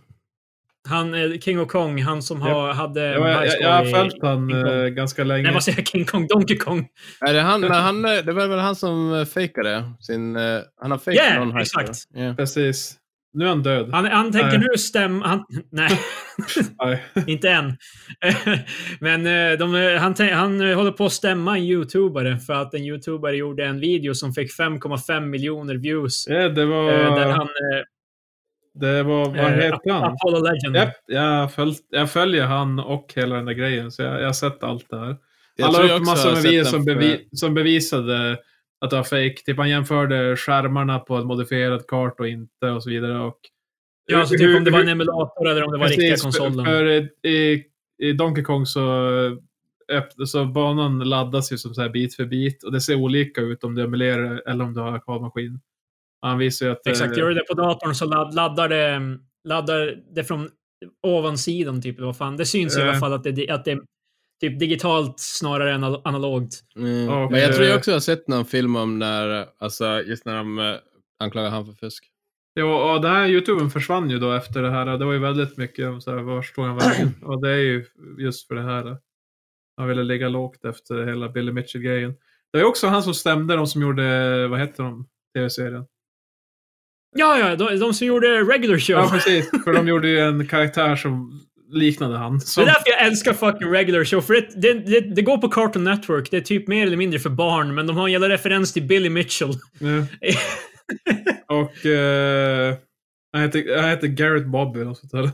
Han, 0.89 1.15
eh, 1.15 1.39
King 1.41 1.61
of 1.61 1.69
Kong, 1.69 2.03
han 2.03 2.23
som 2.23 2.41
har, 2.43 2.73
hade 2.73 3.01
Jag, 3.05 3.31
jag, 3.31 3.47
jag, 3.47 3.55
jag 3.61 3.73
har 3.73 3.85
följt 3.85 4.23
han 4.23 4.67
eh, 4.67 4.87
ganska 4.89 5.25
länge. 5.25 5.43
Nej, 5.43 5.53
vad 5.55 5.63
säger 5.65 5.79
jag? 5.79 5.87
King 5.89 6.05
Kong? 6.05 6.27
Donkey 6.27 6.57
Kong. 6.57 6.89
Är 7.21 7.35
det, 7.35 7.41
han, 7.41 7.61
men 7.61 7.71
han, 7.73 8.03
det 8.03 8.33
var 8.33 8.49
väl 8.49 8.59
han 8.59 8.77
som 8.77 9.15
eh, 9.15 9.25
fejkade 9.25 9.85
sin... 10.01 10.37
eh, 10.37 10.59
Han 10.81 10.91
har 10.91 10.99
fejkat 10.99 11.25
Yeah, 11.25 11.39
någon 11.39 11.49
high 11.53 11.61
exakt. 11.61 11.99
Yeah. 12.17 12.37
Precis. 12.37 12.95
Nu 13.33 13.45
är 13.45 13.49
han 13.49 13.63
död. 13.63 13.89
Han, 13.93 14.05
han 14.07 14.33
tänker 14.33 14.59
Nej. 14.59 14.69
nu 14.73 14.79
stämma... 14.79 15.27
Han, 15.27 15.45
nej, 15.73 16.01
Nej. 16.85 17.05
inte 17.27 17.51
än. 17.51 17.77
Men 19.01 19.27
eh, 19.27 19.59
de, 19.59 19.75
eh, 19.75 20.01
han, 20.01 20.15
han 20.33 20.61
eh, 20.71 20.77
håller 20.77 20.91
på 20.93 21.05
att 21.07 21.13
stämma 21.13 21.57
en 21.59 21.65
YouTubare 21.65 22.39
för 22.39 22.53
att 22.53 22.75
en 22.75 22.83
YouTubare 22.85 23.37
gjorde 23.37 23.65
en 23.65 23.81
video 23.81 24.15
som 24.15 24.33
fick 24.33 24.59
5,5 24.59 25.21
miljoner 25.21 25.75
views. 25.75 26.25
Ja, 26.29 26.49
det 26.49 26.67
var... 26.67 26.93
eh, 26.93 27.15
Där 27.15 27.31
han... 27.31 27.49
Det 28.81 29.03
var... 29.03 29.27
Vad 29.27 29.39
eh, 29.39 29.51
heter 29.51 29.91
han? 29.91 30.05
Apollo 30.05 30.43
Legend. 30.43 30.77
Japp, 30.77 30.95
jag, 31.07 31.53
följt, 31.53 31.87
jag 31.91 32.11
följer 32.11 32.45
han 32.45 32.79
och 32.79 33.13
hela 33.17 33.37
den 33.37 33.45
där 33.45 33.53
grejen, 33.53 33.91
så 33.91 34.03
jag, 34.03 34.21
jag 34.21 34.27
har 34.27 34.33
sett 34.33 34.63
allt 34.63 34.91
det 34.91 34.99
här. 34.99 35.17
Jag 35.57 35.67
Han 35.67 35.87
la 35.87 35.95
upp 35.95 36.07
massor 36.07 36.43
med 36.43 36.55
den 36.55 36.65
som, 36.65 36.85
bevi 36.85 37.29
som 37.33 37.55
bevisade 37.55 38.39
att 38.81 38.91
det 38.91 38.97
var 38.97 39.03
fake. 39.03 39.37
Typ 39.47 39.57
han 39.57 39.71
jämförde 39.71 40.37
skärmarna 40.37 40.99
på 40.99 41.17
en 41.17 41.27
modifierad 41.27 41.87
kart 41.87 42.21
och 42.21 42.29
inte 42.29 42.71
och 42.71 42.83
så 42.83 42.91
vidare. 42.91 43.21
Och 43.21 43.39
Ja, 44.11 44.19
alltså 44.19 44.37
typ 44.37 44.57
om 44.57 44.65
det 44.65 44.71
var 44.71 44.81
en 44.81 44.89
emulator 44.89 45.49
eller 45.49 45.65
om 45.65 45.73
det 45.73 45.79
var 45.79 45.89
riktiga 45.89 46.11
Precis, 46.11 46.23
konsolen. 46.23 46.67
För, 46.67 46.73
för 46.73 47.29
i, 47.29 47.65
i 47.99 48.13
Donkey 48.13 48.45
Kong 48.45 48.67
så, 48.67 49.11
så 50.27 50.45
banan 50.45 50.99
laddas 50.99 51.53
ju 51.53 51.59
som 51.59 51.75
så 51.75 51.83
här 51.83 51.89
bit 51.89 52.15
för 52.15 52.25
bit 52.25 52.65
och 52.65 52.73
det 52.73 52.81
ser 52.81 52.95
olika 52.95 53.41
ut 53.41 53.65
om 53.65 53.75
du 53.75 53.83
emulerar 53.83 54.43
eller 54.47 54.65
om 54.65 54.75
du 54.75 54.81
har 54.81 54.93
arkadmaskin. 54.93 55.61
Han 56.23 56.39
visar 56.39 56.67
ju 56.67 56.73
att... 56.73 56.87
Exakt, 56.87 57.13
eh, 57.13 57.19
gör 57.19 57.29
du 57.29 57.35
det 57.35 57.45
på 57.45 57.55
datorn 57.55 57.95
så 57.95 58.05
ladd, 58.05 58.35
laddar, 58.35 58.69
det, 58.69 59.01
laddar 59.49 59.97
det 60.15 60.25
från 60.25 60.51
ovansidan. 61.03 61.83
Typ, 61.83 62.01
vad 62.01 62.17
fan. 62.17 62.37
Det 62.37 62.47
syns 62.47 62.77
i 62.77 62.81
Eh. 62.81 62.89
alla 62.89 62.99
fall 63.01 63.13
att 63.13 63.25
det, 63.25 63.51
att 63.51 63.65
det 63.65 63.71
är 63.71 63.81
typ 64.41 64.59
digitalt 64.61 65.15
snarare 65.19 65.73
än 65.75 65.85
anal- 65.85 66.01
analogt. 66.05 66.55
Mm. 66.77 67.09
Och, 67.09 67.33
Men 67.33 67.41
jag 67.41 67.53
tror 67.53 67.65
jag 67.65 67.73
eh, 67.73 67.79
också 67.79 67.93
har 67.93 68.01
sett 68.01 68.29
någon 68.29 68.45
film 68.45 68.77
om 68.77 68.99
när, 68.99 69.47
alltså 69.59 70.03
just 70.03 70.25
när 70.25 70.37
de 70.37 70.59
eh, 70.59 70.75
anklagar 71.19 71.51
han 71.51 71.67
för 71.67 71.73
fusk. 71.73 72.05
Jo, 72.61 72.69
och 72.69 73.01
den 73.03 73.11
här 73.13 73.27
YouTuben 73.29 73.71
försvann 73.71 74.11
ju 74.11 74.19
då 74.19 74.33
efter 74.33 74.63
det 74.63 74.71
här. 74.71 74.99
Det 74.99 75.05
var 75.05 75.13
ju 75.13 75.19
väldigt 75.19 75.57
mycket 75.57 75.89
om 75.89 76.01
så 76.01 76.11
här, 76.11 76.19
vart 76.23 76.55
tog 76.55 76.65
han 76.65 76.77
vägen? 76.79 77.15
och 77.23 77.43
det 77.43 77.51
är 77.51 77.57
ju 77.59 77.85
just 78.19 78.47
för 78.49 78.55
det 78.55 78.63
här. 78.63 78.97
Han 79.77 79.89
ville 79.89 80.03
ligga 80.03 80.29
lågt 80.29 80.65
efter 80.65 81.07
hela 81.07 81.29
Billy 81.29 81.53
Mitchell-grejen. 81.53 82.15
Det 82.53 82.59
är 82.59 82.65
också 82.65 82.87
han 82.87 83.03
som 83.03 83.15
stämde 83.15 83.57
de 83.57 83.67
som 83.67 83.83
gjorde, 83.83 84.49
vad 84.49 84.61
heter 84.61 84.83
de, 84.83 85.07
tv-serien? 85.35 85.85
Ja, 87.17 87.39
ja, 87.39 87.57
de, 87.57 87.79
de 87.79 87.95
som 87.95 88.07
gjorde 88.07 88.43
regular 88.43 88.79
show. 88.79 88.97
Ja, 88.97 89.09
precis. 89.13 89.51
För 89.65 89.73
de 89.73 89.89
gjorde 89.89 90.09
ju 90.09 90.19
en 90.19 90.47
karaktär 90.47 90.97
som 90.97 91.41
liknade 91.73 92.19
han. 92.19 92.35
Det 92.35 92.41
Som, 92.41 92.63
är 92.63 92.67
därför 92.67 92.91
jag 92.91 93.07
älskar 93.07 93.33
fucking 93.33 93.69
regular 93.69 94.05
show. 94.05 94.21
För 94.21 94.35
det, 94.35 94.61
det, 94.63 94.73
det, 94.73 95.01
det 95.15 95.23
går 95.23 95.39
på 95.39 95.49
Cartoon 95.49 95.85
Network. 95.85 96.31
Det 96.31 96.37
är 96.37 96.41
typ 96.41 96.69
mer 96.69 96.87
eller 96.87 96.97
mindre 96.97 97.19
för 97.19 97.31
barn, 97.31 97.75
men 97.75 97.87
de 97.87 97.97
har 97.97 98.07
en 98.07 98.13
jävla 98.13 98.29
referens 98.29 98.73
till 98.73 98.83
Billy 98.83 99.11
Mitchell. 99.11 99.53
Ja. 99.79 100.07
och 101.57 101.87
eh, 101.87 102.75
han, 103.33 103.43
heter, 103.43 103.81
han 103.81 103.91
heter 103.91 104.07
Garrett 104.07 104.47
Bobby, 104.47 104.81
eller 104.81 104.89
något 104.89 104.99
sånt 104.99 105.13
där. 105.13 105.31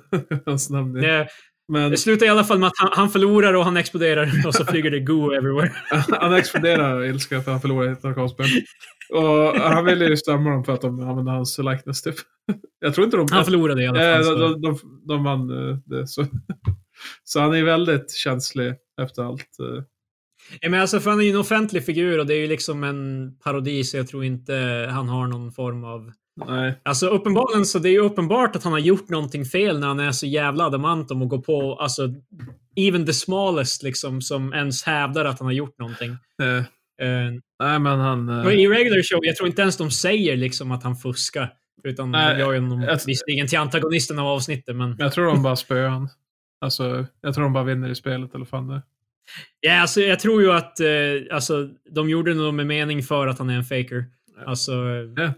Hans 0.47 0.70
namn 0.70 0.97
är. 0.97 1.29
Men 1.68 1.90
det 1.90 1.96
slutar 1.96 2.26
i 2.26 2.28
alla 2.28 2.44
fall 2.44 2.58
med 2.58 2.66
att 2.66 2.72
han, 2.78 2.90
han 2.92 3.10
förlorar 3.10 3.54
och 3.54 3.64
han 3.64 3.76
exploderar 3.76 4.30
och 4.46 4.54
så 4.54 4.64
flyger 4.64 4.90
det 4.90 5.00
goo 5.00 5.32
everywhere. 5.32 5.72
han 6.20 6.34
exploderar 6.34 6.94
av 6.96 7.06
ilska 7.06 7.28
för 7.34 7.38
att 7.40 7.46
han 7.46 7.60
förlorade 7.60 7.92
ett 7.92 8.04
arkadspel. 8.04 8.46
Och 9.12 9.54
han 9.60 9.84
ville 9.84 10.04
ju 10.04 10.16
stämma 10.16 10.50
dem 10.50 10.64
för 10.64 10.72
att 10.72 10.80
de 10.80 11.00
använde 11.08 11.30
hans 11.30 11.58
likeness 11.58 12.02
typ. 12.02 12.14
Jag 12.80 12.94
tror 12.94 13.04
inte 13.04 13.16
de... 13.16 13.26
Han 13.30 13.44
förlorade 13.44 13.82
i 13.82 13.86
alla 13.86 14.10
Eh, 14.18 14.22
fall. 14.22 14.38
de, 14.38 14.48
Så. 14.48 14.54
de, 14.54 14.60
de, 14.62 14.78
de 15.08 15.24
vann 15.24 15.70
eh, 15.70 15.76
det. 15.84 16.06
Så. 16.06 16.26
så 17.24 17.40
han 17.40 17.54
är 17.54 17.62
väldigt 17.64 18.10
känslig 18.14 18.74
efter 19.02 19.22
allt. 19.22 19.58
eh. 19.60 19.82
Ja, 20.60 20.70
men 20.70 20.80
alltså, 20.80 21.00
för 21.00 21.10
han 21.10 21.20
är 21.20 21.24
ju 21.24 21.30
en 21.30 21.36
offentlig 21.36 21.84
figur 21.86 22.18
och 22.18 22.26
det 22.26 22.34
är 22.34 22.38
ju 22.40 22.46
liksom 22.46 22.84
en 22.84 23.32
parodi 23.44 23.84
så 23.84 23.96
jag 23.96 24.08
tror 24.08 24.24
inte 24.24 24.54
han 24.92 25.08
har 25.08 25.26
någon 25.26 25.52
form 25.52 25.84
av... 25.84 26.12
Nej. 26.37 26.80
Alltså 26.82 27.07
uppenbarligen 27.07 27.66
så 27.66 27.78
det 27.78 27.89
är 27.89 27.93
ju 27.93 28.01
uppenbart 28.01 28.57
att 28.57 28.64
han 28.64 28.72
har 28.72 28.80
gjort 28.80 29.09
någonting 29.09 29.45
fel 29.45 29.80
när 29.80 29.87
han 29.87 30.01
är 30.01 30.12
så 30.12 30.26
jävla 30.26 30.66
adamant 30.66 31.11
om 31.11 31.22
att 31.22 31.28
gå 31.28 31.41
på 31.41 31.78
alltså 31.80 32.14
even 32.76 33.07
the 33.07 33.12
smallest 33.12 33.82
liksom 33.82 34.22
som 34.22 34.53
ens 34.53 34.85
hävdar 34.85 35.24
att 35.24 35.39
han 35.39 35.47
har 35.47 35.53
gjort 35.53 35.78
någonting. 35.78 36.11
Eh, 36.43 36.64
Eh, 37.01 37.30
nej, 37.61 37.78
men 37.78 38.01
han... 38.01 38.28
och 38.28 38.53
I 38.53 38.68
regular 38.68 39.03
show, 39.03 39.20
jag 39.22 39.37
tror 39.37 39.49
inte 39.49 39.62
ens 39.62 39.76
de 39.76 39.91
säger 39.91 40.37
liksom 40.37 40.70
att 40.70 40.82
han 40.82 40.97
fuskar. 40.97 41.53
Utan 41.85 42.11
Nej, 42.11 42.35
de 42.35 42.41
gör 42.41 42.53
ju 42.53 42.61
honom 42.61 42.99
visserligen 43.07 43.47
till 43.47 43.59
antagonisten 43.59 44.18
av 44.18 44.26
avsnittet 44.26 44.76
men... 44.76 44.97
Jag 44.99 45.12
tror 45.12 45.26
de 45.26 45.43
bara 45.43 45.57
spöar 45.66 45.89
han. 45.89 46.09
Alltså, 46.61 47.07
jag 47.20 47.35
tror 47.35 47.45
de 47.45 47.53
bara 47.53 47.64
vinner 47.64 47.89
i 47.89 47.95
spelet 47.95 48.35
eller 48.35 48.45
fan 48.45 48.68
det. 48.68 48.82
Ja, 49.61 49.80
alltså, 49.80 50.01
jag 50.01 50.20
tror 50.20 50.43
ju 50.43 50.53
att 50.53 50.80
eh, 50.80 50.87
alltså, 51.32 51.68
de 51.91 52.09
gjorde 52.09 52.35
nog 52.35 52.55
med 52.55 52.66
mening 52.66 53.03
för 53.03 53.26
att 53.26 53.39
han 53.39 53.51
är 53.51 53.57
en 53.57 53.64
faker. 53.64 54.05
Alltså, 54.47 54.72
eh, 54.72 55.30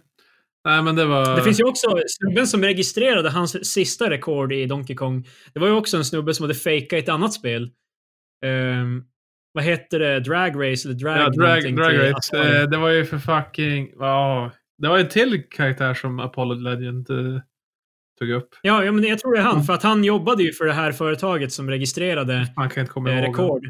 Nej, 0.67 0.83
men 0.83 0.97
det 0.97 1.05
var... 1.05 1.37
Det 1.37 1.43
finns 1.43 1.61
ju 1.61 1.65
också 1.65 1.99
snubben 2.07 2.47
som 2.47 2.63
registrerade 2.63 3.31
hans 3.31 3.73
sista 3.73 4.11
rekord 4.11 4.53
i 4.53 4.67
Donkey 4.67 4.97
Kong. 4.97 5.29
Det 5.53 5.61
var 5.61 5.67
ju 5.67 5.73
också 5.73 5.97
en 5.97 6.05
snubbe 6.05 6.35
som 6.35 6.45
hade 6.45 6.55
fejkat 6.55 6.99
ett 6.99 7.09
annat 7.09 7.33
spel. 7.33 7.71
Ehm, 8.45 9.05
vad 9.53 9.65
heter 9.65 9.99
det? 9.99 10.21
Drag 10.21 10.51
Race 10.51 10.89
eller 10.89 10.99
Drag 10.99 11.19
Ja, 11.19 11.29
drag, 11.29 11.77
drag 11.77 11.99
race. 11.99 12.37
Atari. 12.37 12.57
Eh, 12.57 12.69
det 12.69 12.77
var 12.77 12.89
ju 12.89 13.05
för 13.05 13.19
fucking... 13.19 13.93
Ja, 13.99 14.51
det 14.79 14.89
var 14.89 14.99
en 14.99 15.09
till 15.09 15.43
karaktär 15.51 15.95
som 15.95 16.21
Apollo 16.21 16.55
Legend 16.55 17.11
eh, 17.11 17.41
tog 18.19 18.31
upp. 18.31 18.49
Ja, 18.63 18.85
ja, 18.85 18.93
men 18.93 19.05
jag 19.05 19.19
tror 19.19 19.35
det 19.35 19.39
är 19.39 19.45
han. 19.45 19.53
Mm. 19.53 19.65
För 19.65 19.73
att 19.73 19.83
han 19.83 20.05
jobbade 20.05 20.43
ju 20.43 20.53
för 20.53 20.65
det 20.65 20.73
här 20.73 20.93
företaget 20.93 21.53
som 21.53 21.71
registrerade 21.71 22.47
Man 22.57 22.71
kan 22.71 22.81
inte 22.81 22.93
komma 22.93 23.11
eh, 23.11 23.25
ihåg. 23.25 23.69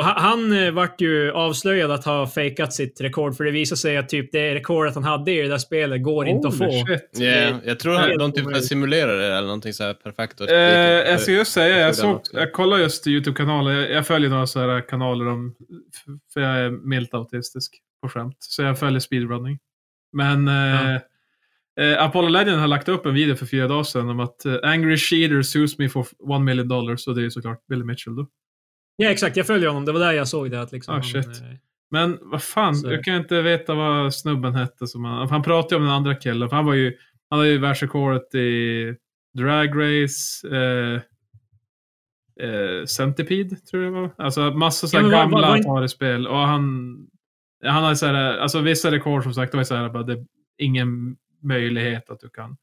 Och 0.00 0.06
ha- 0.06 0.20
han 0.20 0.52
eh, 0.52 0.70
vart 0.70 1.00
ju 1.00 1.32
avslöjad 1.32 1.90
att 1.90 2.04
ha 2.04 2.26
fejkat 2.26 2.72
sitt 2.72 3.00
rekord. 3.00 3.36
För 3.36 3.44
det 3.44 3.50
visade 3.50 3.78
sig 3.78 3.96
att 3.96 4.08
typ 4.08 4.32
det 4.32 4.54
rekordet 4.54 4.94
han 4.94 5.04
hade 5.04 5.32
i 5.32 5.42
det 5.42 5.48
där 5.48 5.58
spelet 5.58 6.02
går 6.02 6.26
inte 6.26 6.48
att 6.48 6.58
få. 6.58 6.70
shit. 6.70 7.20
Yeah, 7.20 7.58
jag 7.64 7.78
tror 7.78 7.94
han, 7.94 8.18
de 8.18 8.32
typ 8.32 8.56
simulerar 8.56 9.16
det 9.16 9.26
eller 9.26 9.46
någonting 9.46 9.72
så 9.72 9.84
här 9.84 9.94
perfekt. 9.94 10.40
och 10.40 10.46
skriker. 10.46 11.10
jag 11.10 11.20
ska 11.20 11.32
just 11.32 11.52
säga, 11.52 11.78
jag, 11.78 11.96
såg 11.96 12.20
jag 12.32 12.52
kollar 12.52 12.78
just 12.78 13.06
YouTube-kanaler. 13.06 13.72
Jag, 13.72 13.90
jag 13.90 14.06
följer 14.06 14.30
några 14.30 14.46
så 14.46 14.60
här 14.60 14.88
kanaler 14.88 15.28
om... 15.28 15.54
För 16.32 16.40
jag 16.40 16.58
är 16.58 16.70
milt 16.70 17.14
autistisk 17.14 17.74
på 18.02 18.08
skämt. 18.08 18.36
Så 18.38 18.62
jag 18.62 18.78
följer 18.78 19.00
speedrunning. 19.00 19.58
Men 20.12 20.48
eh, 20.48 20.94
eh, 21.80 22.02
Apollo 22.02 22.28
Legend 22.28 22.60
har 22.60 22.68
lagt 22.68 22.88
upp 22.88 23.06
en 23.06 23.14
video 23.14 23.36
för 23.36 23.46
fyra 23.46 23.68
dagar 23.68 23.82
sedan 23.82 24.08
om 24.08 24.20
att 24.20 24.44
eh, 24.44 24.56
Angry 24.62 24.96
Cheater 24.96 25.42
sues 25.42 25.78
me 25.78 25.88
for 25.88 26.06
one 26.18 26.44
million 26.44 26.68
dollars. 26.68 27.06
Och 27.06 27.14
det 27.14 27.20
är 27.20 27.24
ju 27.24 27.30
såklart 27.30 27.66
Billy 27.66 27.84
Mitchell 27.84 28.16
då. 28.16 28.26
Ja, 29.00 29.10
exakt. 29.10 29.36
Jag 29.36 29.46
följer 29.46 29.68
honom. 29.68 29.84
Det 29.84 29.92
var 29.92 30.00
där 30.00 30.12
jag 30.12 30.28
såg 30.28 30.50
det. 30.50 30.60
Att 30.60 30.72
liksom, 30.72 30.92
Ah, 30.92 30.94
han, 30.94 31.02
shit. 31.04 31.26
eh, 31.26 31.32
Men 31.90 32.18
vad 32.20 32.42
fan, 32.42 32.74
Så- 32.76 32.92
jag 32.92 33.04
kan 33.04 33.16
inte 33.16 33.42
veta 33.42 33.74
vad 33.74 34.14
snubben 34.14 34.54
hette. 34.54 34.86
Som 34.86 35.04
han, 35.04 35.28
han 35.28 35.42
pratade 35.42 35.76
om 35.76 35.82
den 35.82 35.92
andra 35.92 36.14
killen. 36.14 36.48
Han 36.52 36.66
var 36.66 36.74
ju, 36.74 36.96
han 37.30 37.38
hade 37.38 37.50
ju 37.50 37.58
världsrekordet 37.58 38.34
i 38.34 38.94
Drag 39.38 39.68
Race, 39.68 40.48
eh, 40.56 41.00
eh, 42.48 42.84
Centipede 42.84 43.56
tror 43.56 43.82
jag 43.84 43.92
det 43.92 44.00
var. 44.00 44.10
Alltså 44.18 44.40
massa 44.50 44.86
så 44.86 44.96
här 44.96 45.04
Ja, 45.04 45.10
vad- 45.10 45.30
gamla 45.30 45.52
Atari-spel. 45.52 46.26
Och 46.26 46.36
han, 46.38 46.96
han 47.64 47.82
hade 47.84 47.96
så 47.96 48.06
här, 48.06 48.38
alltså 48.38 48.60
vissa 48.60 48.90
rekord 48.90 49.22
som 49.22 49.34
sagt, 49.34 49.52
det 49.52 49.56
var 49.58 49.64
så 49.64 49.74
här, 49.74 49.88
bara, 49.88 50.02
det 50.02 50.12
är 50.12 50.24
ingen 50.58 51.16
möjlighet 51.42 52.10
att 52.10 52.20
du 52.20 52.28
kan. 52.28 52.56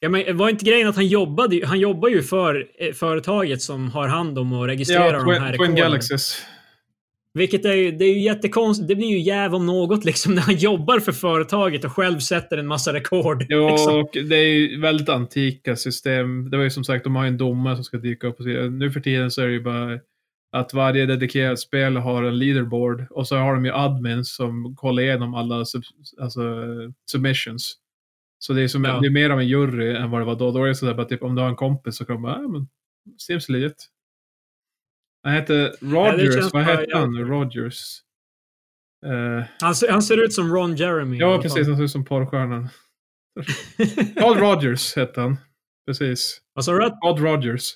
Ja, 0.00 0.08
men 0.08 0.36
var 0.36 0.48
inte 0.48 0.64
grejen 0.64 0.88
att 0.88 0.96
han 0.96 1.06
jobbade, 1.06 1.66
han 1.66 1.80
jobbar 1.80 2.08
ju 2.08 2.22
för 2.22 2.66
eh, 2.78 2.92
företaget 2.92 3.62
som 3.62 3.90
har 3.90 4.08
hand 4.08 4.38
om 4.38 4.52
och 4.52 4.66
registrerar 4.66 5.12
Ja, 5.12 5.24
de 5.24 5.32
här 5.32 5.52
rekorden. 5.52 5.76
Galaxies. 5.76 6.42
Vilket 7.34 7.64
är 7.64 7.72
ju, 7.72 7.92
det 7.92 8.04
är 8.04 8.14
ju 8.14 8.20
jättekonstigt. 8.20 8.88
Det 8.88 8.94
blir 8.94 9.08
ju 9.08 9.18
jäv 9.18 9.54
om 9.54 9.66
något 9.66 10.04
liksom 10.10 10.34
när 10.34 10.42
han 10.42 10.56
jobbar 10.56 11.00
för 11.00 11.12
företaget 11.12 11.84
och 11.84 11.92
själv 11.92 12.18
sätter 12.18 12.58
en 12.58 12.66
massa 12.66 12.92
rekord. 12.92 13.46
Jo, 13.48 13.68
liksom. 13.70 13.98
och 13.98 14.10
det 14.12 14.36
är 14.36 14.54
ju 14.54 14.80
väldigt 14.80 15.08
antika 15.08 15.76
system. 15.76 16.50
Det 16.50 16.56
var 16.56 16.64
ju 16.64 16.70
som 16.70 16.84
sagt, 16.84 17.04
de 17.04 17.16
har 17.16 17.24
ju 17.24 17.28
en 17.28 17.38
domare 17.38 17.74
som 17.74 17.84
ska 17.84 17.96
dyka 17.96 18.26
upp 18.26 18.38
och 18.38 18.44
så. 18.44 18.50
Nu 18.50 18.90
för 18.90 19.00
tiden 19.00 19.30
så 19.30 19.42
är 19.42 19.46
det 19.46 19.52
ju 19.52 19.62
bara 19.62 19.98
att 20.52 20.74
varje 20.74 21.06
dedikerat 21.06 21.60
spel 21.60 21.96
har 21.96 22.22
en 22.22 22.38
leaderboard 22.38 23.06
och 23.10 23.28
så 23.28 23.36
har 23.36 23.54
de 23.54 23.64
ju 23.64 23.72
admins 23.72 24.34
som 24.34 24.76
kollar 24.76 25.02
igenom 25.02 25.34
alla 25.34 25.64
sub, 25.64 25.82
alltså, 26.20 26.40
submissions. 27.10 27.76
Så 28.42 28.52
det 28.52 28.62
är, 28.62 28.68
som, 28.68 28.84
Ja. 28.84 29.00
det 29.00 29.06
är 29.06 29.10
mer 29.10 29.30
av 29.30 29.40
en 29.40 29.48
jury 29.48 29.96
än 29.96 30.10
vad 30.10 30.20
det 30.20 30.24
var 30.24 30.36
då. 30.36 30.50
Då 30.50 30.64
är 30.64 30.68
det 30.68 30.74
sådär 30.74 30.94
bara 30.94 31.06
typ 31.06 31.22
om 31.22 31.34
du 31.34 31.42
har 31.42 31.48
en 31.48 31.56
kompis 31.56 31.96
så 31.96 32.04
kan 32.04 32.16
de 32.16 32.22
bara, 32.22 32.42
ja 32.42 32.48
men, 32.48 32.68
seems 33.26 33.48
legit. 33.48 33.86
Han 35.22 35.32
heter 35.32 35.74
Rogers, 35.80 36.34
känns 36.34 36.52
vad 36.52 36.62
hette 36.62 36.96
han? 36.98 37.18
Rogers. 37.18 38.00
Eh, 39.06 39.44
Han, 39.60 39.74
ser, 39.74 39.88
han 39.92 40.02
ser 40.02 40.24
ut 40.24 40.32
som 40.32 40.54
Ron 40.54 40.76
Jeremy. 40.76 41.16
ja, 41.18 41.38
precis. 41.42 41.66
Han 41.68 41.76
ser 41.76 41.84
ut 41.84 41.90
som 41.90 42.04
porrstjärnan. 42.04 42.68
Todd 44.20 44.36
Rogers 44.38 44.96
hette 44.96 45.20
han. 45.20 45.36
Precis. 45.86 46.40
Vad 46.52 46.64
sa 46.64 46.72
du? 46.72 46.90
Todd 47.02 47.18
Rogers. 47.20 47.72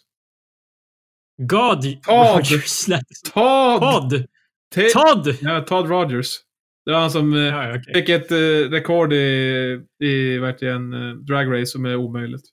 God 1.42 2.02
Todd. 2.02 2.36
Rogers. 2.36 2.86
Todd! 3.34 3.80
Todd! 3.80 4.26
Todd! 4.92 5.36
Ja, 5.40 5.60
Todd 5.60 5.88
Rogers. 5.88 6.36
Det 6.86 6.92
var 6.92 7.00
han 7.00 7.10
som 7.10 7.32
eh, 7.32 7.40
Ja, 7.40 7.68
ja, 7.68 7.76
okej. 7.78 7.94
fick 7.94 8.08
ett 8.08 8.30
eh, 8.32 8.70
rekord 8.70 9.12
i, 9.12 9.80
i 10.00 10.38
verkligen 10.38 10.92
eh, 10.92 11.14
drag 11.14 11.52
race 11.52 11.66
som 11.66 11.84
är 11.84 11.96
omöjligt. 11.96 12.44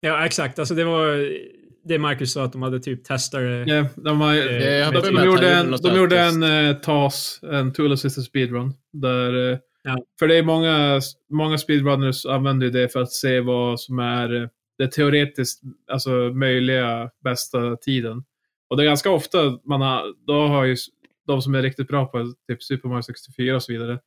Ja, 0.00 0.26
exakt. 0.26 0.58
Alltså 0.58 0.74
det 0.74 0.84
var 0.84 1.30
det 1.84 1.98
Marcus 1.98 2.32
sa 2.32 2.44
att 2.44 2.52
de 2.52 2.62
hade 2.62 2.80
typ 2.80 3.04
testat. 3.04 3.42
Ja, 3.66 3.86
de, 3.96 4.20
har, 4.20 4.34
Eh, 4.34 4.84
har 4.84 4.92
de, 4.92 5.02
för 5.02 5.12
de, 5.12 5.24
gjorde 5.24 5.54
en, 5.54 5.70
de 5.82 5.96
gjorde 5.96 6.20
en 6.20 6.42
eh, 6.42 6.76
TAS, 6.76 7.40
en 7.42 7.72
Tool 7.72 7.92
Assisted 7.92 8.24
Speedrun. 8.24 8.74
Där, 8.92 9.52
eh, 9.52 9.58
Ja. 9.82 10.02
För 10.18 10.28
det 10.28 10.36
är 10.38 10.42
många, 10.42 11.00
många 11.30 11.58
speedrunners 11.58 12.26
använder 12.26 12.66
ju 12.66 12.72
det 12.72 12.92
för 12.92 13.02
att 13.02 13.12
se 13.12 13.40
vad 13.40 13.80
som 13.80 13.98
är 13.98 14.48
det 14.78 14.88
teoretiskt 14.92 15.60
alltså, 15.92 16.10
möjliga 16.10 17.10
bästa 17.24 17.76
tiden. 17.76 18.24
Och 18.70 18.76
det 18.76 18.82
är 18.82 18.84
ganska 18.84 19.10
ofta 19.10 19.38
man 19.64 19.80
har, 19.80 20.26
då 20.26 20.46
har 20.46 20.64
ju 20.64 20.76
de 21.28 21.42
som 21.42 21.54
är 21.54 21.62
riktigt 21.62 21.88
bra 21.88 22.06
på 22.06 22.34
typ 22.48 22.62
Super 22.62 22.88
Mario 22.88 23.02
64 23.02 23.56
och 23.56 23.62
så 23.62 23.72
vidare 23.72 23.98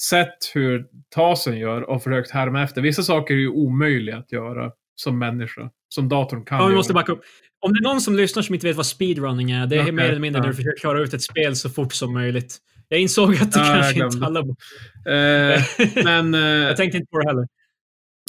sett 0.00 0.50
hur 0.54 0.86
TASen 1.14 1.58
gör 1.58 1.82
och 1.82 2.02
försökt 2.02 2.30
härma 2.30 2.62
efter. 2.62 2.82
Vissa 2.82 3.02
saker 3.02 3.34
är 3.34 3.38
ju 3.38 3.48
omöjliga 3.48 4.16
att 4.16 4.32
göra 4.32 4.72
som 4.94 5.18
människa. 5.18 5.70
Som 5.88 6.08
datorn 6.08 6.44
kan 6.44 6.58
Ja, 6.58 6.64
vi 6.64 6.70
göra. 6.70 6.76
måste 6.76 6.92
backa 6.92 7.12
upp. 7.12 7.20
Om 7.60 7.72
det 7.72 7.78
är 7.78 7.82
någon 7.82 8.00
som 8.00 8.16
lyssnar 8.16 8.42
som 8.42 8.54
inte 8.54 8.66
vet 8.66 8.76
vad 8.76 8.86
speedrunning 8.86 9.50
är, 9.50 9.66
det 9.66 9.76
är 9.76 9.80
Okej, 9.82 9.92
mer 9.92 10.04
eller 10.04 10.20
mindre 10.20 10.38
ja. 10.38 10.42
när 10.42 10.48
du 10.50 10.56
försöker 10.56 10.80
klara 10.80 11.02
ut 11.02 11.14
ett 11.14 11.22
spel 11.22 11.56
så 11.56 11.70
fort 11.70 11.92
som 11.92 12.12
möjligt. 12.12 12.58
Jag 12.88 13.00
insåg 13.00 13.34
att 13.34 13.52
det 13.52 13.60
Ja, 13.60 13.74
kanske 13.74 14.04
inte 14.04 14.26
alla... 14.26 14.40
Eh, 14.40 15.62
men 16.04 16.34
eh, 16.34 16.40
jag 16.40 16.76
tänkte 16.76 16.98
inte 16.98 17.10
på 17.10 17.18
det 17.18 17.28
heller. 17.28 17.46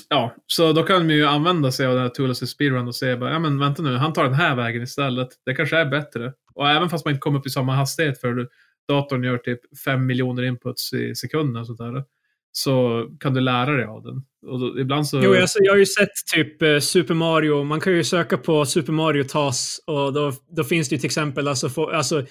Ja, 0.10 0.36
så 0.48 0.74
då 0.74 0.84
kan 0.84 0.98
man 0.98 1.16
ju 1.16 1.26
använda 1.26 1.72
sig 1.72 1.86
av 1.86 1.94
den 1.94 2.02
här 2.02 2.10
Tools 2.10 2.50
speedrun 2.50 2.88
och 2.88 2.96
säga 2.96 3.18
bara, 3.18 3.32
ja 3.32 3.40
men 3.40 3.60
vänta 3.60 3.82
nu, 3.82 3.96
han 3.96 4.14
tar 4.14 4.24
den 4.24 4.34
här 4.34 4.56
vägen 4.56 4.82
istället. 4.84 5.28
Det 5.46 5.54
kanske 5.54 5.78
är 5.78 5.86
bättre. 5.86 6.34
Och 6.56 6.70
även 6.70 6.90
fast 6.90 7.06
man 7.06 7.12
inte 7.12 7.22
kommer 7.22 7.40
upp 7.40 7.48
i 7.48 7.50
samma 7.50 7.76
hastighet 7.76 8.22
för 8.22 8.48
datorn 8.88 9.24
gör 9.24 9.38
typ 9.38 9.60
5 9.86 10.06
miljoner 10.06 10.44
inputs 10.44 10.94
i 10.94 11.16
sekunden 11.16 11.62
och 11.62 11.68
sånt 11.68 11.80
där, 11.80 12.04
så 12.52 13.06
kan 13.20 13.34
du 13.34 13.42
lära 13.42 13.72
dig 13.72 13.86
av 13.86 14.04
den. 14.04 14.24
Och 14.48 14.60
då, 14.60 14.80
ibland 14.80 15.08
så... 15.08 15.22
Jo, 15.24 15.34
alltså, 15.34 15.60
jag 15.62 15.72
har 15.72 15.78
ju 15.78 15.86
sett 15.86 16.10
typ 16.36 16.62
eh, 16.62 16.80
Super 16.80 17.14
Mario. 17.14 17.64
Man 17.64 17.80
kan 17.80 17.94
ju 17.94 18.04
söka 18.04 18.38
på 18.38 18.66
Super 18.66 18.94
Mario 18.94 19.24
TAS 19.24 19.80
och 19.86 20.14
då, 20.14 20.34
då 20.50 20.64
finns 20.64 20.90
det 20.90 20.96
ju 20.96 21.00
till 21.00 21.08
exempel 21.08 21.48
alltså, 21.48 21.70
få, 21.70 21.90
alltså 21.90 22.26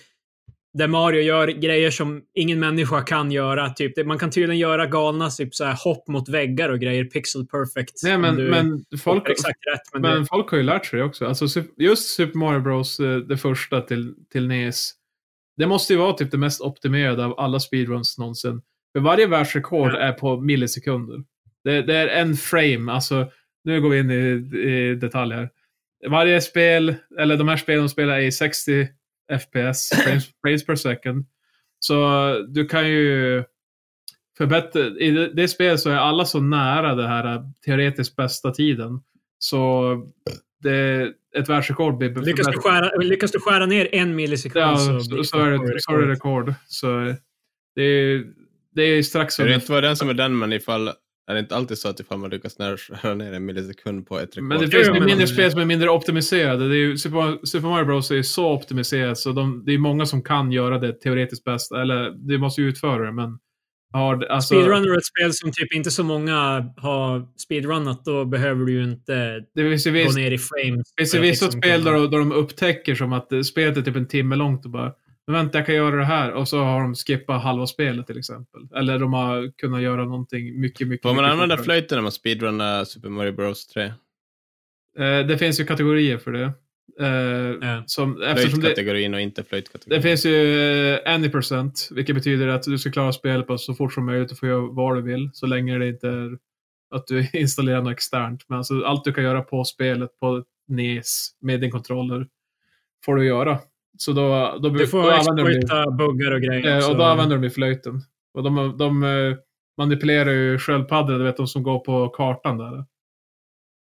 där 0.74 0.88
Mario 0.88 1.20
gör 1.22 1.48
grejer 1.48 1.90
som 1.90 2.22
ingen 2.34 2.60
människa 2.60 3.02
kan 3.02 3.32
göra. 3.32 3.70
Typ. 3.70 4.06
Man 4.06 4.18
kan 4.18 4.30
tydligen 4.30 4.58
göra 4.58 4.86
galna 4.86 5.30
typ, 5.30 5.54
så 5.54 5.64
här, 5.64 5.78
hopp 5.84 6.08
mot 6.08 6.28
väggar 6.28 6.68
och 6.68 6.80
grejer. 6.80 7.04
Pixel 7.04 7.46
perfect. 7.46 7.92
Nej, 8.04 8.18
men, 8.18 8.36
du 8.36 8.50
men, 8.50 8.84
folk, 8.98 9.28
exakt 9.28 9.58
rätt. 9.72 9.92
Men, 9.92 10.02
men 10.02 10.26
folk 10.26 10.50
har 10.50 10.58
ju 10.58 10.64
lärt 10.64 10.86
sig 10.86 10.98
det 10.98 11.04
också. 11.04 11.26
Alltså, 11.26 11.62
just 11.76 12.08
Super 12.08 12.38
Mario 12.38 12.60
Bros, 12.60 13.00
eh, 13.00 13.16
det 13.16 13.36
första 13.36 13.80
till, 13.80 14.14
till 14.32 14.48
NES, 14.48 14.90
det 15.56 15.66
måste 15.66 15.92
ju 15.92 15.98
vara 15.98 16.12
typ 16.12 16.30
det 16.30 16.38
mest 16.38 16.60
optimerade 16.60 17.24
av 17.24 17.40
alla 17.40 17.60
speedruns 17.60 18.18
någonsin. 18.18 18.62
För 18.92 19.00
varje 19.00 19.26
världsrekord 19.26 19.92
Ja. 19.92 19.98
är 19.98 20.12
på 20.12 20.40
millisekunder. 20.40 21.24
Det, 21.64 21.82
det 21.82 21.96
är 21.96 22.08
en 22.08 22.34
frame, 22.36 22.92
alltså 22.92 23.30
nu 23.64 23.80
går 23.80 23.90
vi 23.90 23.98
in 23.98 24.10
i, 24.10 24.58
i 24.68 24.94
detalj 24.94 25.34
här. 25.34 25.50
Varje 26.08 26.40
spel, 26.40 26.94
eller 27.18 27.36
de 27.36 27.48
här 27.48 27.56
spelen 27.56 27.82
de 27.82 27.88
spelar 27.88 28.14
är 28.14 28.20
i 28.20 28.32
60 28.32 28.88
FPS, 29.32 29.88
frames, 30.04 30.28
frames 30.42 30.66
per 30.66 30.74
second. 30.74 31.26
Så 31.78 31.96
du 32.48 32.66
kan 32.66 32.88
ju 32.88 33.44
förbättra, 34.38 34.82
i 34.82 35.10
det, 35.10 35.32
det 35.34 35.48
spel 35.48 35.78
så 35.78 35.90
är 35.90 35.96
alla 35.96 36.24
så 36.24 36.40
nära 36.40 36.94
det 36.94 37.08
här 37.08 37.50
teoretiskt 37.64 38.16
bästa 38.16 38.50
tiden. 38.50 39.00
Så 39.38 39.94
det, 40.62 41.12
ett 41.36 41.48
världsrekord 41.48 41.98
blir 41.98 42.10
lyckas, 42.10 42.46
du 42.46 42.58
skära, 42.58 42.96
lyckas 42.96 43.32
du 43.32 43.40
skära 43.40 43.66
ner 43.66 43.94
en 43.94 44.16
millisekund 44.16 44.64
Ja, 44.64 44.76
så, 44.76 45.00
så, 45.00 45.24
så, 45.24 45.38
är 45.38 45.50
det, 45.50 45.80
så 45.80 45.92
är 45.92 45.98
det 45.98 46.12
rekord. 46.12 46.54
Så 46.66 47.14
det 47.74 47.82
är, 47.82 48.24
det 48.74 48.82
är 48.82 49.02
strax 49.02 49.40
Är 49.40 49.46
det 49.46 49.54
inte 49.54 49.72
vara 49.72 49.80
den 49.80 49.96
som 49.96 50.08
är 50.08 50.14
den, 50.14 50.38
men 50.38 50.52
ifall... 50.52 50.90
Är 51.26 51.34
det 51.34 51.40
inte 51.40 51.56
alltid 51.56 51.78
så 51.78 51.88
att 51.88 52.00
ifall 52.00 52.18
man 52.18 52.30
lyckas 52.30 52.58
när- 52.58 52.76
skära 52.76 53.14
ner 53.14 53.32
en 53.32 53.44
millisekund 53.44 54.06
på 54.06 54.18
ett 54.18 54.36
rekord? 54.36 54.42
Men 54.48 54.60
det 54.60 54.68
finns 54.68 54.88
ju 54.88 55.00
mindre 55.00 55.26
spel 55.26 55.50
som 55.50 55.60
är 55.60 55.64
mindre 55.64 55.88
optimiserade. 55.90 56.68
Det 56.68 56.74
är 56.74 56.78
ju, 56.78 56.98
Super, 56.98 57.16
Mario- 57.16 57.44
Super 57.46 57.68
Mario 57.68 57.84
Bros 57.84 58.10
är 58.10 58.22
så 58.22 58.52
optimiserat 58.52 59.18
så 59.18 59.32
de, 59.32 59.62
det 59.66 59.74
är 59.74 59.78
många 59.78 60.06
som 60.06 60.22
kan 60.22 60.52
göra 60.52 60.78
det 60.78 60.92
teoretiskt 61.00 61.44
bäst. 61.44 61.72
Eller 61.72 62.10
det 62.28 62.38
måste 62.38 62.60
ju 62.60 62.68
utföra 62.68 63.06
det, 63.06 63.12
men 63.12 63.38
har, 63.92 64.24
alltså, 64.24 64.54
Speedrunner 64.54 64.88
är 64.92 64.96
ett 64.98 65.04
spel 65.04 65.32
som 65.32 65.50
typ 65.52 65.74
inte 65.74 65.90
så 65.90 66.04
många 66.04 66.36
har 66.76 67.26
speedrunnat. 67.38 68.04
Då 68.04 68.24
behöver 68.24 68.64
du 68.64 68.72
ju 68.72 68.84
inte 68.84 69.40
det 69.54 69.70
finns 69.70 69.86
ju 69.86 69.90
gå 69.90 69.98
visst, 69.98 70.16
ner 70.16 70.30
i 70.30 70.38
frames. 70.38 70.92
det 70.96 71.00
finns 71.02 71.14
ju 71.14 71.18
vissa 71.20 71.44
liksom 71.44 71.60
spel 71.60 71.78
kunna- 71.82 71.90
där, 71.90 71.98
de- 72.02 72.10
där 72.10 72.18
de 72.18 72.32
upptäcker 72.32 72.94
som 72.94 73.12
att 73.12 73.46
spelet 73.46 73.76
är 73.76 73.82
typ 73.82 73.96
en 73.96 74.08
timme 74.08 74.36
långt 74.36 74.64
och 74.64 74.70
bara 74.70 74.92
vänta, 75.32 75.58
jag 75.58 75.66
kan 75.66 75.74
göra 75.74 75.96
det 75.96 76.04
här. 76.04 76.32
Och 76.32 76.48
så 76.48 76.58
har 76.64 76.80
de 76.80 76.94
skippat 76.94 77.42
halva 77.42 77.66
spelet 77.66 78.06
till 78.06 78.18
exempel. 78.18 78.60
Eller 78.74 78.98
de 78.98 79.12
har 79.12 79.52
kunnat 79.58 79.82
göra 79.82 80.04
någonting 80.04 80.60
mycket, 80.60 80.88
mycket, 80.88 81.02
Får 81.02 81.14
man 81.14 81.24
mycket 81.24 81.32
använda 81.32 81.56
flöjten 81.56 81.96
när 81.96 82.02
man 82.02 82.12
speedrunnar 82.12 82.84
Super 82.84 83.08
Mario 83.08 83.32
Bros 83.32 83.66
3? 83.66 83.82
Eh, 84.98 85.26
det 85.26 85.38
finns 85.38 85.60
ju 85.60 85.64
kategorier 85.64 86.18
för 86.18 86.32
det. 86.32 86.52
Eh, 87.00 87.68
Ja. 87.68 87.82
som, 87.86 88.22
eftersom 88.22 88.50
det, 88.60 88.64
Flöjtkategorin 88.64 89.14
och 89.14 89.20
inte 89.20 89.44
flöjtkategorin. 89.44 90.02
det 90.02 90.08
finns 90.08 90.26
ju 90.26 90.58
eh, 90.94 91.14
any 91.14 91.28
percent, 91.28 91.88
vilket 91.92 92.14
betyder 92.14 92.48
att 92.48 92.62
du 92.62 92.78
ska 92.78 92.90
klara 92.90 93.12
spelet 93.12 93.46
på 93.46 93.58
så 93.58 93.74
fort 93.74 93.92
som 93.92 94.06
möjligt 94.06 94.32
och 94.32 94.38
få 94.38 94.46
göra 94.46 94.60
vad 94.72 94.96
du 94.96 95.02
vill, 95.02 95.30
så 95.32 95.46
länge 95.46 95.78
det 95.78 95.88
inte 95.88 96.08
är 96.08 96.38
att 96.94 97.06
du 97.06 97.28
installerar 97.38 97.82
något 97.82 97.92
externt. 97.92 98.44
Men 98.48 98.58
alltså, 98.58 98.82
allt 98.84 99.04
du 99.04 99.12
kan 99.12 99.24
göra 99.24 99.42
på 99.42 99.64
spelet, 99.64 100.18
på 100.20 100.44
NES, 100.68 101.28
med 101.40 101.60
din 101.60 101.70
kontroller, 101.70 102.26
får 103.04 103.16
du 103.16 103.26
göra. 103.26 103.58
Så 103.98 104.12
då, 104.12 104.58
då, 104.62 104.68
Du 104.68 104.78
då 104.78 104.86
får 104.86 105.10
använder 105.12 105.44
de 105.44 105.50
ju- 105.52 105.58
exploita 105.58 105.90
buggar 105.90 106.32
och 106.34 106.40
grejer. 106.40 106.78
Eh, 106.80 106.90
och 106.90 106.96
då 106.96 107.04
använder 107.04 107.36
de 107.36 107.44
ju 107.44 107.50
flöjten. 107.50 108.00
Och 108.34 108.42
de, 108.42 108.76
de 108.78 109.02
eh, 109.02 109.36
manipulerar 109.78 110.30
ju 110.30 110.58
sköldpaddorna, 110.58 111.18
du 111.18 111.24
vet 111.24 111.36
de 111.36 111.46
som 111.46 111.62
går 111.62 111.78
på 111.78 112.08
kartan 112.08 112.58
där. 112.58 112.84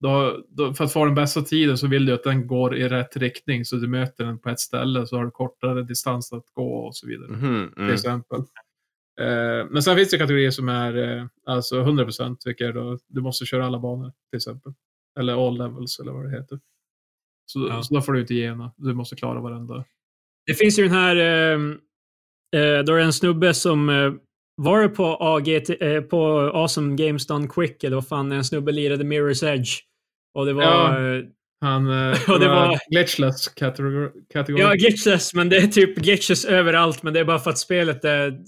Då, 0.00 0.44
då, 0.48 0.74
för 0.74 0.84
att 0.84 0.92
få 0.92 1.04
den 1.04 1.14
bästa 1.14 1.42
tiden 1.42 1.78
så 1.78 1.86
vill 1.86 2.06
du 2.06 2.12
att 2.14 2.22
den 2.24 2.46
går 2.46 2.76
i 2.76 2.88
rätt 2.88 3.16
riktning. 3.16 3.64
Så 3.64 3.76
du 3.76 3.88
möter 3.88 4.24
den 4.24 4.38
på 4.38 4.48
ett 4.48 4.60
ställe 4.60 5.06
så 5.06 5.16
har 5.16 5.24
du 5.24 5.30
kortare 5.30 5.82
distans 5.82 6.32
att 6.32 6.44
gå 6.54 6.76
och 6.76 6.96
så 6.96 7.06
vidare. 7.06 7.28
Mhm, 7.28 7.70
Till 7.74 7.82
mm. 7.82 7.94
exempel. 7.94 8.38
Eh, 9.20 9.66
men 9.70 9.82
sen 9.82 9.96
finns 9.96 10.10
det 10.10 10.18
kategorier 10.18 10.50
som 10.50 10.68
är 10.68 11.16
eh, 11.18 11.26
alltså 11.46 11.80
100% 11.82 12.36
vilket 12.44 12.66
är 12.66 12.72
då 12.72 12.98
du 13.06 13.20
måste 13.20 13.46
köra 13.46 13.66
alla 13.66 13.78
banor 13.78 14.12
till 14.30 14.36
exempel. 14.36 14.72
Eller 15.18 15.46
all 15.46 15.58
levels 15.58 15.98
eller 16.00 16.12
vad 16.12 16.24
det 16.24 16.30
heter. 16.30 16.60
Så, 17.46 17.66
Ja. 17.68 17.82
så 17.82 17.94
då 17.94 18.00
får 18.00 18.12
du 18.12 18.20
inte 18.20 18.34
gena. 18.34 18.72
Du 18.76 18.94
måste 18.94 19.16
klara 19.16 19.40
varenda. 19.40 19.84
Det 20.46 20.54
finns 20.54 20.78
ju 20.78 20.82
den 20.82 20.92
här... 20.92 21.16
Eh, 21.16 21.58
eh, 22.60 22.82
då 22.84 22.92
är 22.94 22.96
det 22.98 23.02
en 23.04 23.12
snubbe 23.12 23.54
som... 23.54 23.88
Eh, 23.88 24.12
var 24.56 24.82
det 24.82 24.88
på 24.88 25.16
AGT, 25.20 25.70
eh, 25.82 26.00
på 26.00 26.26
Awesome 26.54 26.96
Games 26.96 27.26
Done 27.26 27.48
Quick 27.48 27.84
eller 27.84 27.94
vad 27.96 28.08
fan 28.08 28.32
en 28.32 28.44
snubbe 28.44 28.72
lirade 28.72 29.04
Mirror's 29.04 29.44
Edge. 29.54 29.70
Och 30.34 30.46
det 30.46 30.52
var... 30.52 30.62
Ja. 30.62 31.14
eh, 31.16 31.22
Han, 31.60 31.90
eh, 31.90 32.18
Och 32.30 32.40
det 32.40 32.48
var- 32.48 32.78
glitchless 32.90 33.48
kategori. 33.48 34.60
Ja, 34.60 34.72
glitches, 34.74 35.34
men 35.34 35.48
det 35.48 35.56
är 35.56 35.66
typ 35.66 35.96
glitches 35.96 36.44
överallt, 36.44 37.02
men 37.02 37.12
det 37.14 37.20
är 37.20 37.24
bara 37.24 37.38
för 37.38 37.50
att 37.50 37.58
spelet 37.58 38.04
är 38.04 38.38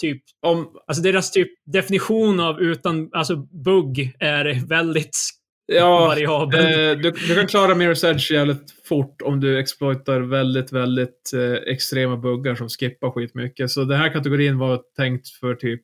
typ... 0.00 0.22
Om, 0.46 0.70
Alltså 0.86 1.02
deras 1.02 1.30
typ 1.30 1.48
definition 1.72 2.40
av 2.40 2.60
utan, 2.60 3.10
alltså 3.12 3.36
bugg 3.36 4.16
är 4.20 4.66
väldigt 4.68 5.18
ja, 5.66 6.06
variabel. 6.08 6.60
eh, 6.64 7.02
du, 7.02 7.10
du 7.10 7.34
kan 7.34 7.46
klara 7.46 7.74
Mirror's 7.74 8.06
Edge 8.10 8.30
jävligt 8.30 8.86
fort 8.88 9.22
om 9.22 9.40
du 9.40 9.58
exploitar 9.58 10.20
väldigt, 10.20 10.72
väldigt 10.72 11.32
eh, 11.34 11.72
extrema 11.72 12.16
buggar 12.16 12.54
som 12.54 12.68
skippar 12.68 13.10
skitmycket. 13.10 13.70
Så 13.70 13.84
den 13.84 13.98
här 13.98 14.12
kategorin 14.12 14.58
var 14.58 14.82
tänkt 14.96 15.28
för 15.28 15.54
typ 15.54 15.82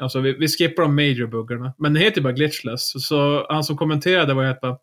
Alltså 0.00 0.20
vi, 0.20 0.32
vi 0.32 0.48
skippar 0.48 0.82
de 0.82 0.94
major 0.94 1.26
buggarna. 1.26 1.74
Men 1.78 1.94
det 1.94 2.00
heter 2.00 2.16
ju 2.16 2.22
bara 2.22 2.32
glitchless. 2.32 3.06
Så 3.08 3.46
han 3.48 3.64
som 3.64 3.76
kommenterade 3.76 4.34
var 4.34 4.44
att 4.44 4.60
bara, 4.60 4.78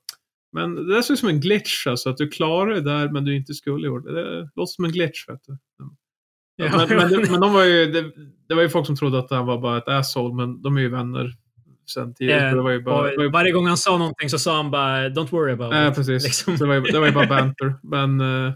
men 0.53 0.75
det 0.75 0.93
där 0.95 1.01
ser 1.01 1.13
ut 1.13 1.19
som 1.19 1.29
en 1.29 1.39
glitch 1.39 1.87
alltså. 1.87 2.09
Att 2.09 2.17
du 2.17 2.27
klarar 2.29 2.73
det 2.73 2.81
där 2.81 3.09
men 3.09 3.25
du 3.25 3.35
inte 3.35 3.53
skulle 3.53 3.87
gjort 3.87 4.03
det. 4.05 4.13
Det 4.13 4.49
låter 4.55 4.71
som 4.71 4.85
en 4.85 4.91
glitch 4.91 5.29
vet 5.29 5.39
du. 5.47 5.57
Ja. 6.57 6.77
Men, 6.87 6.97
men, 6.97 7.09
det- 7.11 7.27
men 7.31 7.41
de 7.41 7.53
var 7.53 7.63
ju, 7.63 7.85
det, 7.91 8.11
det 8.49 8.55
var 8.55 8.61
ju 8.61 8.69
folk 8.69 8.85
som 8.85 8.95
trodde 8.95 9.19
att 9.19 9.31
han 9.31 9.45
var 9.45 9.57
bara 9.57 9.77
ett 9.77 9.87
asshole, 9.87 10.33
men 10.35 10.61
de 10.61 10.77
är 10.77 10.81
ju 10.81 10.89
vänner 10.89 11.31
sen 11.85 12.13
tidigare. 12.13 12.49
Eh, 12.49 12.55
det 12.55 12.61
var 12.61 12.71
ju 12.71 12.81
bara, 12.81 13.01
var 13.01 13.23
ju, 13.23 13.29
varje 13.29 13.51
gång 13.51 13.67
han 13.67 13.77
sa 13.77 13.97
någonting 13.97 14.29
så 14.29 14.39
sa 14.39 14.55
han 14.55 14.71
bara 14.71 15.09
“Don't 15.09 15.29
worry 15.31 15.53
about 15.53 15.71
Nej, 15.71 15.89
it”. 15.89 15.95
precis. 15.95 16.23
Liksom. 16.23 16.55
Det, 16.57 16.65
var 16.65 16.73
ju, 16.75 16.81
det 16.81 16.99
var 16.99 17.07
ju 17.07 17.13
bara 17.13 17.27
banter. 17.37 17.75
Men 17.83 18.21
eh, 18.21 18.53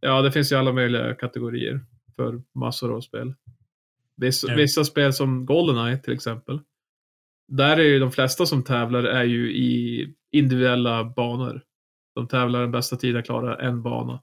ja, 0.00 0.22
det 0.22 0.32
finns 0.32 0.52
ju 0.52 0.56
alla 0.56 0.72
möjliga 0.72 1.14
kategorier 1.14 1.80
för 2.16 2.42
massor 2.54 2.96
av 2.96 3.00
spel. 3.00 3.34
Vissa, 4.16 4.48
Ja. 4.50 4.56
vissa 4.56 4.84
spel 4.84 5.12
som 5.12 5.46
Goldeneye 5.46 5.98
till 5.98 6.12
exempel. 6.12 6.60
Där 7.48 7.76
är 7.76 7.84
ju 7.84 7.98
de 7.98 8.12
flesta 8.12 8.46
som 8.46 8.64
tävlar 8.64 9.04
är 9.04 9.24
ju 9.24 9.52
i 9.52 10.14
individuella 10.32 11.04
banor. 11.04 11.62
De 12.14 12.28
tävlar 12.28 12.60
den 12.60 12.70
bästa 12.70 12.96
tiden 12.96 13.18
att 13.20 13.26
klara 13.26 13.56
en 13.56 13.82
bana 13.82 14.22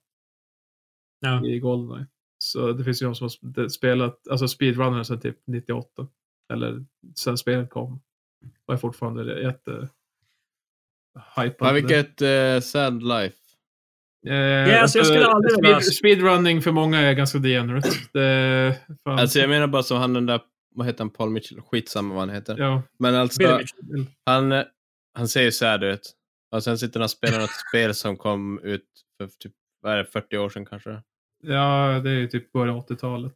Ja. 1.19 1.45
i 1.45 1.59
Goldeneye. 1.59 2.07
Så 2.37 2.71
det 2.71 2.83
finns 2.83 3.01
ju 3.01 3.05
de 3.05 3.15
som 3.15 3.25
har 3.25 3.29
sp- 3.29 3.67
spelat, 3.69 4.27
alltså 4.27 4.47
speedrunner 4.47 5.03
sedan 5.03 5.19
typ 5.19 5.37
98. 5.47 6.07
Eller 6.53 6.85
sen 7.15 7.37
spelet 7.37 7.69
kom. 7.69 8.01
Och 8.65 8.73
är 8.73 8.77
fortfarande 8.77 9.41
jätte 9.41 9.71
hypad. 11.35 11.67
Ja, 11.67 11.71
vilket 11.71 12.21
uh, 12.21 12.59
sad 12.59 13.03
life. 13.03 13.37
Eh, 14.27 14.81
alltså, 14.81 14.97
jag 14.97 15.07
skulle 15.07 15.25
aldrig 15.25 15.61
vilja- 15.61 15.81
speed, 15.81 15.93
Speedrunning 15.95 16.61
för 16.61 16.71
många 16.71 16.99
är 16.99 17.13
ganska 17.13 17.37
degenerate. 17.39 17.89
Det, 18.13 18.79
fan. 19.03 19.19
Alltså 19.19 19.39
jag 19.39 19.49
menar 19.49 19.67
bara 19.67 19.83
som 19.83 19.97
han 19.97 20.13
den 20.13 20.25
där, 20.25 20.41
vad 20.75 20.87
heter 20.87 20.99
han, 20.99 21.09
Paul 21.09 21.29
Mitchell? 21.29 21.61
Skitsamma 21.61 22.13
vad 22.13 22.21
han 22.21 22.35
heter. 22.35 22.57
ja. 22.57 22.81
Men 22.99 23.15
alltså, 23.15 23.41
Mitchell. 23.41 24.05
han, 24.25 24.51
eh, 24.51 24.63
han 25.13 25.27
ser 25.27 25.41
ju 25.41 25.51
sad 25.51 25.83
ut. 25.83 26.13
Och 26.51 26.63
sen 26.63 26.77
sitter 26.77 26.99
han 26.99 27.03
och 27.05 27.11
spelar 27.11 27.39
något 27.39 27.49
spel 27.69 27.95
som 27.95 28.17
kom 28.17 28.59
ut 28.63 28.85
för 29.17 29.27
typ, 29.39 29.53
vad 29.81 29.93
är 29.93 29.97
det, 29.97 30.05
40 30.05 30.37
år 30.37 30.49
sedan 30.49 30.65
kanske. 30.65 31.01
Ja, 31.43 31.99
det 32.03 32.09
är 32.09 32.15
ju 32.15 32.27
typ 32.27 32.51
början 32.51 32.75
av 32.75 32.87
80-talet. 32.87 33.33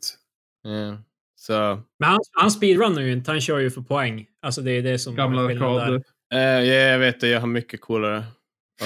Ja. 0.61 0.97
Så, 1.41 1.81
Men 1.99 2.09
han, 2.09 2.19
han 2.31 2.51
speedrunner 2.51 3.01
ju 3.01 3.11
inte, 3.11 3.31
han 3.31 3.41
kör 3.41 3.59
ju 3.59 3.71
för 3.71 3.81
poäng. 3.81 4.25
Alltså 4.41 4.61
det 4.61 4.71
är 4.71 4.81
det 4.81 4.99
som 4.99 5.15
Gamla 5.15 5.43
är 5.43 5.47
skillnaden 5.47 5.75
där. 5.75 5.81
arkader. 5.83 6.03
eh, 6.33 6.39
ja, 6.69 6.89
jag 6.91 6.99
vet 6.99 7.19
det, 7.21 7.27
jag 7.27 7.39
har 7.39 7.47
mycket 7.47 7.81
coolare. 7.81 8.23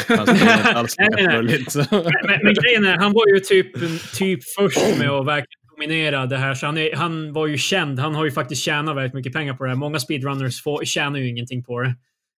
Han 0.07 0.19
alls. 0.75 0.95
Men, 0.97 2.53
grejen 2.53 2.85
är, 2.85 2.97
han 2.97 3.13
var 3.13 3.27
ju 3.33 3.39
typ, 3.39 3.73
typ 4.17 4.39
först 4.57 4.97
med 4.99 5.09
att 5.09 5.25
verkligen 5.25 5.59
dominera 5.75 6.25
det 6.25 6.37
här. 6.37 6.53
Så 6.53 6.65
han, 6.65 6.77
är, 6.77 6.95
han 6.95 7.33
var 7.33 7.47
ju 7.47 7.57
känd. 7.57 7.99
Han 7.99 8.15
har 8.15 8.25
ju 8.25 8.31
faktiskt 8.31 8.61
tjänat 8.61 8.95
väldigt 8.95 9.13
mycket 9.13 9.33
pengar 9.33 9.53
på 9.53 9.63
det 9.63 9.69
här. 9.69 9.77
Många 9.77 9.99
speedrunners 9.99 10.63
får, 10.63 10.85
tjänar 10.85 11.19
ju 11.19 11.29
ingenting 11.29 11.63
på 11.63 11.79
det. 11.79 11.95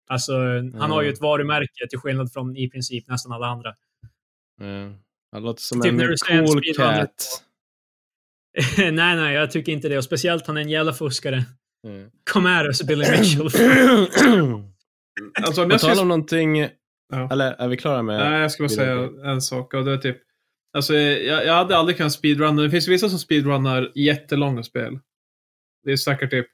Alltså, 0.09 0.33
han 0.79 0.91
har 0.91 1.01
ju 1.01 1.07
Mm. 1.07 1.13
ett 1.13 1.21
varumärke 1.21 1.87
till 1.89 1.99
skillnad 1.99 2.33
från 2.33 2.57
i 2.57 2.69
princip 2.69 3.07
nästan 3.07 3.31
alla 3.31 3.47
andra. 3.47 3.69
Ja. 4.59 4.65
Han 5.31 5.43
låter 5.43 5.61
som 5.61 5.81
Typ 5.81 5.91
en 6.29 6.45
cool 6.47 6.61
cat. 6.77 7.43
nej, 8.77 8.91
nej, 9.15 9.33
jag 9.35 9.51
tycker 9.51 9.71
inte 9.71 9.89
det. 9.89 9.97
Och 9.97 10.03
speciellt 10.03 10.47
han 10.47 10.57
är 10.57 10.61
en 10.61 10.69
jävla 10.69 10.93
fuskare. 10.93 11.43
Ja. 11.81 11.89
Kom 12.33 12.45
här 12.45 12.69
oss, 12.69 12.83
Billy 12.83 13.05
Mitchell. 13.11 13.49
Alltså, 15.43 15.63
om 15.63 15.69
På 15.69 15.73
jag 15.73 15.81
tal 15.81 15.99
om 15.99 16.07
någonting, 16.07 16.57
Ja. 17.13 17.29
eller 17.31 17.51
är 17.53 17.67
vi 17.67 17.77
klara 17.77 18.01
med? 18.03 18.19
Nej, 18.19 18.41
jag 18.41 18.51
ska 18.51 18.63
bara 18.63 18.69
säga 18.69 19.09
en 19.25 19.41
sak. 19.41 19.73
Och 19.73 19.85
det 19.85 19.91
är 19.91 19.97
typ... 19.97 20.17
Alltså, 20.77 20.93
jag, 20.95 21.45
jag 21.45 21.53
hade 21.53 21.77
aldrig 21.77 21.97
kunnat 21.97 22.13
speedrunna. 22.13 22.61
Det 22.61 22.69
finns 22.69 22.87
vissa 22.87 23.09
som 23.09 23.19
speedrunnar 23.19 23.91
jättelånga 23.95 24.63
spel. 24.63 24.99
Det 25.83 25.91
är 25.91 25.97
säkert 25.97 26.29
typ 26.31 26.47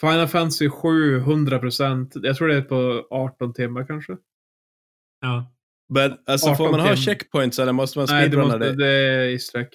Final 0.00 0.28
Fantasy 0.28 0.68
700 0.70 1.58
procent. 1.58 2.12
Jag 2.22 2.36
tror 2.36 2.48
det 2.48 2.56
är 2.56 2.62
på 2.62 3.06
18 3.10 3.52
timmar 3.54 3.86
kanske. 3.86 4.16
ja. 5.20 5.52
Men 5.92 6.16
alltså, 6.26 6.54
får 6.54 6.64
18 6.64 6.70
man 6.80 6.88
ha 6.88 6.96
checkpoints 6.96 7.58
eller 7.58 7.72
måste 7.72 7.98
man 7.98 8.06
Nej, 8.10 8.20
det, 8.22 8.26
speedrunna 8.26 8.58
måste, 8.58 8.72
det? 8.72 8.76
det 8.84 8.88
är 8.92 9.28
i 9.28 9.38
sträck. 9.38 9.68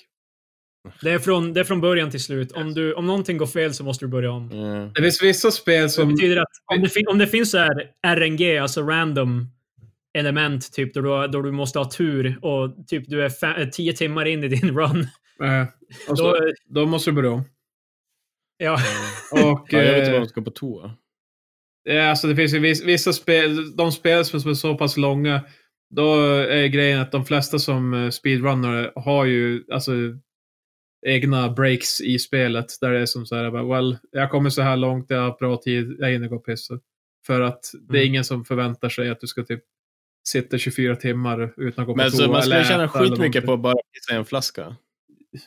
Det, 1.02 1.12
är 1.12 1.20
från, 1.20 1.54
det 1.54 1.60
är 1.60 1.64
från 1.64 1.82
början 1.82 2.12
till 2.12 2.24
slut. 2.24 2.52
Om, 2.52 2.74
du, 2.74 2.94
om 2.94 3.06
någonting 3.08 3.38
går 3.38 3.46
fel 3.48 3.74
så 3.74 3.84
måste 3.84 4.06
du 4.06 4.10
börja 4.10 4.32
om. 4.32 4.50
Ja. 4.52 4.92
Det 4.96 5.02
finns 5.02 5.22
vissa 5.24 5.52
spel 5.52 5.82
Det 5.84 5.90
som... 5.90 6.10
betyder 6.16 6.38
att 6.38 6.48
om 6.76 6.82
det, 6.82 6.90
fin- 6.90 7.08
om 7.08 7.18
det 7.18 7.28
finns 7.28 7.52
så 7.52 7.58
här 7.58 7.92
RNG, 8.08 8.58
alltså 8.58 8.82
random 8.82 9.48
element, 10.18 10.72
typ 10.74 10.94
då 10.94 11.02
du, 11.02 11.28
då 11.28 11.42
du 11.42 11.52
måste 11.52 11.80
ha 11.80 11.92
tur 11.92 12.40
och 12.46 12.88
typ 12.88 13.04
du 13.08 13.26
är 13.26 13.30
fe- 13.30 13.62
eh, 13.62 13.70
tio 13.70 13.94
timmar 13.94 14.26
in 14.26 14.44
i 14.44 14.48
din 14.48 14.78
run. 14.78 15.08
Och 16.10 16.18
så, 16.18 16.24
Då, 16.32 16.40
då 16.70 16.86
måste 16.86 17.12
du 17.12 17.16
börja 17.16 17.32
om. 17.32 17.44
ja. 18.58 18.74
Och, 19.32 19.68
Ja, 19.70 19.82
jag 19.84 19.92
vet 19.94 19.98
inte 19.98 20.08
eh, 20.08 20.12
vad 20.12 20.22
man 20.22 20.30
ska 20.30 20.42
på 20.42 20.52
toa. 20.52 20.92
Ja, 21.84 22.10
alltså 22.10 22.28
det 22.28 22.36
finns 22.36 22.54
ju 22.54 22.60
viss, 22.60 22.84
vissa 22.84 23.14
spel, 23.14 23.76
de 23.76 23.92
spel 23.92 24.26
som 24.26 24.50
är 24.50 24.54
så 24.54 24.76
pass 24.78 24.98
långa, 24.98 25.42
då 25.90 26.16
är 26.38 26.68
grejen 26.68 27.00
att 27.02 27.12
de 27.12 27.26
flesta 27.26 27.60
som 27.60 27.94
eh, 27.94 28.10
speedrunner 28.10 28.92
har 28.96 29.26
ju 29.26 29.64
alltså 29.72 29.92
egna 31.06 31.50
breaks 31.50 32.02
i 32.02 32.20
spelet 32.20 32.66
där 32.82 32.92
det 32.92 33.00
är 33.00 33.06
som 33.06 33.26
så 33.26 33.36
här, 33.36 33.52
bara, 33.52 33.64
well, 33.64 33.98
jag 34.12 34.32
kommer 34.32 34.50
så 34.50 34.62
här 34.62 34.78
långt, 34.78 35.06
jag 35.10 35.22
har 35.22 35.38
bra 35.40 35.58
tid, 35.58 35.96
jag 36.00 36.10
hinner 36.10 36.28
gå 36.28 36.36
och 36.36 36.46
pissa. 36.46 36.80
För 37.28 37.42
att 37.42 37.72
det 37.90 37.98
är 37.98 38.02
Mm. 38.02 38.08
ingen 38.12 38.24
som 38.24 38.46
förväntar 38.46 38.90
sig 38.90 39.10
att 39.10 39.20
du 39.20 39.28
ska 39.28 39.44
typ 39.44 39.62
sitta 40.28 40.58
24 40.58 40.96
timmar 40.96 41.54
utan 41.58 41.82
att 41.84 41.88
gå 41.88 41.96
Men 41.96 42.06
på 42.06 42.12
så 42.18 42.24
toa 42.24 42.32
man 42.32 42.42
skulle 42.42 42.64
tjäna 42.66 42.90
skitmycket 42.90 43.46
på 43.46 43.54
att 43.54 43.60
bara 43.60 43.76
pissa 43.94 44.14
i 44.14 44.18
en 44.18 44.26
flaska. 44.26 44.76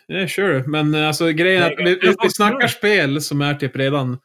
Ja, 0.07 0.29
sure. 0.29 0.65
Men 0.67 0.95
eh, 0.95 1.07
alltså 1.09 1.29
grejen 1.29 1.63
är 1.63 1.73
att 1.73 1.79
vi, 1.87 1.99
vi, 2.23 2.31
snackar 2.31 2.69
spel 2.69 3.21
som 3.21 3.41
är 3.41 3.55
typ 3.55 3.77
redan 3.77 4.19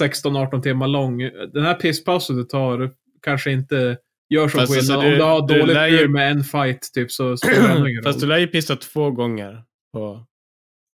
16-18 0.00 0.62
timmar 0.62 0.88
lång. 0.88 1.18
Den 1.52 1.64
här 1.64 1.74
pisspausen 1.74 2.36
du 2.36 2.44
tar 2.44 2.90
kanske 3.22 3.52
inte 3.52 3.96
gör 4.30 4.48
så 4.48 4.58
Fast 4.58 4.74
skillnad. 4.74 4.96
alltså, 4.96 5.06
Om 5.06 5.10
du- 5.12 5.16
du 5.16 5.22
har 5.22 5.48
du 5.48 5.58
dåligt 5.58 5.74
lär 5.74 5.88
ju- 5.88 5.98
tur 5.98 6.08
med 6.08 6.30
en 6.30 6.44
fight 6.44 6.90
typ 6.94 7.10
så 7.12 7.36
spelar 7.36 7.80
det 7.84 7.90
ingen 7.90 8.02
Fast 8.02 8.20
du 8.20 8.24
roll. 8.26 8.28
lär 8.28 8.38
ju 8.38 8.46
pissa 8.46 8.76
två 8.76 9.10
gånger 9.10 9.62
på 9.92 10.26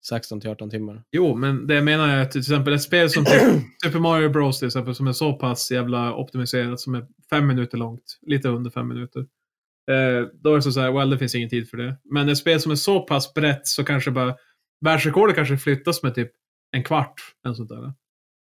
16 0.09 0.41
till 0.41 0.49
18 0.49 0.69
timmar. 0.69 1.03
Jo, 1.11 1.35
men 1.35 1.67
det 1.67 1.75
jag 1.75 1.83
menar 1.83 2.09
är 2.09 2.21
att 2.21 2.31
till 2.31 2.41
exempel 2.41 2.73
ett 2.73 2.81
spel 2.81 3.09
som 3.09 3.25
typ 3.25 3.41
Super 3.83 3.99
Mario 3.99 4.29
Bros 4.29 4.59
till 4.59 4.67
exempel 4.67 4.95
som 4.95 5.07
är 5.07 5.11
så 5.11 5.33
pass 5.33 5.71
jävla 5.71 6.15
optimiserat 6.15 6.79
som 6.79 6.95
är 6.95 7.05
fem 7.29 7.47
minuter 7.47 7.77
långt. 7.77 8.19
Lite 8.21 8.49
under 8.49 8.71
fem 8.71 8.87
minuter. 8.87 9.19
Eh, 9.91 10.27
då 10.33 10.51
är 10.51 10.55
det 10.55 10.61
så 10.61 10.79
här, 10.79 10.91
well 10.91 11.09
det 11.09 11.17
finns 11.17 11.35
ingen 11.35 11.49
tid 11.49 11.69
för 11.69 11.77
det. 11.77 11.97
Men 12.03 12.29
ett 12.29 12.37
spel 12.37 12.59
som 12.59 12.71
är 12.71 12.75
så 12.75 12.99
pass 12.99 13.33
brett 13.33 13.67
så 13.67 13.83
kanske 13.83 14.11
bara 14.11 14.35
världsrekordet 14.85 15.35
kanske 15.35 15.57
flyttas 15.57 16.03
med 16.03 16.15
typ 16.15 16.31
en 16.71 16.83
kvart. 16.83 17.21
En 17.47 17.55
sånt 17.55 17.69
där. 17.69 17.93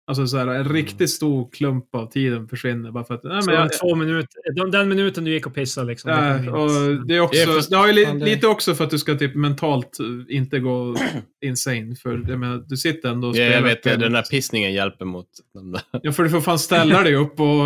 Alltså 0.07 0.27
så 0.27 0.37
här, 0.37 0.47
en 0.47 0.69
riktigt 0.69 1.09
stor 1.09 1.49
klump 1.51 1.95
av 1.95 2.11
tiden 2.11 2.47
försvinner 2.47 2.91
bara 2.91 3.03
för 3.03 3.13
att... 3.13 3.23
Nej, 3.23 3.41
men 3.45 3.55
jag, 3.55 3.73
två 3.79 3.95
minuter, 3.95 4.55
de- 4.55 4.71
den 4.71 4.89
minuten 4.89 5.23
du 5.23 5.31
gick 5.31 5.47
och 5.47 5.53
pissade 5.55 5.87
liksom. 5.87 6.11
det 6.11 6.17
Ja, 6.17 6.37
kan 6.37 6.49
och 6.49 7.05
det 7.07 7.15
är 7.15 7.19
också, 7.19 7.39
Ja, 7.41 7.53
fast 7.53 7.69
det 7.69 7.77
har 7.77 7.87
ju 7.87 7.93
li, 7.93 8.05
det- 8.05 8.13
lite 8.25 8.47
också 8.47 8.75
för 8.75 8.83
att 8.83 8.89
du 8.89 8.97
ska 8.97 9.15
typ 9.15 9.35
mentalt 9.35 9.99
eh, 9.99 10.35
inte 10.35 10.59
gå 10.59 10.95
insane. 11.45 11.95
För 12.03 12.21
jag 12.29 12.39
menar, 12.39 12.63
du 12.67 12.77
sitter 12.77 13.09
ändå 13.09 13.27
och 13.27 13.35
Ja, 13.35 13.41
jag 13.43 13.51
spelar 13.53 13.67
vet, 13.67 13.99
den 13.99 14.11
där 14.13 14.21
pissningen 14.31 14.73
hjälper 14.73 15.05
mot 15.05 15.27
den 15.53 15.71
där. 15.71 15.81
Ja, 16.01 16.11
för 16.11 16.23
du 16.23 16.29
får 16.29 16.41
fan 16.41 16.59
ställa 16.59 17.01
dig 17.03 17.15
upp 17.15 17.39
och 17.39 17.65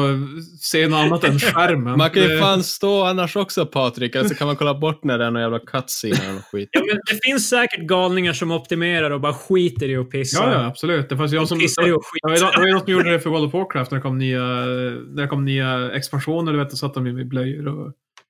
se 0.62 0.88
något 0.88 1.00
annat 1.00 1.24
än 1.24 1.40
skärmen. 1.40 1.98
Man 1.98 2.10
kan 2.10 2.24
ju 2.24 2.30
Det- 2.30 2.40
fan 2.40 2.64
stå 2.64 3.04
annars 3.04 3.36
också 3.36 3.66
Patrik, 3.66 4.16
eller 4.16 4.30
så 4.30 4.36
kan 4.36 4.48
man 4.48 4.56
kolla 4.56 4.74
bort 4.80 5.04
när 5.04 5.18
det 5.18 5.26
är 5.26 5.32
någon 5.32 5.42
jävla 5.42 5.60
cutscene 5.60 6.34
något 6.34 6.44
skit. 6.52 6.70
Ja, 6.72 6.82
men 6.88 6.96
det 6.96 7.20
finns 7.30 7.50
säkert 7.50 7.80
galningar 7.88 8.34
som 8.34 8.52
optimerar 8.52 9.12
och 9.12 9.22
bara 9.22 9.34
skiter 9.34 9.90
i 9.90 9.96
att 9.98 10.10
pissa. 10.10 10.44
Ja, 10.44 10.52
ja, 10.54 10.66
absolut. 10.66 11.10
Det 11.10 11.18
fanns 11.18 11.32
jag 11.32 11.48
som... 11.48 11.60
Pissar 11.60 11.88
i 11.88 11.92
att 11.92 12.02
Det 12.24 12.29
var 12.30 12.36
ju 12.36 12.40
skita. 12.40 12.46
någon- 12.46 12.54
det 12.54 12.60
var 12.60 12.68
ju 12.68 12.74
någon 12.74 12.82
som 12.86 12.94
gjorde 12.94 13.12
det 13.12 13.20
för 13.20 13.30
World 13.30 13.46
of 13.46 13.54
Warcraft 13.54 13.92
när 13.92 13.98
det 13.98 14.02
kom 14.02 14.18
nya, 14.18 14.44
när 14.44 15.22
det 15.22 15.28
kom 15.28 15.46
nya 15.46 15.92
expansioner. 15.92 16.52
Du 16.52 16.58
vet, 16.60 16.70
då 16.70 16.76
satt 16.76 16.94
de 16.94 17.08
ju 17.08 17.22
i 17.22 17.26
blöjor 17.26 17.68
och, 17.68 17.88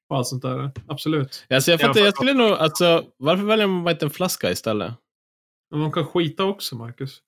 och 0.09 0.17
allt 0.17 0.27
sånt 0.27 0.41
där. 0.41 0.71
Absolut. 0.87 1.45
Alltså, 1.49 1.71
jag 1.71 1.81
Ja, 1.81 1.87
fattar, 1.87 2.01
jag 2.01 2.15
skulle 2.15 2.33
nog, 2.33 2.51
alltså, 2.51 3.03
varför 3.17 3.43
väljer 3.43 3.67
man 3.67 3.91
inte 3.93 4.05
en 4.05 4.09
flaska 4.09 4.51
istället? 4.51 4.93
Men 5.71 5.79
man 5.79 5.91
kan 5.91 6.05
skita 6.05 6.43
också, 6.43 6.75
Marcus. 6.75 7.19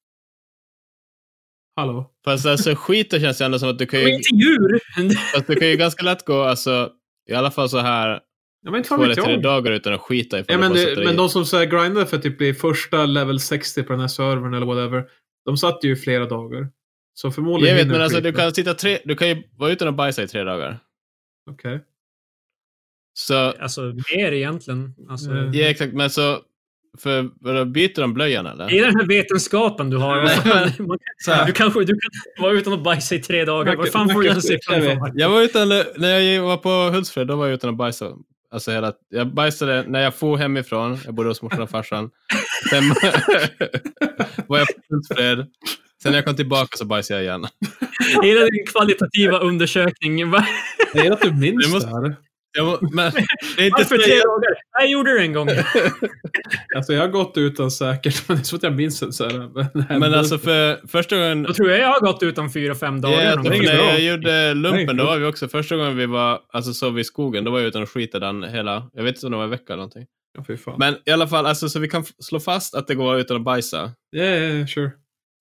Hallå? 1.76 2.12
Fast 2.26 2.46
alltså 2.46 2.76
skita 2.76 3.20
känns 3.20 3.42
ju 3.42 3.46
ändå 3.46 3.60
som 3.60 3.70
att 3.70 3.80
du 3.80 3.86
kan 3.86 4.00
ju, 4.00 4.06
Skit 4.06 4.32
i 4.34 4.36
djur! 4.36 4.80
fast 5.34 5.48
du 5.48 5.56
kan 5.56 5.68
ju 5.68 5.76
ganska 5.78 6.04
lätt 6.04 6.26
gå, 6.26 6.42
alltså, 6.44 6.90
i 7.30 7.34
alla 7.34 7.52
fall 7.52 7.70
så 7.70 7.78
här 7.78 8.20
Ja, 8.64 8.72
men 8.72 8.84
två 8.84 9.04
eller 9.04 9.16
tre 9.16 9.38
dagar 9.38 9.72
utan 9.72 9.94
att 9.94 10.02
skita 10.02 10.40
ifall 10.40 10.54
Ja, 10.54 10.60
men, 10.60 10.74
det, 10.74 11.04
men 11.06 11.16
de 11.16 11.30
som 11.30 11.46
så 11.46 11.58
här 11.58 11.66
grindade 11.66 12.06
för 12.06 12.18
att 12.18 12.24
typ 12.24 12.38
bli 12.38 12.54
första 12.54 13.06
level 13.06 13.40
60 13.40 13.84
på 13.84 13.94
den 13.94 14.00
här 14.00 14.08
servern 14.08 14.54
eller 14.54 14.66
whatever. 14.66 15.10
De 15.46 15.58
satt 15.58 15.84
ju 15.84 15.96
flera 15.96 16.26
dagar. 16.26 16.70
Så 17.14 17.32
förmodligen 17.32 17.78
Jag 17.78 17.84
vet, 17.84 17.92
men 17.92 18.02
alltså 18.02 18.22
du 18.22 18.34
kan 18.34 18.52
sitta 18.54 18.74
tre, 18.74 19.00
du 19.06 19.16
kan 19.16 19.30
ju 19.30 19.44
vara 19.58 19.72
utan 19.72 19.88
att 19.88 19.96
bajsa 19.96 20.24
i 20.24 20.28
tre 20.28 20.44
dagar. 20.44 20.80
Okej. 21.52 21.80
Så, 23.14 23.36
Alltså, 23.36 23.82
mer 24.16 24.32
egentligen. 24.32 24.94
Alltså, 25.10 25.32
Mm. 25.32 25.54
ja 25.54 25.66
exakt, 25.68 25.94
men 25.94 26.10
så, 26.10 26.40
för, 26.98 27.30
vadå, 27.40 27.66
byter 27.66 28.02
de 28.02 28.14
blöjan 28.14 28.46
eller? 28.46 28.70
Det 28.70 28.80
är 28.80 28.86
den 28.86 28.96
här 28.96 29.06
vetenskapen 29.08 29.90
du 29.90 29.98
har. 29.98 30.16
Men- 30.78 30.88
man- 30.88 30.98
Så 31.18 31.32
här. 31.32 31.46
du, 31.48 31.52
kanske, 31.54 31.80
du 31.80 31.94
kan 32.00 32.44
vara 32.44 32.54
utan 32.54 32.74
att 32.74 32.84
bajsa 32.84 33.16
i 33.16 33.20
tre 33.20 33.46
dagar. 33.46 33.76
Vad 33.76 33.90
fan 33.90 34.10
får 34.10 34.22
du 34.22 34.28
den 34.30 34.42
siffran 34.42 34.84
ifrån? 34.84 35.12
Jag 35.16 35.30
var 35.30 35.42
utan, 35.42 35.70
när 35.98 36.20
jag 36.20 36.44
var 36.44 36.58
på 36.58 36.70
Hultsfred, 36.70 37.28
då 37.28 37.36
var 37.36 37.46
jag 37.48 37.54
utan 37.54 37.70
att 37.70 37.78
bajsa. 37.78 38.12
Alltså 38.52 38.72
hela, 38.72 38.94
jag 39.10 39.34
bajsade 39.34 39.84
när 39.88 40.02
jag 40.02 40.16
for 40.16 40.38
hemifrån, 40.38 40.98
jag 41.06 41.14
bodde 41.14 41.30
hos 41.30 41.42
morsan 41.42 41.62
och 41.62 41.70
farsan. 41.70 42.10
Sen 42.70 42.84
var 44.48 44.58
jag 44.60 44.68
på 44.68 44.74
Hultsfred. 44.90 45.38
Sen 46.04 46.12
när 46.12 46.18
jag 46.18 46.26
kom 46.26 46.36
tillbaka 46.36 46.78
så 46.78 46.86
bajsade 46.86 47.24
jag 47.24 47.24
igen. 47.24 47.48
Hela 48.24 48.46
din 48.46 48.66
kvalitativa 48.66 49.38
undersökning. 49.40 50.20
Jag 50.20 50.44
gillar 51.04 51.16
att 51.16 51.22
du 51.22 51.32
minns 51.34 51.66
Det 51.68 51.74
måste- 51.74 51.90
det 51.90 51.96
här. 51.96 52.16
Jag, 52.58 52.66
var- 52.66 52.80
men, 52.96 53.12
det 53.58 53.62
är 53.62 53.66
inte 53.66 53.76
Varför 53.82 53.98
tre 53.98 54.14
jag, 54.14 54.24
dagar? 54.26 54.50
Jag 54.80 54.90
gjorde 54.90 55.14
det 55.14 55.22
en 55.22 55.34
gång. 55.34 55.50
Alltså 56.76 56.94
jag 56.94 57.02
har 57.02 57.08
gått 57.08 57.38
utan 57.38 57.72
säkert, 57.72 58.28
men 58.28 58.38
det 58.38 58.42
är 58.42 58.44
så 58.46 58.56
att 58.56 58.64
jag 58.64 58.76
minns 58.76 59.00
det 59.00 59.14
så 59.14 59.24
här. 59.30 60.00
men 60.00 60.14
alltså 60.14 60.38
för 60.38 60.88
första 60.88 61.16
gången, 61.18 61.44
Då 61.44 61.54
tror 61.54 61.70
jag 61.70 61.80
jag 61.80 61.88
har 61.88 62.00
gått 62.00 62.24
utan 62.24 62.52
fyra, 62.52 62.76
fem 62.76 63.02
dagar. 63.02 63.22
Ja, 63.24 63.30
någon 63.36 63.44
gång. 63.44 63.46
för 63.46 63.54
inget 63.54 63.74
när 63.74 63.84
jag 63.90 64.02
gjorde 64.02 64.54
lumpen, 64.54 64.98
då 64.98 65.06
var 65.06 65.18
vi 65.18 65.26
också 65.26 65.48
första 65.48 65.76
gången 65.76 65.98
vi 65.98 66.06
var, 66.06 66.40
alltså 66.54 66.74
sov 66.74 67.00
i 67.00 67.04
skogen, 67.04 67.44
då 67.44 67.52
var 67.52 67.60
jag 67.60 67.68
utan 67.68 67.84
att 67.84 67.90
skita 67.90 68.20
den 68.20 68.44
hela, 68.44 68.90
jag 68.94 69.04
vet 69.04 69.16
inte 69.16 69.26
om 69.26 69.32
det 69.32 69.38
var 69.38 69.44
en 69.44 69.50
vecka 69.50 69.64
eller 69.74 69.76
någonting. 69.76 70.06
Ja, 70.38 70.44
fy 70.48 70.58
fan. 70.58 70.76
Men 70.80 70.96
i 71.06 71.12
alla 71.12 71.28
fall, 71.28 71.46
alltså, 71.46 71.70
så 71.70 71.80
vi 71.80 71.88
kan 71.88 72.04
slå 72.20 72.40
fast 72.40 72.76
att 72.76 72.88
det 72.88 72.96
går 72.96 73.18
utan 73.20 73.38
att 73.38 73.44
bajsa. 73.44 73.92
Ja, 74.12 74.24
ja, 74.24 74.36
ja, 74.54 74.68
sure. 74.68 74.92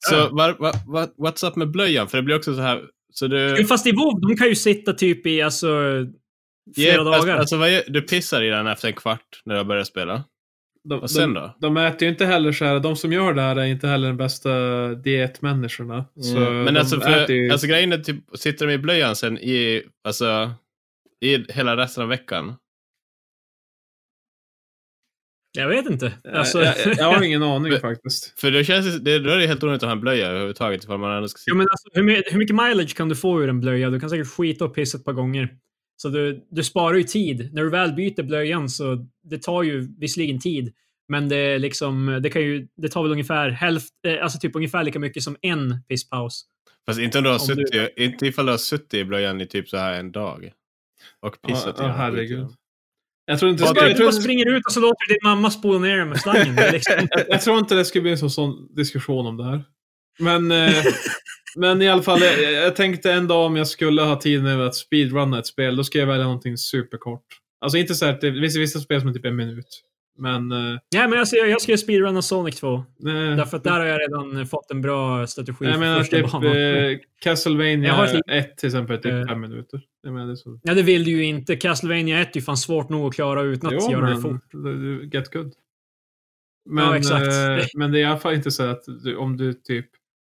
Så 0.08 0.14
Ja. 0.14 0.28
var, 0.32 0.56
var, 0.58 0.72
var, 0.86 1.06
what's 1.28 1.48
up 1.48 1.56
med 1.56 1.70
blöjan? 1.70 2.08
För 2.08 2.16
det 2.18 2.22
blir 2.22 2.36
också 2.36 2.54
så 2.54 2.60
här, 2.60 2.82
så. 3.12 3.26
Jo, 3.58 3.64
Fast 3.64 3.86
i 3.86 3.92
WoW, 3.92 4.20
de 4.28 4.36
kan 4.36 4.48
ju 4.48 4.54
sitta 4.54 4.92
typ 4.92 5.26
i 5.26 5.42
alltså, 5.42 5.68
flera 6.74 6.94
Ja, 6.94 7.00
alltså, 7.00 7.26
dagar. 7.26 7.38
Alltså, 7.38 7.56
vad 7.56 7.72
gör, 7.72 7.82
du 7.88 8.02
pissar 8.02 8.42
i 8.42 8.48
den 8.48 8.66
efter 8.66 8.88
en 8.88 8.94
kvart 8.94 9.42
när 9.44 9.54
du 9.54 9.58
har 9.60 9.64
börjat 9.64 9.86
spela. 9.86 10.24
De, 10.84 11.00
Och 11.00 11.10
sen 11.10 11.34
de, 11.34 11.40
då? 11.40 11.56
de 11.60 11.76
äter 11.76 12.02
ju 12.02 12.08
inte 12.08 12.26
heller 12.26 12.52
så 12.52 12.64
här, 12.64 12.80
de 12.80 12.96
som 12.96 13.12
gör 13.12 13.34
det 13.34 13.42
här 13.42 13.56
är 13.56 13.64
inte 13.64 13.88
heller 13.88 14.08
de 14.08 14.16
bästa 14.16 14.50
dietmänniskorna. 14.94 16.04
Så 16.20 16.36
Mm. 16.36 16.64
Men 16.64 16.76
alltså, 16.76 17.00
för, 17.00 17.30
ju, 17.30 17.50
alltså 17.50 17.66
grejen 17.66 17.92
är 17.92 17.98
typ, 17.98 18.16
sitter 18.34 18.66
de 18.66 18.72
i 18.72 18.78
blöjan 18.78 19.16
sen 19.16 19.38
i, 19.38 19.82
alltså, 20.04 20.50
i 21.20 21.52
hela 21.52 21.76
resten 21.76 22.02
av 22.02 22.08
veckan? 22.08 22.54
Jag 25.52 25.68
vet 25.68 25.86
inte. 25.90 26.12
Alltså, 26.34 26.62
jag, 26.62 26.74
jag, 26.86 26.96
jag 26.96 27.12
har 27.12 27.22
ingen 27.22 27.42
aning 27.42 27.72
faktiskt. 27.80 28.40
För 28.40 28.50
då 28.50 28.62
känns 28.62 29.00
det, 29.00 29.18
då 29.18 29.30
är 29.30 29.38
det 29.38 29.46
helt 29.46 29.62
onödigt 29.62 29.82
att 29.82 29.88
ha 29.88 29.92
en 29.92 30.00
blöja 30.00 30.26
överhuvudtaget 30.28 30.84
ifall 30.84 30.98
man 30.98 31.16
ändå 31.16 31.28
ska. 31.28 31.38
Jo, 31.46 31.56
men 31.56 31.66
alltså, 31.70 31.88
hur 31.92 32.38
mycket 32.38 32.56
mileage 32.56 32.96
kan 32.96 33.08
du 33.08 33.16
få 33.16 33.42
ur 33.42 33.48
en 33.48 33.60
blöja? 33.60 33.90
Du 33.90 34.00
kan 34.00 34.10
säkert 34.10 34.28
skita 34.28 34.64
och 34.64 34.74
pissa 34.74 34.98
ett 34.98 35.04
par 35.04 35.12
gånger. 35.12 35.56
Så 36.02 36.08
du, 36.08 36.46
du 36.50 36.64
sparar 36.64 36.96
ju 36.96 37.02
tid. 37.02 37.50
När 37.52 37.62
du 37.62 37.70
väl 37.70 37.92
byter 37.92 38.22
blöjan 38.22 38.68
så 38.68 39.06
det 39.22 39.42
tar 39.42 39.62
ju 39.62 39.88
visserligen 39.98 40.40
tid. 40.40 40.72
Men 41.08 41.28
det, 41.28 41.36
är 41.36 41.58
liksom, 41.58 42.20
det, 42.22 42.30
kan 42.30 42.42
ju, 42.42 42.68
det 42.76 42.88
tar 42.88 43.02
väl 43.02 43.12
ungefär 43.12 43.50
hälft, 43.50 43.92
eh, 44.06 44.22
alltså 44.22 44.38
typ 44.38 44.56
ungefär 44.56 44.84
lika 44.84 44.98
mycket 44.98 45.22
som 45.22 45.36
en 45.42 45.82
pisspaus. 45.88 46.44
Fast 46.86 47.00
inte 47.00 47.18
om 47.18 47.24
du 47.24 47.30
har 47.30 47.40
Om 47.40 47.46
du- 47.56 47.66
suttit, 47.66 47.98
inte 47.98 48.26
ifall 48.26 48.46
du 48.46 48.52
har 48.52 48.58
suttit 48.58 48.94
i 48.94 49.04
blöjan 49.04 49.40
i 49.40 49.46
typ 49.46 49.68
så 49.68 49.76
här 49.76 49.92
en 50.00 50.12
dag. 50.12 50.52
Och 51.20 51.42
pissat 51.42 51.74
ja, 51.78 51.84
den. 51.84 51.96
herregud. 51.96 52.46
Jag 53.24 53.38
tror 53.38 53.50
inte... 53.50 53.64
Du 53.64 53.74
bara, 53.74 53.80
Jag 53.80 53.90
du 53.90 53.94
tror, 53.96 54.06
bara 54.06 54.12
springer 54.12 54.46
ut 54.56 54.66
och 54.66 54.72
så 54.72 54.80
låter 54.80 55.08
du 55.08 55.14
din 55.14 55.20
mamma 55.24 55.50
spola 55.50 55.78
ner 55.78 56.04
med 56.04 56.20
slangen. 56.20 56.54
Liksom, 56.72 57.08
jag 57.28 57.40
tror 57.40 57.58
inte 57.58 57.74
det 57.74 57.84
skulle 57.84 58.02
bli 58.02 58.10
en 58.10 58.18
sån, 58.18 58.30
sån 58.30 58.74
diskussion 58.74 59.26
om 59.26 59.36
det 59.36 59.44
här. 59.44 59.64
Men, 60.20 60.50
eh, 60.52 60.74
men 61.56 61.82
i 61.82 61.88
alla 61.88 62.02
fall, 62.02 62.20
jag, 62.20 62.52
jag 62.52 62.76
tänkte 62.76 63.12
en 63.12 63.26
dag 63.28 63.46
om 63.46 63.56
jag 63.56 63.66
skulle 63.66 64.02
ha 64.02 64.16
tid 64.20 64.42
nu 64.42 64.62
att 64.62 64.74
speedrunna 64.74 65.38
ett 65.38 65.46
spel, 65.46 65.76
då 65.76 65.84
ska 65.84 65.98
jag 65.98 66.06
välja 66.06 66.24
någonting 66.24 66.56
superkort. 66.56 67.24
Alltså 67.60 67.78
inte 67.78 67.94
så 67.94 68.06
att 68.06 68.20
det 68.20 68.32
finns 68.32 68.56
vissa 68.56 68.78
spel 68.80 69.00
som 69.00 69.08
är 69.08 69.12
typ 69.14 69.24
en 69.24 69.36
minut. 69.36 69.82
Men... 70.18 70.52
Eh, 70.52 70.58
nej, 70.94 71.08
men 71.08 71.18
alltså, 71.18 71.36
jag, 71.36 71.48
jag 71.50 71.60
ska 71.60 71.76
speedrunna 71.76 72.22
Sonic 72.22 72.56
2. 72.60 72.84
nej, 72.98 73.36
Därför 73.36 73.56
att 73.56 73.64
där 73.64 73.70
har 73.80 73.86
jag 73.86 74.00
redan 74.00 74.46
fått 74.46 74.70
en 74.70 74.80
bra 74.82 75.26
strategi 75.26 75.64
jag 75.64 75.72
för 75.72 75.80
menar 75.80 75.98
första 75.98 76.16
typ 76.16 76.30
banan. 76.32 76.56
eh, 76.56 76.98
Castlevania 77.22 78.04
ett 78.04 78.14
litet- 78.14 78.30
1 78.50 78.56
till 78.58 78.66
exempel, 78.66 78.96
typ 78.98 79.12
Eh. 79.12 79.26
fem 79.26 79.40
minuter. 79.40 79.80
Jag 80.02 80.12
menar, 80.12 80.26
det 80.26 80.32
är 80.32 80.36
så. 80.36 80.60
Ja, 80.62 80.74
det 80.74 80.82
vill 80.82 81.04
du 81.04 81.10
ju 81.10 81.24
inte. 81.24 81.56
Castlevania 81.56 82.20
1 82.20 82.28
är 82.36 82.40
ju 82.40 82.44
fan 82.44 82.56
svårt 82.56 82.88
nog 82.88 83.08
att 83.08 83.14
klara 83.14 83.42
utan 83.42 83.76
att 83.76 83.82
Jo, 83.84 83.92
göra 83.92 84.06
det 84.06 84.12
men 84.12 84.22
fort. 84.22 85.14
get 85.14 85.32
good. 85.32 85.52
Men, 86.70 86.84
Ja, 86.84 86.96
exakt. 86.96 87.26
eh, 87.26 87.66
men 87.74 87.92
det 87.92 87.98
är 87.98 88.00
i 88.00 88.04
alla 88.04 88.18
fall 88.18 88.34
inte 88.34 88.50
så 88.50 88.62
att 88.62 88.82
du, 89.04 89.16
om 89.16 89.36
du 89.36 89.52
typ, 89.52 89.86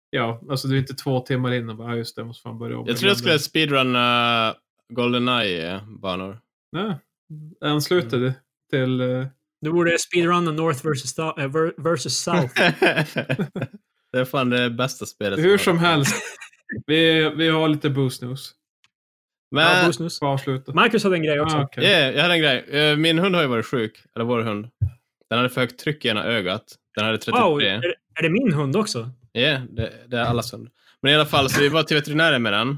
ja, 0.09 0.41
alltså 0.49 0.67
du 0.67 0.75
är 0.75 0.79
inte 0.79 0.93
två 0.93 1.19
timmar 1.19 1.53
in 1.53 1.69
och 1.69 1.75
bara, 1.75 1.89
"Ja, 1.91 1.95
just 1.97 2.15
det, 2.15 2.19
jag 2.19 2.27
måste 2.27 2.41
fan 2.43 2.59
börja 2.59 2.77
om. 2.77 2.87
Jag 2.87 2.97
tror 2.97 3.07
jag 3.09 3.17
skulle 3.17 3.39
speedrunna 3.39 4.55
Goldeneye-banor. 4.93 6.39
Nej, 6.71 6.95
ansluter 7.61 8.17
det 8.19 8.33
till... 8.69 9.01
eh, 9.01 9.25
Du 9.61 9.71
borde 9.71 9.97
speedrunna 9.99 10.51
North 10.51 10.85
versus, 10.85 11.19
eh, 11.19 11.23
ver- 11.25 11.73
versus 11.83 12.17
South. 12.17 12.53
det 14.11 14.19
är 14.19 14.25
fan 14.25 14.49
det 14.49 14.69
bästa 14.69 15.05
spelet. 15.05 15.39
hur 15.39 15.57
som 15.57 15.77
helst. 15.79 16.15
Vi, 16.87 17.29
vi 17.35 17.49
har 17.49 17.67
lite 17.67 17.89
boost 17.89 18.21
news. 18.21 18.51
ja, 19.49 19.55
Men, 19.55 19.85
boost 19.85 19.99
news. 19.99 20.19
För 20.19 20.25
att 20.25 20.33
avsluta. 20.33 20.73
Marcus 20.73 21.03
hade 21.03 21.15
en 21.15 21.23
grej 21.23 21.39
också. 21.41 21.57
Ah, 21.57 21.63
okej. 21.63 21.83
yeah, 21.83 22.15
jag 22.15 22.21
hade 22.21 22.33
en 22.33 22.39
grej. 22.39 22.57
Eh, 22.69 22.97
Min 22.97 23.19
hund 23.19 23.35
har 23.35 23.41
ju 23.41 23.47
varit 23.47 23.65
sjuk. 23.65 24.03
Eller 24.15 24.25
vår 24.25 24.41
hund. 24.41 24.67
Den 25.29 25.37
hade 25.39 25.49
för 25.49 25.61
högt 25.61 25.79
tryck 25.79 26.05
i 26.05 26.07
ena 26.07 26.23
ögat. 26.25 26.63
Den 26.95 27.05
hade 27.05 27.17
33. 27.17 27.41
Wow, 27.41 27.61
är, 27.61 27.95
är 28.15 28.21
det 28.23 28.29
min 28.29 28.53
hund 28.53 28.75
också? 28.75 29.09
Ja, 29.41 29.61
det, 29.69 29.93
det 30.07 30.17
är 30.17 30.25
allas 30.25 30.53
hund. 30.53 30.69
Men 31.01 31.11
i 31.11 31.15
alla 31.15 31.25
fall, 31.25 31.49
så 31.49 31.61
vi 31.61 31.69
var 31.69 31.83
till 31.83 31.97
veterinären 31.97 32.41
med 32.41 32.53
den. 32.53 32.77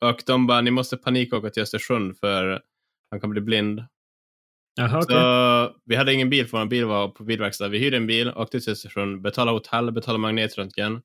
Och 0.00 0.22
de 0.26 0.46
bara, 0.46 0.60
ni 0.60 0.70
måste 0.70 0.96
panikåka 0.96 1.50
till 1.50 1.62
Östersund 1.62 2.18
för 2.18 2.62
han 3.10 3.20
kan 3.20 3.30
bli 3.30 3.40
blind. 3.40 3.84
Okej. 4.80 5.02
Så 5.02 5.76
vi 5.84 5.96
hade 5.96 6.14
ingen 6.14 6.30
bil 6.30 6.46
för 6.46 6.58
vår 6.58 6.66
bil 6.66 6.84
var 6.84 7.08
på 7.08 7.24
bilverkstad. 7.24 7.68
Vi 7.68 7.78
hyrde 7.78 7.96
en 7.96 8.06
bil, 8.06 8.28
åkte 8.28 8.60
till 8.60 8.72
Östersund, 8.72 9.22
betalade 9.22 9.56
hotell, 9.56 9.92
betalade 9.92 10.18
magnetröntgen. 10.18 11.02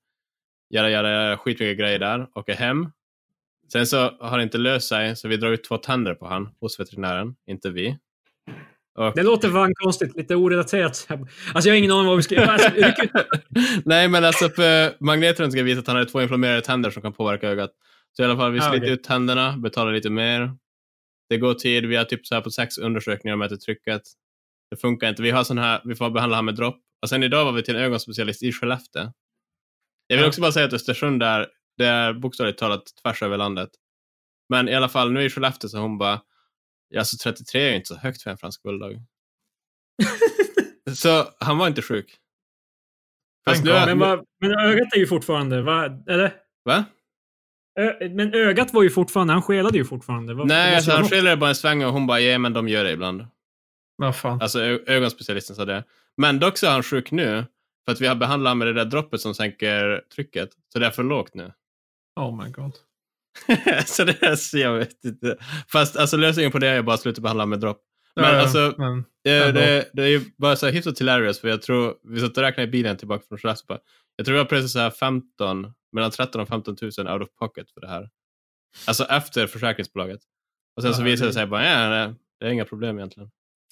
Jada, 0.69 0.89
jada, 0.89 1.38
skitmycket 1.38 1.77
grejer 1.77 1.99
där. 1.99 2.27
Åker 2.35 2.56
hem. 2.56 2.91
Sen 3.72 3.88
så 3.88 3.98
har 4.19 4.38
det 4.38 4.44
inte 4.44 4.57
löst 4.57 4.88
sig, 4.88 5.15
så 5.15 5.27
vi 5.27 5.38
drar 5.38 5.52
ut 5.52 5.64
två 5.64 5.77
tänder 5.77 6.15
på 6.15 6.27
han 6.27 6.49
hos 6.60 6.80
veterinären, 6.80 7.35
inte 7.48 7.69
vi. 7.69 7.98
Och, 8.98 9.11
Det 9.15 9.24
låter 9.24 9.49
fan 9.52 9.74
konstigt. 9.76 10.15
Lite 10.18 10.36
orelaterat. 10.36 11.07
Alltså 11.10 11.69
jag 11.69 11.74
har 11.74 11.78
ingen 11.78 11.91
aning 11.91 12.06
vad 12.07 12.18
vi 12.18 12.24
ska... 12.24 12.41
Alltså, 12.45 12.69
ryck 12.69 12.99
ut- 13.03 13.11
Nej, 13.86 14.07
men 14.07 14.26
alltså 14.26 14.49
för 14.49 15.03
magnetröntgen 15.03 15.65
visar 15.65 15.80
att 15.82 15.88
han 15.88 15.95
hade 15.95 16.10
två 16.10 16.22
inflammerade 16.22 16.61
tänder 16.61 16.90
som 16.91 17.02
kan 17.02 17.14
påverka 17.14 17.48
ögat. 17.49 17.72
Så 18.18 18.22
i 18.22 18.26
alla 18.26 18.38
fall, 18.38 18.52
vi 18.52 18.60
Ah, 18.60 18.61
sliter 18.61 18.86
okej. 18.86 18.94
ut 18.94 19.03
tänderna, 19.03 19.57
betalar 19.57 19.94
lite 19.94 20.10
mer. 20.10 20.52
Det 21.30 21.38
går 21.38 21.53
tid, 21.53 21.86
vi 21.86 21.95
har 21.95 22.03
typ 22.03 22.28
så 22.28 22.36
här 22.36 22.41
på 22.41 22.49
sex 22.52 22.78
undersökningar 22.78 23.34
och 23.34 23.40
mäter 23.40 23.56
trycket. 23.56 24.02
Det 24.72 24.78
funkar 24.78 25.10
inte. 25.10 25.22
Vi 25.22 25.32
har 25.32 25.44
sån 25.44 25.57
här, 25.57 25.82
vi 25.86 25.95
får 25.95 26.10
behandla 26.10 26.36
han 26.38 26.45
med 26.45 26.56
dropp. 26.56 26.80
Och 27.02 27.10
sen 27.10 27.24
idag 27.24 27.45
var 27.45 27.52
vi 27.52 27.64
till 27.64 27.76
en 27.76 27.82
ögonspecialist 27.82 28.44
i 28.44 28.52
Skellefteå. 28.52 29.11
Jag 30.07 30.18
vill 30.18 30.26
också 30.26 30.41
bara 30.41 30.52
säga 30.52 30.65
att 30.65 30.74
Östersund 30.74 31.24
är, 31.24 31.48
det 31.78 31.86
är 31.86 32.14
bokstavligt 32.14 32.60
talat 32.60 32.84
tvärs 33.03 33.24
över 33.24 33.38
landet. 33.38 33.69
Men 34.49 34.69
i 34.69 34.76
alla 34.76 34.90
fall, 34.90 35.11
nu 35.11 35.24
i 35.24 35.30
Skellefteå 35.30 35.69
så 35.69 35.78
hon 35.78 35.98
bara, 35.98 36.22
alltså 36.98 37.18
33 37.18 37.62
är 37.62 37.70
ju 37.70 37.76
inte 37.76 37.88
så 37.88 37.96
högt 37.96 38.22
för 38.22 38.32
en 38.32 38.38
fransk 38.38 38.64
bulldog. 38.64 39.02
så 40.96 41.26
han 41.40 41.58
var 41.58 41.68
inte 41.68 41.82
sjuk. 41.82 42.18
Fast 43.48 43.64
nu, 43.64 43.72
Men, 43.72 44.00
vad, 44.00 44.26
men 44.40 44.52
ögat 44.52 44.94
är 44.94 44.98
ju 44.98 45.08
fortfarande... 45.08 45.62
Vad, 45.62 46.10
eller? 46.10 46.34
va? 46.66 46.86
Ö, 47.80 48.10
men 48.10 48.34
ögat 48.34 48.74
var 48.74 48.84
ju 48.84 48.90
fortfarande... 48.90 49.34
Han 49.34 49.42
skelade 49.42 49.78
ju 49.78 49.86
fortfarande. 49.86 50.34
Vad, 50.34 50.48
Nej, 50.48 50.76
alltså, 50.76 50.92
han 50.92 51.10
skiljer 51.10 51.36
bara 51.36 51.50
en 51.50 51.56
sväng 51.56 51.84
och 51.86 51.94
hon 51.94 52.08
bara, 52.08 52.20
ja 52.20 52.38
men 52.38 52.54
de 52.54 52.68
gör 52.68 52.84
det 52.84 52.92
ibland. 52.92 53.26
Vad 53.96 54.16
fan. 54.16 54.42
Alltså 54.42 54.60
ögonspecialisten 54.64 55.56
sa 55.56 55.66
det. 55.66 55.84
Men 56.18 56.40
dock 56.40 56.58
så 56.58 56.68
är 56.68 56.72
han 56.72 56.84
sjuk 56.84 57.12
nu, 57.12 57.46
för 57.86 57.92
att 57.92 58.02
vi 58.02 58.08
har 58.08 58.16
behandlat 58.16 58.52
honom 58.52 58.60
med 58.60 58.68
det 58.68 58.74
där 58.74 58.86
droppet 58.86 59.22
som 59.22 59.36
sänker 59.36 60.02
trycket. 60.16 60.50
Så 60.74 60.80
det 60.80 60.86
är 60.86 60.92
för 60.92 61.04
lågt 61.04 61.34
nu. 61.34 61.54
Oh 62.16 62.44
my 62.44 62.52
god. 62.52 62.74
så 63.86 64.04
det 64.04 64.24
är 64.24 64.36
så 64.36 64.58
jag 64.58 64.74
vet 64.74 65.06
inte. 65.06 65.38
Fast 65.72 65.98
alltså 65.98 66.18
lösningen 66.18 66.52
på 66.52 66.60
det 66.60 66.68
är 66.68 66.82
bara 66.82 66.94
att 66.94 67.02
sluta 67.02 67.22
behandla 67.22 67.46
med 67.46 67.60
dropp. 67.60 67.82
Men 68.16 68.26
Ja, 68.26 68.42
alltså, 68.42 68.74
men, 68.78 69.04
Det, 69.24 69.52
det, 69.52 69.90
det 69.94 70.04
är 70.04 70.08
ju 70.08 70.22
bara 70.38 70.56
så 70.56 70.66
här 70.66 70.74
hyfsat 70.74 71.00
hilarious, 71.02 71.40
för 71.42 71.48
jag 71.48 71.62
tror, 71.62 71.94
vi 72.04 72.20
satt 72.20 72.38
och 72.38 72.44
räknade 72.44 72.68
i 72.68 72.72
bilen 72.72 72.98
tillbaka 72.98 73.24
från 73.30 73.38
Skellefteå. 73.38 73.78
Jag 74.16 74.26
tror 74.26 74.34
vi 74.34 74.40
har 74.40 74.46
precis 74.46 74.72
så 74.74 74.80
här 74.80 74.90
15, 74.90 75.74
mellan 75.94 76.12
13 76.12 76.42
och 76.42 76.48
15 76.48 76.76
000 76.82 76.92
out 77.14 77.22
of 77.30 77.36
pocket 77.40 77.72
för 77.72 77.82
det 77.82 77.88
här. 77.88 78.10
Alltså 78.88 79.04
efter 79.04 79.48
försäkringsbolaget. 79.48 80.20
Och 80.76 80.84
sen 80.84 80.94
så 80.94 81.02
Ja, 81.02 81.06
visade 81.06 81.26
det 81.26 81.30
det- 81.30 81.34
sig 81.34 81.46
bara, 81.48 81.66
ja, 81.66 81.90
det, 81.90 82.16
det 82.40 82.46
är 82.46 82.50
inga 82.50 82.66
problem 82.66 82.98
egentligen. 82.98 83.30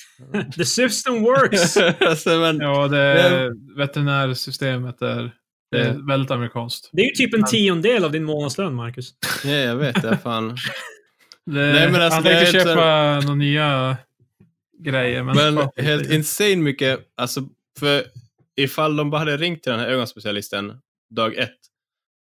The 0.55 0.65
system 0.65 1.23
works! 1.23 1.77
alltså, 1.99 2.29
men, 2.29 2.59
ja, 2.59 2.87
det 2.87 3.51
veterinärsystemet 3.77 5.01
är, 5.01 5.31
det 5.71 5.81
är 5.81 5.93
Ja. 5.93 6.01
väldigt 6.07 6.31
amerikanskt. 6.31 6.89
Det 6.93 7.01
är 7.01 7.05
ju 7.05 7.11
typ 7.11 7.33
en 7.33 7.43
tiondel 7.45 8.05
av 8.05 8.11
din 8.11 8.23
månadslön, 8.23 8.75
Marcus. 8.75 9.13
ja, 9.43 9.49
jag 9.51 9.75
vet 9.75 10.01
det. 10.01 10.17
Fan. 10.17 10.57
Det, 11.51 11.51
Nej, 11.73 11.91
men 11.91 12.01
alltså, 12.01 12.15
han 12.15 12.23
tänkte 12.23 12.51
köpa 12.51 13.19
några 13.19 13.35
nya 13.35 13.97
grejer. 14.79 15.23
Men, 15.23 15.55
Men 15.55 15.69
helt 15.85 16.11
insane 16.11 16.55
mycket, 16.55 16.99
alltså, 17.17 17.41
för 17.79 18.03
ifall 18.55 18.95
de 18.95 19.09
bara 19.09 19.19
hade 19.19 19.37
ringt 19.37 19.63
till 19.63 19.71
den 19.71 19.79
här 19.79 19.87
ögonspecialisten 19.87 20.81
dag 21.15 21.35
ett. 21.35 21.57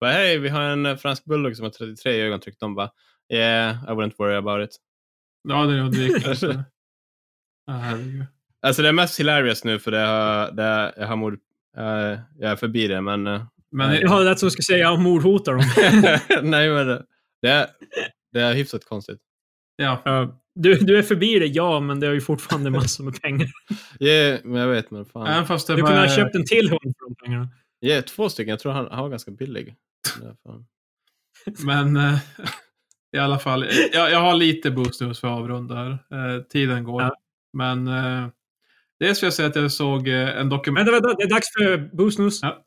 Bara, 0.00 0.12
hej, 0.12 0.38
vi 0.38 0.48
har 0.48 0.60
en 0.62 0.98
fransk 0.98 1.24
bulldog 1.24 1.56
som 1.56 1.64
har 1.64 1.70
33 1.70 2.12
i 2.12 2.20
ögontryck. 2.20 2.56
De 2.60 2.74
bara, 2.74 2.90
yeah, 3.32 3.84
I 3.84 3.90
wouldn't 3.90 4.14
worry 4.18 4.34
about 4.36 4.68
it. 4.70 4.76
ja, 5.48 5.64
det 5.66 5.74
är. 5.76 6.64
Ja, 7.66 7.72
herregud. 7.72 8.24
Alltså 8.62 8.82
det 8.82 8.88
är 8.88 8.92
mest 8.92 9.20
hilarious 9.20 9.64
nu 9.64 9.78
för 9.78 9.90
det 9.90 9.98
har, 9.98 10.50
det 10.52 10.94
jag 10.96 11.06
har 11.06 11.16
mord, 11.16 11.38
eh, 11.76 12.18
jag 12.38 12.52
är 12.52 12.56
förbi 12.56 12.88
det, 12.88 13.00
men 13.00 13.26
eh, 13.26 13.42
Men 13.70 13.88
Nej. 13.90 14.00
Ja, 14.04 14.20
det 14.20 14.30
är 14.30 14.34
som 14.34 14.50
ska 14.50 14.62
säga 14.62 14.78
jag 14.78 15.00
mordhotar 15.00 15.52
dem. 15.52 15.62
nej 16.50 16.70
men 16.70 16.86
det, 16.86 17.04
det, 17.42 17.48
är, 17.48 17.66
det 18.32 18.40
är 18.40 18.54
hyfsat 18.54 18.84
konstigt. 18.84 19.18
ja, 19.76 20.02
Ja, 20.04 20.40
du, 20.54 20.74
du 20.74 20.98
är 20.98 21.02
förbi 21.02 21.38
det, 21.38 21.46
ja, 21.46 21.80
men 21.80 22.00
det 22.00 22.06
är 22.06 22.12
ju 22.12 22.20
fortfarande 22.20 22.70
massor 22.80 23.04
med 23.04 23.22
pengar. 23.22 23.48
Yeah, 24.00 24.40
men 24.44 24.60
jag 24.60 24.68
vet, 24.68 24.90
men 24.90 25.04
fan. 25.04 25.26
även 25.26 25.46
fast 25.46 25.66
det 25.66 25.76
Du 25.76 25.82
kunde 25.82 26.00
ha 26.00 26.16
köpt 26.16 26.34
en 26.34 26.46
till 26.46 26.70
hund 26.70 26.94
för 26.98 27.08
de 27.08 27.14
pengarna. 27.24 27.48
Yeah, 27.84 28.04
två 28.04 28.28
stycken, 28.28 28.50
jag 28.50 28.60
tror 28.60 28.72
han, 28.72 28.88
han 28.90 29.02
var 29.02 29.08
ganska 29.10 29.30
billig. 29.30 29.74
Men 31.64 31.96
eh, 31.96 32.18
i 33.16 33.18
alla 33.18 33.38
fall, 33.38 33.66
jag, 33.92 34.10
jag 34.10 34.20
har 34.20 34.34
lite 34.34 34.70
boost 34.70 35.00
news 35.00 35.20
för 35.20 35.28
att 35.28 35.38
avrunda 35.38 35.74
här. 35.74 35.90
Eh, 35.90 36.42
tiden 36.42 36.84
går. 36.84 37.02
Ja. 37.02 37.16
Men 37.52 37.88
eh, 37.88 38.28
dels 39.00 39.22
vill 39.22 39.26
jag 39.26 39.34
säga 39.34 39.48
att 39.48 39.56
jag 39.56 39.72
såg 39.72 40.08
eh, 40.08 40.40
en 40.40 40.48
dokument... 40.48 40.86
Men 40.86 40.94
det, 40.94 41.00
var, 41.00 41.16
det 41.16 41.22
är 41.22 41.28
dags 41.28 41.46
för 41.58 41.96
Boost 41.96 42.18
News. 42.18 42.42
Ja. 42.42 42.64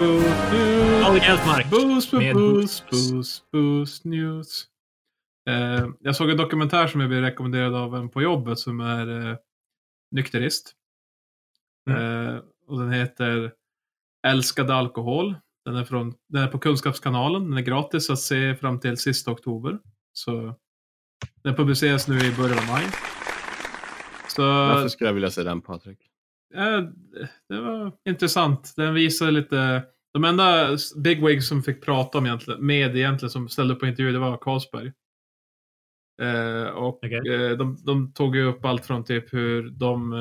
News. 0.00 1.04
All 1.04 1.16
hjälp, 1.16 1.46
Mark. 1.46 1.70
Boost, 1.70 2.12
Med 2.12 2.34
boost, 2.34 2.90
boost. 2.90 3.12
boost, 3.12 3.50
boost, 3.50 4.04
news. 4.04 4.66
Eh, 5.48 5.88
jag 6.00 6.16
såg 6.16 6.30
en 6.30 6.36
dokumentär 6.36 6.86
som 6.86 7.00
jag 7.00 7.10
blev 7.10 7.22
rekommenderad 7.22 7.74
av 7.74 7.96
en 7.96 8.08
på 8.08 8.22
jobbet 8.22 8.58
som 8.58 8.80
är 8.80 9.30
eh, 9.30 9.36
nykterist. 10.10 10.72
Eh, 11.90 12.36
och 12.66 12.78
den 12.78 12.92
heter 12.92 13.52
Älskade 14.26 14.74
alkohol. 14.74 15.34
Den 15.64 15.76
är, 15.76 15.84
från, 15.84 16.14
den 16.28 16.42
är 16.42 16.48
på 16.48 16.58
Kunskapskanalen. 16.58 17.44
Den 17.44 17.58
är 17.58 17.62
gratis 17.62 18.10
att 18.10 18.18
se 18.18 18.56
fram 18.56 18.80
till 18.80 18.96
sista 18.96 19.30
oktober. 19.30 19.78
Så 20.24 20.54
den 21.42 21.54
publiceras 21.54 22.08
nu 22.08 22.18
i 22.18 22.36
början 22.36 22.58
av 22.58 22.66
maj. 22.66 22.84
Så 24.28 24.42
Varför 24.42 24.88
skulle 24.88 25.08
jag 25.08 25.14
vilja 25.14 25.30
se 25.30 25.42
den 25.42 25.60
Patrik? 25.60 25.98
Ja, 26.54 26.92
det 27.48 27.60
var 27.60 27.92
intressant. 28.04 28.72
Den 28.76 28.94
visade 28.94 29.30
lite... 29.30 29.84
De 30.12 30.24
enda 30.24 30.76
bigwigs 30.96 31.48
som 31.48 31.62
fick 31.62 31.84
prata 31.84 32.18
om 32.18 32.26
egentligen, 32.26 32.66
med 32.66 32.96
egentligen 32.96 33.30
som 33.30 33.48
ställde 33.48 33.74
upp 33.74 33.80
på 33.80 33.86
intervju, 33.86 34.12
det 34.12 34.18
var 34.18 34.36
Carlsberg. 34.36 34.92
Eh, 36.22 36.68
och 36.68 37.04
Okej. 37.04 37.34
eh, 37.34 37.56
de, 37.56 37.76
de 37.84 38.12
tog 38.12 38.36
ju 38.36 38.44
upp 38.44 38.64
allt 38.64 38.86
från 38.86 39.04
typ 39.04 39.32
hur 39.32 39.70
de... 39.70 40.12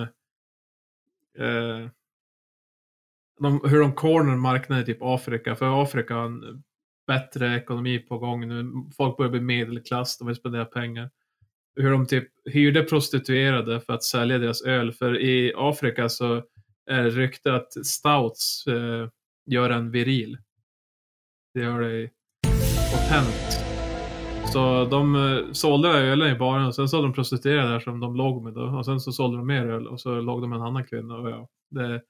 Eh, 1.37 1.87
de, 3.39 3.61
hur 3.63 3.79
de 3.79 3.93
corner 3.93 4.35
marknaden 4.35 4.83
i 4.83 4.85
typ 4.85 5.01
Afrika. 5.01 5.55
För 5.55 5.83
Afrika 5.83 6.15
har 6.15 6.25
en 6.25 6.63
bättre 7.09 7.55
ekonomi 7.55 7.99
på 7.99 8.17
gång 8.17 8.47
nu. 8.47 8.71
Folk 8.97 9.17
börjar 9.17 9.31
bli 9.31 9.41
medelklass, 9.41 10.17
de 10.17 10.27
vill 10.27 10.35
spendera 10.35 10.65
pengar. 10.65 11.09
Hur 11.75 11.91
de 11.91 12.07
typ 12.07 12.27
hyrde 12.45 12.83
prostituerade 12.83 13.81
för 13.81 13.93
att 13.93 14.03
sälja 14.03 14.37
deras 14.37 14.61
öl. 14.61 14.91
För 14.91 15.21
i 15.21 15.53
Afrika 15.55 16.09
så 16.09 16.43
är 16.85 17.03
det 17.03 17.09
rykte 17.09 17.53
att 17.53 17.85
stouts 17.85 18.67
eh, 18.67 19.09
gör 19.45 19.69
en 19.69 19.91
viril. 19.91 20.37
Det 21.53 21.59
gör 21.59 21.79
dig 21.79 22.11
potent. 22.91 23.68
Så 24.53 24.85
de 24.91 25.15
eh, 25.15 25.51
sålde 25.51 25.89
ölen 25.89 26.35
i 26.35 26.39
baren 26.39 26.65
och 26.65 26.75
sen 26.75 26.89
så 26.89 27.01
de 27.01 27.13
prostituerade 27.13 27.71
där 27.71 27.79
som 27.79 27.99
de 27.99 28.15
låg 28.15 28.43
med 28.43 28.53
då. 28.53 28.61
Och 28.61 28.85
sen 28.85 28.99
så 28.99 29.11
sålde 29.11 29.37
de 29.37 29.47
mer 29.47 29.65
öl 29.65 29.87
och 29.87 30.01
så 30.01 30.21
låg 30.21 30.41
de 30.41 30.49
med 30.49 30.57
en 30.57 30.63
annan 30.65 30.83
kvinna. 30.83 31.15
Och, 31.15 31.29
ja, 31.29 31.47
det, 31.71 32.01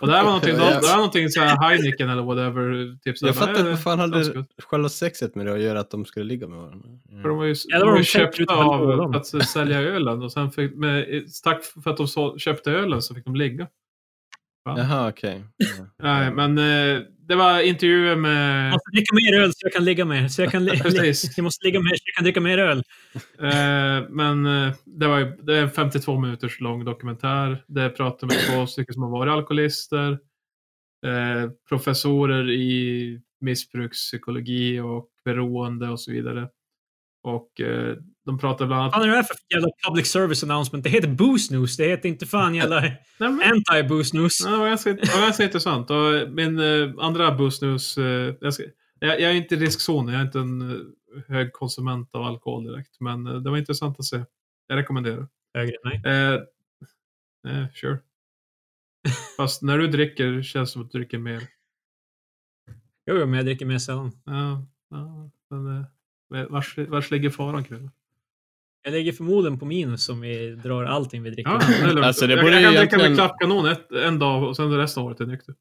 och 0.00 0.06
det 0.06 0.12
här 0.12 0.22
var 0.22 0.30
någonting, 0.30 0.54
det 0.54 0.60
här 0.64 0.80
var 0.82 0.96
någonting 0.96 1.28
så 1.28 1.40
här 1.40 1.62
Heineken 1.68 2.08
eller 2.10 2.22
whatever. 2.22 2.98
Typ 3.04 3.18
så 3.18 3.26
Jag 3.26 3.34
fattar 3.34 3.50
inte 3.50 3.60
"Eh, 3.62 3.66
vad 3.66 3.82
fan 3.82 3.98
sounds 3.98 4.28
hade 4.28 4.34
good." 4.38 4.46
själva 4.64 4.88
sexet 4.88 5.34
med 5.34 5.46
det 5.46 5.52
att 5.52 5.60
göra 5.60 5.80
att 5.80 5.90
de 5.90 6.04
skulle 6.04 6.24
ligga 6.24 6.48
med 6.48 6.58
varandra. 6.58 6.88
För 7.08 7.12
Mm. 7.14 7.22
de 7.28 7.36
var 7.38 7.44
ju, 7.44 7.54
Ja, 7.68 7.78
de 7.78 7.84
var 7.84 7.92
var 7.92 7.98
ju 7.98 8.04
köpta 8.04 8.54
av 8.54 9.12
för 9.12 9.38
att 9.38 9.48
sälja 9.48 9.80
ölen 9.80 10.22
och 10.22 10.32
sen 10.32 10.50
fick, 10.50 10.74
med, 10.76 11.06
tack 11.44 11.64
för 11.84 11.90
att 11.90 11.96
de 11.96 12.08
så, 12.08 12.38
köpte 12.38 12.70
ölen 12.70 13.02
så 13.02 13.14
fick 13.14 13.24
de 13.24 13.34
ligga. 13.36 13.66
Ja. 14.64 14.78
Jaha, 14.78 15.08
okej. 15.08 15.44
Ja. 15.56 15.86
Nej, 16.02 16.32
men 16.32 16.58
eh, 16.58 17.02
det 17.28 17.34
var 17.34 17.60
intervjuer 17.60 18.16
med... 18.16 18.66
Jag 18.66 18.72
måste 18.72 18.90
dricka 18.90 19.14
mer 19.14 19.40
öl 19.40 19.50
så 19.52 19.58
jag 19.66 19.72
kan 19.72 19.84
ligga 19.84 20.04
mer. 20.04 20.28
Så 20.28 20.42
jag, 20.42 20.50
kan 20.50 20.64
li- 20.64 20.78
Precis. 20.82 21.36
jag 21.38 21.44
måste 21.44 21.66
ligga 21.66 21.80
mer 21.80 21.88
så 21.88 22.02
jag 22.06 22.14
kan 22.14 22.24
dricka 22.24 22.40
mer 22.40 22.58
öl. 22.58 22.82
Eh, 23.38 24.08
men 24.10 24.46
eh, 24.46 24.74
det, 24.84 25.06
var, 25.06 25.18
ju- 25.18 25.36
det 25.42 25.56
är 25.58 25.62
en 25.62 25.70
52 25.70 26.18
minuters 26.20 26.60
lång 26.60 26.84
dokumentär. 26.84 27.64
Det 27.66 27.88
pratar 27.90 28.26
med 28.26 28.36
två 28.50 28.66
stycken 28.66 28.94
som 28.94 29.02
har 29.02 29.10
varit 29.10 29.30
alkoholister. 29.32 30.18
Eh, 31.06 31.50
professorer 31.68 32.50
i 32.50 33.20
missbrukspsykologi 33.40 34.80
och 34.80 35.08
beroende 35.24 35.88
och 35.88 36.00
så 36.00 36.12
vidare. 36.12 36.48
Och 37.22 37.60
eh, 37.60 37.96
de 38.24 38.38
pratar 38.38 38.66
bland 38.66 38.78
Vad 38.78 38.80
annat... 38.80 38.94
fan 38.94 39.02
är 39.02 39.08
det 39.08 39.14
här 39.14 39.22
för 39.22 39.36
jävla 39.54 39.68
public 39.88 40.06
service 40.06 40.42
announcement? 40.42 40.84
Det 40.84 40.90
heter 40.90 41.08
Booze 41.08 41.54
News. 41.54 41.76
Det 41.76 41.88
heter 41.88 42.08
inte 42.08 42.26
fan 42.26 42.54
jävla 42.54 42.80
anti-Booze 43.18 44.16
News. 44.16 44.40
Ja, 44.44 44.50
det 44.50 44.56
var 44.56 44.68
ganska, 44.68 44.92
det 44.92 45.14
var 45.14 45.22
ganska 45.22 45.44
intressant. 45.44 45.90
Och 45.90 46.30
min 46.30 46.58
eh, 46.58 46.94
andra 46.98 47.34
Boost 47.34 47.62
News, 47.62 47.98
eh, 47.98 48.34
jag, 48.40 48.54
ska, 48.54 48.62
jag, 48.98 49.20
jag 49.20 49.30
är 49.30 49.34
inte 49.34 49.54
i 49.54 49.58
riskzonen, 49.58 50.14
jag 50.14 50.20
är 50.20 50.26
inte 50.26 50.38
en 50.38 50.70
eh, 50.70 50.80
hög 51.28 51.52
konsument 51.52 52.14
av 52.14 52.22
alkohol 52.22 52.64
direkt. 52.64 53.00
Men 53.00 53.24
det 53.24 53.50
var 53.50 53.56
intressant 53.56 53.98
att 53.98 54.04
se. 54.04 54.24
Jag 54.66 54.76
rekommenderar. 54.76 55.28
Högre, 55.54 55.76
nej. 55.84 56.02
Eh, 56.04 56.34
eh, 57.52 57.66
sure. 57.74 57.98
Fast 59.36 59.62
när 59.62 59.78
du 59.78 59.86
dricker 59.86 60.42
känns 60.42 60.70
det 60.70 60.72
som 60.72 60.82
att 60.82 60.90
du 60.90 60.98
dricker 60.98 61.18
mer. 61.18 61.42
Jo, 63.06 63.16
jo, 63.16 63.26
men 63.26 63.34
jag 63.34 63.46
dricker 63.46 63.66
mer 63.66 63.78
sällan. 63.78 64.12
Ja, 64.24 64.66
ja, 64.90 65.30
men, 65.50 65.66
eh, 65.76 66.46
vars, 66.48 66.78
vars 66.78 67.10
ligger 67.10 67.30
faran 67.30 67.64
Krille? 67.64 67.90
Jag 68.86 68.92
lägger 68.92 69.12
förmodligen 69.12 69.58
på 69.58 69.64
minus 69.64 70.08
om 70.08 70.20
vi 70.20 70.50
drar 70.50 70.84
allting 70.84 71.22
vi 71.22 71.30
dricker. 71.30 71.50
Ja, 71.50 71.60
det 71.94 72.00
är. 72.00 72.02
Alltså, 72.02 72.26
det 72.26 72.34
jag, 72.34 72.44
borde 72.44 72.60
jag 72.60 72.62
kan 72.64 72.72
ju 72.72 72.78
dricka 72.78 72.96
med 72.96 73.04
egentligen- 73.04 73.28
klappkanon 73.28 73.66
ett, 73.66 73.92
en 73.92 74.18
dag 74.18 74.42
och 74.48 74.56
sen 74.56 74.76
resten 74.76 75.00
av 75.02 75.06
året 75.06 75.20
är 75.20 75.26
nykter. 75.26 75.54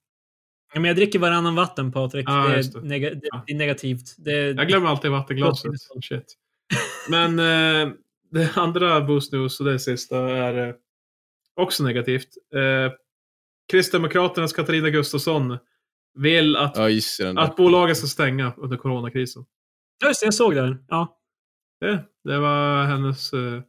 Ja, 0.73 0.79
men 0.79 0.87
jag 0.87 0.95
dricker 0.95 1.19
varannan 1.19 1.55
vatten, 1.55 1.91
Patrik. 1.91 2.29
Ja, 2.29 2.47
det, 2.47 2.95
är 2.95 2.99
det, 2.99 3.19
Ja. 3.23 3.43
det 3.47 3.53
är 3.53 3.57
negativt. 3.57 4.15
Det, 4.17 4.31
Jag 4.31 4.67
glömmer 4.67 4.89
alltid 4.89 5.11
vattenglaset. 5.11 5.71
Shit. 6.03 6.35
Men 7.09 7.39
eh, 7.39 7.93
det 8.31 8.49
andra 8.57 9.01
Boost 9.01 9.31
News 9.33 9.59
och 9.59 9.65
det 9.65 9.79
sista 9.79 10.17
är 10.29 10.67
eh, 10.67 10.73
också 11.55 11.83
negativt. 11.83 12.27
Eh, 12.55 12.93
Kristdemokraternas 13.71 14.53
Katarina 14.53 14.89
Gustafsson 14.89 15.57
vill 16.15 16.55
att, 16.55 16.77
Ja, 16.77 17.41
att 17.41 17.55
bolaget 17.55 17.97
ska 17.97 18.07
stänga 18.07 18.53
under 18.57 18.77
coronakrisen. 18.77 19.45
Ja, 20.01 20.07
Just 20.07 20.19
det, 20.21 20.25
jag 20.25 20.33
såg 20.33 20.55
det. 20.55 20.77
Ja. 20.89 21.17
Det, 21.83 22.03
det 22.23 22.39
var 22.39 22.83
hennes... 22.83 23.33
Eh, 23.33 23.61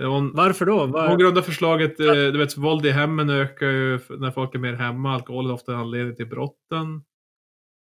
hon, 0.00 0.32
Varför 0.34 0.66
då? 0.66 0.86
Var, 0.86 1.08
hon 1.08 1.18
grundade 1.18 1.46
förslaget, 1.46 2.00
eh, 2.00 2.06
du 2.12 2.38
vet, 2.38 2.56
våld 2.56 2.86
i 2.86 2.90
hemmen 2.90 3.30
ökar 3.30 3.66
ju 3.66 4.00
när 4.08 4.30
folk 4.30 4.54
är 4.54 4.58
mer 4.58 4.74
hemma. 4.74 5.14
Alkohol 5.14 5.50
är 5.50 5.54
ofta 5.54 5.76
anledning 5.76 6.16
till 6.16 6.26
brotten. 6.26 7.02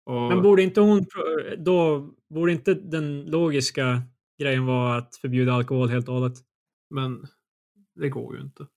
Och, 0.05 0.21
Men 0.21 0.41
borde 0.41 0.61
inte 0.61 0.81
hon 0.81 1.05
då, 1.57 2.09
borde 2.33 2.51
inte 2.51 2.73
den 2.73 3.25
logiska 3.25 4.01
grejen 4.41 4.65
vara 4.65 4.97
att 4.97 5.15
förbjuda 5.15 5.53
alkohol 5.53 5.89
helt 5.89 6.07
och 6.07 6.13
hållet? 6.13 6.33
men 6.89 7.27
det 7.95 8.09
går 8.09 8.35
ju 8.35 8.41
inte. 8.41 8.67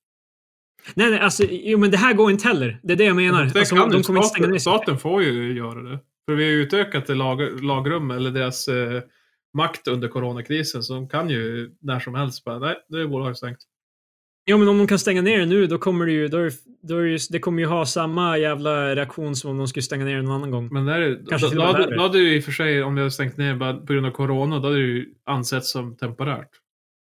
Nej, 0.94 1.10
nej, 1.10 1.20
alltså, 1.20 1.44
jo, 1.50 1.78
men 1.78 1.90
det 1.90 1.96
här 1.96 2.14
går 2.14 2.30
inte 2.30 2.48
heller. 2.48 2.80
Det 2.82 2.92
är 2.92 2.96
det 2.96 3.04
jag 3.04 3.16
menar. 3.16 3.44
Det 3.44 3.58
Alltså, 3.58 3.76
kan 3.76 3.90
de 3.90 3.96
ner 3.96 4.02
staten, 4.02 4.60
staten 4.60 4.98
får 4.98 5.22
ju 5.22 5.52
göra 5.52 5.82
det. 5.82 5.98
För 6.26 6.34
vi 6.34 6.44
har 6.44 6.50
utökat 6.50 7.08
lag, 7.08 7.64
lagrum, 7.64 8.10
eller 8.10 8.30
deras 8.30 8.68
eh, 8.68 9.02
makt 9.54 9.88
under 9.88 10.08
coronakrisen. 10.08 10.82
Så 10.82 10.94
de 10.94 11.08
kan 11.08 11.30
ju 11.30 11.70
när 11.80 12.00
som 12.00 12.14
helst 12.14 12.44
bara, 12.44 12.58
nej, 12.58 12.76
nu 12.88 13.02
är 13.02 13.06
bolaget 13.06 13.36
stängt. 13.38 13.58
Jo, 14.46 14.58
men 14.58 14.68
om 14.68 14.78
de 14.78 14.86
kan 14.86 14.98
stänga 14.98 15.22
ner 15.22 15.38
det 15.38 15.46
nu, 15.46 15.66
då 15.66 15.78
kommer 15.78 16.06
det 16.06 16.12
ju, 16.12 16.28
då 16.28 16.36
är, 16.38 16.44
det- 16.44 16.56
då 16.82 16.96
är 16.96 17.04
det, 17.04 17.18
det 17.30 17.38
kommer 17.38 17.62
ju 17.62 17.66
ha 17.68 17.86
samma 17.86 18.38
jävla 18.38 18.94
reaktion 18.96 19.36
som 19.36 19.50
om 19.50 19.58
de 19.58 19.68
skulle 19.68 19.82
stänga 19.82 20.04
ner 20.04 20.16
det 20.16 20.22
någon 20.22 20.34
annan 20.34 20.50
gång. 20.50 20.68
Men 20.72 20.86
där 20.86 21.00
är, 21.00 21.22
Kanske 21.28 21.48
då, 21.54 21.54
då, 21.66 21.72
värre. 21.72 21.96
då 21.96 22.02
hade 22.02 22.18
ju 22.18 22.36
i 22.36 22.40
och 22.40 22.44
för 22.44 22.52
sig, 22.52 22.82
om 22.82 22.94
vi 22.94 23.00
hade 23.00 23.10
stängt 23.10 23.36
ner 23.36 23.54
bara 23.56 23.74
på 23.74 23.92
grund 23.92 24.06
av 24.06 24.10
corona, 24.10 24.58
då 24.58 24.62
hade 24.68 24.78
det 24.80 24.86
ju 24.86 25.14
ansetts 25.24 25.70
som 25.72 25.96
temporärt. 25.96 26.48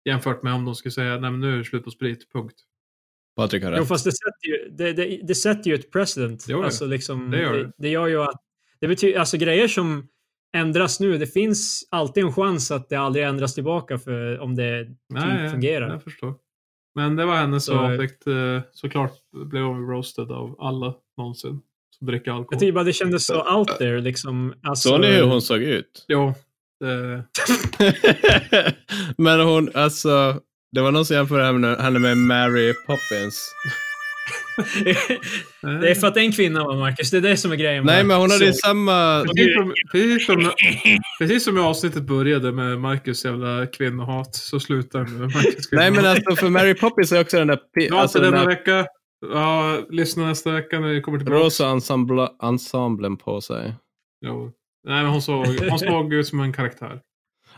Jämfört 0.05 0.43
med 0.43 0.53
om 0.53 0.65
de 0.65 0.75
skulle 0.75 0.91
säga, 0.91 1.11
nej 1.19 1.31
men 1.31 1.39
nu 1.39 1.53
är 1.53 1.57
det 1.57 1.63
slut 1.63 1.83
på 1.83 1.91
sprit, 1.91 2.31
punkt. 2.33 2.55
Patrik 3.35 3.63
har 3.63 3.71
Jo, 3.71 3.77
rätt. 3.77 3.87
fast 3.87 4.05
det 4.05 4.11
sätter 4.11 4.47
ju, 4.47 4.69
det, 4.77 4.93
det, 4.93 5.19
det 5.27 5.35
sätter 5.35 5.69
ju 5.69 5.75
ett 5.75 5.91
precedent. 5.91 6.45
Jo, 6.49 6.59
ja. 6.59 6.65
alltså, 6.65 6.85
liksom, 6.85 7.31
Det 7.31 7.41
gör 7.41 7.53
det, 7.53 7.63
det. 7.63 7.71
det 7.77 7.89
gör 7.89 8.07
ju 8.07 8.21
att... 8.21 8.41
Det 8.79 8.87
betyder, 8.87 9.19
alltså 9.19 9.37
grejer 9.37 9.67
som 9.67 10.07
ändras 10.57 10.99
nu, 10.99 11.17
det 11.17 11.27
finns 11.27 11.87
alltid 11.91 12.23
en 12.23 12.33
chans 12.33 12.71
att 12.71 12.89
det 12.89 12.95
aldrig 12.95 13.25
ändras 13.25 13.53
tillbaka 13.53 13.97
för 13.97 14.39
om 14.39 14.55
det 14.55 14.87
Nej, 15.13 15.43
typ 15.43 15.51
fungerar. 15.51 15.89
jag 15.89 16.03
förstår. 16.03 16.33
Men 16.95 17.15
det 17.15 17.25
var 17.25 17.35
hennes 17.35 17.65
Så- 17.65 17.91
eh, 17.91 18.61
Såklart 18.71 19.11
blev 19.45 19.63
hon 19.63 19.87
roasted 19.89 20.31
av 20.31 20.55
alla 20.59 20.93
någonsin 21.17 21.61
som 21.97 22.07
dricker 22.07 22.31
alkohol. 22.31 22.47
Jag 22.51 22.59
tycker 22.59 22.71
bara 22.73 22.83
det 22.83 22.93
kändes 22.93 23.25
så 23.25 23.57
out 23.57 23.77
there 23.77 24.01
liksom. 24.01 24.53
Alltså, 24.63 24.89
Såg 24.89 25.01
ni 25.01 25.07
hur 25.07 25.23
hon 25.23 25.41
såg 25.41 25.61
ut? 25.61 26.05
Jo, 26.07 26.33
det, 26.79 27.23
Men 29.17 29.39
hon, 29.39 29.69
alltså, 29.73 30.41
det 30.71 30.81
var 30.81 30.91
någon 30.91 31.05
som 31.05 31.15
jämförde 31.15 31.43
henne 31.83 31.99
med 31.99 32.17
Mary 32.17 32.73
Poppins. 32.87 33.51
det 35.81 35.89
är 35.91 35.95
för 35.95 36.07
att 36.07 36.13
det 36.13 36.19
är 36.21 36.25
en 36.25 36.31
kvinna 36.31 36.63
va, 36.63 36.75
Marcus? 36.75 37.11
Det 37.11 37.17
är 37.17 37.21
det 37.21 37.37
som 37.37 37.51
är 37.51 37.55
grejen. 37.55 37.83
Nej, 37.85 38.03
men 38.03 38.17
hon 38.17 38.31
hade 38.31 38.45
ju 38.45 38.53
Så. 38.53 38.67
samma... 38.67 39.23
Precis 39.23 39.53
som, 39.55 39.73
precis, 39.91 40.25
som, 40.25 40.51
precis 41.19 41.43
som 41.43 41.57
i 41.57 41.61
avsnittet 41.61 42.03
började 42.03 42.51
med 42.51 42.79
Marcus 42.79 43.25
jävla 43.25 43.65
kvinnohat 43.67 44.35
så 44.35 44.59
slutar 44.59 44.99
med 44.99 45.21
Marcus 45.21 45.67
Nej, 45.71 45.91
men 45.91 46.05
alltså 46.05 46.35
för 46.35 46.49
Mary 46.49 46.73
Poppins 46.73 47.11
är 47.11 47.21
också 47.21 47.37
den 47.37 47.47
där... 47.47 47.59
var 47.91 47.99
Alltså 48.01 48.19
den 48.19 48.31
denna 48.31 48.45
vecka. 48.45 48.85
Ja, 49.33 49.77
lyssna 49.89 50.25
nästa 50.27 50.51
vecka 50.51 50.79
när 50.79 50.87
vi 50.87 51.01
kommer 51.01 51.17
tillbaka. 51.17 51.39
rosa 51.39 51.67
ensemble, 51.67 52.27
ensemblen 52.43 53.17
på 53.17 53.41
sig. 53.41 53.73
Jo. 54.25 54.51
Nej, 54.87 55.03
men 55.03 55.11
hon 55.11 55.21
såg, 55.21 55.45
hon 55.69 55.79
såg 55.79 56.13
ut 56.13 56.27
som 56.27 56.39
en 56.39 56.53
karaktär. 56.53 56.99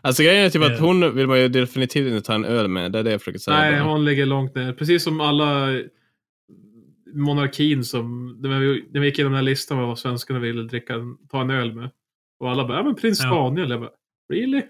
Alltså 0.01 0.23
grejen 0.23 0.45
är 0.45 0.49
typ 0.49 0.63
att 0.63 0.71
Ja. 0.71 0.77
hon 0.79 1.15
vill 1.15 1.27
man 1.27 1.39
ju 1.39 1.47
definitivt 1.47 2.07
inte 2.07 2.21
ta 2.27 2.33
en 2.33 2.45
öl 2.45 2.67
med. 2.67 2.91
Det 2.91 2.99
är 2.99 3.03
det 3.03 3.11
jag 3.11 3.21
försöker 3.21 3.39
säga. 3.39 3.57
Nej, 3.57 3.71
bara. 3.71 3.81
hon 3.89 4.05
ligger 4.05 4.25
långt 4.25 4.55
ner. 4.55 4.73
Precis 4.73 5.03
som 5.03 5.21
alla 5.21 5.67
monarkin 7.13 7.83
som, 7.83 8.37
när 8.41 8.59
vi, 8.59 8.89
när 8.91 8.99
vi 8.99 9.07
gick 9.07 9.19
igenom 9.19 9.33
den 9.33 9.37
här 9.37 9.51
listan 9.51 9.77
med 9.77 9.87
vad 9.87 9.99
svenskarna 9.99 10.39
ville 10.39 10.63
dricka, 10.63 10.95
ta 11.29 11.41
en 11.41 11.49
öl 11.49 11.75
med. 11.75 11.89
Och 12.39 12.51
alla 12.51 12.67
bara, 12.67 12.77
ja 12.77 12.83
men 12.83 12.95
prins 12.95 13.23
Ja. 13.23 13.29
Daniel. 13.29 13.69
Jag 13.69 13.79
bara, 13.79 13.91
really? 14.33 14.63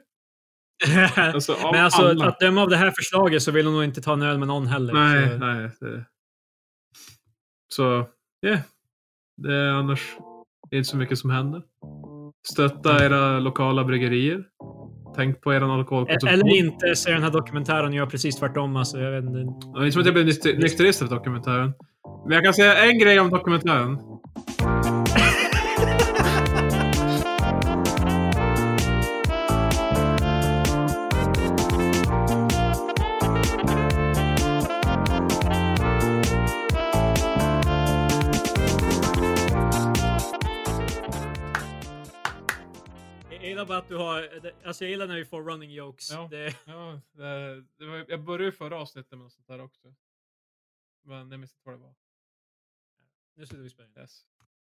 Alltså, 1.16 1.58
men 1.72 1.84
alltså, 1.84 2.02
alla. 2.02 2.28
att 2.28 2.40
döma 2.40 2.62
av 2.62 2.70
det 2.70 2.78
här 2.78 2.92
förslaget 2.92 3.44
så 3.44 3.52
vill 3.52 3.66
hon 3.66 3.76
nog 3.76 3.84
inte 3.84 4.02
ta 4.02 4.14
en 4.14 4.22
öl 4.22 4.38
med 4.38 4.48
någon 4.48 4.68
heller. 4.68 4.94
Nej, 4.94 5.30
så. 5.30 5.38
nej. 5.38 5.70
Det... 5.80 6.06
Så, 7.74 7.84
ja. 8.40 8.50
Yeah. 8.50 8.62
Det 9.38 9.54
är 9.54 9.70
annars 9.70 10.18
inte 10.72 10.90
så 10.90 10.98
mycket 10.98 11.20
som 11.20 11.30
händer. 11.30 11.64
Stötta 12.48 13.06
era 13.06 13.40
lokala 13.40 13.84
bryggerier. 13.84 14.46
Tänk 15.16 15.42
på 15.42 15.54
er 15.54 15.62
alkoholkonsumtion. 15.62 16.30
Eller 16.40 16.58
inte 16.58 16.96
se 16.96 17.12
den 17.12 17.24
här 17.24 17.32
dokumentären 17.32 17.94
göra 17.94 18.08
precis 18.08 18.36
tvärtom. 18.36 18.76
Alltså, 18.76 18.98
jag 19.00 19.12
vet 19.12 19.24
inte. 19.24 19.38
Det 19.80 19.88
är 19.88 19.92
som 19.92 20.00
att 20.00 20.06
jag 20.06 20.14
blev 20.14 20.26
nykter- 20.26 20.58
nykterist 20.58 21.02
av 21.02 21.10
dokumentären. 21.10 21.74
Men 22.28 22.36
jag 22.36 22.44
kan 22.44 22.54
säga 22.54 22.86
en 22.90 23.00
grej 23.00 23.20
om 23.20 23.30
dokumentären. 23.30 23.98
Alltså 44.64 44.84
jag 44.84 44.92
gillar 44.92 45.08
när 45.08 45.16
vi 45.16 45.26
får 45.26 45.44
running 45.44 45.72
jokes. 45.72 46.12
Ja. 46.12 46.28
Det, 46.32 46.56
Ja, 46.66 47.02
det, 47.12 47.66
det 47.78 47.86
var, 47.86 48.06
jag 48.10 48.24
började 48.24 48.44
ju 48.44 48.52
förra 48.52 48.78
avsnittet 48.78 49.12
med 49.12 49.20
något 49.20 49.34
sånt 49.34 49.48
där 49.48 49.62
också. 49.62 49.96
Men 51.02 51.32
jag 51.32 51.40
minns 51.40 51.52
inte 51.54 51.62
vad 51.64 51.76
det 51.76 51.80
var. 51.80 51.96
nu 53.34 53.46
slutar 53.46 53.64
vi 53.64 53.70
spela 53.70 53.88
in. 53.88 53.98
Yes. 53.98 54.26